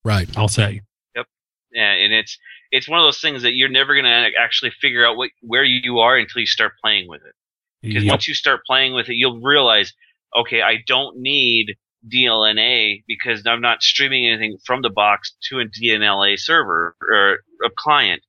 Right. 0.06 0.26
I'll 0.38 0.48
say. 0.48 0.80
Yep. 1.14 1.26
Yeah, 1.74 1.92
and 1.92 2.14
it's 2.14 2.38
it's 2.72 2.88
one 2.88 2.98
of 2.98 3.04
those 3.04 3.20
things 3.20 3.42
that 3.42 3.54
you're 3.54 3.68
never 3.68 3.94
gonna 3.94 4.30
actually 4.38 4.70
figure 4.80 5.06
out 5.06 5.16
what 5.16 5.30
where 5.42 5.62
you 5.64 5.98
are 6.00 6.16
until 6.16 6.40
you 6.40 6.46
start 6.46 6.72
playing 6.82 7.06
with 7.08 7.22
it. 7.24 7.34
Because 7.82 8.04
Yep. 8.04 8.12
once 8.12 8.28
you 8.28 8.34
start 8.34 8.64
playing 8.66 8.94
with 8.94 9.08
it, 9.08 9.16
you'll 9.16 9.40
realize, 9.40 9.92
okay, 10.34 10.62
I 10.62 10.78
don't 10.86 11.18
need 11.18 11.76
DLNA 12.08 13.04
because 13.06 13.46
I'm 13.46 13.60
not 13.60 13.82
streaming 13.82 14.26
anything 14.26 14.56
from 14.64 14.82
the 14.82 14.90
box 14.90 15.36
to 15.50 15.60
a 15.60 15.66
DLNA 15.66 16.38
server 16.38 16.96
or 17.02 17.40
a 17.64 17.70
client. 17.76 18.22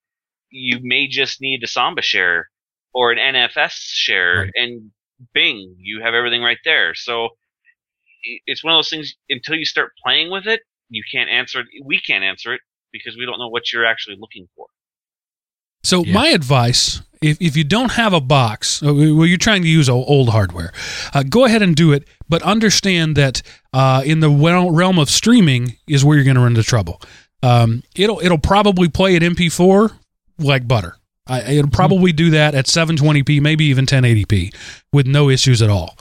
You 0.49 0.79
may 0.81 1.07
just 1.07 1.41
need 1.41 1.63
a 1.63 1.67
Samba 1.67 2.01
share 2.01 2.49
or 2.93 3.11
an 3.11 3.17
NFS 3.17 3.73
share, 3.73 4.41
Right. 4.41 4.51
and 4.55 4.91
bing, 5.33 5.75
you 5.79 6.01
have 6.01 6.13
everything 6.13 6.43
right 6.43 6.59
there. 6.65 6.93
So 6.93 7.29
it's 8.45 8.63
one 8.63 8.73
of 8.73 8.77
those 8.77 8.89
things. 8.89 9.15
Until 9.29 9.55
you 9.55 9.65
start 9.65 9.93
playing 10.03 10.29
with 10.31 10.47
it, 10.47 10.61
you 10.89 11.03
can't 11.11 11.29
answer 11.29 11.61
it. 11.61 11.67
We 11.83 11.99
can't 12.01 12.23
answer 12.23 12.53
it 12.53 12.61
because 12.93 13.17
we 13.17 13.25
don't 13.25 13.39
know 13.39 13.49
what 13.49 13.73
you're 13.73 13.85
actually 13.85 14.15
looking 14.17 14.47
for. 14.55 14.67
So 15.83 16.05
Yeah. 16.05 16.13
my 16.13 16.27
advice, 16.29 17.01
if, 17.21 17.37
if 17.41 17.57
you 17.57 17.65
don't 17.65 17.91
have 17.93 18.13
a 18.13 18.21
box, 18.21 18.81
uh, 18.81 18.93
well, 18.93 19.25
you're 19.25 19.37
trying 19.37 19.63
to 19.63 19.67
use 19.67 19.89
old 19.89 20.29
hardware, 20.29 20.71
uh, 21.13 21.23
go 21.23 21.43
ahead 21.45 21.61
and 21.61 21.75
do 21.75 21.91
it, 21.91 22.07
but 22.29 22.41
understand 22.43 23.17
that 23.17 23.41
uh, 23.73 24.01
in 24.05 24.21
the 24.21 24.29
realm 24.29 24.97
of 24.99 25.09
streaming 25.09 25.75
is 25.87 26.05
where 26.05 26.15
you're 26.15 26.23
going 26.23 26.35
to 26.35 26.41
run 26.41 26.51
into 26.53 26.63
trouble. 26.63 27.01
Um, 27.41 27.83
it'll 27.95 28.21
it'll 28.21 28.37
probably 28.37 28.87
play 28.87 29.17
at 29.17 29.21
MP4 29.21 29.91
like 30.39 30.65
butter. 30.65 30.95
I, 31.27 31.41
it'll 31.53 31.71
probably 31.71 32.11
do 32.13 32.29
that 32.31 32.55
at 32.55 32.65
720p, 32.65 33.41
maybe 33.41 33.65
even 33.65 33.85
1080p, 33.85 34.53
with 34.93 35.07
no 35.07 35.29
issues 35.29 35.61
at 35.61 35.69
all. 35.69 35.97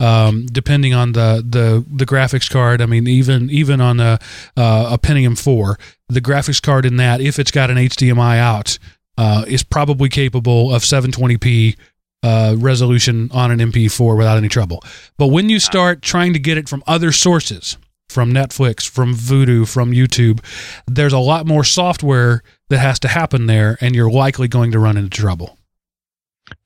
Um, 0.00 0.46
depending 0.46 0.94
on 0.94 1.12
the, 1.12 1.44
the 1.44 1.84
the 1.92 2.06
graphics 2.06 2.48
card, 2.48 2.80
I 2.80 2.86
mean, 2.86 3.08
even 3.08 3.50
even 3.50 3.80
on 3.80 3.98
a 3.98 4.18
uh, 4.56 4.90
a 4.92 4.98
Pentium 4.98 5.36
4, 5.36 5.76
the 6.08 6.20
graphics 6.20 6.62
card 6.62 6.86
in 6.86 6.96
that, 6.96 7.20
if 7.20 7.38
it's 7.38 7.50
got 7.50 7.70
an 7.70 7.76
HDMI 7.76 8.38
out, 8.38 8.78
uh, 9.16 9.44
is 9.48 9.64
probably 9.64 10.08
capable 10.08 10.72
of 10.72 10.82
720p 10.82 11.76
uh, 12.22 12.54
resolution 12.58 13.28
on 13.32 13.50
an 13.50 13.58
MP4 13.58 14.16
without 14.16 14.38
any 14.38 14.48
trouble. 14.48 14.82
But 15.16 15.28
when 15.28 15.48
you 15.48 15.58
start 15.58 16.02
trying 16.02 16.32
to 16.32 16.38
get 16.38 16.56
it 16.56 16.68
from 16.68 16.82
other 16.86 17.12
sources, 17.12 17.76
from 18.08 18.32
Netflix, 18.32 18.88
from 18.88 19.14
Vudu, 19.14 19.68
from 19.68 19.92
YouTube, 19.92 20.40
there's 20.86 21.12
a 21.12 21.18
lot 21.18 21.46
more 21.46 21.64
software 21.64 22.42
that 22.68 22.78
has 22.78 22.98
to 23.00 23.08
happen 23.08 23.46
there, 23.46 23.76
and 23.80 23.94
you're 23.94 24.10
likely 24.10 24.48
going 24.48 24.72
to 24.72 24.78
run 24.78 24.96
into 24.96 25.10
trouble. 25.10 25.57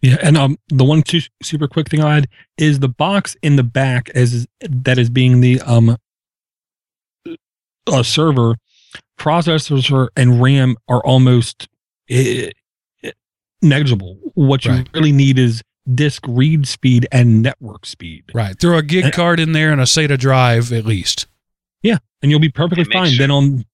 Yeah, 0.01 0.16
and 0.22 0.37
um, 0.37 0.59
the 0.68 0.85
one 0.85 1.05
su- 1.07 1.20
super 1.43 1.68
quick 1.68 1.89
thing 1.89 2.03
I 2.03 2.14
had 2.14 2.28
is 2.59 2.78
the 2.80 2.89
box 2.89 3.37
in 3.43 3.57
the 3.57 3.62
back 3.62 4.11
as 4.11 4.47
that 4.61 4.99
is 4.99 5.11
being 5.11 5.41
the 5.41 5.61
um, 5.62 5.97
uh, 7.87 8.03
server 8.03 8.57
processors 9.18 10.09
and 10.16 10.43
RAM 10.43 10.76
are 10.89 11.05
almost 11.05 11.68
eh, 12.11 12.51
negligible. 13.61 14.18
What 14.35 14.64
you 14.64 14.72
Right. 14.72 14.89
really 14.95 15.12
need 15.12 15.39
is 15.39 15.62
disk 15.95 16.24
read 16.28 16.66
speed 16.68 17.07
and 17.11 17.43
network 17.43 17.87
speed, 17.87 18.24
Right. 18.35 18.59
Throw 18.59 18.78
a 18.78 18.83
gig 18.83 19.05
And- 19.07 19.12
card 19.12 19.41
in 19.41 19.53
there 19.53 19.72
and 19.72 19.80
a 19.80 19.85
SATA 19.85 20.18
drive 20.18 20.72
at 20.72 20.85
least. 20.85 21.26
Yeah, 21.83 21.99
and 22.22 22.30
you'll 22.30 22.41
be 22.41 22.49
perfectly 22.51 22.85
fine. 22.85 23.11
sure- 23.11 23.18
Then 23.18 23.30
on, 23.30 23.64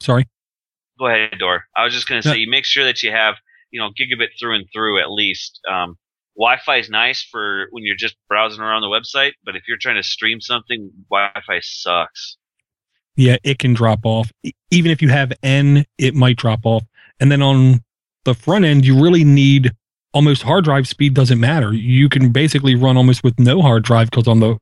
sorry, 0.00 0.26
Go 0.98 1.06
ahead, 1.08 1.38
Dor. 1.38 1.64
I 1.76 1.84
was 1.84 1.92
just 1.92 2.08
going 2.08 2.22
to 2.22 2.26
No. 2.28 2.32
say, 2.34 2.40
you 2.40 2.48
make 2.48 2.64
sure 2.64 2.82
that 2.84 3.02
you 3.02 3.10
have, 3.10 3.34
you 3.70 3.80
know, 3.80 3.88
gigabit 3.90 4.28
through 4.38 4.56
and 4.56 4.66
through 4.72 5.00
at 5.00 5.10
least. 5.10 5.60
Um, 5.70 5.96
Wi-Fi 6.38 6.76
is 6.76 6.90
nice 6.90 7.22
for 7.30 7.66
when 7.70 7.82
you're 7.84 7.96
just 7.96 8.14
browsing 8.28 8.60
around 8.60 8.82
the 8.82 8.88
website, 8.88 9.32
but 9.44 9.56
if 9.56 9.62
you're 9.66 9.78
trying 9.80 9.96
to 9.96 10.02
stream 10.02 10.40
something, 10.40 10.90
Wi-Fi 11.10 11.60
sucks. 11.62 12.36
yeah, 13.16 13.36
it 13.42 13.58
can 13.58 13.72
drop 13.74 14.00
off. 14.04 14.30
Even 14.70 14.90
if 14.90 15.00
you 15.00 15.08
have 15.08 15.32
N, 15.42 15.84
it 15.98 16.14
might 16.14 16.36
drop 16.36 16.60
off. 16.64 16.84
And 17.18 17.32
then 17.32 17.40
on 17.42 17.82
the 18.24 18.34
front 18.34 18.64
end, 18.66 18.84
you 18.84 19.02
really 19.02 19.24
need 19.24 19.72
almost 20.12 20.42
hard 20.42 20.64
drive 20.64 20.86
speed 20.86 21.14
doesn't 21.14 21.40
matter. 21.40 21.72
You 21.72 22.08
can 22.08 22.30
basically 22.32 22.74
run 22.74 22.96
almost 22.96 23.24
with 23.24 23.38
no 23.38 23.62
hard 23.62 23.84
drive 23.84 24.10
because 24.10 24.28
on 24.28 24.40
the 24.40 24.58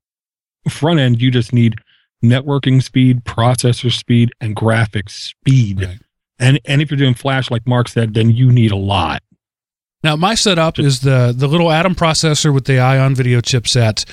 front 0.69 1.01
end, 1.01 1.21
you 1.21 1.31
just 1.31 1.53
need 1.53 1.77
networking 2.25 2.83
speed, 2.83 3.25
processor 3.25 3.93
speed, 3.93 4.31
and 4.41 4.55
graphics 4.55 5.11
speed. 5.11 5.83
Right. 5.83 5.99
And 6.39 6.61
and 6.65 6.83
if 6.83 6.91
you're 6.91 6.99
doing 6.99 7.15
flash, 7.15 7.51
like 7.51 7.67
Mark 7.67 7.89
said, 7.89 8.15
then 8.15 8.31
you 8.31 8.51
need 8.51 8.73
a 8.73 8.77
lot. 8.77 9.23
Now, 10.03 10.17
my 10.17 10.35
setup 10.35 10.79
is 10.79 11.01
the 11.01 11.33
the 11.37 11.47
little 11.47 11.73
Atom 11.73 11.95
processor 11.95 12.53
with 12.53 12.67
the 12.67 12.79
Ion 12.79 13.15
video 13.15 13.41
chipset, 13.41 14.05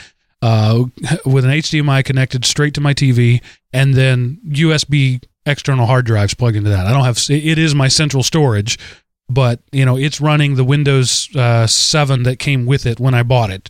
uh, 0.41 0.85
with 1.25 1.45
an 1.45 1.51
HDMI 1.51 2.03
connected 2.05 2.45
straight 2.45 2.73
to 2.75 2.81
my 2.81 2.93
TV, 2.93 3.41
and 3.73 3.93
then 3.93 4.39
USB 4.47 5.21
external 5.45 5.85
hard 5.85 6.05
drives 6.05 6.33
plugged 6.33 6.55
into 6.55 6.69
that. 6.69 6.85
I 6.85 6.93
don't 6.93 7.03
have 7.03 7.19
it 7.29 7.57
is 7.57 7.75
my 7.75 7.87
central 7.87 8.23
storage, 8.23 8.79
but 9.29 9.59
you 9.71 9.85
know 9.85 9.97
it's 9.97 10.21
running 10.21 10.55
the 10.55 10.63
Windows 10.63 11.29
uh, 11.35 11.67
Seven 11.67 12.23
that 12.23 12.39
came 12.39 12.65
with 12.65 12.85
it 12.85 12.99
when 12.99 13.13
I 13.13 13.23
bought 13.23 13.49
it. 13.51 13.69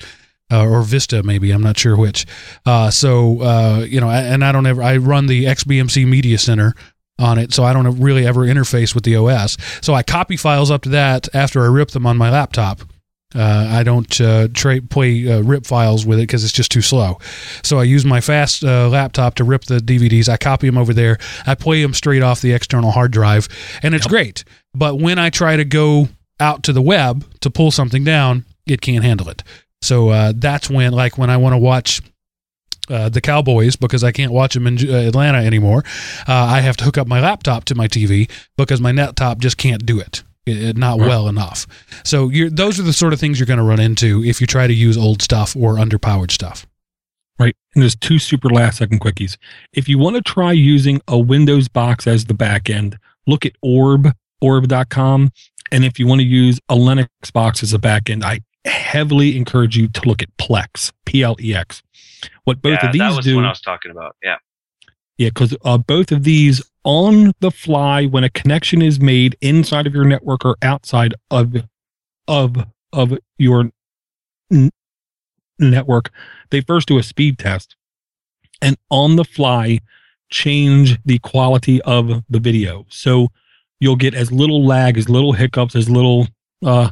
Uh, 0.54 0.68
or 0.68 0.82
Vista, 0.82 1.24
maybe 1.24 1.50
I'm 1.52 1.64
not 1.64 1.80
sure 1.80 1.96
which. 1.96 2.26
Uh, 2.66 2.92
so 2.92 3.42
uh, 3.42 3.86
you 3.88 4.02
know, 4.02 4.10
and 4.10 4.44
I 4.44 4.52
don't 4.52 4.66
ever. 4.66 4.84
I 4.84 4.98
run 4.98 5.28
the 5.28 5.46
XBMC 5.46 6.06
Media 6.06 6.38
Center 6.38 6.76
on 7.20 7.38
it, 7.38 7.54
so 7.54 7.64
I 7.64 7.74
don't 7.74 8.00
really 8.00 8.26
ever 8.26 8.42
interface 8.42 8.96
with 8.96 9.04
the 9.04 9.16
OS. 9.16 9.58
So 9.82 9.94
I 9.94 10.04
copy 10.04 10.38
files 10.38 10.72
up 10.72 10.82
to 10.84 10.90
that 10.90 11.34
after 11.36 11.64
I 11.64 11.68
rip 11.68 11.92
them 11.92 12.06
on 12.06 12.18
my 12.18 12.30
laptop. 12.30 12.82
Uh, 13.34 13.68
I 13.70 13.84
don't 13.84 14.20
uh, 14.20 14.50
tra- 14.54 14.82
play 14.82 15.32
uh, 15.32 15.42
rip 15.42 15.66
files 15.66 16.06
with 16.06 16.20
it 16.20 16.24
because 16.24 16.44
it's 16.44 16.52
just 16.52 16.72
too 16.72 16.82
slow. 16.82 17.18
So 17.64 17.80
I 17.80 17.84
use 17.84 18.04
my 18.04 18.20
fast 18.20 18.64
uh, 18.64 18.90
laptop 18.90 19.36
to 19.36 19.44
rip 19.44 19.64
the 19.64 19.78
DVDs. 19.78 20.28
I 20.28 20.36
copy 20.38 20.68
them 20.68 20.78
over 20.78 20.94
there. 20.94 21.18
I 21.46 21.56
play 21.56 21.82
them 21.82 21.94
straight 21.94 22.24
off 22.24 22.42
the 22.42 22.52
external 22.52 22.92
hard 22.92 23.12
drive, 23.12 23.48
and 23.84 23.96
it's 23.96 24.08
great. 24.08 24.44
But 24.74 25.00
when 25.00 25.18
I 25.18 25.30
try 25.30 25.56
to 25.56 25.64
go 25.64 26.10
out 26.40 26.64
to 26.64 26.74
the 26.74 26.82
web 26.82 27.26
to 27.42 27.50
pull 27.50 27.72
something 27.72 28.04
down, 28.04 28.46
it 28.66 28.82
can't 28.82 29.04
handle 29.04 29.30
it. 29.30 29.44
So 29.82 30.10
uh, 30.10 30.34
that's 30.36 30.70
when, 30.70 30.92
like, 30.92 31.18
when 31.18 31.30
I 31.30 31.38
want 31.38 31.54
to 31.54 31.58
watch 31.58 32.02
uh, 32.92 33.10
the 33.10 33.22
Cowboys 33.22 33.76
because 33.76 34.04
I 34.04 34.12
can't 34.12 34.32
watch 34.32 34.54
them 34.54 34.68
in 34.68 34.78
uh, 34.78 34.94
Atlanta 35.08 35.40
anymore. 35.40 35.84
Uh, 36.28 36.34
I 36.34 36.62
have 36.62 36.78
to 36.78 36.84
hook 36.84 36.98
up 36.98 37.08
my 37.08 37.20
laptop 37.22 37.66
to 37.66 37.76
my 37.76 37.88
TV 37.88 38.30
because 38.58 38.82
my 38.82 38.92
laptop 38.92 39.40
just 39.40 39.58
can't 39.58 39.86
do 39.86 40.00
it. 40.00 40.24
It, 40.46 40.76
not 40.76 41.00
Right. 41.00 41.08
well 41.08 41.28
enough. 41.28 41.68
So 42.04 42.30
you're, 42.30 42.50
those 42.50 42.80
are 42.80 42.84
the 42.84 42.94
sort 42.94 43.14
of 43.14 43.20
things 43.20 43.40
you're 43.40 43.46
going 43.46 43.60
to 43.60 43.64
run 43.64 43.80
into 43.80 44.24
if 44.24 44.42
you 44.42 44.48
try 44.48 44.66
to 44.68 44.74
use 44.74 44.98
old 44.98 45.22
stuff 45.22 45.56
or 45.56 45.76
underpowered 45.76 46.32
stuff. 46.32 46.66
Right. 47.40 47.56
And 47.76 47.82
there's 47.82 47.96
two 47.96 48.20
super 48.20 48.50
last 48.50 48.78
second 48.80 49.02
quickies. 49.02 49.38
If 49.74 49.88
you 49.88 49.98
want 49.98 50.16
to 50.16 50.22
try 50.22 50.52
using 50.52 51.00
a 51.08 51.18
Windows 51.18 51.68
box 51.68 52.06
as 52.08 52.26
the 52.26 52.34
back 52.34 52.70
end, 52.70 52.98
look 53.28 53.46
at 53.46 53.54
orb, 53.62 54.12
orb.com. 54.42 55.32
And 55.72 55.86
if 55.86 56.00
you 56.00 56.08
want 56.08 56.22
to 56.22 56.28
use 56.28 56.60
a 56.70 56.76
Linux 56.76 57.08
box 57.34 57.64
as 57.64 57.72
a 57.74 57.80
back 57.80 58.10
end, 58.10 58.24
I 58.24 58.42
heavily 58.66 59.38
encourage 59.38 59.78
you 59.78 59.88
to 59.88 60.02
look 60.08 60.22
at 60.22 60.36
Plex, 60.38 60.92
P 61.06 61.24
L 61.24 61.36
E 61.40 61.56
X. 61.56 61.82
What 62.44 62.62
both 62.62 62.80
yeah, 62.82 62.88
of 62.88 62.92
these 62.94 63.00
that 63.00 63.16
was 63.16 63.26
do, 63.26 63.36
what 63.36 63.46
I 63.46 63.50
was 63.50 63.62
talking 63.62 63.92
about. 63.92 64.16
Yeah. 64.24 64.36
yeah, 65.18 65.30
because 65.30 65.56
uh, 65.64 65.78
both 65.78 66.12
of 66.12 66.24
these 66.24 66.62
on 66.84 67.34
the 67.40 67.52
fly, 67.52 68.06
when 68.06 68.24
a 68.24 68.30
connection 68.30 68.82
is 68.82 69.00
made 69.00 69.38
inside 69.42 69.88
of 69.88 69.94
your 69.94 70.06
network 70.06 70.46
or 70.46 70.58
outside 70.62 71.14
of 71.30 71.56
of 72.28 72.58
of 72.94 73.18
your 73.38 73.72
n- 74.52 74.72
network, 75.60 76.12
they 76.50 76.62
first 76.62 76.88
do 76.88 76.98
a 76.98 77.04
speed 77.04 77.38
test, 77.38 77.76
and 78.62 78.78
on 78.90 79.16
the 79.16 79.26
fly 79.26 79.80
change 80.30 80.98
the 81.06 81.20
quality 81.20 81.82
of 81.82 82.24
the 82.30 82.40
video. 82.40 82.86
So 82.90 83.28
you'll 83.80 83.98
get 83.98 84.14
as 84.14 84.32
little 84.32 84.66
lag, 84.66 84.98
as 84.98 85.10
little 85.10 85.34
hiccups, 85.34 85.76
as 85.76 85.90
little 85.90 86.28
uh, 86.66 86.90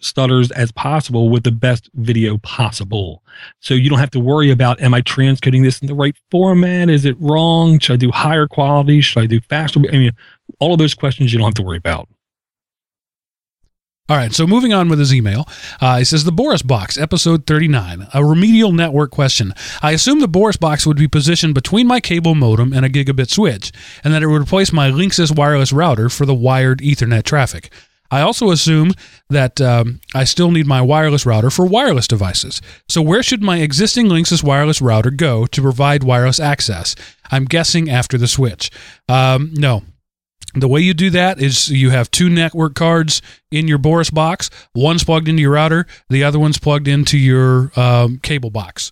stutters 0.00 0.50
as 0.52 0.72
possible 0.72 1.28
with 1.28 1.44
the 1.44 1.52
best 1.52 1.90
video 1.94 2.38
possible. 2.38 3.22
So 3.60 3.74
you 3.74 3.88
don't 3.88 3.98
have 3.98 4.10
to 4.12 4.20
worry 4.20 4.50
about 4.50 4.80
am 4.80 4.94
I 4.94 5.02
transcoding 5.02 5.62
this 5.62 5.80
in 5.80 5.86
the 5.86 5.94
right 5.94 6.16
format? 6.30 6.88
Is 6.90 7.04
it 7.04 7.16
wrong? 7.20 7.78
Should 7.78 7.94
I 7.94 7.96
do 7.96 8.10
higher 8.10 8.46
quality? 8.46 9.00
Should 9.00 9.22
I 9.22 9.26
do 9.26 9.40
faster? 9.40 9.80
I 9.80 9.92
mean, 9.92 10.12
all 10.58 10.72
of 10.72 10.78
those 10.78 10.94
questions 10.94 11.32
you 11.32 11.38
don't 11.38 11.46
have 11.46 11.54
to 11.54 11.62
worry 11.62 11.78
about. 11.78 12.08
All 14.10 14.16
right, 14.16 14.32
so 14.32 14.44
moving 14.44 14.72
on 14.72 14.88
with 14.88 14.98
his 14.98 15.14
email. 15.14 15.46
Uh, 15.80 15.98
he 15.98 16.04
says, 16.04 16.24
The 16.24 16.32
Boris 16.32 16.62
Box, 16.62 16.98
episode 16.98 17.46
39, 17.46 18.08
a 18.12 18.24
remedial 18.24 18.72
network 18.72 19.12
question. 19.12 19.54
I 19.82 19.92
assume 19.92 20.18
the 20.18 20.26
Boris 20.26 20.56
Box 20.56 20.84
would 20.84 20.96
be 20.96 21.06
positioned 21.06 21.54
between 21.54 21.86
my 21.86 22.00
cable 22.00 22.34
modem 22.34 22.72
and 22.72 22.84
a 22.84 22.88
gigabit 22.88 23.30
switch, 23.30 23.70
and 24.02 24.12
that 24.12 24.24
it 24.24 24.26
would 24.26 24.42
replace 24.42 24.72
my 24.72 24.90
Linksys 24.90 25.36
wireless 25.36 25.72
router 25.72 26.08
for 26.08 26.26
the 26.26 26.34
wired 26.34 26.80
Ethernet 26.80 27.22
traffic. 27.22 27.72
I 28.10 28.22
also 28.22 28.50
assume 28.50 28.92
that 29.28 29.60
um, 29.60 30.00
I 30.14 30.24
still 30.24 30.50
need 30.50 30.66
my 30.66 30.80
wireless 30.80 31.24
router 31.24 31.50
for 31.50 31.64
wireless 31.64 32.08
devices. 32.08 32.60
So, 32.88 33.00
where 33.02 33.22
should 33.22 33.42
my 33.42 33.58
existing 33.58 34.06
Linksys 34.06 34.42
wireless 34.42 34.82
router 34.82 35.10
go 35.10 35.46
to 35.46 35.62
provide 35.62 36.02
wireless 36.02 36.40
access? 36.40 36.96
I'm 37.30 37.44
guessing 37.44 37.88
after 37.88 38.18
the 38.18 38.26
switch. 38.26 38.70
Um, 39.08 39.50
no, 39.54 39.82
the 40.54 40.68
way 40.68 40.80
you 40.80 40.94
do 40.94 41.10
that 41.10 41.40
is 41.40 41.68
you 41.68 41.90
have 41.90 42.10
two 42.10 42.28
network 42.28 42.74
cards 42.74 43.22
in 43.50 43.68
your 43.68 43.78
Boris 43.78 44.10
box. 44.10 44.50
One's 44.74 45.04
plugged 45.04 45.28
into 45.28 45.42
your 45.42 45.52
router, 45.52 45.86
the 46.08 46.24
other 46.24 46.38
one's 46.38 46.58
plugged 46.58 46.88
into 46.88 47.16
your 47.16 47.70
um, 47.76 48.18
cable 48.18 48.50
box. 48.50 48.90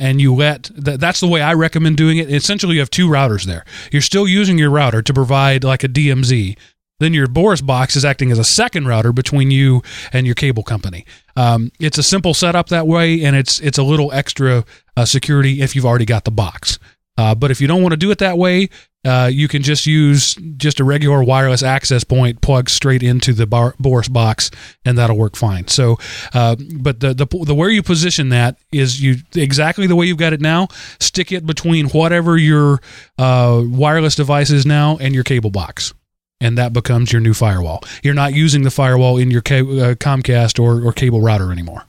And 0.00 0.20
you 0.20 0.34
let 0.34 0.70
that, 0.74 0.98
that's 0.98 1.20
the 1.20 1.28
way 1.28 1.40
I 1.40 1.54
recommend 1.54 1.96
doing 1.96 2.18
it. 2.18 2.28
Essentially, 2.28 2.74
you 2.74 2.80
have 2.80 2.90
two 2.90 3.08
routers 3.08 3.44
there. 3.44 3.64
You're 3.92 4.02
still 4.02 4.26
using 4.26 4.58
your 4.58 4.70
router 4.70 5.02
to 5.02 5.14
provide 5.14 5.62
like 5.62 5.84
a 5.84 5.88
DMZ 5.88 6.56
then 7.00 7.12
your 7.12 7.26
Boris 7.26 7.60
box 7.60 7.96
is 7.96 8.04
acting 8.04 8.30
as 8.30 8.38
a 8.38 8.44
second 8.44 8.86
router 8.86 9.12
between 9.12 9.50
you 9.50 9.82
and 10.12 10.26
your 10.26 10.34
cable 10.34 10.62
company. 10.62 11.04
Um, 11.36 11.70
it's 11.80 11.98
a 11.98 12.02
simple 12.02 12.34
setup 12.34 12.68
that 12.68 12.86
way, 12.86 13.24
and 13.24 13.34
it's 13.36 13.60
it's 13.60 13.78
a 13.78 13.82
little 13.82 14.12
extra 14.12 14.64
uh, 14.96 15.04
security 15.04 15.60
if 15.60 15.74
you've 15.74 15.86
already 15.86 16.06
got 16.06 16.24
the 16.24 16.30
box. 16.30 16.78
Uh, 17.16 17.34
but 17.34 17.50
if 17.50 17.60
you 17.60 17.66
don't 17.68 17.82
want 17.82 17.92
to 17.92 17.96
do 17.96 18.10
it 18.10 18.18
that 18.18 18.36
way, 18.36 18.68
uh, 19.04 19.30
you 19.32 19.46
can 19.48 19.62
just 19.62 19.86
use 19.86 20.34
just 20.56 20.80
a 20.80 20.84
regular 20.84 21.22
wireless 21.22 21.62
access 21.62 22.02
point 22.02 22.40
plug 22.40 22.70
straight 22.70 23.02
into 23.02 23.32
the 23.32 23.46
bar- 23.46 23.74
Boris 23.78 24.08
box, 24.08 24.50
and 24.84 24.96
that'll 24.98 25.16
work 25.16 25.36
fine. 25.36 25.68
So, 25.68 25.98
uh, 26.32 26.56
but 26.76 27.00
the, 27.00 27.14
the 27.14 27.26
the 27.44 27.54
where 27.54 27.70
you 27.70 27.82
position 27.82 28.30
that 28.30 28.56
is 28.72 29.00
you 29.00 29.16
exactly 29.36 29.86
the 29.86 29.94
way 29.94 30.06
you've 30.06 30.16
got 30.16 30.32
it 30.32 30.40
now. 30.40 30.68
Stick 31.00 31.32
it 31.32 31.46
between 31.46 31.88
whatever 31.90 32.36
your 32.36 32.80
uh, 33.18 33.62
wireless 33.64 34.16
device 34.16 34.50
is 34.50 34.64
now 34.64 34.96
and 34.96 35.14
your 35.14 35.24
cable 35.24 35.50
box, 35.50 35.92
and 36.40 36.58
that 36.58 36.72
becomes 36.72 37.12
your 37.12 37.20
new 37.20 37.34
firewall. 37.34 37.82
You're 38.02 38.14
not 38.14 38.34
using 38.34 38.62
the 38.62 38.70
firewall 38.70 39.16
in 39.16 39.30
your 39.30 39.42
ca- 39.42 39.60
uh, 39.60 39.94
Comcast 39.94 40.62
or 40.62 40.86
or 40.86 40.92
cable 40.92 41.20
router 41.20 41.52
anymore. 41.52 41.84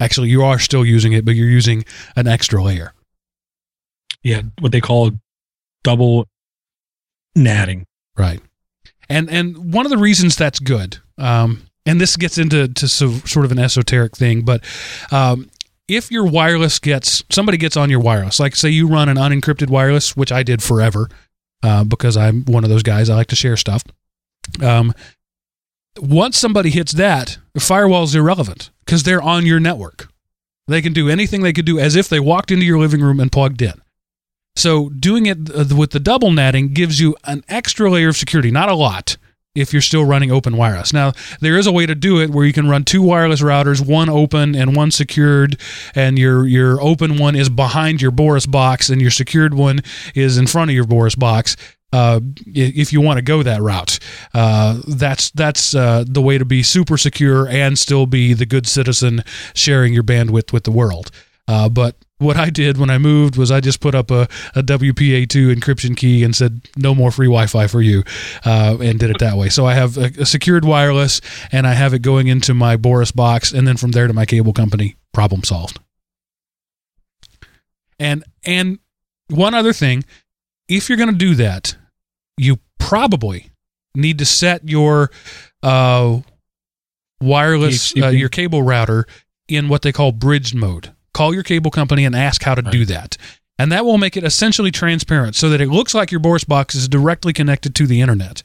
Actually, 0.00 0.28
you 0.28 0.42
are 0.42 0.58
still 0.58 0.84
using 0.84 1.12
it, 1.12 1.24
but 1.24 1.34
you're 1.34 1.48
using 1.48 1.84
an 2.16 2.26
extra 2.26 2.62
layer. 2.62 2.92
Yeah, 4.22 4.42
what 4.58 4.72
they 4.72 4.80
call 4.80 5.12
double 5.82 6.26
natting. 7.36 7.84
Right. 8.16 8.40
And 9.08 9.30
and 9.30 9.72
one 9.72 9.86
of 9.86 9.90
the 9.90 9.98
reasons 9.98 10.36
that's 10.36 10.58
good, 10.58 10.98
um, 11.18 11.66
and 11.84 12.00
this 12.00 12.16
gets 12.16 12.38
into 12.38 12.68
to 12.68 12.88
so, 12.88 13.10
sort 13.18 13.44
of 13.44 13.52
an 13.52 13.58
esoteric 13.58 14.16
thing, 14.16 14.42
but 14.42 14.64
um, 15.12 15.50
if 15.88 16.10
your 16.10 16.24
wireless 16.24 16.78
gets 16.78 17.22
somebody 17.30 17.58
gets 17.58 17.76
on 17.76 17.90
your 17.90 18.00
wireless, 18.00 18.40
like 18.40 18.56
say 18.56 18.70
you 18.70 18.88
run 18.88 19.08
an 19.08 19.18
unencrypted 19.18 19.68
wireless, 19.68 20.16
which 20.16 20.32
I 20.32 20.42
did 20.42 20.62
forever, 20.62 21.10
uh, 21.64 21.82
because 21.82 22.16
I'm 22.16 22.44
one 22.44 22.62
of 22.62 22.70
those 22.70 22.82
guys. 22.82 23.08
I 23.08 23.14
like 23.14 23.28
to 23.28 23.36
share 23.36 23.56
stuff. 23.56 23.82
Um, 24.62 24.92
once 25.98 26.38
somebody 26.38 26.68
hits 26.68 26.92
that, 26.92 27.38
the 27.54 28.02
is 28.02 28.14
irrelevant 28.14 28.70
because 28.84 29.02
they're 29.02 29.22
on 29.22 29.46
your 29.46 29.58
network. 29.58 30.08
They 30.68 30.82
can 30.82 30.92
do 30.92 31.08
anything 31.08 31.42
they 31.42 31.52
could 31.54 31.64
do 31.64 31.78
as 31.78 31.96
if 31.96 32.08
they 32.08 32.20
walked 32.20 32.50
into 32.50 32.66
your 32.66 32.78
living 32.78 33.00
room 33.00 33.18
and 33.18 33.32
plugged 33.32 33.62
in. 33.62 33.80
So 34.56 34.90
doing 34.90 35.26
it 35.26 35.72
with 35.72 35.90
the 35.90 36.00
double 36.00 36.30
netting 36.30 36.74
gives 36.74 37.00
you 37.00 37.16
an 37.24 37.42
extra 37.48 37.90
layer 37.90 38.10
of 38.10 38.16
security, 38.16 38.50
not 38.50 38.68
a 38.68 38.74
lot 38.74 39.16
if 39.54 39.72
you're 39.72 39.82
still 39.82 40.04
running 40.04 40.32
open 40.32 40.56
wireless. 40.56 40.92
Now, 40.92 41.12
there 41.40 41.56
is 41.56 41.66
a 41.66 41.72
way 41.72 41.86
to 41.86 41.94
do 41.94 42.20
it 42.20 42.30
where 42.30 42.44
you 42.44 42.52
can 42.52 42.68
run 42.68 42.84
two 42.84 43.02
wireless 43.02 43.40
routers, 43.40 43.84
one 43.84 44.08
open 44.08 44.54
and 44.54 44.74
one 44.74 44.90
secured, 44.90 45.60
and 45.94 46.18
your 46.18 46.46
your 46.46 46.80
open 46.80 47.16
one 47.18 47.36
is 47.36 47.48
behind 47.48 48.02
your 48.02 48.10
Boris 48.10 48.46
box 48.46 48.90
and 48.90 49.00
your 49.00 49.12
secured 49.12 49.54
one 49.54 49.80
is 50.14 50.38
in 50.38 50.46
front 50.46 50.70
of 50.70 50.74
your 50.74 50.86
Boris 50.86 51.14
box. 51.14 51.56
Uh, 51.92 52.18
if 52.46 52.92
you 52.92 53.00
want 53.00 53.18
to 53.18 53.22
go 53.22 53.44
that 53.44 53.62
route, 53.62 54.00
uh, 54.34 54.80
that's 54.88 55.30
that's 55.30 55.76
uh, 55.76 56.04
the 56.04 56.20
way 56.20 56.36
to 56.36 56.44
be 56.44 56.60
super 56.60 56.98
secure 56.98 57.46
and 57.46 57.78
still 57.78 58.06
be 58.06 58.34
the 58.34 58.46
good 58.46 58.66
citizen 58.66 59.22
sharing 59.54 59.94
your 59.94 60.02
bandwidth 60.02 60.52
with 60.52 60.64
the 60.64 60.72
world. 60.72 61.12
Uh, 61.46 61.68
but 61.68 61.94
what 62.18 62.36
I 62.36 62.50
did 62.50 62.78
when 62.78 62.90
I 62.90 62.98
moved 62.98 63.36
was 63.36 63.50
I 63.50 63.60
just 63.60 63.80
put 63.80 63.94
up 63.94 64.10
a, 64.10 64.22
a 64.54 64.62
WPA2 64.62 65.54
encryption 65.54 65.96
key 65.96 66.22
and 66.22 66.34
said 66.34 66.60
no 66.76 66.94
more 66.94 67.10
free 67.10 67.26
Wi-Fi 67.26 67.66
for 67.66 67.82
you, 67.82 68.04
uh, 68.44 68.76
and 68.80 68.98
did 68.98 69.10
it 69.10 69.18
that 69.18 69.36
way. 69.36 69.48
So 69.48 69.66
I 69.66 69.74
have 69.74 69.98
a, 69.98 70.12
a, 70.18 70.26
secured 70.26 70.64
wireless, 70.64 71.20
and 71.50 71.66
I 71.66 71.74
have 71.74 71.92
it 71.92 72.02
going 72.02 72.28
into 72.28 72.54
my 72.54 72.76
Boris 72.76 73.10
box, 73.10 73.52
and 73.52 73.66
then 73.66 73.76
from 73.76 73.90
there 73.90 74.06
to 74.06 74.12
my 74.12 74.26
cable 74.26 74.52
company. 74.52 74.96
Problem 75.12 75.42
solved. 75.42 75.80
And 77.98 78.24
and 78.44 78.78
one 79.28 79.54
other 79.54 79.72
thing, 79.72 80.04
if 80.68 80.88
you're 80.88 80.98
going 80.98 81.12
to 81.12 81.16
do 81.16 81.34
that, 81.36 81.76
you 82.36 82.58
probably 82.78 83.50
need 83.94 84.18
to 84.18 84.24
set 84.24 84.68
your 84.68 85.10
uh, 85.62 86.20
wireless 87.20 87.96
uh, 87.96 88.08
your 88.08 88.28
cable 88.28 88.62
router 88.62 89.06
in 89.48 89.68
what 89.68 89.82
they 89.82 89.92
call 89.92 90.12
bridged 90.12 90.54
mode 90.54 90.93
call 91.14 91.32
your 91.32 91.42
cable 91.42 91.70
company 91.70 92.04
and 92.04 92.14
ask 92.14 92.42
how 92.42 92.54
to 92.54 92.62
right. 92.62 92.72
do 92.72 92.84
that. 92.84 93.16
And 93.58 93.72
that 93.72 93.84
will 93.84 93.98
make 93.98 94.16
it 94.16 94.24
essentially 94.24 94.70
transparent 94.70 95.36
so 95.36 95.48
that 95.48 95.60
it 95.60 95.68
looks 95.68 95.94
like 95.94 96.10
your 96.10 96.20
Boris 96.20 96.44
box 96.44 96.74
is 96.74 96.88
directly 96.88 97.32
connected 97.32 97.74
to 97.76 97.86
the 97.86 98.00
internet. 98.00 98.42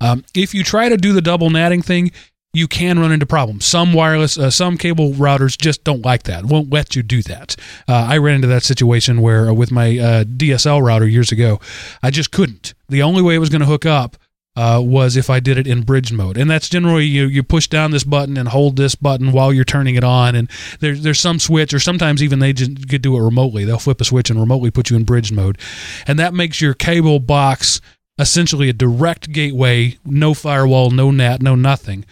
Um, 0.00 0.24
if 0.34 0.54
you 0.54 0.64
try 0.64 0.88
to 0.88 0.96
do 0.96 1.12
the 1.12 1.20
double 1.20 1.50
natting 1.50 1.82
thing, 1.82 2.10
you 2.52 2.66
can 2.66 2.98
run 2.98 3.12
into 3.12 3.26
problems. 3.26 3.66
Some 3.66 3.92
wireless, 3.92 4.38
uh, 4.38 4.50
some 4.50 4.78
cable 4.78 5.12
routers 5.12 5.58
just 5.58 5.84
don't 5.84 6.04
like 6.04 6.22
that, 6.22 6.46
won't 6.46 6.70
let 6.72 6.96
you 6.96 7.02
do 7.02 7.22
that. 7.22 7.54
Uh, 7.86 8.06
I 8.08 8.16
ran 8.16 8.36
into 8.36 8.48
that 8.48 8.62
situation 8.62 9.20
where 9.20 9.50
uh, 9.50 9.52
with 9.52 9.70
my 9.70 9.98
uh, 9.98 10.24
DSL 10.24 10.82
router 10.82 11.06
years 11.06 11.30
ago, 11.30 11.60
I 12.02 12.10
just 12.10 12.30
couldn't. 12.30 12.72
The 12.88 13.02
only 13.02 13.20
way 13.20 13.34
it 13.34 13.40
was 13.40 13.50
going 13.50 13.60
to 13.60 13.66
hook 13.66 13.84
up 13.84 14.16
uh, 14.56 14.80
was 14.82 15.16
if 15.16 15.28
I 15.28 15.38
did 15.38 15.58
it 15.58 15.66
in 15.66 15.82
bridge 15.82 16.12
mode, 16.12 16.38
and 16.38 16.50
that's 16.50 16.68
generally 16.68 17.04
you 17.04 17.26
you 17.26 17.42
push 17.42 17.68
down 17.68 17.90
this 17.90 18.04
button 18.04 18.36
and 18.38 18.48
hold 18.48 18.76
this 18.76 18.94
button 18.94 19.32
while 19.32 19.52
you're 19.52 19.64
turning 19.64 19.96
it 19.96 20.04
on, 20.04 20.34
and 20.34 20.50
there's 20.80 21.02
there's 21.02 21.20
some 21.20 21.38
switch, 21.38 21.74
or 21.74 21.78
sometimes 21.78 22.22
even 22.22 22.38
they 22.38 22.54
just 22.54 22.88
could 22.88 23.02
do 23.02 23.16
it 23.16 23.22
remotely. 23.22 23.64
They'll 23.64 23.78
flip 23.78 24.00
a 24.00 24.04
switch 24.04 24.30
and 24.30 24.40
remotely 24.40 24.70
put 24.70 24.88
you 24.88 24.96
in 24.96 25.04
bridge 25.04 25.30
mode, 25.30 25.58
and 26.06 26.18
that 26.18 26.32
makes 26.32 26.60
your 26.60 26.72
cable 26.72 27.20
box 27.20 27.80
essentially 28.18 28.70
a 28.70 28.72
direct 28.72 29.30
gateway, 29.30 29.98
no 30.06 30.32
firewall, 30.32 30.90
no 30.90 31.10
NAT, 31.10 31.42
no 31.42 31.54
nothing, 31.54 32.06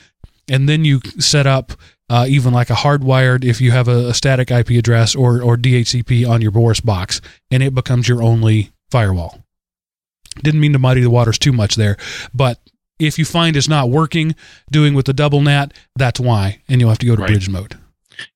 and 0.48 0.68
then 0.68 0.84
you 0.84 1.00
set 1.18 1.46
up. 1.46 1.72
Uh, 2.10 2.26
even 2.28 2.52
like 2.52 2.68
a 2.68 2.74
hardwired, 2.74 3.42
if 3.44 3.62
you 3.62 3.70
have 3.70 3.88
a, 3.88 4.08
a 4.08 4.14
static 4.14 4.50
IP 4.50 4.68
address 4.72 5.14
or, 5.14 5.40
or 5.40 5.56
DHCP 5.56 6.28
on 6.28 6.42
your 6.42 6.50
Boris 6.50 6.78
box, 6.78 7.22
and 7.50 7.62
it 7.62 7.74
becomes 7.74 8.06
your 8.06 8.22
only 8.22 8.70
firewall. 8.90 9.43
Didn't 10.42 10.60
mean 10.60 10.72
to 10.72 10.78
muddy 10.78 11.00
the 11.00 11.10
waters 11.10 11.38
too 11.38 11.52
much 11.52 11.76
there, 11.76 11.96
but 12.32 12.58
if 12.98 13.18
you 13.18 13.24
find 13.24 13.56
it's 13.56 13.68
not 13.68 13.90
working, 13.90 14.34
doing 14.70 14.94
with 14.94 15.06
the 15.06 15.12
double 15.12 15.40
NAT, 15.40 15.72
that's 15.96 16.20
why, 16.20 16.60
and 16.68 16.80
you'll 16.80 16.90
have 16.90 16.98
to 16.98 17.06
go 17.06 17.16
to 17.16 17.22
right. 17.22 17.28
bridge 17.28 17.48
mode. 17.48 17.78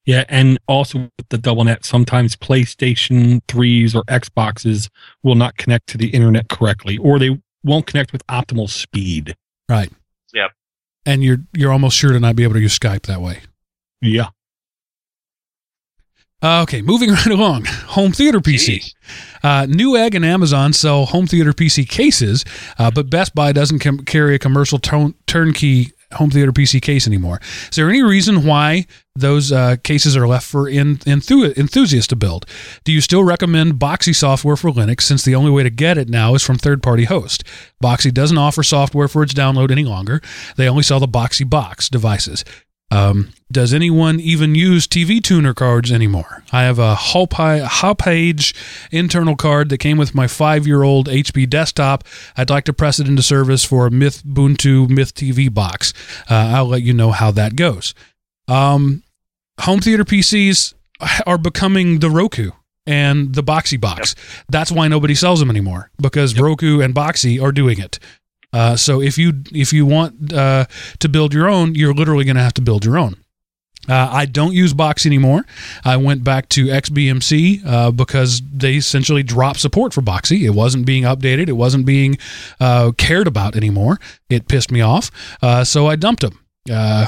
Yeah, 0.05 0.25
and 0.29 0.59
also 0.67 0.99
with 0.99 1.29
the 1.29 1.39
double 1.39 1.65
NAT, 1.65 1.85
sometimes 1.85 2.35
PlayStation 2.35 3.41
3s 3.47 3.95
or 3.95 4.03
Xboxes 4.05 4.89
will 5.23 5.37
not 5.37 5.57
connect 5.57 5.87
to 5.89 5.99
the 5.99 6.09
internet 6.09 6.49
correctly, 6.49 6.99
or 6.99 7.19
they 7.19 7.41
won't 7.63 7.87
connect 7.87 8.13
with 8.13 8.27
optimal 8.27 8.69
speed. 8.69 9.37
Right. 9.69 9.93
Yep. 10.35 10.51
And 11.07 11.23
you're 11.23 11.39
you're 11.55 11.73
almost 11.73 11.97
sure 11.97 12.13
to 12.13 12.21
not 12.21 12.37
be 12.37 12.43
able 12.43 12.55
to 12.55 12.61
use 12.61 12.79
Skype 12.79 13.03
that 13.03 13.21
way. 13.21 13.41
Yeah. 14.01 14.29
Uh, 16.43 16.63
okay, 16.63 16.83
moving 16.83 17.11
right 17.13 17.27
along. 17.27 17.65
Home 17.65 18.13
theater 18.13 18.41
PC. 18.41 18.95
Uh, 19.43 19.67
Newegg 19.67 20.15
and 20.15 20.25
Amazon 20.25 20.73
sell 20.73 21.07
home 21.07 21.27
theater 21.27 21.53
PC 21.53 21.89
cases, 21.89 22.45
uh, 22.79 22.91
but 22.91 23.11
Best 23.11 23.35
Buy 23.35 23.53
doesn't 23.53 23.81
com- 23.81 24.01
carry 24.01 24.35
a 24.35 24.39
commercial 24.39 24.79
ton- 24.79 25.15
turnkey 25.27 25.93
home 26.15 26.31
theater 26.31 26.53
PC 26.53 26.81
case 26.81 27.07
anymore. 27.07 27.39
Is 27.69 27.77
there 27.77 27.89
any 27.89 28.03
reason 28.03 28.45
why 28.47 28.87
those 29.15 29.53
uh, 29.53 29.77
cases 29.83 30.17
are 30.17 30.27
left 30.27 30.47
for 30.47 30.67
in, 30.69 30.97
enthu- 30.99 31.55
enthusiasts 31.57 32.09
to 32.09 32.17
build? 32.17 32.47
Do 32.85 32.93
you 32.93 33.01
still 33.01 33.25
recommend 33.25 33.75
Boxee 33.75 34.15
software 34.15 34.57
for 34.57 34.71
Linux 34.71 35.03
since 35.03 35.23
the 35.25 35.35
only 35.35 35.51
way 35.51 35.65
to 35.65 35.71
get 35.71 35.99
it 35.99 36.09
now 36.09 36.35
is 36.35 36.43
from 36.43 36.57
third 36.57 36.83
party 36.83 37.05
host? 37.05 37.45
Boxee 37.83 38.15
doesn't 38.15 38.39
offer 38.39 38.63
software 38.63 39.09
for 39.09 39.23
its 39.23 39.35
download 39.35 39.71
any 39.71 39.85
longer. 39.85 40.23
They 40.57 40.69
only 40.69 40.83
sell 40.83 41.01
the 41.01 41.09
Boxee 41.09 41.49
Box 41.49 41.89
devices. 41.91 42.45
Um, 42.91 43.31
does 43.51 43.75
anyone 43.75 44.21
even 44.21 44.55
use 44.55 44.87
TV 44.87 45.23
tuner 45.23 45.55
cards 45.55 45.93
anymore? 45.93 46.43
I 46.53 46.63
have 46.63 46.79
a 46.79 46.95
Hauppauge 46.95 48.55
internal 48.91 49.37
card 49.37 49.69
that 49.71 49.79
came 49.79 49.99
with 49.99 50.15
my 50.15 50.27
five 50.27 50.67
year 50.67 50.83
old 50.83 51.09
HP 51.09 51.49
desktop. 51.49 52.05
I'd 52.37 52.51
like 52.51 52.65
to 52.65 52.73
press 52.73 52.99
it 52.99 53.09
into 53.09 53.23
service 53.23 53.65
for 53.65 53.87
a 53.87 53.91
Myth 53.91 54.23
Ubuntu 54.25 54.89
Myth 54.89 55.15
TV 55.15 55.53
box. 55.53 55.93
Uh, 56.31 56.53
I'll 56.55 56.67
let 56.67 56.83
you 56.83 56.93
know 56.93 57.11
how 57.11 57.31
that 57.33 57.57
goes. 57.57 57.95
Um, 58.49 59.03
home 59.61 59.81
theater 59.81 60.05
PCs 60.05 60.75
are 61.27 61.39
becoming 61.39 62.01
the 62.01 62.11
Roku 62.11 62.53
and 62.87 63.35
the 63.35 63.43
Boxee 63.43 63.81
box. 63.81 64.15
Yep. 64.17 64.47
That's 64.49 64.73
why 64.73 64.89
nobody 64.89 65.15
sells 65.15 65.41
them 65.41 65.51
anymore 65.51 65.91
because 66.01 66.35
yep. 66.35 66.43
Roku 66.43 66.81
and 66.81 66.95
Boxee 66.95 67.41
are 67.41 67.53
doing 67.53 67.79
it. 67.79 67.99
Uh, 68.53 68.77
so 68.77 69.01
if 69.01 69.19
you 69.19 69.33
if 69.53 69.73
you 69.73 69.85
want 69.85 70.33
uh, 70.33 70.65
to 71.01 71.09
build 71.09 71.35
your 71.35 71.49
own, 71.49 71.75
you're 71.75 71.95
literally 71.95 72.25
going 72.25 72.37
to 72.37 72.43
have 72.43 72.55
to 72.55 72.63
build 72.63 72.85
your 72.85 72.99
own. 72.99 73.17
Uh, 73.89 74.09
I 74.13 74.27
don't 74.27 74.53
use 74.53 74.75
Box 74.75 75.07
anymore. 75.07 75.47
I 75.85 75.97
went 75.97 76.23
back 76.23 76.49
to 76.51 76.67
XBMC 76.67 77.63
uh, 77.65 77.91
because 77.91 78.43
they 78.53 78.75
essentially 78.75 79.23
dropped 79.23 79.61
support 79.61 79.95
for 79.95 80.03
Boxee. 80.03 80.43
It 80.43 80.51
wasn't 80.51 80.85
being 80.85 81.05
updated. 81.05 81.49
It 81.49 81.53
wasn't 81.53 81.87
being 81.87 82.19
uh, 82.61 82.93
cared 82.99 83.27
about 83.27 83.57
anymore. 83.57 83.99
It 84.29 84.47
pissed 84.47 84.71
me 84.71 84.83
off. 84.83 85.11
Uh, 85.41 85.65
so 85.65 85.87
I 85.87 85.97
dumped 85.97 86.21
them. 86.21 86.39
Uh, 86.71 87.07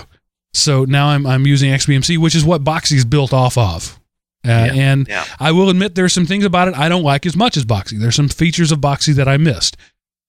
so 0.54 0.84
now 0.86 1.08
I'm, 1.08 1.26
I'm 1.26 1.46
using 1.46 1.70
XBMC, 1.70 2.16
which 2.16 2.34
is 2.34 2.44
what 2.44 2.64
Boxee's 2.64 3.04
built 3.04 3.34
off 3.34 3.58
of. 3.58 4.00
Uh, 4.42 4.48
yeah, 4.48 4.72
and 4.72 5.06
yeah. 5.06 5.24
I 5.38 5.52
will 5.52 5.68
admit 5.68 5.96
there's 5.96 6.14
some 6.14 6.24
things 6.24 6.46
about 6.46 6.68
it 6.68 6.74
I 6.74 6.88
don't 6.88 7.02
like 7.02 7.26
as 7.26 7.36
much 7.36 7.58
as 7.58 7.66
Boxee. 7.66 8.00
There's 8.00 8.16
some 8.16 8.30
features 8.30 8.72
of 8.72 8.78
Boxee 8.78 9.14
that 9.16 9.28
I 9.28 9.36
missed. 9.36 9.76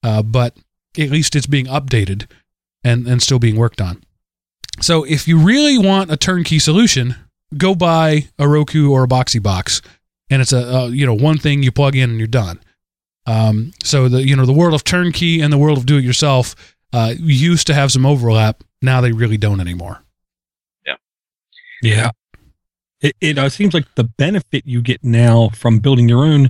but 0.01 0.57
at 0.97 1.09
least 1.09 1.35
it's 1.35 1.47
being 1.47 1.65
updated 1.67 2.27
and, 2.83 3.07
and 3.07 3.21
still 3.21 3.39
being 3.39 3.55
worked 3.55 3.81
on. 3.81 4.03
So 4.79 5.03
if 5.03 5.27
you 5.27 5.37
really 5.37 5.77
want 5.77 6.11
a 6.11 6.17
turnkey 6.17 6.59
solution, 6.59 7.15
go 7.57 7.75
buy 7.75 8.27
a 8.39 8.47
Roku 8.47 8.91
or 8.91 9.03
a 9.03 9.07
Boxee 9.07 9.41
box, 9.41 9.81
and 10.29 10.41
it's 10.41 10.53
a, 10.53 10.57
a 10.57 10.89
you 10.89 11.05
know 11.05 11.13
one 11.13 11.37
thing 11.37 11.61
you 11.61 11.71
plug 11.71 11.95
in 11.95 12.09
and 12.09 12.19
you're 12.19 12.27
done. 12.27 12.59
Um, 13.25 13.71
so 13.83 14.07
the 14.07 14.25
you 14.25 14.35
know 14.35 14.45
the 14.45 14.53
world 14.53 14.73
of 14.73 14.83
turnkey 14.83 15.41
and 15.41 15.51
the 15.53 15.57
world 15.57 15.77
of 15.77 15.85
do 15.85 15.97
it 15.97 16.03
yourself 16.03 16.55
uh, 16.93 17.13
used 17.17 17.67
to 17.67 17.73
have 17.73 17.91
some 17.91 18.05
overlap. 18.05 18.63
Now 18.81 19.01
they 19.01 19.11
really 19.11 19.37
don't 19.37 19.59
anymore. 19.59 20.03
Yeah, 20.85 20.95
yeah. 21.83 22.11
It, 23.01 23.15
it 23.19 23.37
uh, 23.37 23.49
seems 23.49 23.73
like 23.73 23.85
the 23.95 24.03
benefit 24.03 24.65
you 24.65 24.81
get 24.81 25.03
now 25.03 25.49
from 25.49 25.79
building 25.79 26.07
your 26.07 26.23
own 26.23 26.49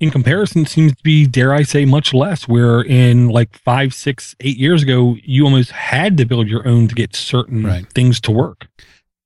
in 0.00 0.10
comparison 0.10 0.66
seems 0.66 0.94
to 0.94 1.02
be, 1.02 1.26
dare 1.26 1.54
I 1.54 1.62
say, 1.62 1.84
much 1.84 2.12
less. 2.12 2.46
Where 2.46 2.82
in 2.82 3.28
like 3.28 3.56
five, 3.58 3.94
six, 3.94 4.34
eight 4.40 4.58
years 4.58 4.82
ago, 4.82 5.16
you 5.22 5.44
almost 5.44 5.70
had 5.70 6.16
to 6.18 6.26
build 6.26 6.48
your 6.48 6.66
own 6.68 6.88
to 6.88 6.94
get 6.94 7.16
certain 7.16 7.64
Right. 7.64 7.86
things 7.94 8.20
to 8.22 8.30
work. 8.30 8.66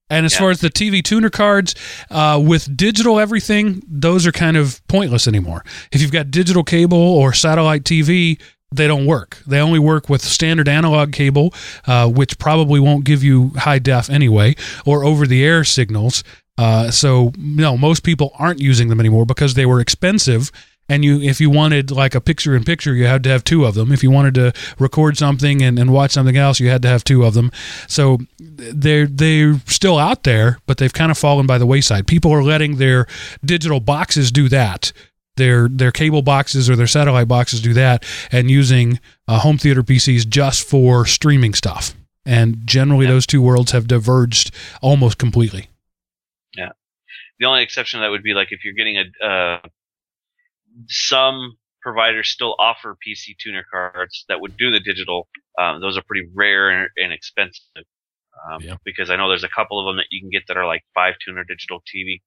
And 0.08 0.26
as 0.26 0.32
Yeah. 0.32 0.38
far 0.40 0.50
as 0.50 0.60
the 0.60 0.70
TV 0.70 1.02
tuner 1.02 1.30
cards, 1.30 1.74
uh, 2.10 2.40
with 2.42 2.76
digital 2.76 3.18
everything, 3.20 3.82
those 3.88 4.26
are 4.26 4.32
kind 4.32 4.56
of 4.56 4.80
pointless 4.88 5.26
anymore. 5.28 5.64
If 5.92 6.00
you've 6.02 6.10
got 6.12 6.30
digital 6.30 6.64
cable 6.64 6.98
or 6.98 7.32
satellite 7.32 7.84
TV, 7.84 8.38
they 8.72 8.86
don't 8.86 9.06
work. 9.06 9.38
They 9.46 9.60
only 9.60 9.78
work 9.78 10.08
with 10.08 10.22
standard 10.22 10.68
analog 10.68 11.12
cable, 11.12 11.52
uh, 11.86 12.08
which 12.08 12.38
probably 12.38 12.80
won't 12.80 13.04
give 13.04 13.24
you 13.24 13.50
high 13.56 13.78
def 13.78 14.08
anyway, 14.08 14.54
or 14.86 15.04
over 15.04 15.26
the 15.26 15.44
air 15.44 15.64
signals. 15.64 16.22
Uh, 16.56 16.90
so 16.90 17.32
no, 17.36 17.76
most 17.76 18.02
people 18.04 18.32
aren't 18.38 18.60
using 18.60 18.88
them 18.88 19.00
anymore 19.00 19.26
because 19.26 19.54
they 19.54 19.66
were 19.66 19.80
expensive. 19.80 20.52
And 20.90 21.04
you, 21.04 21.20
if 21.20 21.40
you 21.40 21.50
wanted 21.50 21.92
like 21.92 22.16
a 22.16 22.20
picture 22.20 22.56
in 22.56 22.64
picture, 22.64 22.94
you 22.94 23.06
had 23.06 23.22
to 23.22 23.30
have 23.30 23.44
two 23.44 23.64
of 23.64 23.74
them. 23.74 23.92
If 23.92 24.02
you 24.02 24.10
wanted 24.10 24.34
to 24.34 24.52
record 24.78 25.16
something 25.16 25.62
and, 25.62 25.78
and 25.78 25.92
watch 25.92 26.10
something 26.10 26.36
else, 26.36 26.58
you 26.58 26.68
had 26.68 26.82
to 26.82 26.88
have 26.88 27.04
two 27.04 27.24
of 27.24 27.34
them. 27.34 27.52
So 27.86 28.18
they're 28.38 29.06
they're 29.06 29.60
still 29.66 29.98
out 29.98 30.24
there, 30.24 30.58
but 30.66 30.78
they've 30.78 30.92
kind 30.92 31.12
of 31.12 31.16
fallen 31.16 31.46
by 31.46 31.58
the 31.58 31.66
wayside. 31.66 32.08
People 32.08 32.32
are 32.32 32.42
letting 32.42 32.76
their 32.76 33.06
digital 33.44 33.78
boxes 33.78 34.32
do 34.32 34.48
that. 34.48 34.92
Their 35.40 35.68
their 35.68 35.90
cable 35.90 36.20
boxes 36.20 36.68
or 36.68 36.76
their 36.76 36.86
satellite 36.86 37.26
boxes 37.28 37.62
do 37.62 37.72
that, 37.72 38.04
and 38.30 38.50
using 38.50 39.00
uh, 39.26 39.38
home 39.40 39.56
theater 39.56 39.82
PCs 39.82 40.28
just 40.28 40.68
for 40.68 41.06
streaming 41.06 41.54
stuff. 41.54 41.94
And 42.26 42.66
generally, 42.66 43.06
Yeah. 43.06 43.12
those 43.12 43.26
two 43.26 43.40
worlds 43.40 43.72
have 43.72 43.86
diverged 43.88 44.54
almost 44.82 45.16
completely. 45.18 45.68
Yeah, 46.54 46.72
the 47.38 47.46
only 47.46 47.62
exception 47.62 47.98
to 48.00 48.02
that 48.04 48.10
would 48.10 48.22
be 48.22 48.34
like 48.34 48.48
if 48.52 48.64
you're 48.64 48.74
getting 48.74 48.98
a 48.98 49.26
uh, 49.26 49.60
some 50.88 51.56
providers 51.80 52.28
still 52.28 52.54
offer 52.58 52.96
PC 53.06 53.34
tuner 53.38 53.64
cards 53.72 54.24
that 54.28 54.40
would 54.40 54.56
do 54.58 54.70
the 54.70 54.80
digital. 54.80 55.28
Um, 55.58 55.80
those 55.80 55.96
are 55.96 56.02
pretty 56.06 56.28
rare 56.34 56.90
and, 56.96 57.12
expensive. 57.12 57.84
Um, 58.46 58.60
Yeah. 58.62 58.76
Because 58.84 59.08
I 59.10 59.16
know 59.16 59.28
there's 59.28 59.44
a 59.44 59.48
couple 59.48 59.80
of 59.80 59.86
them 59.86 59.96
that 59.96 60.06
you 60.10 60.20
can 60.20 60.28
get 60.30 60.42
that 60.48 60.56
are 60.58 60.66
like 60.66 60.82
five 60.94 61.14
tuner 61.24 61.44
digital 61.44 61.82
TV, 61.92 62.20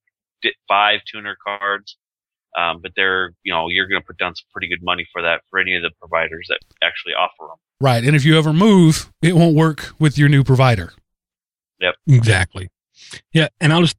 five 0.67 1.01
tuner 1.05 1.37
cards. 1.45 1.97
Um, 2.55 2.79
but 2.81 2.91
they're, 2.95 3.33
you 3.43 3.51
know, 3.51 3.67
you're 3.69 3.87
going 3.87 4.01
to 4.01 4.05
put 4.05 4.17
down 4.17 4.35
some 4.35 4.45
pretty 4.51 4.67
good 4.67 4.83
money 4.83 5.07
for 5.11 5.21
that 5.21 5.41
for 5.49 5.59
any 5.59 5.75
of 5.75 5.81
the 5.81 5.91
providers 5.99 6.47
that 6.49 6.59
actually 6.83 7.13
offer 7.13 7.49
them. 7.49 7.57
Right, 7.81 8.03
and 8.03 8.15
if 8.15 8.23
you 8.23 8.37
ever 8.37 8.53
move, 8.53 9.11
it 9.21 9.35
won't 9.35 9.55
work 9.55 9.93
with 9.99 10.17
your 10.17 10.29
new 10.29 10.43
provider. 10.43 10.93
Yep. 11.81 11.95
Exactly. 12.07 12.69
Yeah. 13.33 13.47
And 13.59 13.73
I'll 13.73 13.81
just 13.81 13.97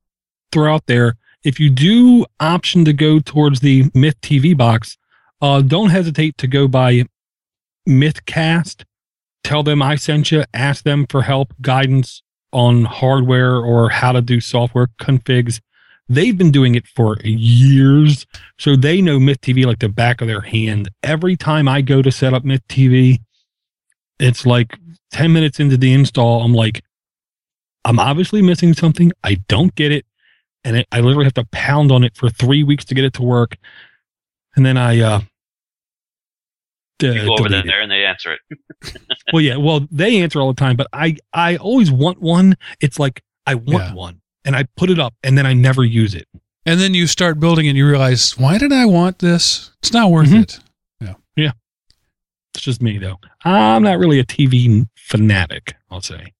throw 0.53 0.73
out 0.73 0.87
there 0.87 1.17
if 1.45 1.61
you 1.61 1.69
do 1.69 2.25
option 2.41 2.85
to 2.87 2.93
go 2.93 3.21
towards 3.21 3.61
the 3.61 3.91
Myth 3.95 4.21
TV 4.23 4.57
box, 4.57 4.97
uh, 5.43 5.61
don't 5.61 5.91
hesitate 5.91 6.39
to 6.39 6.47
go 6.47 6.67
by 6.67 7.05
Mythcast. 7.87 8.85
Tell 9.45 9.63
them 9.63 9.83
I 9.83 9.97
sent 9.97 10.33
you, 10.33 10.45
ask 10.55 10.85
them 10.85 11.07
for 11.07 11.23
help, 11.23 11.53
guidance 11.61 12.23
on 12.51 12.87
hardware 12.87 13.57
or 13.57 13.91
how 13.91 14.13
to 14.13 14.23
do 14.23 14.41
software 14.41 14.89
configs. 14.99 15.61
They've 16.09 16.37
been 16.37 16.51
doing 16.51 16.75
it 16.75 16.87
for 16.87 17.17
years, 17.23 18.27
so 18.59 18.77
they 18.77 19.01
know 19.01 19.19
Myth 19.19 19.41
TV 19.41 19.65
like 19.65 19.79
the 19.79 19.89
back 19.89 20.21
of 20.21 20.27
their 20.29 20.43
hand. 20.43 20.91
Every 21.03 21.35
time 21.37 21.67
I 21.67 21.81
go 21.81 22.03
to 22.03 22.13
set 22.13 22.35
up 22.35 22.45
Myth 22.45 22.63
TV, 22.69 23.21
it's 24.19 24.45
like 24.45 24.79
10 25.13 25.33
minutes 25.33 25.61
into 25.61 25.77
the 25.79 25.93
install, 25.93 26.43
I'm 26.43 26.53
like, 26.53 26.85
I'm 27.87 27.99
obviously 27.99 28.43
missing 28.43 28.75
something. 28.75 29.13
I 29.23 29.37
don't 29.49 29.75
get 29.75 29.93
it. 29.93 30.05
And 30.63 30.77
I, 30.79 30.85
I 30.93 31.01
literally 31.01 31.25
have 31.25 31.35
to 31.35 31.45
pound 31.53 31.91
on 31.91 32.05
it 32.05 32.17
for 32.17 32.29
three 32.31 32.63
weeks 32.65 32.85
to 32.87 32.95
get 32.95 33.05
it 33.05 33.13
to 33.15 33.23
work. 33.23 33.57
And 34.57 34.65
then 34.65 34.77
I, 34.77 35.01
uh, 35.01 35.21
d- 36.99 37.09
You 37.13 37.25
go 37.27 37.35
over 37.35 37.49
delete 37.49 37.65
it. 37.65 37.69
there 37.69 37.81
and 37.81 37.91
they 37.91 38.05
answer 38.05 38.35
it. 38.35 38.41
Well, 39.33 39.43
yeah, 39.43 39.57
well, 39.57 39.87
they 39.91 40.21
answer 40.23 40.41
all 40.41 40.53
the 40.53 40.59
time, 40.61 40.77
but 40.77 40.87
I, 40.93 41.17
I 41.33 41.57
always 41.57 41.91
want 41.91 42.21
one. 42.21 42.57
It's 42.81 42.99
like, 42.99 43.23
I 43.47 43.55
want 43.57 43.85
Yeah. 43.85 43.95
one 43.95 44.21
and 44.45 44.55
I 44.57 44.65
put 44.77 44.91
it 44.91 44.99
up 44.99 45.15
and 45.23 45.37
then 45.39 45.47
I 45.47 45.53
never 45.53 45.85
use 45.85 46.15
it. 46.15 46.27
And 46.67 46.81
then 46.81 46.95
you 46.95 47.07
start 47.07 47.39
building 47.41 47.69
and 47.69 47.77
you 47.77 47.87
realize, 47.89 48.39
why 48.39 48.59
did 48.59 48.73
I 48.73 48.87
want 48.87 49.19
this? 49.19 49.71
It's 49.83 49.93
not 49.93 50.11
worth 50.11 50.29
Mhm. 50.31 50.43
it. 50.43 50.59
Yeah. 51.01 51.15
Yeah. 51.37 51.53
It's 52.55 52.65
just 52.65 52.81
me 52.81 52.99
though. 52.99 53.19
I'm 53.45 53.83
not 53.83 53.99
really 53.99 54.19
a 54.19 54.25
TV 54.25 54.87
fanatic, 54.97 55.75
I'll 55.91 56.01
say. 56.01 56.33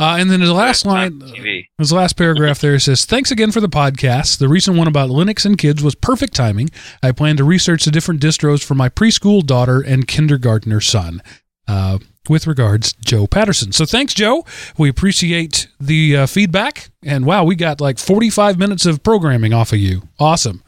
Uh, 0.00 0.16
and 0.18 0.28
then 0.28 0.40
the 0.40 0.52
last 0.52 0.84
line, 0.84 1.20
TV. 1.20 1.66
His 1.78 1.92
last 1.92 2.16
paragraph 2.16 2.60
there 2.60 2.78
says, 2.80 3.04
Thanks 3.04 3.30
again 3.30 3.52
for 3.52 3.60
the 3.60 3.68
podcast. 3.68 4.38
The 4.38 4.48
recent 4.48 4.76
one 4.76 4.88
about 4.88 5.08
Linux 5.10 5.44
and 5.46 5.56
kids 5.56 5.84
was 5.84 5.94
perfect 5.94 6.34
timing. 6.34 6.70
I 7.02 7.12
plan 7.12 7.36
to 7.36 7.44
research 7.44 7.84
the 7.84 7.92
different 7.92 8.20
distros 8.20 8.64
for 8.64 8.74
my 8.74 8.88
preschool 8.88 9.46
daughter 9.46 9.80
and 9.80 10.08
kindergartner 10.08 10.80
son. 10.80 11.22
Uh, 11.68 11.98
with 12.28 12.46
regards, 12.46 12.92
Joe 12.94 13.26
Patterson. 13.26 13.72
So 13.72 13.84
thanks, 13.84 14.14
Joe. 14.14 14.44
We 14.78 14.88
appreciate 14.88 15.68
the 15.80 16.16
uh, 16.18 16.26
feedback. 16.26 16.90
And 17.02 17.26
wow, 17.26 17.44
we 17.44 17.54
got 17.56 17.80
like 17.80 17.98
45 17.98 18.58
minutes 18.58 18.86
of 18.86 19.02
programming 19.02 19.52
off 19.52 19.72
of 19.72 19.78
you. 19.78 20.08
Awesome. 20.18 20.62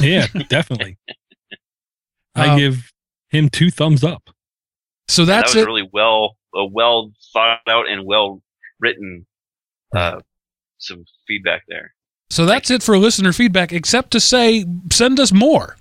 Yeah, 0.00 0.26
definitely. 0.48 0.98
I 2.34 2.48
Um, 2.48 2.58
give 2.58 2.92
him 3.30 3.48
two 3.48 3.70
thumbs 3.70 4.04
up. 4.04 4.30
So 5.08 5.24
that 5.24 5.36
that's 5.42 5.54
was 5.54 5.62
it. 5.64 5.66
really 5.66 5.88
well, 5.92 6.36
a 6.54 6.64
well 6.66 7.12
thought 7.32 7.60
out 7.68 7.88
and 7.88 8.04
well 8.04 8.42
written. 8.80 9.26
Uh, 9.94 10.20
some 10.78 11.04
feedback 11.26 11.62
there. 11.66 11.94
So 12.30 12.44
that's 12.46 12.70
it 12.70 12.82
for 12.82 12.98
listener 12.98 13.32
feedback, 13.32 13.72
except 13.72 14.10
to 14.12 14.20
say, 14.20 14.64
send 14.92 15.18
us 15.18 15.32
more. 15.32 15.76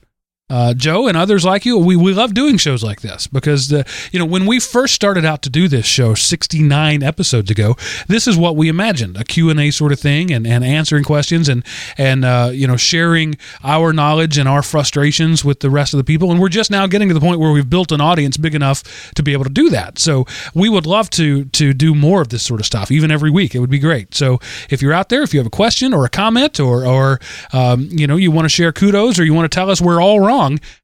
Uh, 0.49 0.73
Joe 0.73 1.09
and 1.09 1.17
others 1.17 1.43
like 1.43 1.65
you, 1.65 1.77
we, 1.77 1.97
we 1.97 2.13
love 2.13 2.33
doing 2.33 2.55
shows 2.55 2.81
like 2.81 3.01
this 3.01 3.27
because 3.27 3.69
you 3.69 4.17
know 4.17 4.23
when 4.23 4.45
we 4.45 4.61
first 4.61 4.93
started 4.93 5.25
out 5.25 5.41
to 5.41 5.49
do 5.49 5.67
this 5.67 5.85
show 5.85 6.13
69 6.13 7.03
episodes 7.03 7.51
ago, 7.51 7.75
this 8.07 8.27
is 8.27 8.37
what 8.37 8.55
we 8.55 8.69
imagined 8.69 9.17
a 9.17 9.25
Q 9.25 9.49
and 9.49 9.59
A 9.59 9.71
sort 9.71 9.91
of 9.91 9.99
thing 9.99 10.31
and, 10.31 10.47
and 10.47 10.63
answering 10.63 11.03
questions 11.03 11.49
and 11.49 11.65
and 11.97 12.23
uh, 12.23 12.49
you 12.53 12.65
know 12.65 12.77
sharing 12.77 13.35
our 13.61 13.91
knowledge 13.91 14.37
and 14.37 14.47
our 14.47 14.61
frustrations 14.63 15.43
with 15.43 15.59
the 15.59 15.69
rest 15.69 15.93
of 15.93 15.97
the 15.97 16.05
people. 16.05 16.31
And 16.31 16.39
we're 16.39 16.47
just 16.47 16.71
now 16.71 16.87
getting 16.87 17.09
to 17.09 17.13
the 17.13 17.19
point 17.19 17.41
where 17.41 17.51
we've 17.51 17.69
built 17.69 17.91
an 17.91 17.99
audience 17.99 18.37
big 18.37 18.55
enough 18.55 19.11
to 19.15 19.23
be 19.23 19.33
able 19.33 19.43
to 19.43 19.49
do 19.49 19.69
that. 19.71 19.99
So 19.99 20.25
we 20.53 20.69
would 20.69 20.85
love 20.85 21.09
to 21.09 21.43
to 21.43 21.73
do 21.73 21.93
more 21.93 22.21
of 22.21 22.29
this 22.29 22.45
sort 22.45 22.61
of 22.61 22.65
stuff, 22.65 22.89
even 22.89 23.11
every 23.11 23.31
week. 23.31 23.53
It 23.53 23.59
would 23.59 23.69
be 23.69 23.79
great. 23.79 24.15
So 24.15 24.39
if 24.69 24.81
you're 24.81 24.93
out 24.93 25.09
there, 25.09 25.23
if 25.23 25.33
you 25.33 25.41
have 25.41 25.47
a 25.47 25.49
question 25.49 25.93
or 25.93 26.05
a 26.05 26.09
comment 26.09 26.57
or 26.61 26.85
or 26.85 27.19
um, 27.51 27.89
you 27.91 28.07
know 28.07 28.15
you 28.15 28.31
want 28.31 28.45
to 28.45 28.49
share 28.49 28.71
kudos 28.71 29.19
or 29.19 29.25
you 29.25 29.33
want 29.33 29.51
to 29.51 29.53
tell 29.53 29.69
us 29.69 29.81
we're 29.81 30.01
all 30.01 30.21
wrong, 30.21 30.36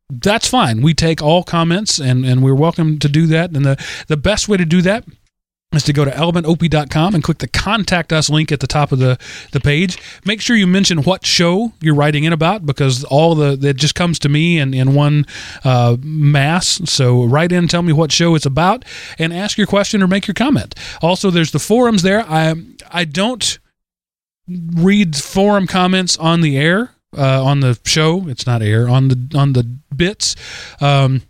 that's 0.10 0.48
fine. 0.48 0.82
We 0.82 0.94
take 0.94 1.22
all 1.22 1.44
comments 1.44 2.00
and 2.00 2.26
and 2.26 2.44
we're 2.44 2.56
welcome 2.56 3.00
to 3.00 3.10
do 3.10 3.28
that. 3.28 3.52
And 3.56 3.66
the 3.66 3.84
the 4.08 4.18
best 4.18 4.48
way 4.48 4.58
to 4.58 4.66
do 4.66 4.82
that 4.82 5.06
is 5.76 5.84
to 5.84 5.94
go 5.94 6.06
to 6.06 6.12
elementop.com 6.12 7.16
and 7.16 7.24
click 7.24 7.40
the 7.40 7.48
contact 7.48 8.14
us 8.14 8.30
link 8.30 8.52
at 8.52 8.60
the 8.60 8.68
top 8.68 8.92
of 8.92 9.00
the, 9.00 9.18
the 9.52 9.60
page. 9.60 9.98
Make 10.26 10.42
sure 10.42 10.56
you 10.56 10.68
mention 10.68 11.00
what 11.04 11.26
show 11.26 11.74
you're 11.82 11.96
writing 11.96 12.24
in 12.24 12.34
about 12.34 12.66
because 12.66 13.04
all 13.06 13.36
the 13.36 13.58
it 13.68 13.78
just 13.78 13.96
comes 13.96 14.20
to 14.20 14.30
me 14.30 14.60
in, 14.60 14.74
in 14.74 14.94
one 14.94 15.26
uh, 15.64 15.98
mass. 16.02 16.82
So 16.86 17.24
write 17.24 17.52
in, 17.52 17.68
tell 17.68 17.82
me 17.82 17.94
what 17.94 18.12
show 18.12 18.36
it's 18.36 18.46
about, 18.46 18.86
and 19.18 19.34
ask 19.34 19.58
your 19.58 19.68
question 19.68 20.04
or 20.04 20.08
make 20.08 20.28
your 20.28 20.36
comment. 20.36 20.76
Also, 21.02 21.32
there's 21.32 21.52
the 21.52 21.60
forums 21.60 22.04
there. 22.04 22.24
I 22.28 22.54
I 22.92 23.06
don't 23.06 23.60
read 24.48 25.16
forum 25.16 25.68
comments 25.68 26.18
on 26.18 26.42
the 26.42 26.58
air 26.58 26.93
uh, 27.18 27.44
on 27.44 27.60
the 27.60 27.80
show. 27.86 28.28
It's 28.28 28.46
not 28.46 28.62
air 28.62 28.90
on 28.90 29.08
the 29.10 29.32
on 29.36 29.54
the 29.54 29.64
bits. 29.96 30.36
Um, 30.82 31.22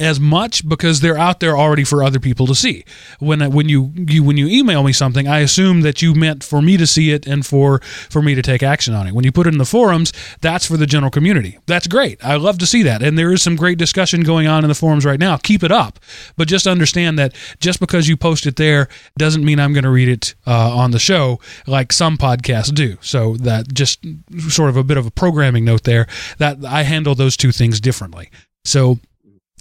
as 0.00 0.18
much 0.18 0.68
because 0.68 1.00
they're 1.00 1.16
out 1.16 1.40
there 1.40 1.56
already 1.56 1.84
for 1.84 2.02
other 2.02 2.18
people 2.18 2.46
to 2.46 2.54
see. 2.54 2.84
When 3.18 3.52
when 3.52 3.68
you, 3.68 3.92
you 3.94 4.22
when 4.22 4.36
you 4.36 4.46
email 4.48 4.82
me 4.82 4.92
something, 4.92 5.28
I 5.28 5.40
assume 5.40 5.82
that 5.82 6.02
you 6.02 6.14
meant 6.14 6.42
for 6.44 6.60
me 6.60 6.76
to 6.76 6.86
see 6.86 7.12
it 7.12 7.26
and 7.26 7.46
for 7.46 7.80
for 8.10 8.20
me 8.20 8.34
to 8.34 8.42
take 8.42 8.62
action 8.62 8.94
on 8.94 9.06
it. 9.06 9.14
When 9.14 9.24
you 9.24 9.32
put 9.32 9.46
it 9.46 9.54
in 9.54 9.58
the 9.58 9.64
forums, 9.64 10.12
that's 10.40 10.66
for 10.66 10.76
the 10.76 10.86
general 10.86 11.10
community. 11.10 11.58
That's 11.66 11.86
great. 11.86 12.22
I 12.24 12.36
love 12.36 12.58
to 12.58 12.66
see 12.66 12.82
that, 12.82 13.02
and 13.02 13.18
there 13.18 13.32
is 13.32 13.42
some 13.42 13.56
great 13.56 13.78
discussion 13.78 14.22
going 14.22 14.46
on 14.46 14.64
in 14.64 14.68
the 14.68 14.74
forums 14.74 15.04
right 15.04 15.20
now. 15.20 15.36
Keep 15.36 15.62
it 15.62 15.72
up, 15.72 15.98
but 16.36 16.48
just 16.48 16.66
understand 16.66 17.18
that 17.18 17.34
just 17.60 17.80
because 17.80 18.08
you 18.08 18.16
post 18.16 18.46
it 18.46 18.56
there 18.56 18.88
doesn't 19.16 19.44
mean 19.44 19.60
I'm 19.60 19.72
going 19.72 19.84
to 19.84 19.90
read 19.90 20.08
it 20.08 20.34
uh, 20.46 20.76
on 20.76 20.90
the 20.90 20.98
show 20.98 21.40
like 21.66 21.92
some 21.92 22.18
podcasts 22.18 22.74
do. 22.74 22.98
So 23.00 23.36
that 23.36 23.72
just 23.72 24.04
sort 24.48 24.68
of 24.68 24.76
a 24.76 24.84
bit 24.84 24.96
of 24.96 25.06
a 25.06 25.10
programming 25.10 25.64
note 25.64 25.84
there 25.84 26.06
that 26.38 26.64
I 26.64 26.82
handle 26.82 27.14
those 27.14 27.36
two 27.36 27.52
things 27.52 27.80
differently. 27.80 28.30
So 28.64 28.98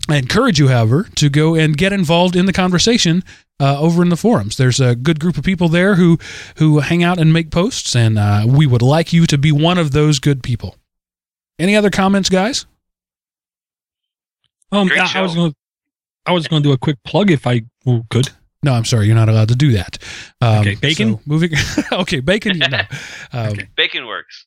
I 0.08 0.18
encourage 0.18 0.60
you, 0.60 0.68
however, 0.68 1.08
to 1.16 1.30
go 1.30 1.56
and 1.56 1.76
get 1.76 1.92
involved 1.92 2.36
in 2.36 2.46
the 2.46 2.54
conversation 2.54 3.24
uh, 3.60 3.80
over 3.80 4.04
in 4.04 4.10
the 4.10 4.18
forums. 4.18 4.56
There's 4.58 4.80
a 4.80 4.96
good 4.96 5.20
group 5.20 5.38
of 5.38 5.44
people 5.44 5.68
there 5.68 5.96
who 5.96 6.20
who 6.58 6.80
hang 6.80 7.04
out 7.04 7.18
and 7.20 7.34
make 7.34 7.50
posts, 7.50 7.96
and 7.96 8.20
uh, 8.20 8.46
we 8.48 8.68
would 8.68 8.82
like 8.84 9.14
you 9.14 9.26
to 9.28 9.38
be 9.38 9.52
one 9.52 9.78
of 9.78 9.92
those 9.92 10.20
good 10.20 10.44
people. 10.44 10.76
Any 11.58 11.76
other 11.76 11.90
comments, 11.90 12.30
guys? 12.30 12.66
Um, 14.72 14.88
Great 14.88 15.00
I, 15.16 15.20
I 15.20 15.22
was 15.22 15.34
going. 15.36 15.52
to 15.52 15.58
I 16.28 16.32
was 16.32 16.48
going 16.48 16.64
to 16.64 16.70
do 16.70 16.74
a 16.74 16.78
quick 16.78 16.98
plug 17.04 17.32
if 17.32 17.46
I 17.48 17.62
well, 17.86 18.06
could. 18.10 18.30
No, 18.64 18.74
I'm 18.74 18.86
sorry, 18.86 19.06
you're 19.06 19.16
not 19.16 19.30
allowed 19.30 19.50
to 19.50 19.56
do 19.56 19.74
that. 19.74 20.00
Um, 20.42 20.60
Okay, 20.62 20.76
bacon? 20.76 21.14
so 21.16 21.22
moving. 21.26 21.52
okay, 21.92 22.20
bacon. 22.20 22.58
No, 22.58 22.68
um, 23.34 23.50
Okay. 23.50 23.68
Bacon 23.76 24.08
works. 24.08 24.46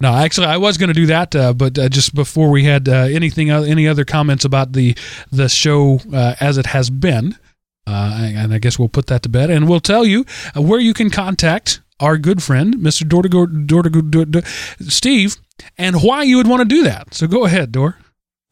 No. 0.00 0.14
Actually, 0.14 0.48
I 0.48 0.56
was 0.56 0.76
going 0.76 0.88
to 0.88 0.94
do 0.94 1.06
that, 1.06 1.34
uh, 1.34 1.52
but 1.52 1.78
uh, 1.78 1.88
just 1.88 2.14
before 2.14 2.50
we 2.50 2.64
had 2.64 2.88
uh, 2.88 3.08
anything, 3.10 3.50
any 3.50 3.88
other 3.88 4.04
comments 4.04 4.44
about 4.44 4.72
the 4.72 4.96
the 5.30 5.48
show 5.48 6.00
uh, 6.12 6.34
as 6.40 6.58
it 6.58 6.66
has 6.66 6.90
been, 6.90 7.36
uh, 7.86 8.30
and 8.34 8.52
I 8.54 8.58
guess 8.58 8.78
we'll 8.78 8.88
put 8.88 9.06
that 9.06 9.22
to 9.22 9.28
bed, 9.28 9.50
and 9.50 9.68
we'll 9.68 9.80
tell 9.80 10.04
you 10.04 10.24
uh, 10.56 10.62
where 10.62 10.80
you 10.80 10.94
can 10.94 11.10
contact 11.10 11.80
our 12.00 12.18
good 12.18 12.42
friend, 12.42 12.74
Mr. 12.76 13.02
Dortigo, 13.04 13.46
Dortigo, 13.66 14.02
Dortigo, 14.10 14.46
Steve, 14.90 15.36
and 15.78 16.02
why 16.02 16.22
you 16.22 16.36
would 16.36 16.48
want 16.48 16.60
to 16.60 16.68
do 16.68 16.82
that. 16.84 17.14
So 17.14 17.26
go 17.26 17.44
ahead, 17.44 17.72
Dor. 17.72 17.98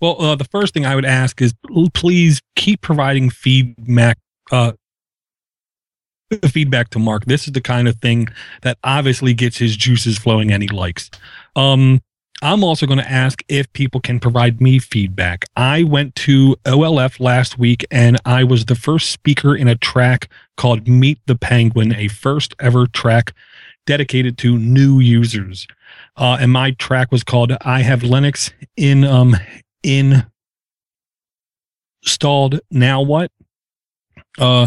Well, 0.01 0.37
the 0.37 0.45
first 0.51 0.75
thing 0.75 0.85
I 0.85 0.97
would 0.97 1.05
ask 1.05 1.41
is 1.41 1.55
please 1.95 2.41
keep 2.57 2.81
providing 2.81 3.31
feedback. 3.31 4.19
Uh, 4.51 4.73
feedback 6.49 6.91
to 6.91 6.99
Mark. 6.99 7.25
This 7.27 7.47
is 7.47 7.53
the 7.53 7.61
kind 7.61 7.89
of 7.89 7.97
thing 7.97 8.29
that 8.63 8.79
obviously 8.85 9.35
gets 9.35 9.59
his 9.59 9.77
juices 9.77 10.19
flowing, 10.19 10.53
and 10.53 10.63
he 10.63 10.69
likes. 10.69 11.11
Um, 11.57 12.01
I'm 12.43 12.65
also 12.65 12.87
going 12.87 12.99
to 12.99 13.11
ask 13.11 13.45
if 13.49 13.73
people 13.73 14.01
can 14.01 14.19
provide 14.19 14.61
me 14.61 14.81
feedback. 14.81 15.45
I 15.57 15.85
went 15.85 16.17
to 16.17 16.57
OLF 16.65 17.21
last 17.21 17.57
week, 17.57 17.87
and 17.91 18.19
I 18.25 18.43
was 18.43 18.65
the 18.65 18.75
first 18.75 19.11
speaker 19.11 19.55
in 19.55 19.69
a 19.69 19.77
track 19.77 20.29
called 20.57 20.89
Meet 20.89 21.21
the 21.27 21.37
Penguin, 21.37 21.95
a 21.95 22.09
first 22.09 22.55
ever 22.59 22.89
track 22.89 23.33
dedicated 23.87 24.39
to 24.39 24.59
new 24.59 24.99
users. 24.99 25.69
Uh, 26.17 26.37
and 26.41 26.53
my 26.53 26.73
track 26.73 27.13
was 27.13 27.23
called 27.23 27.53
"I 27.63 27.83
Have 27.83 28.01
Linux 28.01 28.53
in 28.77 29.05
um 29.05 29.37
in 29.83 30.27
installed 32.03 32.61
now 32.71 33.01
what 33.01 33.31
uh 34.39 34.67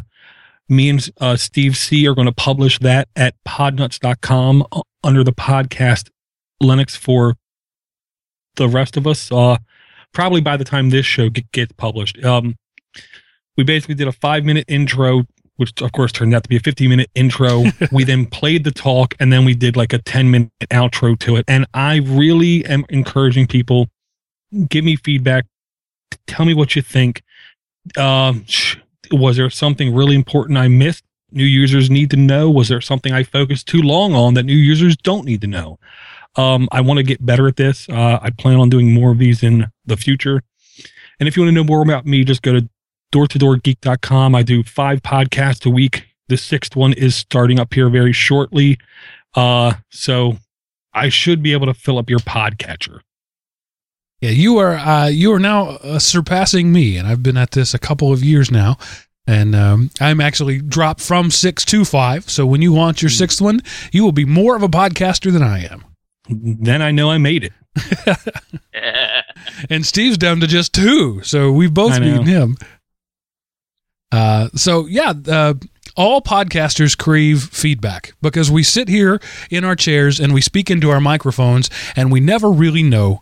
me 0.67 0.89
and 0.89 1.09
uh, 1.19 1.35
steve 1.35 1.77
c 1.77 2.07
are 2.07 2.15
going 2.15 2.27
to 2.27 2.33
publish 2.33 2.79
that 2.79 3.07
at 3.15 3.35
podnutz.com 3.47 4.65
under 5.03 5.23
the 5.23 5.33
podcast 5.33 6.09
linux 6.61 6.97
for 6.97 7.35
the 8.55 8.67
rest 8.67 8.97
of 8.97 9.05
us 9.05 9.31
uh 9.31 9.57
probably 10.15 10.41
by 10.41 10.57
the 10.57 10.63
time 10.63 10.89
this 10.89 11.05
show 11.05 11.29
get, 11.29 11.51
gets 11.51 11.73
published. 11.73 12.23
Um 12.23 12.55
we 13.57 13.63
basically 13.63 13.95
did 13.95 14.07
a 14.07 14.11
five 14.11 14.43
minute 14.43 14.65
intro 14.67 15.25
which 15.57 15.79
of 15.81 15.91
course 15.91 16.11
turned 16.11 16.33
out 16.33 16.43
to 16.43 16.49
be 16.49 16.57
a 16.57 16.59
50 16.59 16.87
minute 16.87 17.11
intro. 17.13 17.65
We 17.91 18.03
then 18.03 18.25
played 18.25 18.63
the 18.63 18.71
talk 18.71 19.13
and 19.19 19.31
then 19.31 19.45
we 19.45 19.53
did 19.53 19.77
like 19.77 19.93
a 19.93 19.99
10 19.99 20.31
minute 20.31 20.51
outro 20.71 21.19
to 21.19 21.35
it. 21.35 21.45
And 21.47 21.67
i 21.75 21.97
really 21.97 22.65
am 22.65 22.85
encouraging 22.89 23.45
people 23.45 23.87
give 24.69 24.83
me 24.83 24.95
feedback 24.95 25.45
tell 26.27 26.45
me 26.45 26.53
what 26.55 26.75
you 26.75 26.81
think. 26.81 27.21
Um 27.97 28.45
sh- 28.47 28.77
was 29.11 29.37
there 29.37 29.49
something 29.49 29.93
really 29.93 30.15
important 30.15 30.57
i 30.57 30.67
missed 30.67 31.03
new 31.31 31.43
users 31.43 31.89
need 31.89 32.09
to 32.11 32.17
know? 32.17 32.49
Was 32.49 32.69
there 32.69 32.81
something 32.81 33.13
i 33.13 33.23
focused 33.23 33.67
too 33.67 33.81
long 33.81 34.13
on 34.13 34.33
that 34.33 34.43
new 34.43 34.55
users 34.55 34.95
don't 34.97 35.25
need 35.25 35.41
to 35.41 35.47
know? 35.47 35.77
Um 36.35 36.67
i 36.71 36.81
want 36.81 36.97
to 36.97 37.03
get 37.03 37.25
better 37.25 37.47
at 37.47 37.57
this. 37.57 37.87
Uh 37.89 38.19
i 38.21 38.29
plan 38.31 38.59
on 38.59 38.69
doing 38.69 38.93
more 38.93 39.11
of 39.11 39.19
these 39.19 39.43
in 39.43 39.67
the 39.85 39.97
future. 39.97 40.41
And 41.19 41.27
if 41.27 41.35
you 41.35 41.43
want 41.43 41.49
to 41.49 41.55
know 41.55 41.63
more 41.63 41.81
about 41.81 42.05
me 42.05 42.23
just 42.23 42.41
go 42.41 42.53
to 42.53 42.67
door 43.11 43.27
to 43.27 43.37
door 43.37 43.57
geek.com 43.57 44.33
i 44.33 44.41
do 44.41 44.63
five 44.63 45.01
podcasts 45.01 45.65
a 45.65 45.69
week. 45.69 46.05
The 46.27 46.37
sixth 46.37 46.75
one 46.75 46.93
is 46.93 47.15
starting 47.15 47.59
up 47.59 47.73
here 47.73 47.89
very 47.89 48.13
shortly. 48.13 48.79
Uh 49.35 49.73
so 49.91 50.37
i 50.93 51.09
should 51.09 51.43
be 51.43 51.53
able 51.53 51.67
to 51.67 51.73
fill 51.73 51.97
up 51.97 52.09
your 52.09 52.19
podcatcher 52.19 53.01
Yeah, 54.25 54.31
you 54.31 54.57
are 54.57 54.73
uh, 54.73 55.05
you 55.05 55.31
are 55.33 55.39
now 55.39 55.67
uh, 55.67 55.99
surpassing 55.99 56.71
me, 56.71 56.97
and 56.97 57.07
I've 57.07 57.21
been 57.21 57.37
at 57.37 57.51
this 57.51 57.75
a 57.75 57.79
couple 57.79 58.11
of 58.11 58.23
years 58.23 58.49
now, 58.49 58.79
and 59.27 59.53
um, 59.53 59.91
I'm 60.01 60.19
actually 60.19 60.59
dropped 60.59 60.99
from 60.99 61.29
six 61.29 61.63
to 61.65 61.85
five. 61.85 62.27
So 62.27 62.43
when 62.43 62.63
you 62.63 62.73
launch 62.73 63.03
your 63.03 63.11
sixth 63.11 63.39
one, 63.39 63.61
you 63.91 64.03
will 64.03 64.11
be 64.11 64.25
more 64.25 64.55
of 64.55 64.63
a 64.63 64.67
podcaster 64.67 65.31
than 65.31 65.43
I 65.43 65.65
am. 65.65 65.85
then 66.27 66.81
I 66.81 66.89
know 66.89 67.11
I 67.11 67.19
made 67.19 67.43
it. 67.43 67.53
And 69.69 69.85
Steve's 69.85 70.17
down 70.17 70.39
to 70.39 70.47
just 70.47 70.73
two, 70.73 71.21
so 71.21 71.51
we've 71.51 71.73
both 71.73 71.99
beaten 71.99 72.25
him. 72.25 72.57
Uh, 74.11 74.49
so 74.55 74.87
yeah, 74.87 75.13
uh, 75.27 75.53
all 75.95 76.19
podcasters 76.19 76.97
crave 76.97 77.43
feedback 77.43 78.13
because 78.23 78.49
we 78.49 78.63
sit 78.63 78.89
here 78.89 79.21
in 79.51 79.63
our 79.63 79.75
chairs 79.75 80.19
and 80.19 80.33
we 80.33 80.41
speak 80.41 80.71
into 80.71 80.89
our 80.89 80.99
microphones, 80.99 81.69
and 81.95 82.11
we 82.11 82.19
never 82.19 82.49
really 82.49 82.83
know 82.83 83.21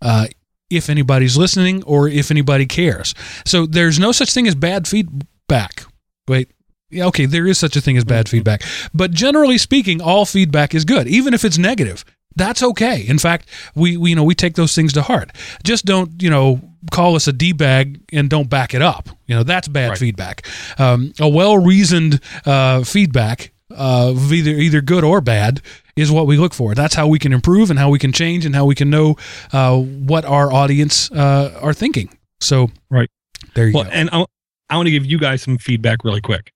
uh, 0.00 0.26
if 0.70 0.88
anybody's 0.90 1.36
listening 1.36 1.82
or 1.84 2.08
if 2.08 2.30
anybody 2.30 2.66
cares. 2.66 3.14
So 3.44 3.66
there's 3.66 3.98
no 3.98 4.12
such 4.12 4.32
thing 4.32 4.46
as 4.48 4.54
bad 4.54 4.86
feedback. 4.88 5.84
Wait. 6.28 6.50
Yeah, 6.90 7.06
okay, 7.06 7.26
there 7.26 7.46
is 7.46 7.58
such 7.58 7.74
a 7.76 7.80
thing 7.80 7.96
as 7.96 8.04
bad 8.04 8.28
feedback. 8.28 8.62
But 8.92 9.10
generally 9.10 9.58
speaking, 9.58 10.00
all 10.00 10.24
feedback 10.24 10.74
is 10.74 10.84
good, 10.84 11.08
even 11.08 11.34
if 11.34 11.44
it's 11.44 11.58
negative. 11.58 12.04
That's 12.36 12.62
okay. 12.62 13.04
In 13.06 13.18
fact, 13.18 13.48
we, 13.74 13.96
we 13.96 14.10
you 14.10 14.16
know 14.16 14.24
we 14.24 14.34
take 14.34 14.54
those 14.54 14.74
things 14.74 14.92
to 14.94 15.02
heart. 15.02 15.30
Just 15.64 15.84
don't 15.86 16.20
you 16.22 16.30
know 16.30 16.60
call 16.92 17.14
us 17.16 17.26
a 17.28 17.32
d 17.32 17.52
bag 17.52 18.00
and 18.12 18.28
don't 18.30 18.48
back 18.50 18.74
it 18.74 18.82
up. 18.82 19.08
You 19.26 19.34
know 19.36 19.42
that's 19.44 19.66
bad 19.68 19.90
Right. 19.90 19.98
feedback. 19.98 20.46
Um, 20.78 21.12
a 21.20 21.28
well 21.28 21.58
reasoned 21.58 22.20
uh, 22.44 22.82
feedback, 22.84 23.52
uh, 23.74 24.14
either 24.32 24.50
either 24.50 24.80
good 24.80 25.04
or 25.04 25.20
bad, 25.20 25.62
is 25.96 26.10
what 26.10 26.26
we 26.26 26.36
look 26.36 26.54
for. 26.54 26.74
That's 26.74 26.94
how 26.94 27.06
we 27.06 27.18
can 27.18 27.32
improve 27.32 27.70
and 27.70 27.78
how 27.78 27.88
we 27.90 27.98
can 27.98 28.12
change 28.12 28.44
and 28.44 28.54
how 28.54 28.64
we 28.64 28.74
can 28.74 28.90
know 28.90 29.16
uh, 29.52 29.76
what 29.78 30.24
our 30.24 30.52
audience 30.52 31.10
uh, 31.12 31.58
are 31.62 31.72
thinking. 31.74 32.08
So 32.40 32.70
Right. 32.90 33.08
there 33.54 33.68
you 33.68 33.74
Well, 33.74 33.84
go. 33.84 33.90
and 33.90 34.10
I, 34.12 34.24
I 34.70 34.76
want 34.76 34.86
to 34.86 34.90
give 34.92 35.06
you 35.06 35.18
guys 35.18 35.42
some 35.42 35.58
feedback 35.58 36.04
really 36.04 36.20
quick. 36.20 36.50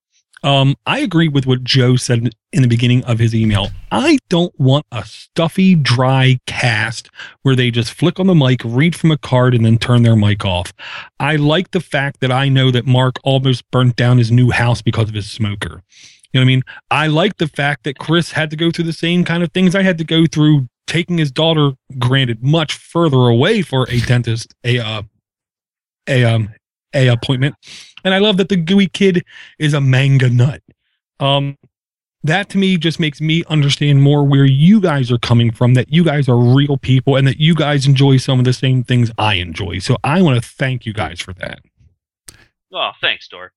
Um, 0.44 0.77
I 0.86 1.01
agree 1.01 1.27
with 1.27 1.47
what 1.47 1.65
Joe 1.65 1.97
said 1.97 2.31
in 2.52 2.62
the 2.62 2.69
beginning 2.69 3.02
of 3.06 3.19
his 3.19 3.35
email. 3.35 3.70
I 3.90 4.19
don't 4.28 4.52
want 4.59 4.86
a 4.93 5.05
stuffy, 5.05 5.74
dry 5.74 6.39
cast 6.47 7.10
where 7.43 7.56
they 7.56 7.73
just 7.73 7.93
flick 7.93 8.20
on 8.20 8.28
the 8.28 8.36
mic, 8.36 8.60
read 8.65 8.94
from 8.94 9.10
a 9.10 9.19
card, 9.19 9.52
and 9.52 9.65
then 9.65 9.78
turn 9.78 10.05
their 10.05 10.15
mic 10.15 10.44
off. 10.44 10.73
I 11.19 11.35
like 11.35 11.73
the 11.73 11.81
fact 11.81 12.20
that 12.20 12.31
I 12.31 12.48
know 12.48 12.70
that 12.70 12.86
Mark 12.86 13.16
almost 13.24 13.69
burnt 13.73 13.97
down 13.97 14.19
his 14.19 14.31
new 14.31 14.52
house 14.52 14.81
because 14.81 15.09
of 15.09 15.15
his 15.16 15.28
smoker. 15.28 15.82
You 16.33 16.41
know 16.41 16.45
what 16.45 16.51
I 16.51 16.55
mean? 16.55 16.63
I 16.91 17.07
like 17.07 17.39
the 17.39 17.49
fact 17.49 17.85
that 17.85 17.99
Chris 17.99 18.33
had 18.33 18.51
to 18.51 18.57
go 18.57 18.71
through 18.71 18.85
the 18.85 18.93
same 18.93 19.25
kind 19.25 19.43
of 19.43 19.53
things 19.53 19.75
I 19.75 19.83
had 19.83 19.99
to 19.99 20.05
go 20.05 20.27
through 20.27 20.69
taking 20.87 21.19
his 21.19 21.31
daughter, 21.31 21.73
granted, 21.99 22.43
much 22.43 22.75
further 22.75 23.17
away 23.17 23.63
for 23.63 23.89
a 23.89 24.01
dentist, 24.01 24.55
a 24.65 24.79
uh, 24.79 25.03
a 26.09 26.25
um 26.25 26.51
a 26.95 27.09
appointment. 27.09 27.55
And 28.05 28.15
I 28.15 28.19
love 28.19 28.37
that 28.39 28.49
the 28.49 28.57
gooey 28.57 28.89
kid 28.89 29.25
is 29.59 29.75
a 29.75 29.81
manga 29.81 30.29
nut. 30.29 30.63
Um 31.21 31.57
that 32.25 32.49
to 32.51 32.59
me 32.59 32.77
just 32.77 32.99
makes 32.99 33.21
me 33.21 33.45
understand 33.49 34.03
more 34.03 34.25
where 34.25 34.45
you 34.45 34.81
guys 34.81 35.13
are 35.13 35.19
coming 35.19 35.53
from, 35.53 35.75
that 35.75 35.93
you 35.93 36.03
guys 36.03 36.29
are 36.29 36.37
real 36.37 36.77
people 36.77 37.17
and 37.17 37.27
that 37.29 37.39
you 37.39 37.55
guys 37.55 37.87
enjoy 37.87 38.17
some 38.17 38.39
of 38.41 38.45
the 38.45 38.53
same 38.53 38.83
things 38.83 39.11
I 39.19 39.35
enjoy. 39.35 39.79
So 39.79 39.97
I 40.03 40.21
want 40.21 40.43
to 40.43 40.49
thank 40.49 40.85
you 40.85 40.93
guys 40.93 41.21
for 41.21 41.33
that. 41.35 41.61
oh, 42.73 42.91
thanks, 43.01 43.29
Dor. 43.29 43.53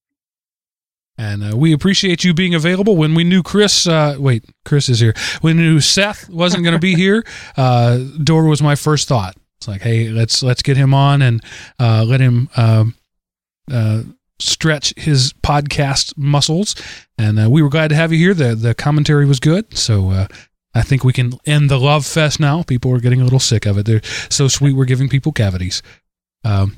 And 1.17 1.53
uh, 1.53 1.57
we 1.57 1.73
appreciate 1.73 2.23
you 2.23 2.33
being 2.33 2.55
available. 2.55 2.95
When 2.95 3.13
we 3.13 3.23
knew 3.23 3.43
Chris, 3.43 3.85
uh, 3.85 4.15
wait, 4.17 4.45
Chris 4.65 4.89
is 4.89 4.99
here. 4.99 5.13
When 5.41 5.57
we 5.57 5.63
knew 5.63 5.79
Seth 5.79 6.29
wasn't 6.29 6.63
going 6.63 6.73
to 6.73 6.79
be 6.79 6.95
here, 7.05 7.23
uh, 7.57 7.99
Dora 8.23 8.49
was 8.49 8.61
my 8.61 8.75
first 8.75 9.07
thought. 9.07 9.35
It's 9.57 9.67
like, 9.67 9.81
hey, 9.81 10.09
let's 10.09 10.41
let's 10.41 10.63
get 10.63 10.75
him 10.77 10.93
on 10.93 11.21
and 11.21 11.43
uh, 11.79 12.03
let 12.03 12.19
him 12.19 12.49
um, 12.57 12.95
uh, 13.71 14.01
stretch 14.39 14.93
his 14.97 15.33
podcast 15.43 16.17
muscles. 16.17 16.75
And 17.19 17.39
uh, 17.39 17.47
we 17.49 17.61
were 17.61 17.69
glad 17.69 17.89
to 17.89 17.95
have 17.95 18.11
you 18.11 18.17
here. 18.17 18.33
the 18.33 18.55
The 18.55 18.73
commentary 18.73 19.27
was 19.27 19.39
good, 19.39 19.77
so 19.77 20.09
uh, 20.09 20.27
I 20.73 20.81
think 20.81 21.03
we 21.03 21.13
can 21.13 21.33
end 21.45 21.69
the 21.69 21.79
love 21.79 22.07
fest 22.07 22.39
now. 22.39 22.63
People 22.63 22.91
are 22.95 22.99
getting 22.99 23.21
a 23.21 23.23
little 23.23 23.39
sick 23.39 23.67
of 23.67 23.77
it. 23.77 23.85
They're 23.85 24.01
so 24.29 24.47
sweet. 24.47 24.73
We're 24.73 24.85
giving 24.85 25.09
people 25.09 25.31
cavities. 25.31 25.83
Um, 26.43 26.77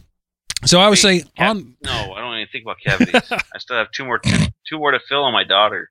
so 0.65 0.80
I 0.80 0.89
would 0.89 0.97
say 0.97 1.23
on 1.38 1.76
No, 1.84 1.91
I 1.91 2.19
don't 2.19 2.23
even 2.23 2.23
think 2.53 2.63
about 2.63 2.77
cavities. 2.80 3.21
I 3.31 3.57
still 3.57 3.75
have 3.75 3.91
two 3.91 4.05
more 4.05 4.19
two, 4.19 4.45
two 4.69 4.77
more 4.77 4.91
to 4.91 4.99
fill 5.09 5.23
on 5.25 5.34
my 5.34 5.43
daughter. 5.43 5.89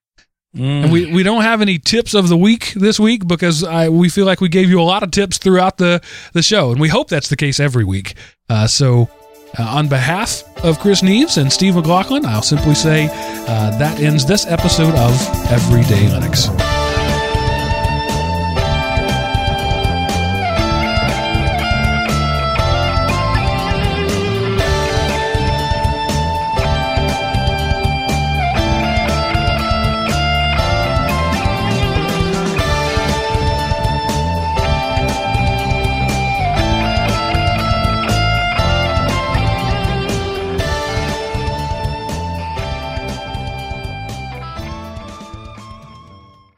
And 0.54 0.92
we, 0.92 1.10
we 1.10 1.22
don't 1.22 1.42
have 1.42 1.62
any 1.62 1.78
tips 1.78 2.12
of 2.12 2.28
the 2.28 2.36
week 2.36 2.74
this 2.74 3.00
week 3.00 3.26
because 3.26 3.64
I 3.64 3.88
we 3.88 4.10
feel 4.10 4.26
like 4.26 4.42
we 4.42 4.50
gave 4.50 4.68
you 4.68 4.80
a 4.80 4.84
lot 4.84 5.02
of 5.02 5.10
tips 5.10 5.38
throughout 5.38 5.78
the, 5.78 6.02
the 6.34 6.42
show, 6.42 6.72
and 6.72 6.80
we 6.80 6.88
hope 6.88 7.08
that's 7.08 7.28
the 7.28 7.36
case 7.36 7.58
every 7.58 7.84
week. 7.84 8.14
Uh, 8.50 8.66
so, 8.66 9.08
uh, 9.58 9.62
on 9.62 9.88
behalf 9.88 10.44
of 10.62 10.78
Chris 10.78 11.00
Neves 11.00 11.40
and 11.40 11.50
Steve 11.50 11.74
McLaughlin, 11.74 12.26
I'll 12.26 12.42
simply 12.42 12.74
say 12.74 13.06
uh, 13.06 13.78
that 13.78 14.00
ends 14.00 14.26
this 14.26 14.46
episode 14.46 14.94
of 14.94 15.12
Everyday 15.50 16.06
Linux. 16.08 16.71